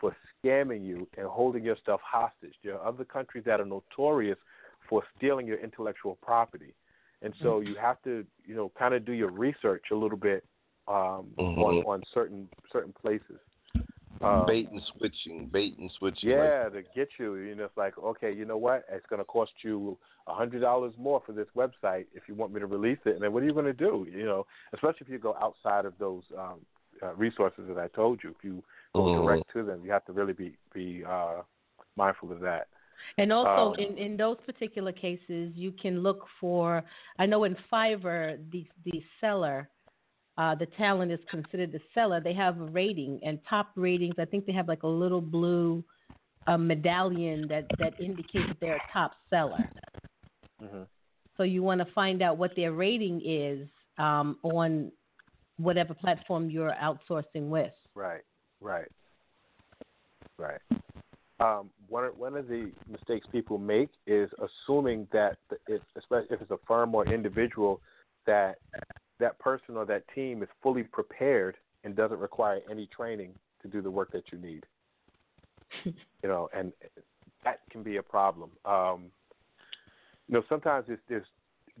for 0.00 0.16
scamming 0.44 0.84
you 0.86 1.08
and 1.16 1.26
holding 1.26 1.64
your 1.64 1.76
stuff 1.82 2.00
hostage. 2.04 2.54
There 2.62 2.78
are 2.78 2.86
other 2.86 3.04
countries 3.04 3.44
that 3.46 3.60
are 3.60 3.64
notorious 3.64 4.38
for 4.88 5.02
stealing 5.16 5.46
your 5.46 5.58
intellectual 5.58 6.16
property. 6.22 6.74
And 7.22 7.34
so 7.42 7.60
you 7.60 7.74
have 7.74 8.00
to, 8.02 8.24
you 8.46 8.54
know, 8.54 8.70
kind 8.78 8.94
of 8.94 9.04
do 9.04 9.12
your 9.12 9.30
research 9.30 9.86
a 9.90 9.94
little 9.96 10.18
bit 10.18 10.44
um, 10.86 11.32
on 11.36 11.74
Mhm. 11.74 11.86
on 11.86 12.02
certain 12.14 12.48
certain 12.72 12.92
places. 12.92 13.40
Um, 14.22 14.46
bait 14.46 14.68
and 14.72 14.82
switching, 14.96 15.46
bait 15.52 15.78
and 15.78 15.90
switching. 15.98 16.28
yeah, 16.30 16.68
to 16.68 16.82
get 16.94 17.08
you. 17.18 17.36
You 17.36 17.54
know, 17.54 17.64
it's 17.64 17.76
like, 17.76 17.96
okay, 17.98 18.32
you 18.32 18.44
know 18.44 18.56
what? 18.56 18.84
It's 18.90 19.06
going 19.06 19.20
to 19.20 19.24
cost 19.24 19.52
you 19.62 19.96
a 20.26 20.34
hundred 20.34 20.60
dollars 20.60 20.92
more 20.98 21.22
for 21.24 21.32
this 21.32 21.46
website 21.56 22.06
if 22.14 22.24
you 22.26 22.34
want 22.34 22.52
me 22.52 22.60
to 22.60 22.66
release 22.66 22.98
it. 23.04 23.14
And 23.14 23.22
then 23.22 23.32
what 23.32 23.42
are 23.42 23.46
you 23.46 23.52
going 23.52 23.64
to 23.66 23.72
do? 23.72 24.06
You 24.10 24.24
know, 24.24 24.46
especially 24.72 25.02
if 25.02 25.08
you 25.08 25.18
go 25.18 25.36
outside 25.40 25.84
of 25.84 25.94
those 25.98 26.22
um, 26.36 26.60
uh, 27.02 27.14
resources 27.14 27.64
that 27.68 27.78
I 27.78 27.88
told 27.88 28.20
you. 28.24 28.30
If 28.30 28.42
you 28.44 28.62
go 28.94 29.02
Mhm. 29.06 29.14
direct 29.14 29.52
to 29.52 29.62
them, 29.62 29.84
you 29.84 29.92
have 29.92 30.04
to 30.06 30.12
really 30.12 30.32
be 30.32 30.56
be 30.74 31.04
uh, 31.04 31.42
mindful 31.96 32.32
of 32.32 32.40
that. 32.40 32.68
And 33.16 33.32
also, 33.32 33.72
Um, 33.72 33.74
in, 33.78 33.96
in 33.96 34.16
those 34.16 34.38
particular 34.44 34.92
cases, 34.92 35.52
you 35.54 35.70
can 35.72 36.00
look 36.02 36.26
for. 36.40 36.82
I 37.18 37.26
know 37.26 37.44
in 37.44 37.56
Fiverr, 37.70 38.38
the 38.50 38.66
the 38.84 39.02
seller, 39.20 39.68
uh, 40.38 40.54
the 40.54 40.66
talent 40.78 41.10
is 41.12 41.18
considered 41.28 41.72
the 41.72 41.80
seller. 41.92 42.20
They 42.20 42.32
have 42.34 42.60
a 42.60 42.64
rating, 42.64 43.20
and 43.22 43.38
top 43.48 43.72
ratings. 43.74 44.14
I 44.18 44.24
think 44.24 44.46
they 44.46 44.52
have 44.52 44.68
like 44.68 44.84
a 44.84 44.88
little 44.88 45.20
blue 45.20 45.84
uh, 46.46 46.56
medallion 46.56 47.46
that 47.48 47.66
that 47.78 48.00
indicates 48.00 48.48
that 48.48 48.56
they're 48.60 48.76
a 48.76 48.92
top 48.92 49.12
seller. 49.28 49.68
Mm-hmm. 50.62 50.82
So 51.36 51.42
you 51.42 51.62
want 51.62 51.80
to 51.80 51.92
find 51.92 52.22
out 52.22 52.38
what 52.38 52.52
their 52.56 52.72
rating 52.72 53.20
is 53.24 53.68
um, 53.98 54.38
on 54.42 54.90
whatever 55.56 55.92
platform 55.92 56.48
you're 56.50 56.72
outsourcing 56.80 57.48
with. 57.48 57.72
Right, 57.94 58.22
right, 58.60 58.88
right. 60.38 60.60
Um, 61.40 61.70
one 61.88 62.04
of, 62.04 62.18
one 62.18 62.36
of 62.36 62.48
the 62.48 62.72
mistakes 62.90 63.26
people 63.30 63.58
make 63.58 63.90
is 64.06 64.28
assuming 64.38 65.06
that 65.12 65.36
the- 65.50 65.58
if, 65.68 65.82
especially 65.96 66.28
if 66.30 66.42
it's 66.42 66.50
a 66.50 66.58
firm 66.66 66.94
or 66.94 67.06
individual, 67.06 67.80
that 68.26 68.58
that 69.20 69.38
person 69.38 69.76
or 69.76 69.84
that 69.86 70.04
team 70.14 70.42
is 70.42 70.48
fully 70.62 70.82
prepared 70.82 71.56
and 71.84 71.96
doesn't 71.96 72.18
require 72.18 72.60
any 72.70 72.86
training 72.86 73.32
to 73.62 73.68
do 73.68 73.82
the 73.82 73.90
work 73.90 74.12
that 74.12 74.24
you 74.32 74.38
need. 74.38 74.64
you 75.84 75.94
know, 76.24 76.48
and 76.54 76.72
that 77.44 77.60
can 77.70 77.82
be 77.82 77.96
a 77.96 78.02
problem. 78.02 78.50
Um, 78.64 79.06
you 80.28 80.34
know, 80.34 80.42
sometimes 80.48 80.86
it's 80.88 81.00
there's 81.08 81.26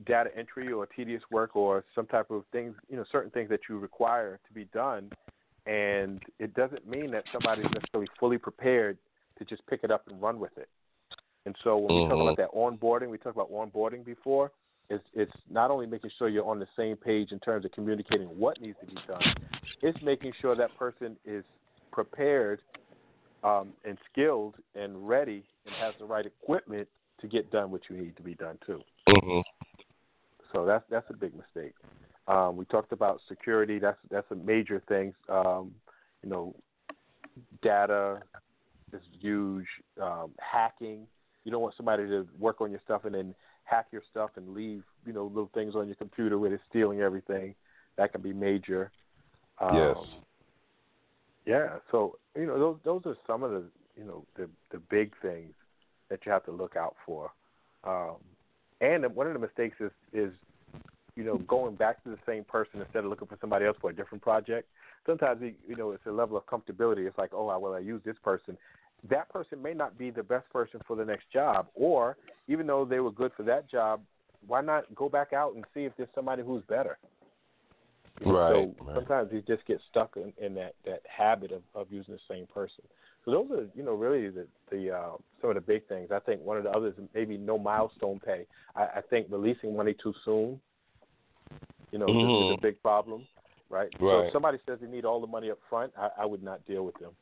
data 0.06 0.30
entry 0.36 0.72
or 0.72 0.86
tedious 0.86 1.22
work 1.30 1.56
or 1.56 1.84
some 1.94 2.06
type 2.06 2.30
of 2.30 2.44
things, 2.52 2.74
you 2.88 2.96
know, 2.96 3.04
certain 3.10 3.30
things 3.30 3.48
that 3.50 3.60
you 3.68 3.78
require 3.78 4.38
to 4.46 4.54
be 4.54 4.64
done, 4.66 5.10
and 5.66 6.22
it 6.38 6.54
doesn't 6.54 6.86
mean 6.88 7.10
that 7.10 7.24
somebody's 7.32 7.70
necessarily 7.72 8.08
fully 8.18 8.38
prepared 8.38 8.96
to 9.38 9.44
just 9.44 9.64
pick 9.66 9.80
it 9.82 9.90
up 9.90 10.06
and 10.08 10.20
run 10.20 10.38
with 10.38 10.56
it. 10.56 10.68
And 11.46 11.56
so 11.64 11.76
when 11.76 11.94
we 11.94 12.08
talk 12.08 12.20
about 12.20 12.36
that 12.36 12.52
onboarding, 12.52 13.08
we 13.08 13.18
talked 13.18 13.36
about 13.36 13.50
onboarding 13.50 14.04
before. 14.04 14.52
It's 14.90 15.04
it's 15.14 15.32
not 15.50 15.70
only 15.70 15.86
making 15.86 16.10
sure 16.18 16.28
you're 16.28 16.48
on 16.48 16.58
the 16.58 16.68
same 16.76 16.96
page 16.96 17.32
in 17.32 17.38
terms 17.40 17.64
of 17.64 17.72
communicating 17.72 18.26
what 18.26 18.60
needs 18.60 18.78
to 18.80 18.86
be 18.86 18.98
done, 19.06 19.22
it's 19.82 19.98
making 20.02 20.32
sure 20.40 20.56
that 20.56 20.76
person 20.78 21.16
is 21.26 21.44
prepared 21.92 22.62
um, 23.44 23.72
and 23.84 23.98
skilled 24.10 24.54
and 24.74 25.06
ready 25.06 25.44
and 25.66 25.74
has 25.74 25.94
the 25.98 26.04
right 26.04 26.24
equipment 26.24 26.88
to 27.20 27.28
get 27.28 27.50
done 27.50 27.70
what 27.70 27.82
you 27.90 27.96
need 27.96 28.16
to 28.16 28.22
be 28.22 28.34
done 28.34 28.58
too. 28.64 28.80
Mhm. 29.08 29.44
So 30.52 30.64
that's 30.64 30.84
that's 30.88 31.08
a 31.10 31.16
big 31.16 31.34
mistake. 31.34 31.74
Um, 32.26 32.56
we 32.56 32.64
talked 32.66 32.92
about 32.92 33.20
security. 33.28 33.78
That's 33.78 33.98
that's 34.10 34.30
a 34.30 34.36
major 34.36 34.80
thing. 34.88 35.14
Um, 35.28 35.74
you 36.22 36.30
know, 36.30 36.54
data 37.62 38.22
is 38.92 39.02
huge. 39.20 39.66
Um, 40.00 40.32
hacking. 40.38 41.06
You 41.44 41.52
don't 41.52 41.62
want 41.62 41.74
somebody 41.76 42.06
to 42.06 42.26
work 42.38 42.60
on 42.60 42.70
your 42.70 42.80
stuff 42.84 43.04
and 43.04 43.14
then 43.14 43.34
hack 43.68 43.86
your 43.92 44.02
stuff 44.10 44.30
and 44.36 44.54
leave 44.54 44.82
you 45.06 45.12
know 45.12 45.26
little 45.26 45.50
things 45.54 45.74
on 45.74 45.86
your 45.86 45.96
computer 45.96 46.38
where 46.38 46.50
they're 46.50 46.60
stealing 46.68 47.00
everything. 47.00 47.54
That 47.96 48.12
can 48.12 48.22
be 48.22 48.32
major. 48.32 48.90
Um, 49.60 49.76
Yes. 49.76 49.96
Yeah. 51.46 51.68
So 51.90 52.18
you 52.36 52.46
know 52.46 52.58
those 52.58 52.76
those 52.84 53.02
are 53.06 53.16
some 53.26 53.42
of 53.42 53.50
the 53.50 53.64
you 53.96 54.04
know 54.04 54.24
the 54.36 54.48
the 54.70 54.78
big 54.78 55.12
things 55.22 55.54
that 56.10 56.20
you 56.24 56.32
have 56.32 56.44
to 56.44 56.52
look 56.52 56.76
out 56.76 56.96
for. 57.04 57.30
Um, 57.84 58.16
and 58.80 59.04
one 59.14 59.26
of 59.26 59.32
the 59.32 59.38
mistakes 59.38 59.76
is 59.80 59.90
is 60.12 60.32
you 61.16 61.24
know 61.24 61.38
going 61.38 61.74
back 61.74 62.02
to 62.04 62.10
the 62.10 62.18
same 62.26 62.44
person 62.44 62.80
instead 62.80 63.04
of 63.04 63.10
looking 63.10 63.28
for 63.28 63.38
somebody 63.40 63.66
else 63.66 63.76
for 63.80 63.90
a 63.90 63.94
different 63.94 64.22
project. 64.22 64.68
Sometimes 65.06 65.40
you 65.42 65.54
you 65.66 65.76
know 65.76 65.92
it's 65.92 66.06
a 66.06 66.12
level 66.12 66.36
of 66.36 66.46
comfortability. 66.46 67.06
It's 67.06 67.18
like 67.18 67.30
oh 67.32 67.46
well 67.58 67.74
I 67.74 67.80
use 67.80 68.02
this 68.04 68.16
person. 68.22 68.56
That 69.08 69.28
person 69.28 69.62
may 69.62 69.74
not 69.74 69.96
be 69.96 70.10
the 70.10 70.22
best 70.22 70.50
person 70.50 70.80
for 70.86 70.96
the 70.96 71.04
next 71.04 71.30
job, 71.32 71.68
or 71.74 72.16
even 72.48 72.66
though 72.66 72.84
they 72.84 73.00
were 73.00 73.12
good 73.12 73.32
for 73.36 73.42
that 73.44 73.70
job, 73.70 74.00
why 74.46 74.60
not 74.60 74.92
go 74.94 75.08
back 75.08 75.32
out 75.32 75.54
and 75.54 75.64
see 75.74 75.84
if 75.84 75.92
there's 75.96 76.08
somebody 76.14 76.42
who's 76.42 76.62
better? 76.68 76.98
Right, 78.20 78.50
So 78.50 78.74
right. 78.84 78.94
sometimes 78.94 79.30
you 79.32 79.42
just 79.42 79.64
get 79.66 79.80
stuck 79.90 80.16
in, 80.16 80.32
in 80.44 80.54
that 80.54 80.74
that 80.84 81.02
habit 81.08 81.52
of, 81.52 81.62
of 81.74 81.86
using 81.90 82.14
the 82.14 82.34
same 82.34 82.46
person. 82.46 82.82
So 83.24 83.30
those 83.30 83.50
are 83.52 83.66
you 83.74 83.84
know 83.84 83.94
really 83.94 84.28
the 84.28 84.46
the 84.70 84.90
uh, 84.96 85.12
some 85.40 85.50
of 85.50 85.54
the 85.54 85.60
big 85.60 85.86
things. 85.86 86.10
I 86.10 86.18
think 86.18 86.42
one 86.42 86.56
of 86.56 86.64
the 86.64 86.70
others 86.70 86.94
maybe 87.14 87.36
no 87.36 87.58
milestone 87.58 88.20
pay. 88.24 88.46
I, 88.74 88.82
I 88.82 89.00
think 89.08 89.28
releasing 89.30 89.76
money 89.76 89.94
too 90.02 90.14
soon, 90.24 90.60
you 91.92 91.98
know, 91.98 92.08
is- 92.08 92.50
is, 92.50 92.56
a 92.56 92.60
big 92.60 92.82
problem, 92.82 93.26
right? 93.70 93.88
So 94.00 94.18
if 94.26 94.32
somebody 94.32 94.58
says 94.66 94.78
they 94.80 94.88
need 94.88 95.04
all 95.04 95.20
the 95.20 95.26
money 95.26 95.50
up 95.50 95.58
front, 95.68 95.92
I, 95.96 96.10
I 96.18 96.26
would 96.26 96.42
not 96.42 96.64
deal 96.66 96.84
with 96.84 96.98
them. 96.98 97.12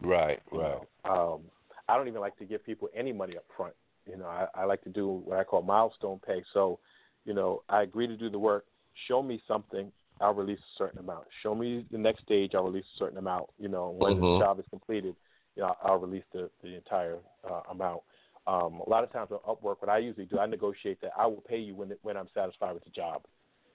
Right, 0.00 0.40
you 0.52 0.58
right. 0.60 0.80
know. 1.04 1.34
Um, 1.34 1.40
I 1.88 1.96
don't 1.96 2.08
even 2.08 2.20
like 2.20 2.36
to 2.38 2.44
give 2.44 2.64
people 2.64 2.88
any 2.94 3.12
money 3.12 3.36
up 3.36 3.44
front. 3.56 3.74
You 4.08 4.16
know, 4.16 4.26
I, 4.26 4.46
I 4.54 4.64
like 4.64 4.82
to 4.84 4.90
do 4.90 5.08
what 5.08 5.38
I 5.38 5.44
call 5.44 5.62
milestone 5.62 6.20
pay. 6.26 6.42
So, 6.54 6.78
you 7.24 7.34
know, 7.34 7.62
I 7.68 7.82
agree 7.82 8.06
to 8.06 8.16
do 8.16 8.30
the 8.30 8.38
work. 8.38 8.64
Show 9.06 9.22
me 9.22 9.42
something, 9.46 9.92
I'll 10.20 10.34
release 10.34 10.58
a 10.58 10.78
certain 10.78 10.98
amount. 10.98 11.26
Show 11.42 11.54
me 11.54 11.86
the 11.90 11.98
next 11.98 12.22
stage, 12.22 12.52
I'll 12.54 12.64
release 12.64 12.84
a 12.96 12.98
certain 12.98 13.18
amount. 13.18 13.46
You 13.58 13.68
know, 13.68 13.90
when 13.90 14.16
Mhm. 14.16 14.38
the 14.38 14.44
job 14.44 14.58
is 14.58 14.66
completed, 14.70 15.14
you 15.56 15.62
know, 15.62 15.76
I'll 15.82 15.98
release 15.98 16.24
the 16.32 16.50
the 16.62 16.74
entire 16.74 17.18
uh, 17.48 17.62
amount. 17.70 18.02
Um, 18.46 18.80
a 18.86 18.88
lot 18.88 19.04
of 19.04 19.12
times 19.12 19.30
on 19.30 19.38
Upwork, 19.40 19.80
what 19.80 19.90
I 19.90 19.98
usually 19.98 20.24
do, 20.26 20.38
I 20.38 20.46
negotiate 20.46 21.00
that 21.02 21.12
I 21.16 21.26
will 21.26 21.42
pay 21.42 21.58
you 21.58 21.74
when 21.74 21.92
when 22.02 22.16
I'm 22.16 22.28
satisfied 22.34 22.72
with 22.74 22.84
the 22.84 22.90
job. 22.90 23.24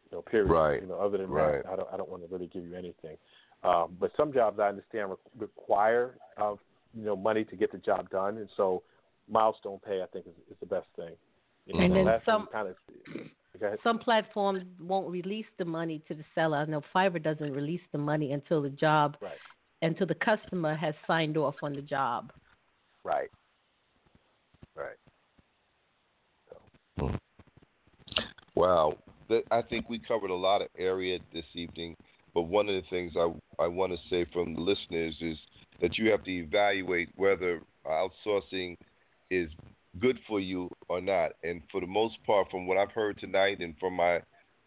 You 0.09 0.17
know, 0.17 0.21
period. 0.23 0.51
Right. 0.51 0.81
You 0.81 0.87
know, 0.87 0.95
other 0.99 1.17
than 1.17 1.29
Right. 1.29 1.63
that, 1.63 1.71
I 1.71 1.75
don't 1.75 1.89
I 1.93 1.97
don't 1.97 2.09
want 2.09 2.23
to 2.23 2.33
really 2.33 2.47
give 2.47 2.65
you 2.65 2.75
anything. 2.75 3.17
Um, 3.63 3.95
but 3.99 4.11
some 4.17 4.33
jobs 4.33 4.59
I 4.59 4.67
understand 4.69 5.09
re- 5.11 5.15
require 5.39 6.15
uh, 6.37 6.55
you 6.93 7.05
know 7.05 7.15
money 7.15 7.43
to 7.45 7.55
get 7.55 7.71
the 7.71 7.77
job 7.77 8.09
done, 8.09 8.37
and 8.37 8.49
so 8.57 8.83
milestone 9.29 9.79
pay 9.85 10.01
I 10.01 10.05
think 10.11 10.27
is, 10.27 10.33
is 10.51 10.57
the 10.59 10.65
best 10.65 10.87
thing. 10.95 11.11
You 11.65 11.75
know, 11.75 11.79
And 11.85 12.07
then 12.07 12.21
some- 12.25 12.47
kind 12.51 12.67
of 12.67 12.75
go. 13.59 13.75
Some 13.83 13.99
platforms 13.99 14.63
won't 14.81 15.09
release 15.09 15.45
the 15.57 15.65
money 15.65 16.01
to 16.07 16.13
the 16.13 16.25
seller. 16.35 16.57
I 16.57 16.65
know 16.65 16.81
Fiverr 16.93 17.23
doesn't 17.23 17.53
release 17.53 17.81
the 17.91 17.97
money 17.97 18.33
until 18.33 18.61
the 18.61 18.69
job, 18.69 19.15
Right. 19.21 19.37
until 19.81 20.07
the 20.07 20.15
customer 20.15 20.75
has 20.75 20.93
signed 21.07 21.37
off 21.37 21.55
on 21.63 21.73
the 21.73 21.81
job. 21.81 22.33
Right. 23.03 23.29
Right. 24.75 24.97
Wow, 28.55 28.97
I 29.51 29.61
think 29.63 29.89
we 29.89 29.99
covered 29.99 30.29
a 30.29 30.35
lot 30.35 30.61
of 30.61 30.67
area 30.77 31.19
this 31.33 31.45
evening. 31.53 31.95
But 32.33 32.43
one 32.43 32.67
of 32.69 32.75
the 32.75 32.87
things 32.89 33.13
I 33.15 33.31
I 33.59 33.67
want 33.67 33.93
to 33.93 33.97
say 34.09 34.25
from 34.31 34.55
the 34.55 34.61
listeners 34.61 35.15
is 35.21 35.37
that 35.81 35.97
you 35.97 36.09
have 36.11 36.23
to 36.23 36.31
evaluate 36.31 37.09
whether 37.15 37.61
outsourcing 37.85 38.77
is 39.29 39.49
good 39.99 40.19
for 40.27 40.39
you 40.39 40.69
or 40.89 41.01
not. 41.01 41.31
And 41.43 41.61
for 41.71 41.81
the 41.81 41.87
most 41.87 42.17
part, 42.25 42.49
from 42.49 42.67
what 42.67 42.77
I've 42.77 42.91
heard 42.91 43.19
tonight 43.19 43.59
and 43.59 43.75
from 43.79 43.95
my 43.95 44.21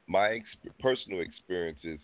my 0.09 0.29
ex- 0.29 0.73
personal 0.81 1.21
experiences, 1.21 1.99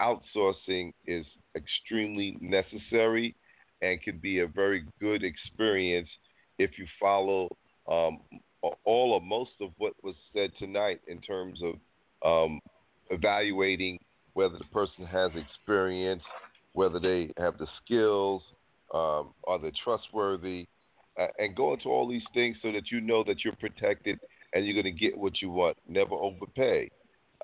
outsourcing 0.00 0.92
is 1.06 1.24
extremely 1.56 2.36
necessary 2.40 3.36
and 3.82 4.02
can 4.02 4.18
be 4.18 4.40
a 4.40 4.46
very 4.46 4.84
good 5.00 5.22
experience 5.22 6.08
if 6.58 6.72
you 6.78 6.86
follow 7.00 7.48
um, 7.88 8.18
all 8.84 9.12
or 9.12 9.20
most 9.20 9.52
of 9.60 9.70
what 9.78 9.92
was 10.02 10.16
said 10.34 10.50
tonight 10.58 11.00
in 11.06 11.20
terms 11.20 11.60
of 11.62 11.74
um, 12.26 12.60
evaluating 13.10 13.98
whether 14.36 14.58
the 14.58 14.64
person 14.64 15.06
has 15.06 15.30
experience, 15.34 16.22
whether 16.74 17.00
they 17.00 17.32
have 17.38 17.56
the 17.56 17.66
skills, 17.82 18.42
um, 18.92 19.32
are 19.48 19.58
they 19.58 19.72
trustworthy, 19.82 20.66
uh, 21.18 21.28
and 21.38 21.56
go 21.56 21.72
into 21.72 21.88
all 21.88 22.06
these 22.06 22.22
things 22.34 22.54
so 22.60 22.70
that 22.70 22.90
you 22.90 23.00
know 23.00 23.24
that 23.24 23.42
you're 23.42 23.56
protected 23.56 24.18
and 24.52 24.66
you're 24.66 24.74
going 24.74 24.94
to 24.94 25.00
get 25.00 25.16
what 25.16 25.40
you 25.40 25.48
want. 25.48 25.74
Never 25.88 26.14
overpay. 26.14 26.90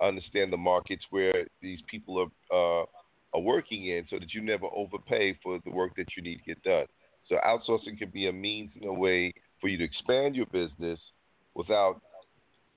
Understand 0.02 0.52
the 0.52 0.58
markets 0.58 1.02
where 1.08 1.46
these 1.62 1.78
people 1.90 2.28
are 2.52 2.82
uh, 2.82 2.84
are 3.32 3.40
working 3.40 3.86
in, 3.86 4.04
so 4.10 4.18
that 4.18 4.34
you 4.34 4.42
never 4.42 4.66
overpay 4.66 5.38
for 5.42 5.58
the 5.64 5.70
work 5.70 5.96
that 5.96 6.08
you 6.14 6.22
need 6.22 6.36
to 6.36 6.44
get 6.44 6.62
done. 6.62 6.84
So 7.26 7.36
outsourcing 7.36 7.96
can 7.96 8.10
be 8.10 8.28
a 8.28 8.32
means 8.32 8.70
and 8.78 8.84
a 8.84 8.92
way 8.92 9.32
for 9.62 9.68
you 9.68 9.78
to 9.78 9.84
expand 9.84 10.36
your 10.36 10.44
business 10.46 10.98
without 11.54 12.02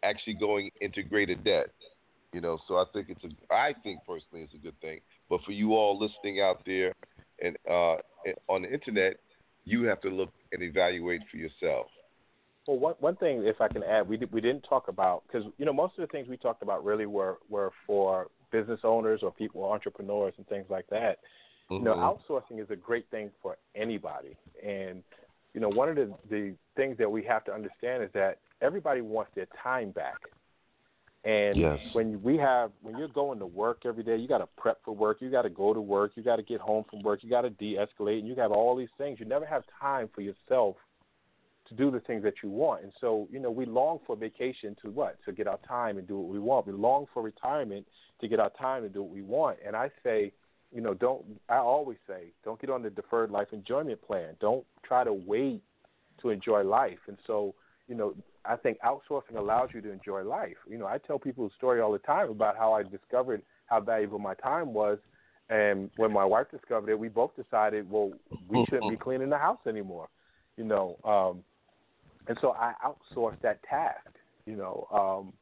actually 0.03 0.35
going 0.35 0.71
into 0.79 1.03
greater 1.03 1.35
debt. 1.35 1.67
You 2.35 2.41
know, 2.41 2.59
so 2.67 2.75
I 2.75 2.83
think 2.91 3.07
it's 3.07 3.23
a, 3.23 3.53
I 3.53 3.73
think 3.81 4.01
personally 4.05 4.43
it's 4.43 4.53
a 4.53 4.57
good 4.57 4.77
thing. 4.81 4.99
But 5.29 5.39
for 5.45 5.53
you 5.53 5.71
all 5.71 5.97
listening 5.97 6.41
out 6.41 6.61
there 6.65 6.91
and 7.41 7.55
uh, 7.65 7.95
on 8.49 8.63
the 8.63 8.73
internet, 8.73 9.21
you 9.63 9.83
have 9.83 10.01
to 10.01 10.09
look 10.09 10.31
and 10.51 10.61
evaluate 10.61 11.21
for 11.31 11.37
yourself. 11.37 11.87
Well, 12.67 12.77
one 12.77 12.95
one 12.99 13.15
thing, 13.15 13.43
if 13.45 13.61
I 13.61 13.69
can 13.69 13.83
add, 13.83 14.09
we 14.09 14.17
did, 14.17 14.33
we 14.33 14.41
didn't 14.41 14.63
talk 14.63 14.89
about 14.89 15.23
because 15.25 15.47
you 15.57 15.65
know 15.65 15.71
most 15.71 15.93
of 15.97 16.01
the 16.01 16.11
things 16.11 16.27
we 16.27 16.35
talked 16.35 16.61
about 16.61 16.83
really 16.83 17.05
were 17.05 17.37
were 17.47 17.71
for 17.87 18.27
business 18.51 18.81
owners 18.83 19.21
or 19.23 19.31
people 19.31 19.63
entrepreneurs 19.63 20.33
and 20.35 20.45
things 20.47 20.65
like 20.69 20.87
that. 20.89 21.19
Mm-hmm. 21.71 21.75
You 21.75 21.83
know, 21.83 21.95
outsourcing 21.95 22.61
is 22.61 22.69
a 22.69 22.75
great 22.75 23.09
thing 23.11 23.31
for 23.41 23.55
anybody, 23.75 24.35
and 24.61 25.03
you 25.53 25.61
know 25.61 25.69
one 25.69 25.87
of 25.87 25.95
the 25.95 26.13
the 26.29 26.53
things 26.75 26.97
that 26.97 27.09
we 27.09 27.23
have 27.23 27.45
to 27.45 27.53
understand 27.53 28.03
is 28.03 28.09
that 28.13 28.39
everybody 28.61 28.99
wants 28.99 29.31
their 29.35 29.47
time 29.63 29.91
back. 29.91 30.17
And 31.25 31.57
Yes. 31.57 31.79
when 31.93 32.21
we 32.21 32.37
have 32.37 32.71
when 32.81 32.97
you're 32.97 33.07
going 33.07 33.39
to 33.39 33.47
work 33.47 33.85
every 33.85 34.03
day, 34.03 34.15
you 34.15 34.27
got 34.27 34.37
to 34.37 34.47
prep 34.57 34.83
for 34.83 34.95
work, 34.95 35.21
you 35.21 35.31
got 35.31 35.41
to 35.41 35.49
go 35.49 35.73
to 35.73 35.81
work, 35.81 36.11
you 36.15 36.21
got 36.21 36.35
to 36.35 36.43
get 36.43 36.61
home 36.61 36.83
from 36.89 37.01
work, 37.01 37.23
you 37.23 37.29
got 37.31 37.41
to 37.41 37.49
de-escalate, 37.49 38.19
and 38.19 38.27
you 38.27 38.35
have 38.35 38.51
all 38.51 38.75
these 38.75 38.89
things. 38.97 39.19
You 39.19 39.25
never 39.25 39.45
have 39.45 39.63
time 39.81 40.07
for 40.13 40.21
yourself 40.21 40.75
to 41.67 41.73
do 41.73 41.89
the 41.89 41.99
things 42.01 42.21
that 42.21 42.35
you 42.43 42.49
want. 42.51 42.83
And 42.83 42.93
so, 43.01 43.27
you 43.31 43.39
know, 43.39 43.49
we 43.49 43.65
long 43.65 43.99
for 44.05 44.15
vacation 44.15 44.75
to 44.83 44.91
what? 44.91 45.17
To 45.25 45.31
get 45.31 45.47
our 45.47 45.57
time 45.67 45.97
and 45.97 46.07
do 46.07 46.15
what 46.15 46.31
we 46.31 46.37
want. 46.37 46.67
We 46.67 46.73
long 46.73 47.07
for 47.11 47.23
retirement 47.23 47.87
to 48.21 48.27
get 48.27 48.39
our 48.39 48.51
time 48.51 48.83
and 48.83 48.93
do 48.93 49.01
what 49.01 49.11
we 49.11 49.23
want. 49.23 49.57
And 49.65 49.75
I 49.75 49.89
say, 50.03 50.31
you 50.71 50.81
know, 50.81 50.93
don't 50.93 51.23
I 51.49 51.57
always 51.57 51.97
say, 52.07 52.25
don't 52.43 52.61
get 52.61 52.69
on 52.69 52.83
the 52.83 52.91
deferred 52.91 53.31
life 53.31 53.47
enjoyment 53.51 53.99
plan. 54.03 54.35
Don't 54.39 54.63
try 54.83 55.03
to 55.03 55.13
wait 55.13 55.63
to 56.21 56.29
enjoy 56.29 56.63
life. 56.63 56.99
And 57.07 57.17
so, 57.25 57.55
you 57.87 57.95
know, 57.95 58.13
I 58.47 58.55
think 58.55 58.77
outsourcing 58.79 59.37
allows 59.37 59.69
you 59.73 59.81
to 59.81 59.91
enjoy 59.91 60.23
life. 60.23 60.57
You 60.69 60.77
know, 60.77 60.85
I 60.85 60.97
tell 60.97 61.19
people 61.19 61.45
a 61.45 61.49
story 61.57 61.81
all 61.81 61.91
the 61.91 61.99
time 61.99 62.29
about 62.29 62.57
how 62.57 62.73
I 62.73 62.83
discovered 62.83 63.41
how 63.67 63.81
valuable 63.81 64.19
my 64.19 64.33
time 64.35 64.73
was. 64.73 64.99
And 65.49 65.89
when 65.97 66.11
my 66.11 66.25
wife 66.25 66.47
discovered 66.51 66.89
it, 66.89 66.97
we 66.97 67.07
both 67.07 67.35
decided, 67.35 67.89
well, 67.89 68.11
we 68.47 68.65
shouldn't 68.69 68.89
be 68.89 68.97
cleaning 68.97 69.29
the 69.29 69.37
house 69.37 69.59
anymore. 69.67 70.09
You 70.57 70.63
know, 70.63 70.97
um, 71.03 71.43
and 72.27 72.37
so 72.41 72.51
I 72.51 72.73
outsourced 72.85 73.41
that 73.41 73.61
task. 73.63 74.07
You 74.45 74.55
know, 74.55 74.87
um, 74.91 75.33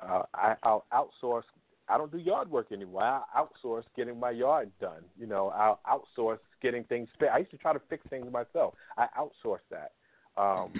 uh, 0.00 0.22
I, 0.34 0.54
I'll 0.62 0.84
outsource. 0.92 1.42
I 1.88 1.98
don't 1.98 2.10
do 2.10 2.18
yard 2.18 2.50
work 2.50 2.72
anymore. 2.72 3.02
I 3.02 3.22
outsource 3.36 3.82
getting 3.96 4.18
my 4.18 4.30
yard 4.30 4.70
done. 4.80 5.02
You 5.18 5.26
know, 5.26 5.48
I'll 5.48 5.80
outsource 5.88 6.38
getting 6.62 6.84
things 6.84 7.08
fixed. 7.18 7.32
I 7.34 7.38
used 7.38 7.50
to 7.50 7.58
try 7.58 7.72
to 7.72 7.80
fix 7.90 8.04
things 8.08 8.26
myself. 8.32 8.74
I 8.96 9.06
outsource 9.18 9.58
that. 9.70 9.92
Um, 10.40 10.72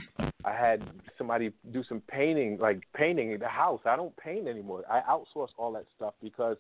I 0.45 0.53
had 0.53 0.87
somebody 1.19 1.53
do 1.73 1.83
some 1.85 2.01
painting, 2.09 2.59
like 2.59 2.83
painting 2.95 3.39
the 3.39 3.49
house. 3.49 3.81
I 3.85 3.97
don't 3.97 4.17
paint 4.17 4.49
anymore. 4.49 4.85
I 4.91 5.01
outsource 5.01 5.51
all 5.59 5.73
that 5.73 5.87
stuff 5.97 6.15
because, 6.23 6.57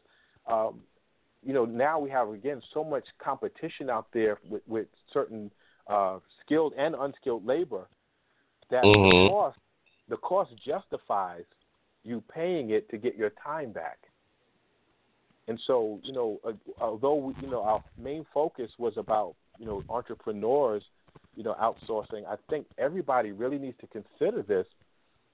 um, 0.46 0.80
you 1.44 1.54
know, 1.54 1.64
now 1.64 1.98
we 1.98 2.10
have 2.10 2.28
again 2.30 2.60
so 2.74 2.84
much 2.84 3.04
competition 3.22 3.88
out 3.88 4.08
there 4.12 4.38
with, 4.48 4.62
with 4.66 4.86
certain 5.12 5.50
uh, 5.86 6.18
skilled 6.44 6.74
and 6.76 6.94
unskilled 6.94 7.46
labor 7.46 7.88
that 8.70 8.82
the 8.82 8.88
Mhm. 8.88 9.28
cost 9.28 9.58
the 10.08 10.16
cost 10.18 10.50
justifies 10.64 11.44
you 12.04 12.22
paying 12.32 12.70
it 12.70 12.88
to 12.90 12.98
get 12.98 13.16
your 13.16 13.30
time 13.30 13.72
back. 13.72 13.98
And 15.48 15.58
so, 15.66 16.00
you 16.04 16.12
know, 16.12 16.38
uh, 16.44 16.52
although 16.80 17.14
we, 17.14 17.34
you 17.40 17.48
know 17.48 17.62
our 17.62 17.82
main 17.96 18.24
focus 18.32 18.70
was 18.78 18.96
about 18.96 19.34
you 19.58 19.66
know 19.66 19.84
entrepreneurs, 19.88 20.82
you 21.34 21.42
know, 21.42 21.54
outsourcing, 21.60 22.26
I 22.28 22.36
think 22.48 22.66
everybody 22.78 23.32
really 23.32 23.58
needs 23.58 23.76
to 23.80 23.86
consider 23.86 24.42
this. 24.42 24.66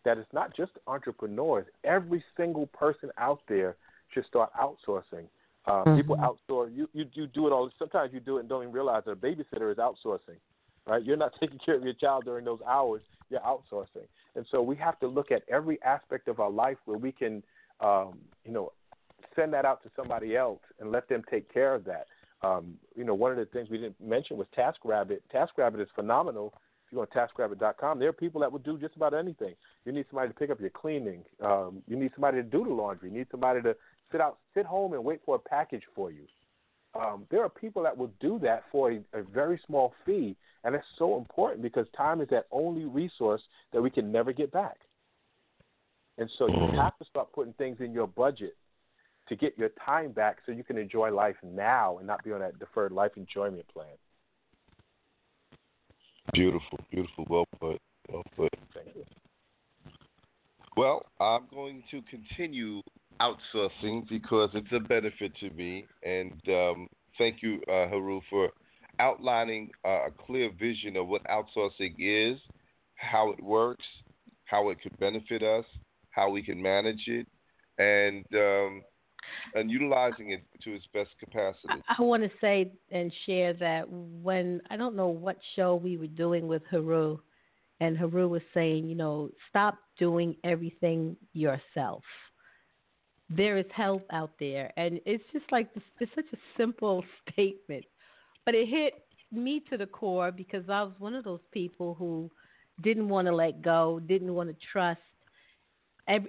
That 0.05 0.19
it's 0.19 0.33
not 0.33 0.57
just 0.57 0.71
entrepreneurs. 0.87 1.67
Every 1.83 2.23
single 2.37 2.67
person 2.69 3.11
out 3.19 3.41
there 3.49 3.77
should 4.15 4.25
start 4.27 4.51
outsourcing. 4.55 5.27
Uh, 5.67 5.97
People 5.97 6.17
outsource. 6.17 6.75
You, 6.77 6.89
you 6.93 7.07
you 7.13 7.27
do 7.27 7.49
it 7.49 7.53
all. 7.53 7.69
Sometimes 7.77 8.13
you 8.13 8.21
do 8.21 8.37
it 8.37 8.41
and 8.41 8.49
don't 8.49 8.63
even 8.63 8.73
realize 8.73 9.03
that 9.07 9.13
a 9.13 9.17
babysitter 9.17 9.73
is 9.73 9.79
outsourcing. 9.79 10.39
Right? 10.87 11.05
You're 11.05 11.17
not 11.17 11.33
taking 11.41 11.59
care 11.59 11.75
of 11.75 11.83
your 11.83 11.95
child 11.95 12.25
during 12.25 12.45
those 12.45 12.61
hours. 12.67 13.03
You're 13.31 13.41
outsourcing. 13.41 14.07
And 14.37 14.47
so 14.53 14.63
we 14.63 14.77
have 14.77 15.01
to 15.01 15.09
look 15.09 15.33
at 15.33 15.43
every 15.49 15.83
aspect 15.83 16.29
of 16.29 16.39
our 16.39 16.51
life 16.51 16.77
where 16.85 16.99
we 16.99 17.11
can, 17.11 17.43
um, 17.81 18.19
you 18.45 18.53
know, 18.53 18.73
send 19.35 19.53
that 19.55 19.65
out 19.65 19.83
to 19.83 19.91
somebody 19.97 20.37
else 20.37 20.61
and 20.79 20.93
let 20.93 21.09
them 21.09 21.23
take 21.29 21.53
care 21.53 21.75
of 21.75 21.85
that. 21.87 22.07
Um, 22.43 22.75
you 22.95 23.05
know, 23.05 23.15
one 23.15 23.31
of 23.31 23.39
the 23.39 23.47
things 23.47 23.71
we 23.71 23.79
didn't 23.79 24.01
mention 24.01 24.37
was 24.37 24.47
TaskRabbit. 24.57 25.19
TaskRabbit 25.35 25.81
is 25.81 25.89
phenomenal. 25.95 26.53
If 26.87 26.93
you 26.93 26.97
go 26.97 27.03
on 27.03 27.09
TaskRabbit.com, 27.09 27.99
there 27.99 28.09
are 28.09 28.13
people 28.13 28.41
that 28.43 28.53
will 28.53 28.61
do 28.61 28.79
just 28.79 28.95
about 28.95 29.15
anything. 29.15 29.55
You 29.85 29.93
need 29.93 30.07
somebody 30.11 30.29
to 30.29 30.35
pick 30.35 30.51
up 30.51 30.61
your 30.61 30.71
cleaning. 30.71 31.25
Um, 31.43 31.83
you 31.89 31.97
need 31.97 32.13
somebody 32.15 32.37
to 32.39 32.43
do 32.43 32.65
the 32.65 32.71
laundry. 32.71 33.11
You 33.11 33.19
need 33.19 33.27
somebody 33.31 33.63
to 33.63 33.75
sit 34.13 34.21
out, 34.21 34.39
sit 34.55 34.67
home, 34.67 34.93
and 34.93 35.03
wait 35.03 35.21
for 35.25 35.37
a 35.37 35.39
package 35.39 35.83
for 35.95 36.13
you. 36.13 36.27
Um, 36.95 37.27
there 37.31 37.43
are 37.43 37.49
people 37.49 37.83
that 37.83 37.97
will 37.97 38.13
do 38.21 38.39
that 38.41 38.65
for 38.71 38.93
a, 38.93 39.01
a 39.13 39.23
very 39.23 39.61
small 39.67 39.93
fee, 40.05 40.37
and 40.65 40.75
it's 40.75 40.87
so 40.99 41.17
important 41.19 41.63
because 41.63 41.87
time 41.97 42.21
is 42.21 42.29
that 42.31 42.47
only 42.51 42.85
resource 42.85 43.43
that 43.73 43.83
we 43.83 43.91
can 43.91 44.13
never 44.13 44.33
get 44.33 44.53
back. 44.53 44.77
And 46.19 46.31
so 46.39 46.49
you 46.49 46.79
have 46.79 46.97
to 46.99 47.05
start 47.05 47.33
putting 47.33 47.53
things 47.55 47.79
in 47.81 47.93
your 47.93 48.07
budget 48.07 48.57
to 49.29 49.37
get 49.37 49.59
your 49.59 49.71
time 49.85 50.13
back 50.13 50.39
so 50.45 50.53
you 50.53 50.65
can 50.65 50.79
enjoy 50.79 51.11
life 51.11 51.37
now 51.43 51.99
and 51.99 52.07
not 52.07 52.23
be 52.25 52.33
on 52.33 52.41
that 52.41 52.59
deferred 52.59 52.93
life 52.93 53.13
enjoyment 53.17 53.67
plan. 53.69 53.87
Beautiful, 56.33 56.79
beautiful. 56.91 57.25
Well 57.29 57.47
put. 57.61 57.81
Well 58.11 58.23
put. 58.37 58.53
Thank 58.75 58.95
you. 58.95 59.05
Well, 60.77 61.07
I'm 61.21 61.47
going 61.51 61.83
to 61.91 62.03
continue 62.03 62.83
outsourcing 63.21 64.09
because 64.09 64.51
it's 64.55 64.73
a 64.73 64.81
benefit 64.81 65.33
to 65.41 65.51
me. 65.51 65.87
And 66.03 66.41
um, 66.49 66.89
thank 67.17 67.43
you, 67.43 67.63
uh, 67.69 67.89
Heru, 67.89 68.21
for 68.29 68.51
outlining 68.99 69.71
uh, 69.85 70.07
a 70.07 70.11
clear 70.27 70.51
vision 70.59 70.97
of 70.97 71.09
what 71.09 71.23
outsourcing 71.25 71.95
is, 71.99 72.39
how 72.97 73.31
it 73.31 73.43
works, 73.43 73.85
how 74.45 74.71
it 74.71 74.81
could 74.83 74.99
benefit 74.99 75.43
us, 75.43 75.65
how 76.11 76.31
we 76.31 76.43
can 76.43 76.61
manage 76.61 77.03
it, 77.07 77.27
and 77.79 78.25
um, 78.35 78.83
and 79.55 79.71
utilizing 79.71 80.31
it 80.31 80.43
to 80.63 80.75
its 80.75 80.87
best 80.93 81.11
capacity. 81.19 81.83
I 81.99 82.03
want 82.03 82.23
to 82.23 82.31
say 82.41 82.73
and 82.91 83.13
share 83.25 83.53
that 83.55 83.85
when 83.89 84.61
I 84.71 84.77
don't 84.77 84.97
know 84.97 85.09
what 85.09 85.37
show 85.55 85.75
we 85.77 85.97
were 85.97 86.07
doing 86.07 86.47
with 86.47 86.63
Heru, 86.71 87.19
and 87.81 87.97
Heru 87.97 88.29
was 88.29 88.43
saying, 88.55 88.89
you 88.89 88.95
know, 88.95 89.31
stop 89.51 89.79
doing 89.99 90.37
everything 90.45 91.17
yourself. 91.33 92.03
There 93.29 93.59
is 93.59 93.67
help 93.75 94.07
out 94.13 94.33
there, 94.39 94.73
and 94.77 95.01
it's 95.05 95.25
just 95.33 95.45
like 95.51 95.69
it's 96.01 96.13
such 96.15 96.27
a 96.33 96.37
simple 96.57 97.05
statement, 97.33 97.85
but 98.45 98.55
it 98.55 98.69
hit 98.69 98.95
me 99.33 99.63
to 99.71 99.77
the 99.77 99.87
core 99.87 100.31
because 100.31 100.65
I 100.69 100.83
was 100.83 100.93
one 100.99 101.15
of 101.15 101.25
those 101.25 101.41
people 101.53 101.95
who 101.95 102.31
didn't 102.83 103.09
want 103.09 103.27
to 103.27 103.35
let 103.35 103.63
go, 103.63 104.01
didn't 104.07 104.35
want 104.35 104.49
to 104.49 104.57
trust. 104.73 105.01
I, 106.09 106.21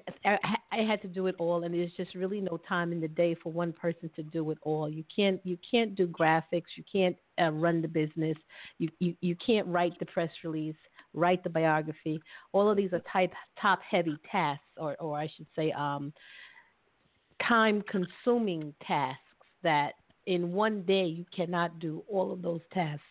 I 0.72 0.78
had 0.78 1.02
to 1.04 1.08
do 1.08 1.28
it 1.28 1.36
all, 1.38 1.64
and 1.64 1.74
there's 1.74 1.92
just 1.96 2.16
really 2.16 2.42
no 2.42 2.58
time 2.68 2.92
in 2.92 3.00
the 3.00 3.08
day 3.08 3.36
for 3.36 3.52
one 3.52 3.74
person 3.74 4.10
to 4.16 4.24
do 4.24 4.50
it 4.52 4.58
all. 4.64 4.90
You 4.90 5.04
can't 5.16 5.40
you 5.44 5.58
can't 5.70 5.96
do 5.96 6.08
graphics, 6.08 6.76
you 6.76 6.84
can't 6.92 7.16
uh, 7.40 7.52
run 7.52 7.82
the 7.82 7.88
business, 7.88 8.38
you, 8.80 8.90
you 9.00 9.16
you 9.22 9.36
can't 9.36 9.68
write 9.68 9.98
the 10.00 10.06
press 10.06 10.32
release, 10.44 10.76
write 11.14 11.44
the 11.44 11.50
biography. 11.50 12.20
All 12.54 12.70
of 12.70 12.78
these 12.78 12.92
are 12.94 13.02
type 13.12 13.34
top 13.62 13.80
heavy 13.88 14.18
tasks, 14.32 14.66
or 14.78 14.96
or 15.00 15.18
I 15.18 15.30
should 15.38 15.48
say, 15.56 15.72
um, 15.74 16.12
time 17.48 17.84
consuming 17.90 18.74
tasks 18.86 19.22
that 19.64 19.94
in 20.26 20.54
one 20.54 20.82
day 20.84 21.06
you 21.06 21.26
cannot 21.36 21.80
do 21.80 22.04
all 22.08 22.32
of 22.32 22.42
those 22.42 22.62
tasks. 22.74 23.04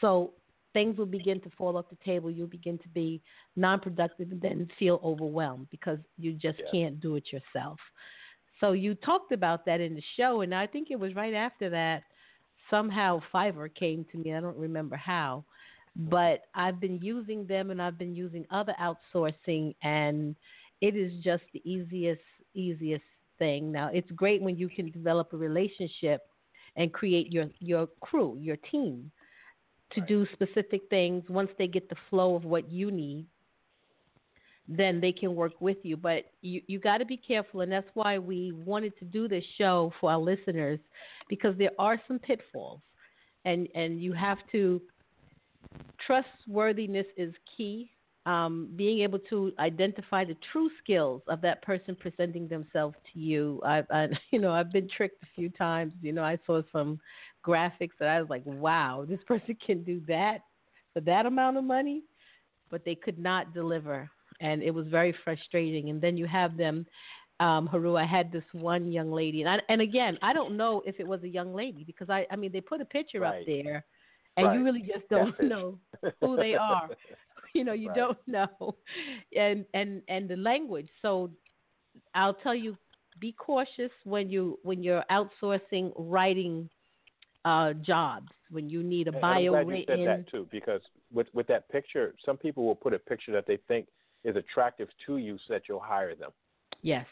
So 0.00 0.32
things 0.72 0.96
will 0.98 1.06
begin 1.06 1.40
to 1.40 1.50
fall 1.50 1.76
off 1.76 1.86
the 1.90 1.96
table. 2.04 2.30
You'll 2.30 2.46
begin 2.46 2.78
to 2.78 2.88
be 2.88 3.20
non 3.56 3.80
productive 3.80 4.30
and 4.32 4.40
then 4.40 4.68
feel 4.78 5.00
overwhelmed 5.02 5.68
because 5.70 5.98
you 6.18 6.32
just 6.34 6.58
Yeah. 6.60 6.70
can't 6.70 7.00
do 7.00 7.16
it 7.16 7.32
yourself. 7.32 7.78
So 8.60 8.72
you 8.72 8.94
talked 8.94 9.32
about 9.32 9.64
that 9.66 9.80
in 9.80 9.94
the 9.94 10.02
show, 10.16 10.42
and 10.42 10.54
I 10.54 10.66
think 10.66 10.90
it 10.90 10.98
was 10.98 11.14
right 11.14 11.34
after 11.34 11.70
that 11.70 12.04
somehow 12.68 13.20
Fiverr 13.32 13.74
came 13.74 14.04
to 14.12 14.18
me. 14.18 14.34
I 14.34 14.40
don't 14.40 14.56
remember 14.56 14.96
how. 14.96 15.44
but 15.96 16.42
I've 16.54 16.78
been 16.80 16.98
using 17.02 17.46
them 17.46 17.70
and 17.70 17.82
I've 17.82 17.98
been 17.98 18.14
using 18.14 18.46
other 18.50 18.74
outsourcing 18.80 19.74
and 19.82 20.36
it 20.80 20.94
is 20.94 21.12
just 21.22 21.42
the 21.52 21.60
easiest 21.68 22.22
easiest 22.54 23.04
thing. 23.38 23.72
Now 23.72 23.88
it's 23.92 24.10
great 24.12 24.40
when 24.40 24.56
you 24.56 24.68
can 24.68 24.90
develop 24.92 25.32
a 25.32 25.36
relationship 25.36 26.20
and 26.76 26.92
create 26.92 27.32
your 27.32 27.46
your 27.58 27.88
crew, 28.00 28.36
your 28.40 28.56
team 28.70 29.10
to 29.92 30.00
do 30.02 30.26
specific 30.32 30.82
things 30.90 31.22
once 31.28 31.50
they 31.58 31.66
get 31.66 31.88
the 31.88 31.96
flow 32.08 32.34
of 32.34 32.44
what 32.44 32.70
you 32.70 32.90
need 32.90 33.26
then 34.68 35.00
they 35.00 35.10
can 35.10 35.34
work 35.34 35.60
with 35.60 35.78
you 35.82 35.96
but 35.96 36.26
you 36.42 36.62
you 36.68 36.78
got 36.78 36.98
to 36.98 37.04
be 37.04 37.16
careful 37.16 37.62
and 37.62 37.72
that's 37.72 37.88
why 37.94 38.18
we 38.18 38.52
wanted 38.64 38.96
to 38.98 39.04
do 39.04 39.26
this 39.26 39.44
show 39.58 39.92
for 40.00 40.12
our 40.12 40.18
listeners 40.18 40.78
because 41.28 41.56
there 41.58 41.72
are 41.78 42.00
some 42.06 42.18
pitfalls 42.18 42.80
and 43.44 43.68
and 43.74 44.00
you 44.00 44.12
have 44.12 44.38
to 44.52 44.80
trustworthiness 46.06 47.06
is 47.16 47.32
key. 47.56 47.90
Um, 48.26 48.68
being 48.76 49.00
able 49.00 49.18
to 49.30 49.52
identify 49.58 50.24
the 50.24 50.36
true 50.52 50.68
skills 50.82 51.22
of 51.26 51.40
that 51.40 51.62
person 51.62 51.96
presenting 51.98 52.48
themselves 52.48 52.94
to 53.12 53.18
you. 53.18 53.60
I, 53.64 53.82
I, 53.90 54.08
you 54.30 54.38
know, 54.40 54.52
I've 54.52 54.72
been 54.72 54.88
tricked 54.94 55.22
a 55.22 55.26
few 55.34 55.48
times. 55.48 55.92
You 56.02 56.12
know, 56.12 56.22
I 56.22 56.38
saw 56.46 56.60
some 56.70 57.00
graphics 57.46 57.96
that 57.98 58.08
I 58.08 58.20
was 58.20 58.30
like, 58.30 58.42
"Wow, 58.44 59.04
this 59.08 59.20
person 59.26 59.56
can 59.64 59.82
do 59.82 60.00
that 60.08 60.40
for 60.92 61.00
that 61.02 61.26
amount 61.26 61.56
of 61.56 61.64
money," 61.64 62.02
but 62.70 62.84
they 62.84 62.94
could 62.94 63.18
not 63.18 63.52
deliver, 63.54 64.08
and 64.40 64.62
it 64.62 64.70
was 64.72 64.86
very 64.88 65.14
frustrating. 65.24 65.90
And 65.90 66.00
then 66.00 66.16
you 66.16 66.26
have 66.26 66.56
them 66.56 66.86
um, 67.40 67.66
Heru, 67.66 67.96
I 67.96 68.04
had 68.06 68.30
this 68.32 68.44
one 68.52 68.92
young 68.92 69.10
lady, 69.12 69.42
and 69.42 69.48
I, 69.50 69.58
and 69.68 69.80
again, 69.80 70.18
I 70.22 70.32
don't 70.32 70.56
know 70.56 70.82
if 70.86 71.00
it 71.00 71.06
was 71.06 71.22
a 71.22 71.28
young 71.28 71.54
lady 71.54 71.84
because 71.84 72.08
I, 72.10 72.26
I 72.30 72.36
mean, 72.36 72.52
they 72.52 72.60
put 72.60 72.80
a 72.80 72.84
picture 72.86 73.24
Right. 73.24 73.34
up 73.34 73.38
there, 73.46 73.84
and 74.36 74.50
Right. 74.50 74.52
you 74.52 74.64
really 74.64 74.82
just 74.82 75.08
don't 75.10 75.34
Catfish. 75.42 75.48
know 75.48 75.78
who 76.20 76.36
they 76.38 76.54
are. 76.56 76.90
you 77.54 77.64
know, 77.64 77.72
you 77.72 77.88
Right. 77.88 77.90
don't 77.90 78.18
know, 78.26 78.76
and 79.36 79.64
and 79.74 80.02
and 80.08 80.28
the 80.28 80.36
language. 80.36 80.88
So, 81.02 81.30
I'll 82.14 82.34
tell 82.34 82.54
you, 82.54 82.76
be 83.20 83.32
cautious 83.32 83.90
when 84.04 84.30
you 84.30 84.58
when 84.62 84.82
you're 84.82 85.04
outsourcing 85.10 85.92
writing 85.96 86.68
uh, 87.44 87.72
jobs 87.74 88.28
when 88.50 88.68
you 88.68 88.82
need 88.82 89.08
a 89.08 89.12
And 89.12 89.20
bio 89.20 89.54
I'm 89.54 89.64
glad 89.64 89.76
you 89.78 89.84
said 89.86 89.98
that 90.06 90.30
too, 90.30 90.48
because 90.50 90.80
with 91.12 91.26
with 91.34 91.46
that 91.48 91.68
picture, 91.70 92.14
some 92.24 92.36
people 92.36 92.66
will 92.66 92.74
put 92.74 92.92
a 92.94 92.98
picture 92.98 93.32
that 93.32 93.46
they 93.46 93.58
think 93.68 93.86
is 94.24 94.36
attractive 94.36 94.88
to 95.06 95.16
you, 95.16 95.38
so 95.46 95.54
that 95.54 95.62
you'll 95.68 95.80
hire 95.80 96.14
them. 96.14 96.30
Yes. 96.82 97.06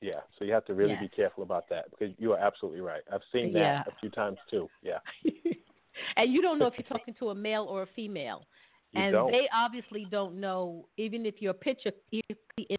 Yeah, 0.00 0.20
so 0.36 0.44
you 0.44 0.52
have 0.52 0.64
to 0.66 0.74
really 0.74 0.92
Yes. 0.94 1.02
be 1.02 1.08
careful 1.08 1.44
about 1.44 1.68
that 1.70 1.84
because 1.90 2.14
you 2.18 2.32
are 2.32 2.38
absolutely 2.38 2.80
right. 2.80 3.02
I've 3.12 3.20
seen 3.32 3.52
that 3.52 3.60
Yeah. 3.60 3.82
a 3.86 3.92
few 4.00 4.10
times 4.10 4.38
too. 4.50 4.68
Yeah, 4.82 4.98
and 6.16 6.32
you 6.32 6.42
don't 6.42 6.58
know 6.58 6.66
if 6.66 6.74
you're 6.76 6.86
talking 6.98 7.14
to 7.20 7.30
a 7.30 7.34
male 7.34 7.64
or 7.64 7.82
a 7.82 7.86
female. 7.94 8.46
You 8.92 9.02
and 9.02 9.12
don't. 9.12 9.30
they 9.30 9.48
obviously 9.54 10.04
don't 10.10 10.40
know, 10.40 10.88
even 10.96 11.24
if 11.24 11.40
your 11.40 11.54
picture 11.54 11.92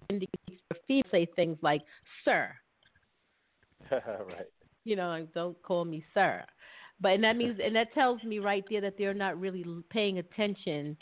indicates 0.10 0.32
your 0.48 0.80
female, 0.88 1.04
say 1.12 1.26
things 1.36 1.58
like 1.62 1.82
"sir," 2.26 2.54
right. 3.92 4.48
you 4.84 4.96
know, 4.96 5.28
don't 5.34 5.62
call 5.64 5.86
me 5.86 6.04
sir. 6.14 6.44
But 7.04 7.12
and 7.16 7.24
that 7.26 7.36
means, 7.36 7.60
and 7.62 7.76
that 7.76 7.94
tells 7.94 8.24
me 8.24 8.40
right 8.40 8.64
there 8.70 8.80
that 8.82 8.98
they're 8.98 9.14
not 9.14 9.38
really 9.40 9.66
paying 9.90 10.20
attention 10.20 10.98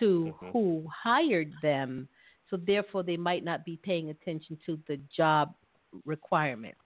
to 0.00 0.34
Mhm. 0.40 0.50
who 0.52 0.86
hired 0.88 1.52
them. 1.62 2.08
So 2.50 2.56
therefore, 2.56 3.04
they 3.04 3.16
might 3.16 3.44
not 3.44 3.64
be 3.64 3.76
paying 3.76 4.10
attention 4.10 4.58
to 4.66 4.76
the 4.88 4.98
job 5.16 5.54
requirements. 6.04 6.80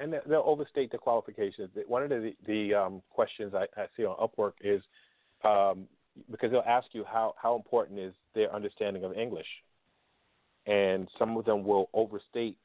and 0.00 0.12
they- 0.12 0.20
they'll 0.26 0.42
overstate 0.44 0.90
the 0.90 0.98
qualifications. 0.98 1.70
One 1.86 2.02
of 2.02 2.08
the 2.10 2.34
the 2.46 2.74
um, 2.74 3.00
questions 3.10 3.54
I, 3.54 3.68
I 3.76 3.86
see 3.96 4.04
on 4.04 4.16
Upwork 4.16 4.54
is 4.60 4.82
um, 5.44 5.86
because 6.32 6.50
they'll 6.50 6.62
ask 6.78 6.92
you 6.94 7.04
how 7.04 7.34
how 7.36 7.54
important 7.54 8.00
is 8.00 8.12
their 8.32 8.52
understanding 8.52 9.04
of 9.04 9.16
English, 9.16 9.46
and 10.66 11.08
some 11.16 11.36
of 11.36 11.44
them 11.44 11.62
will 11.62 11.90
overstate 11.92 12.58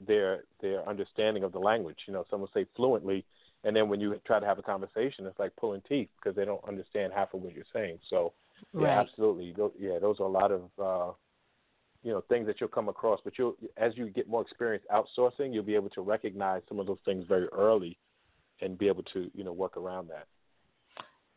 their 0.00 0.44
their 0.60 0.86
understanding 0.86 1.44
of 1.44 1.52
the 1.52 1.58
language. 1.58 2.00
You 2.06 2.12
know, 2.12 2.24
some 2.28 2.40
will 2.42 2.50
say 2.52 2.64
fluently, 2.76 3.24
and 3.64 3.74
then 3.74 3.88
when 3.88 4.00
you 4.00 4.20
try 4.26 4.38
to 4.38 4.46
have 4.46 4.58
a 4.58 4.62
conversation, 4.62 5.26
it's 5.26 5.38
like 5.38 5.54
pulling 5.56 5.82
teeth 5.88 6.08
because 6.20 6.36
they 6.36 6.44
don't 6.44 6.62
understand 6.66 7.12
half 7.12 7.34
of 7.34 7.42
what 7.42 7.54
you're 7.54 7.64
saying. 7.72 7.98
So, 8.08 8.32
yeah, 8.74 8.86
Right. 8.86 8.98
absolutely. 8.98 9.54
Yeah, 9.78 9.98
those 9.98 10.20
are 10.20 10.24
a 10.26 10.28
lot 10.28 10.52
of 10.52 10.62
uh, 10.78 11.12
you 12.02 12.12
know 12.12 12.22
things 12.28 12.46
that 12.46 12.60
you'll 12.60 12.68
come 12.68 12.88
across. 12.88 13.20
But 13.24 13.38
you'll 13.38 13.56
as 13.76 13.96
you 13.96 14.08
get 14.08 14.28
more 14.28 14.42
experience 14.42 14.84
outsourcing, 14.92 15.52
you'll 15.52 15.62
be 15.64 15.74
able 15.74 15.90
to 15.90 16.00
recognize 16.02 16.62
some 16.68 16.78
of 16.78 16.86
those 16.86 16.98
things 17.04 17.24
very 17.28 17.48
early, 17.48 17.98
and 18.60 18.78
be 18.78 18.88
able 18.88 19.02
to 19.04 19.30
you 19.34 19.44
know 19.44 19.52
work 19.52 19.76
around 19.76 20.08
that. 20.08 20.26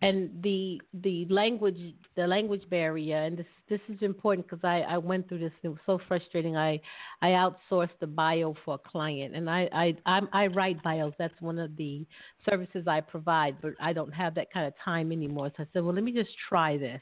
And 0.01 0.41
the 0.41 0.81
the 1.01 1.25
language 1.29 1.93
the 2.15 2.25
language 2.25 2.63
barrier 2.69 3.17
and 3.17 3.37
this 3.37 3.45
this 3.67 3.81
is 3.89 4.01
important 4.01 4.47
because 4.47 4.63
I, 4.63 4.79
I 4.81 4.97
went 4.97 5.27
through 5.27 5.39
this 5.39 5.51
and 5.61 5.71
it 5.71 5.73
was 5.73 5.79
so 5.85 5.99
frustrating. 6.07 6.55
I 6.55 6.79
I 7.21 7.29
outsourced 7.31 7.99
the 7.99 8.07
bio 8.07 8.55
for 8.63 8.75
a 8.75 8.89
client 8.89 9.35
and 9.35 9.49
I 9.49 9.67
I 9.73 9.97
I'm, 10.05 10.29
I 10.31 10.47
write 10.47 10.81
bios. 10.83 11.13
That's 11.19 11.39
one 11.41 11.59
of 11.59 11.75
the 11.75 12.05
services 12.49 12.87
I 12.87 13.01
provide 13.01 13.57
but 13.61 13.73
I 13.81 13.91
don't 13.91 14.13
have 14.13 14.35
that 14.35 14.53
kind 14.53 14.67
of 14.67 14.73
time 14.83 15.11
anymore. 15.11 15.51
So 15.57 15.63
I 15.63 15.67
said 15.73 15.83
well 15.83 15.93
let 15.93 16.03
me 16.05 16.13
just 16.13 16.31
try 16.47 16.77
this. 16.77 17.01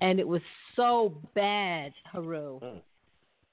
And 0.00 0.18
it 0.18 0.26
was 0.26 0.42
so 0.76 1.20
bad 1.34 1.92
Heru. 2.10 2.60
Mm. 2.60 2.80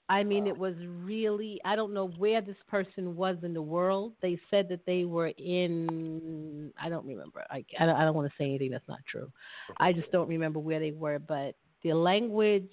I 0.10 0.24
mean, 0.24 0.48
it 0.48 0.58
was 0.58 0.74
really, 1.04 1.60
I 1.66 1.76
don't 1.76 1.94
know 1.94 2.08
where 2.18 2.40
this 2.42 2.56
person 2.70 3.16
was 3.18 3.36
in 3.44 3.54
the 3.54 3.62
world. 3.62 4.14
They 4.22 4.40
said 4.50 4.70
that 4.70 4.86
they 4.86 5.04
were 5.04 5.34
in, 5.38 6.72
I 6.82 6.88
don't 6.88 7.06
remember. 7.06 7.44
I, 7.50 7.66
I 7.78 7.86
don't, 7.86 8.00
don't 8.00 8.16
want 8.16 8.30
to 8.30 8.34
say 8.38 8.46
anything 8.46 8.72
that's 8.72 8.88
not 8.88 9.00
true. 9.10 9.30
I 9.78 9.92
just 9.92 10.10
don't 10.14 10.30
remember 10.30 10.60
where 10.60 10.80
they 10.80 10.92
were, 10.92 11.20
but 11.20 11.56
the 11.84 11.94
language, 11.94 12.72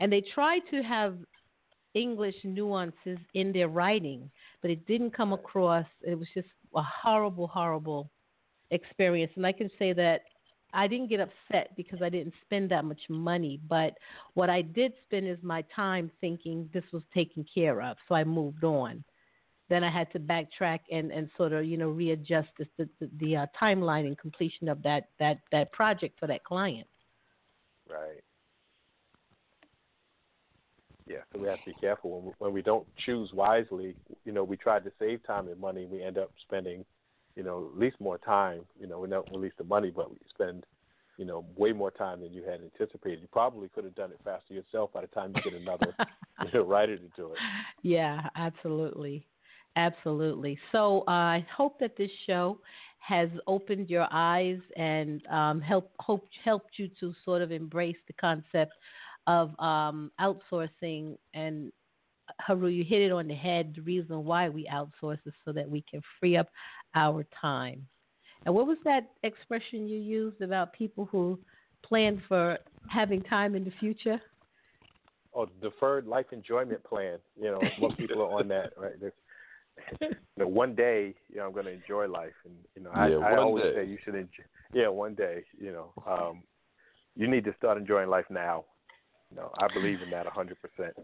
and 0.00 0.12
they 0.12 0.22
tried 0.34 0.62
to 0.72 0.82
have 0.82 1.16
English 1.94 2.34
nuances 2.42 3.18
in 3.34 3.52
their 3.52 3.68
writing, 3.68 4.28
but 4.60 4.70
it 4.70 4.84
didn't 4.86 5.12
come 5.16 5.32
across. 5.32 5.86
It 6.02 6.18
was 6.18 6.28
just 6.34 6.48
a 6.74 6.82
horrible, 6.82 7.46
horrible 7.46 8.10
experience. 8.72 9.32
And 9.36 9.46
I 9.46 9.52
can 9.52 9.70
say 9.78 9.92
that 9.92 10.22
I 10.72 10.86
didn't 10.86 11.08
get 11.08 11.20
upset 11.20 11.74
because 11.76 12.02
I 12.02 12.08
didn't 12.08 12.34
spend 12.44 12.70
that 12.70 12.84
much 12.84 13.00
money, 13.08 13.60
but 13.68 13.94
what 14.34 14.50
I 14.50 14.62
did 14.62 14.92
spend 15.06 15.26
is 15.26 15.38
my 15.42 15.64
time 15.74 16.10
thinking 16.20 16.68
this 16.72 16.84
was 16.92 17.02
taken 17.14 17.44
care 17.52 17.80
of, 17.80 17.96
so 18.06 18.14
I 18.14 18.24
moved 18.24 18.64
on. 18.64 19.02
Then 19.70 19.84
I 19.84 19.90
had 19.90 20.10
to 20.12 20.18
backtrack 20.18 20.80
and, 20.90 21.10
and 21.10 21.28
sort 21.36 21.52
of 21.52 21.64
you 21.64 21.76
know 21.76 21.88
readjust 21.88 22.48
the 22.58 22.66
the, 22.78 22.88
the, 23.18 23.36
uh, 23.36 23.46
timeline 23.60 24.06
and 24.06 24.16
completion 24.18 24.68
of 24.68 24.82
that 24.82 25.08
that 25.18 25.40
that 25.52 25.72
project 25.72 26.18
for 26.18 26.26
that 26.26 26.44
client. 26.44 26.86
Right. 27.88 28.22
Yeah, 31.06 31.18
so 31.32 31.40
we 31.40 31.48
have 31.48 31.58
to 31.64 31.70
be 31.70 31.76
careful 31.80 32.10
when 32.10 32.24
we, 32.26 32.32
when 32.38 32.52
we 32.52 32.62
don't 32.62 32.86
choose 33.06 33.30
wisely. 33.32 33.96
You 34.26 34.32
know, 34.32 34.44
we 34.44 34.58
try 34.58 34.78
to 34.78 34.92
save 34.98 35.26
time 35.26 35.48
and 35.48 35.58
money. 35.58 35.86
We 35.90 36.02
end 36.02 36.18
up 36.18 36.30
spending, 36.42 36.84
you 37.38 37.44
know, 37.44 37.70
at 37.72 37.78
least 37.78 37.96
more 38.00 38.18
time. 38.18 38.62
You 38.80 38.88
know, 38.88 38.98
we 38.98 39.08
don't 39.08 39.30
release 39.30 39.52
the 39.56 39.64
money, 39.64 39.92
but 39.94 40.10
we 40.10 40.16
spend, 40.28 40.66
you 41.18 41.24
know, 41.24 41.46
way 41.56 41.72
more 41.72 41.92
time 41.92 42.20
than 42.20 42.32
you 42.32 42.42
had 42.42 42.60
anticipated. 42.60 43.20
You 43.22 43.28
probably 43.32 43.68
could 43.68 43.84
have 43.84 43.94
done 43.94 44.10
it 44.10 44.18
faster 44.24 44.52
yourself 44.54 44.92
by 44.92 45.02
the 45.02 45.06
time 45.06 45.32
you 45.34 45.42
get 45.48 45.58
another, 45.58 45.94
you 46.44 46.50
know, 46.52 46.66
writer 46.66 46.96
to 46.96 47.08
do 47.16 47.26
it. 47.28 47.38
Yeah, 47.84 48.22
absolutely. 48.34 49.24
Absolutely. 49.76 50.58
So 50.72 51.04
uh, 51.06 51.12
I 51.12 51.46
hope 51.56 51.78
that 51.78 51.96
this 51.96 52.10
show 52.26 52.58
has 52.98 53.28
opened 53.46 53.88
your 53.88 54.08
eyes 54.10 54.58
and 54.76 55.24
um, 55.28 55.60
help, 55.60 55.92
hope, 56.00 56.26
helped 56.44 56.76
you 56.76 56.90
to 56.98 57.14
sort 57.24 57.40
of 57.40 57.52
embrace 57.52 57.96
the 58.08 58.14
concept 58.14 58.72
of 59.28 59.58
um, 59.60 60.10
outsourcing. 60.20 61.16
And 61.34 61.70
Heru, 62.40 62.66
you 62.66 62.82
hit 62.82 63.02
it 63.02 63.12
on 63.12 63.28
the 63.28 63.34
head. 63.34 63.74
The 63.76 63.82
reason 63.82 64.24
why 64.24 64.48
we 64.48 64.68
outsource 64.72 65.18
is 65.24 65.32
so 65.44 65.52
that 65.52 65.70
we 65.70 65.84
can 65.88 66.02
free 66.18 66.36
up 66.36 66.48
our 66.94 67.24
time. 67.40 67.86
And 68.44 68.54
what 68.54 68.66
was 68.66 68.78
that 68.84 69.10
expression 69.22 69.88
you 69.88 69.98
used 69.98 70.40
about 70.40 70.72
people 70.72 71.06
who 71.06 71.38
plan 71.82 72.22
for 72.28 72.58
having 72.88 73.22
time 73.22 73.54
in 73.54 73.64
the 73.64 73.72
future? 73.78 74.20
Oh, 75.34 75.46
deferred 75.60 76.06
life 76.06 76.26
enjoyment 76.32 76.82
plan. 76.84 77.18
You 77.40 77.50
know, 77.50 77.72
most 77.78 77.98
people 77.98 78.22
are 78.22 78.40
on 78.40 78.48
that, 78.48 78.72
right? 78.78 78.94
They're, 79.00 79.12
you 80.00 80.16
know, 80.44 80.48
one 80.48 80.74
day, 80.74 81.14
you 81.28 81.36
know, 81.36 81.46
I'm 81.46 81.52
going 81.52 81.66
to 81.66 81.72
enjoy 81.72 82.06
life, 82.08 82.32
and 82.44 82.54
you 82.74 82.82
know, 82.82 82.90
I, 82.90 83.08
Yeah, 83.08 83.16
I 83.16 83.30
one 83.32 83.38
always 83.38 83.64
day. 83.64 83.72
say 83.74 83.84
you 83.84 83.98
should 84.04 84.14
enjoy. 84.14 84.44
Yeah, 84.72 84.88
one 84.88 85.14
day, 85.14 85.44
you 85.60 85.72
know, 85.72 85.92
um, 86.06 86.42
you 87.16 87.28
need 87.28 87.44
to 87.44 87.54
start 87.58 87.78
enjoying 87.78 88.08
life 88.08 88.26
now. 88.30 88.64
No, 89.34 89.52
I 89.58 89.68
believe 89.72 90.00
in 90.02 90.10
that 90.10 90.26
a 90.26 90.30
hundred 90.30 90.56
percent. 90.60 90.94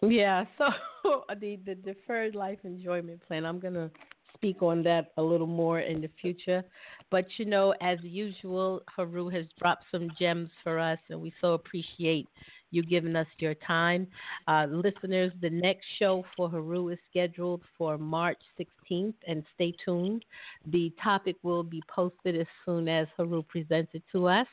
Yeah, 0.00 0.44
so 0.58 1.24
the 1.40 1.58
the 1.64 1.74
deferred 1.74 2.34
life 2.34 2.58
enjoyment 2.64 3.20
plan. 3.26 3.44
I'm 3.44 3.60
gonna 3.60 3.90
speak 4.34 4.62
on 4.62 4.82
that 4.84 5.12
a 5.16 5.22
little 5.22 5.46
more 5.46 5.80
in 5.80 6.00
the 6.00 6.10
future, 6.20 6.64
but 7.10 7.26
you 7.36 7.44
know, 7.44 7.74
as 7.80 7.98
usual, 8.02 8.82
Heru 8.96 9.28
has 9.28 9.44
dropped 9.58 9.84
some 9.92 10.08
gems 10.18 10.50
for 10.62 10.78
us, 10.78 10.98
and 11.10 11.20
we 11.20 11.32
so 11.40 11.52
appreciate 11.52 12.28
you 12.72 12.82
giving 12.82 13.14
us 13.14 13.26
your 13.38 13.54
time. 13.54 14.06
Uh, 14.48 14.66
listeners, 14.70 15.30
the 15.40 15.50
next 15.50 15.84
show 15.98 16.24
for 16.36 16.48
Heru 16.48 16.88
is 16.88 16.98
scheduled 17.10 17.62
for 17.76 17.98
March 17.98 18.38
16th, 18.58 19.14
and 19.28 19.44
stay 19.54 19.74
tuned. 19.84 20.24
The 20.66 20.92
topic 21.02 21.36
will 21.42 21.62
be 21.62 21.82
posted 21.94 22.40
as 22.40 22.46
soon 22.64 22.88
as 22.88 23.06
Heru 23.16 23.42
presents 23.42 23.90
it 23.94 24.02
to 24.12 24.28
us. 24.28 24.46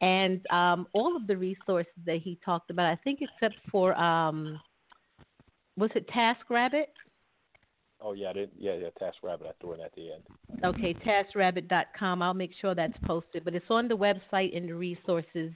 And 0.00 0.44
um, 0.50 0.86
all 0.94 1.14
of 1.14 1.26
the 1.26 1.36
resources 1.36 1.92
that 2.06 2.16
he 2.16 2.38
talked 2.44 2.70
about, 2.70 2.86
I 2.86 2.96
think, 3.04 3.20
except 3.20 3.54
for, 3.70 3.94
um, 3.94 4.58
was 5.76 5.90
it 5.94 6.08
TaskRabbit? 6.08 6.86
Oh 8.04 8.14
yeah, 8.14 8.30
I 8.30 8.48
yeah, 8.58 8.74
yeah. 8.74 8.88
TaskRabbit, 9.00 9.46
I 9.46 9.52
threw 9.60 9.72
it 9.72 9.80
at 9.80 9.94
the 9.94 10.12
end. 10.12 10.22
Okay, 10.64 10.94
taskrabbit.com. 10.94 12.22
I'll 12.22 12.34
make 12.34 12.52
sure 12.60 12.74
that's 12.74 12.98
posted, 13.04 13.44
but 13.44 13.54
it's 13.54 13.70
on 13.70 13.86
the 13.88 13.96
website 13.96 14.52
in 14.52 14.66
the 14.66 14.74
resources 14.74 15.52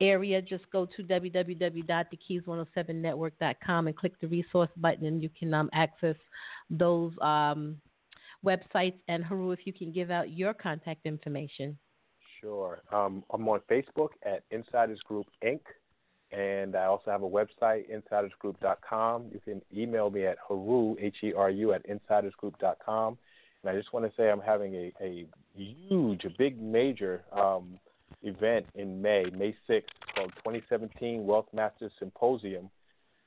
area. 0.00 0.40
Just 0.42 0.70
go 0.70 0.86
to 0.96 1.02
www.thekeys107network.com 1.02 3.86
and 3.86 3.96
click 3.96 4.20
the 4.20 4.28
resource 4.28 4.68
button, 4.76 5.06
and 5.06 5.22
you 5.22 5.30
can 5.38 5.54
um, 5.54 5.70
access 5.72 6.16
those 6.70 7.12
um, 7.22 7.78
websites. 8.44 8.98
And 9.08 9.24
Heru, 9.24 9.52
if 9.52 9.60
you 9.64 9.72
can 9.72 9.90
give 9.92 10.10
out 10.10 10.30
your 10.30 10.52
contact 10.54 11.06
information. 11.06 11.78
Sure. 12.40 12.80
Um, 12.92 13.24
I'm 13.30 13.48
on 13.48 13.60
Facebook 13.70 14.10
at 14.24 14.42
Insiders 14.50 15.00
Group 15.00 15.26
Inc. 15.44 15.60
And 16.30 16.76
I 16.76 16.84
also 16.84 17.10
have 17.10 17.22
a 17.22 17.28
website, 17.28 17.84
insidersgroup.com. 17.90 19.26
You 19.32 19.40
can 19.44 19.62
email 19.74 20.10
me 20.10 20.26
at 20.26 20.36
Heru, 20.46 20.96
H 21.00 21.16
E 21.22 21.32
R 21.32 21.50
U, 21.50 21.72
at 21.72 21.86
insidersgroup.com. 21.88 23.18
And 23.62 23.70
I 23.70 23.74
just 23.78 23.92
want 23.92 24.04
to 24.06 24.12
say 24.16 24.30
I'm 24.30 24.40
having 24.40 24.74
a, 24.74 24.92
a 25.00 25.26
huge, 25.54 26.24
a 26.24 26.30
big, 26.36 26.60
major 26.60 27.22
um, 27.32 27.78
event 28.22 28.66
in 28.74 29.00
May, 29.00 29.24
May 29.36 29.56
6th, 29.68 29.84
called 30.14 30.32
2017 30.38 31.26
Wealth 31.26 31.46
Masters 31.52 31.92
Symposium. 31.98 32.70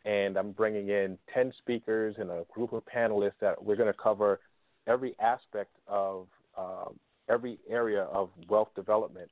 And 0.05 0.37
I'm 0.37 0.51
bringing 0.51 0.89
in 0.89 1.17
10 1.33 1.53
speakers 1.57 2.15
and 2.17 2.29
a 2.29 2.45
group 2.53 2.73
of 2.73 2.83
panelists 2.85 3.33
that 3.41 3.63
we're 3.63 3.75
going 3.75 3.91
to 3.91 3.99
cover 3.99 4.39
every 4.87 5.15
aspect 5.19 5.75
of 5.87 6.27
um, 6.57 6.95
every 7.29 7.59
area 7.69 8.03
of 8.03 8.29
wealth 8.49 8.69
development. 8.75 9.29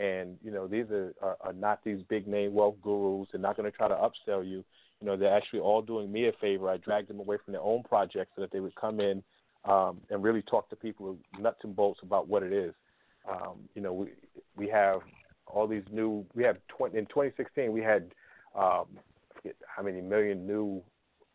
And 0.00 0.38
you 0.42 0.50
know, 0.50 0.66
these 0.66 0.86
are, 0.90 1.14
are, 1.20 1.36
are 1.42 1.52
not 1.52 1.84
these 1.84 2.00
big 2.08 2.26
name 2.26 2.54
wealth 2.54 2.76
gurus. 2.82 3.28
They're 3.30 3.40
not 3.40 3.56
going 3.56 3.70
to 3.70 3.76
try 3.76 3.86
to 3.86 3.94
upsell 3.94 4.42
you. 4.48 4.64
You 5.00 5.06
know, 5.06 5.16
they're 5.16 5.36
actually 5.36 5.60
all 5.60 5.82
doing 5.82 6.10
me 6.10 6.28
a 6.28 6.32
favor. 6.40 6.70
I 6.70 6.78
dragged 6.78 7.08
them 7.08 7.20
away 7.20 7.36
from 7.44 7.52
their 7.52 7.62
own 7.62 7.82
projects 7.82 8.32
so 8.34 8.40
that 8.40 8.50
they 8.50 8.60
would 8.60 8.74
come 8.76 9.00
in 9.00 9.22
um, 9.66 10.00
and 10.08 10.22
really 10.22 10.42
talk 10.42 10.70
to 10.70 10.76
people 10.76 11.18
nuts 11.38 11.60
and 11.64 11.76
bolts 11.76 12.00
about 12.02 12.28
what 12.28 12.42
it 12.42 12.52
is. 12.52 12.72
Um, 13.30 13.68
you 13.74 13.82
know, 13.82 13.92
we 13.92 14.08
we 14.56 14.68
have 14.68 15.00
all 15.46 15.66
these 15.66 15.84
new. 15.92 16.24
We 16.34 16.44
have 16.44 16.56
20, 16.68 16.96
in 16.96 17.04
2016 17.06 17.70
we 17.70 17.82
had 17.82 18.04
um, 18.54 18.86
I 18.96 19.34
forget 19.34 19.56
how 19.66 19.82
many 19.82 20.00
million 20.00 20.46
new 20.46 20.82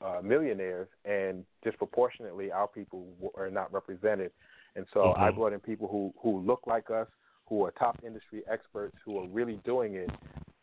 uh, 0.04 0.22
millionaires, 0.24 0.88
and 1.06 1.46
disproportionately 1.64 2.52
our 2.52 2.68
people 2.68 3.06
are 3.38 3.52
not 3.52 3.72
represented. 3.72 4.32
And 4.76 4.88
so 4.92 5.14
Mhm. 5.14 5.20
I 5.20 5.32
brought 5.32 5.54
in 5.54 5.60
people 5.60 5.88
who 5.88 6.14
who 6.22 6.40
look 6.40 6.62
like 6.66 6.90
us, 6.90 7.08
who 7.48 7.64
are 7.66 7.72
top 7.72 8.00
industry 8.06 8.44
experts, 8.52 8.96
who 9.06 9.20
are 9.20 9.28
really 9.28 9.60
doing 9.66 9.96
it. 9.96 10.10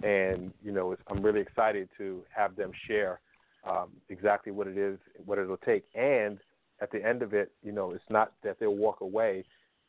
And 0.02 0.52
you 0.62 0.72
know, 0.72 0.96
I'm 1.08 1.22
really 1.22 1.40
excited 1.40 1.88
to 1.98 2.22
have 2.34 2.56
them 2.56 2.72
share 2.88 3.20
um, 3.68 3.90
exactly 4.08 4.52
what 4.52 4.66
it 4.66 4.76
is, 4.76 4.98
what 5.24 5.38
it'll 5.38 5.56
take. 5.58 5.84
And 5.94 6.38
at 6.80 6.90
the 6.90 7.04
end 7.04 7.22
of 7.22 7.32
it, 7.32 7.52
you 7.62 7.72
know, 7.72 7.92
it's 7.92 8.04
not 8.10 8.32
that 8.42 8.58
they'll 8.58 8.74
walk 8.74 9.00
away. 9.00 9.44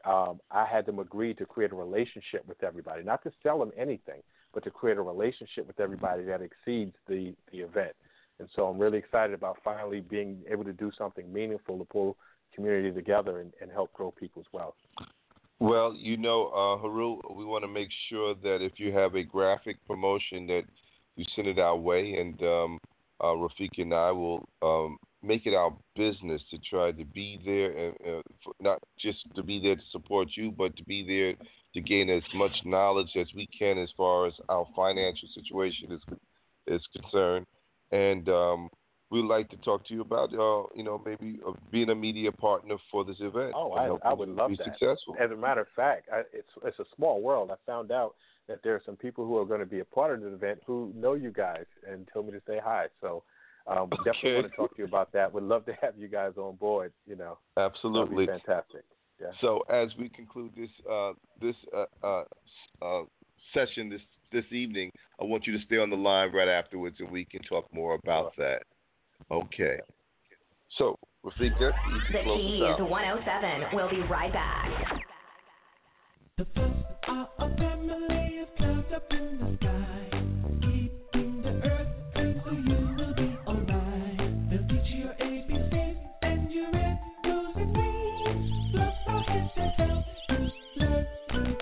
Um, 0.06 0.40
I 0.52 0.66
had 0.66 0.86
them 0.86 1.00
agree 1.00 1.34
to 1.36 1.46
create 1.46 1.72
a 1.72 1.76
relationship 1.76 2.46
with 2.48 2.62
everybody, 2.64 3.04
not 3.04 3.24
to 3.24 3.32
sell 3.42 3.58
them 3.58 3.72
anything, 3.78 4.22
but 4.54 4.64
to 4.66 4.70
create 4.70 4.98
a 4.98 5.02
relationship 5.02 5.66
with 5.66 5.80
everybody 5.80 6.24
that 6.24 6.42
exceeds 6.42 6.94
the 7.08 7.34
the 7.52 7.60
event. 7.60 7.96
And 8.40 8.50
so 8.56 8.66
I'm 8.66 8.78
really 8.78 8.98
excited 8.98 9.34
about 9.34 9.58
finally 9.64 10.02
being 10.02 10.44
able 10.50 10.64
to 10.66 10.74
do 10.74 10.92
something 10.98 11.32
meaningful 11.32 11.78
to 11.78 11.86
pull 11.86 12.18
community 12.54 12.92
together 12.92 13.40
and, 13.40 13.54
and 13.62 13.72
help 13.72 13.94
grow 13.94 14.12
people's 14.12 14.46
wealth. 14.52 14.76
Well, 15.60 15.94
you 15.96 16.18
know, 16.18 16.48
uh, 16.48 16.82
Heru, 16.82 17.20
we 17.36 17.46
want 17.46 17.64
to 17.64 17.68
make 17.70 17.90
sure 18.10 18.36
that 18.36 18.62
if 18.62 18.74
you 18.78 18.92
have 18.92 19.16
a 19.16 19.24
graphic 19.24 19.78
promotion, 19.88 20.48
that 20.48 20.64
you 21.16 21.26
send 21.36 21.48
it 21.48 21.60
our 21.60 21.78
way, 21.78 22.16
and 22.16 22.42
um, 22.42 22.80
uh, 23.22 23.28
Rafika 23.28 23.80
and 23.80 23.94
I 23.94 24.12
will 24.12 24.48
um, 24.62 24.98
make 25.22 25.46
it 25.46 25.54
our 25.54 25.74
business 25.96 26.42
to 26.52 26.58
try 26.70 26.92
to 26.92 27.06
be 27.06 27.40
there, 27.46 27.72
and 27.78 27.96
uh, 28.02 28.22
for, 28.44 28.54
not 28.60 28.80
just 29.00 29.20
to 29.36 29.44
be 29.44 29.62
there 29.62 29.76
to 29.76 29.82
support 29.92 30.30
you, 30.36 30.52
but 30.52 30.76
to 30.76 30.84
be 30.84 31.06
there 31.06 31.34
to 31.74 31.82
gain 31.82 32.10
as 32.10 32.24
much 32.36 32.52
knowledge 32.66 33.12
as 33.16 33.28
we 33.36 33.48
can 33.58 33.78
as 33.78 33.90
far 33.96 34.28
as 34.28 34.34
our 34.50 34.68
financial 34.76 35.30
situation 35.34 35.92
is 35.92 36.02
is 36.68 36.82
concerned, 36.94 37.46
and 37.92 38.28
um, 38.30 38.70
we'd 39.14 39.26
like 39.26 39.48
to 39.50 39.58
talk 39.58 39.86
to 39.88 39.94
you 39.94 40.02
about, 40.02 40.34
uh, 40.34 40.68
you 40.76 40.84
know, 40.84 41.02
maybe 41.06 41.40
uh, 41.48 41.52
being 41.72 41.90
a 41.92 41.96
media 41.96 42.32
partner 42.32 42.76
for 42.92 43.06
this 43.06 43.18
event. 43.20 43.54
Oh, 43.56 43.72
I, 43.74 43.86
I 44.10 44.14
would 44.14 44.26
to 44.26 44.34
love 44.34 44.50
be 44.50 44.58
that. 44.58 44.66
successful. 44.66 45.16
As 45.20 45.30
a 45.32 45.36
matter 45.36 45.62
of 45.62 45.68
fact, 45.76 46.10
I, 46.12 46.22
it's 46.34 46.50
it's 46.66 46.80
a 46.80 46.86
small 46.96 47.22
world. 47.22 47.52
I 47.52 47.56
found 47.66 47.92
out 47.92 48.16
that 48.48 48.60
there 48.64 48.74
are 48.74 48.82
some 48.86 48.98
people 48.98 49.26
who 49.26 49.38
are 49.38 49.46
going 49.46 49.60
to 49.60 49.66
be 49.66 49.80
a 49.80 49.86
part 49.86 50.14
of 50.16 50.22
the 50.22 50.34
event 50.34 50.62
who 50.66 50.92
know 50.96 51.14
you 51.14 51.32
guys 51.32 51.66
and 51.90 52.10
told 52.12 52.26
me 52.26 52.32
to 52.34 52.42
say 52.48 52.60
hi. 52.62 52.88
So 53.00 53.24
um, 53.68 53.90
we 53.92 53.98
definitely 53.98 54.32
Okay. 54.32 54.36
want 54.42 54.50
to 54.50 54.56
talk 54.56 54.76
to 54.76 54.80
you 54.80 54.86
about 54.86 55.14
that. 55.14 55.32
Would 55.32 55.44
love 55.44 55.66
to 55.68 55.74
have 55.82 55.94
you 55.98 56.08
guys 56.08 56.34
on 56.38 56.56
board. 56.56 56.92
You 57.06 57.16
know, 57.16 57.38
Absolutely. 57.58 58.26
Be 58.26 58.32
fantastic. 58.32 58.84
Yeah. 59.22 59.28
So 59.42 59.62
as 59.70 59.90
we 59.98 60.10
conclude 60.10 60.52
this 60.58 60.70
uh, 60.92 61.14
this 61.40 61.56
uh, 61.76 61.86
uh, 62.04 62.24
uh, 62.82 63.04
session 63.54 63.90
this 63.90 64.02
this 64.32 64.52
evening, 64.52 64.92
I 65.22 65.24
want 65.26 65.46
you 65.46 65.56
to 65.58 65.64
stay 65.66 65.78
on 65.78 65.92
the 65.92 65.96
line 65.96 66.34
right 66.34 66.48
afterwards, 66.50 66.98
and 67.00 67.12
we 67.12 67.24
can 67.24 67.44
talk 67.44 67.72
more 67.72 68.00
about 68.04 68.34
that. 68.38 68.64
Okay. 69.32 69.78
So, 70.78 70.98
Rafika, 71.26 71.40
you 71.40 72.00
The 72.08 72.14
can 72.14 72.24
close 72.24 72.42
Keys 72.42 72.62
us 72.64 72.80
out. 72.80 72.90
107. 72.90 73.64
We'll 73.74 73.90
be 73.90 74.02
right 74.10 74.34
back. 74.34 74.70
Are 77.08 77.30
a 77.40 77.58
family 77.58 78.40
of 78.40 78.48
clouds 78.58 78.88
up 78.96 79.04
in 79.12 79.40
the 79.40 79.58
sky, 79.58 80.10
keeping 80.62 81.42
the 81.44 81.50
earth, 81.70 81.88
and 82.16 82.42
so 82.44 82.52
you 82.52 82.80
will 82.98 83.14
be 83.14 83.38
alright. 83.48 84.50
They'll 84.50 84.68
teach 84.68 84.90
you 84.94 85.00
your 85.04 85.14
ABCs 85.14 85.98
and 86.24 86.52
your 86.52 86.66
riddles 86.66 87.56
and 87.56 87.74
names. 87.74 88.52
Fluff, 88.72 88.94
fluff, 89.06 89.26
fluff, 89.28 89.52
fluff, 89.56 90.04
fluff, 90.76 91.04
fluff, 91.30 91.56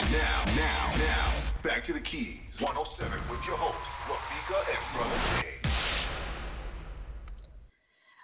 Now, 0.00 0.44
now, 0.46 0.94
now, 0.98 1.52
back 1.62 1.86
to 1.86 1.92
the 1.92 2.00
Keys 2.00 2.38
107 2.60 3.20
with 3.30 3.38
your 3.46 3.56
hosts, 3.56 3.78
Rafika 4.08 4.58
and 4.70 4.96
Brother 4.96 5.20
J. 5.40 5.46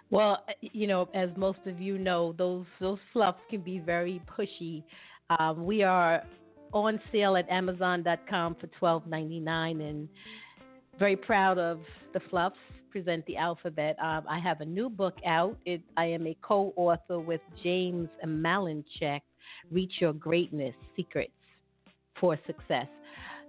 Well, 0.09 0.43
you 0.61 0.87
know, 0.87 1.07
as 1.13 1.29
most 1.37 1.59
of 1.65 1.79
you 1.79 1.97
know, 1.97 2.33
those 2.37 2.65
those 2.79 2.99
fluffs 3.13 3.39
can 3.49 3.61
be 3.61 3.79
very 3.79 4.21
pushy. 4.37 4.83
Um, 5.39 5.65
we 5.65 5.83
are 5.83 6.23
on 6.73 6.99
sale 7.11 7.37
at 7.37 7.49
Amazon.com 7.49 8.55
for 8.59 8.67
twelve 8.79 9.07
ninety 9.07 9.39
nine, 9.39 9.79
and 9.81 10.09
very 10.99 11.15
proud 11.15 11.57
of 11.57 11.79
the 12.13 12.19
fluffs. 12.29 12.57
Present 12.91 13.25
the 13.25 13.37
alphabet. 13.37 13.95
Um, 14.01 14.23
I 14.27 14.39
have 14.39 14.61
a 14.61 14.65
new 14.65 14.89
book 14.89 15.15
out. 15.25 15.57
It, 15.65 15.81
I 15.97 16.05
am 16.05 16.25
a 16.25 16.35
co-author 16.41 17.19
with 17.19 17.41
James 17.63 18.09
Malinchak. 18.25 19.21
Reach 19.71 19.93
Your 19.99 20.13
Greatness: 20.13 20.73
Secrets 20.95 21.31
for 22.19 22.39
Success. 22.47 22.87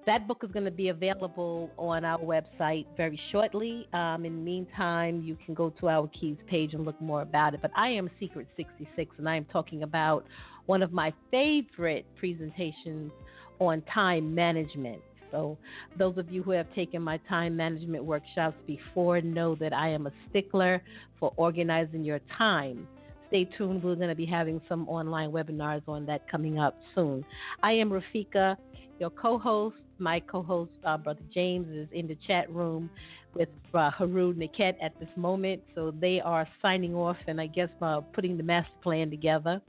That 0.07 0.27
book 0.27 0.43
is 0.43 0.51
going 0.53 0.65
to 0.65 0.70
be 0.70 0.89
available 0.89 1.70
on 1.77 2.05
our 2.05 2.19
website 2.19 2.87
very 2.97 3.20
shortly. 3.31 3.87
Um, 3.93 4.25
in 4.25 4.37
the 4.37 4.43
meantime, 4.43 5.23
you 5.23 5.37
can 5.45 5.55
go 5.55 5.70
to 5.81 5.89
our 5.89 6.09
Keys 6.09 6.39
page 6.49 6.73
and 6.73 6.85
look 6.85 7.01
more 7.01 7.23
about 7.23 7.55
it. 7.55 7.61
But 7.61 7.73
I 7.77 7.89
am 7.91 8.11
Secret 8.19 8.47
66, 8.57 9.15
and 9.19 9.29
I 9.29 9.37
am 9.37 9.45
talking 9.47 9.83
about 9.83 10.25
one 10.66 10.83
of 10.83 10.93
my 10.93 11.12
favorite 11.31 12.07
presentations 12.16 13.12
on 13.59 13.83
time 13.93 14.35
management. 14.35 15.03
So, 15.31 15.59
those 15.99 16.17
of 16.19 16.31
you 16.31 16.43
who 16.43 16.53
have 16.53 16.73
taken 16.75 17.03
my 17.03 17.19
time 17.29 17.57
management 17.57 18.05
workshops 18.05 18.57
before 18.67 19.21
know 19.21 19.55
that 19.57 19.73
I 19.73 19.89
am 19.89 20.07
a 20.07 20.13
stickler 20.29 20.83
for 21.19 21.33
organizing 21.37 22.05
your 22.05 22.21
time. 22.37 22.87
Stay 23.29 23.45
tuned. 23.45 23.83
We're 23.83 23.95
going 23.95 24.09
to 24.09 24.15
be 24.15 24.27
having 24.27 24.61
some 24.69 24.89
online 24.89 25.31
webinars 25.31 25.83
on 25.87 26.07
that 26.07 26.29
coming 26.31 26.59
up 26.59 26.77
soon. 26.95 27.25
I 27.63 27.73
am 27.73 27.91
Rafika, 27.91 28.57
your 28.99 29.11
co 29.11 29.39
host. 29.39 29.77
My 30.01 30.21
co 30.21 30.43
host, 30.43 30.71
uh, 30.85 30.97
Brother 30.97 31.25
James, 31.35 31.69
is 31.75 31.89
in 31.93 32.07
the 32.07 32.17
chat 32.27 32.49
room 32.51 32.89
with 33.35 33.49
uh, 33.75 33.91
Heru 33.91 34.33
Nekhet 34.35 34.75
at 34.81 34.99
this 35.01 35.09
moment. 35.17 35.63
So 35.75 35.93
they 36.01 36.21
are 36.21 36.49
signing 36.63 36.95
off 36.95 37.17
and 37.27 37.41
I 37.41 37.49
guess 37.49 37.69
uh, 37.83 38.01
putting 38.13 38.37
the 38.37 38.43
master 38.45 38.71
plan 38.83 39.11
together. 39.11 39.61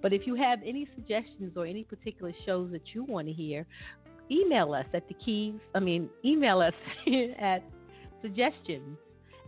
But 0.00 0.12
if 0.12 0.26
you 0.26 0.34
have 0.34 0.58
any 0.64 0.88
suggestions 0.94 1.52
or 1.56 1.66
any 1.66 1.84
particular 1.84 2.32
shows 2.44 2.72
that 2.72 2.82
you 2.94 3.04
want 3.04 3.28
to 3.28 3.32
hear, 3.32 3.66
email 4.32 4.72
us 4.72 4.86
at 4.94 5.06
the 5.08 5.14
keys. 5.14 5.54
I 5.74 5.80
mean, 5.80 6.08
email 6.24 6.60
us 6.60 6.72
at 7.38 7.62
suggestions 8.22 8.96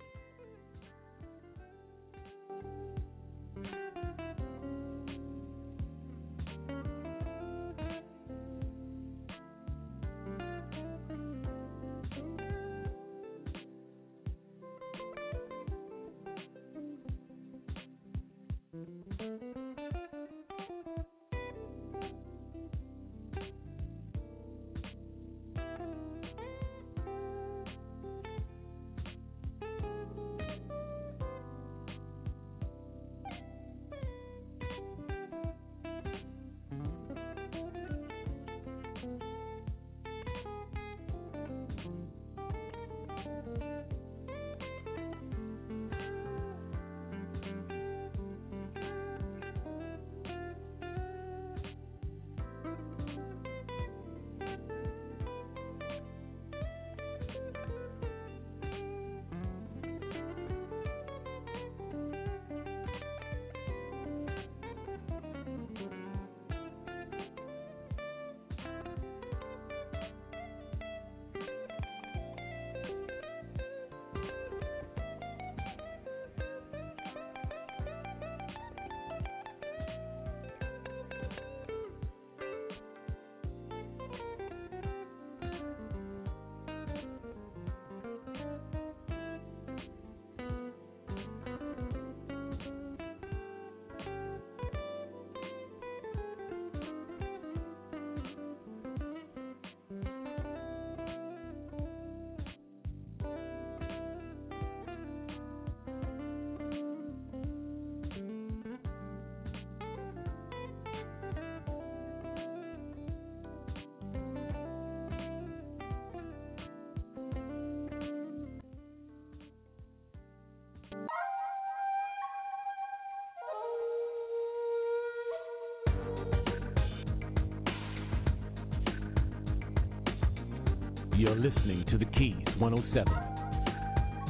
You're 131.17 131.35
listening 131.35 131.83
to 131.91 131.97
The 131.97 132.05
Keys 132.05 132.45
107, 132.59 133.11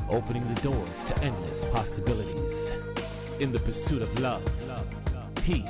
opening 0.09 0.55
the 0.55 0.61
doors 0.61 0.89
to 1.09 1.19
endless 1.19 1.73
possibilities 1.73 3.41
in 3.41 3.51
the 3.51 3.59
pursuit 3.59 4.03
of 4.03 4.09
love, 4.19 4.45
peace, 5.45 5.67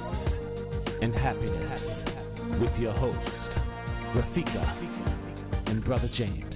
and 1.01 1.15
happiness. 1.15 1.81
With 2.61 2.79
your 2.79 2.93
hosts, 2.93 3.31
Rafika 4.15 5.71
and 5.71 5.83
Brother 5.83 6.11
James. 6.19 6.56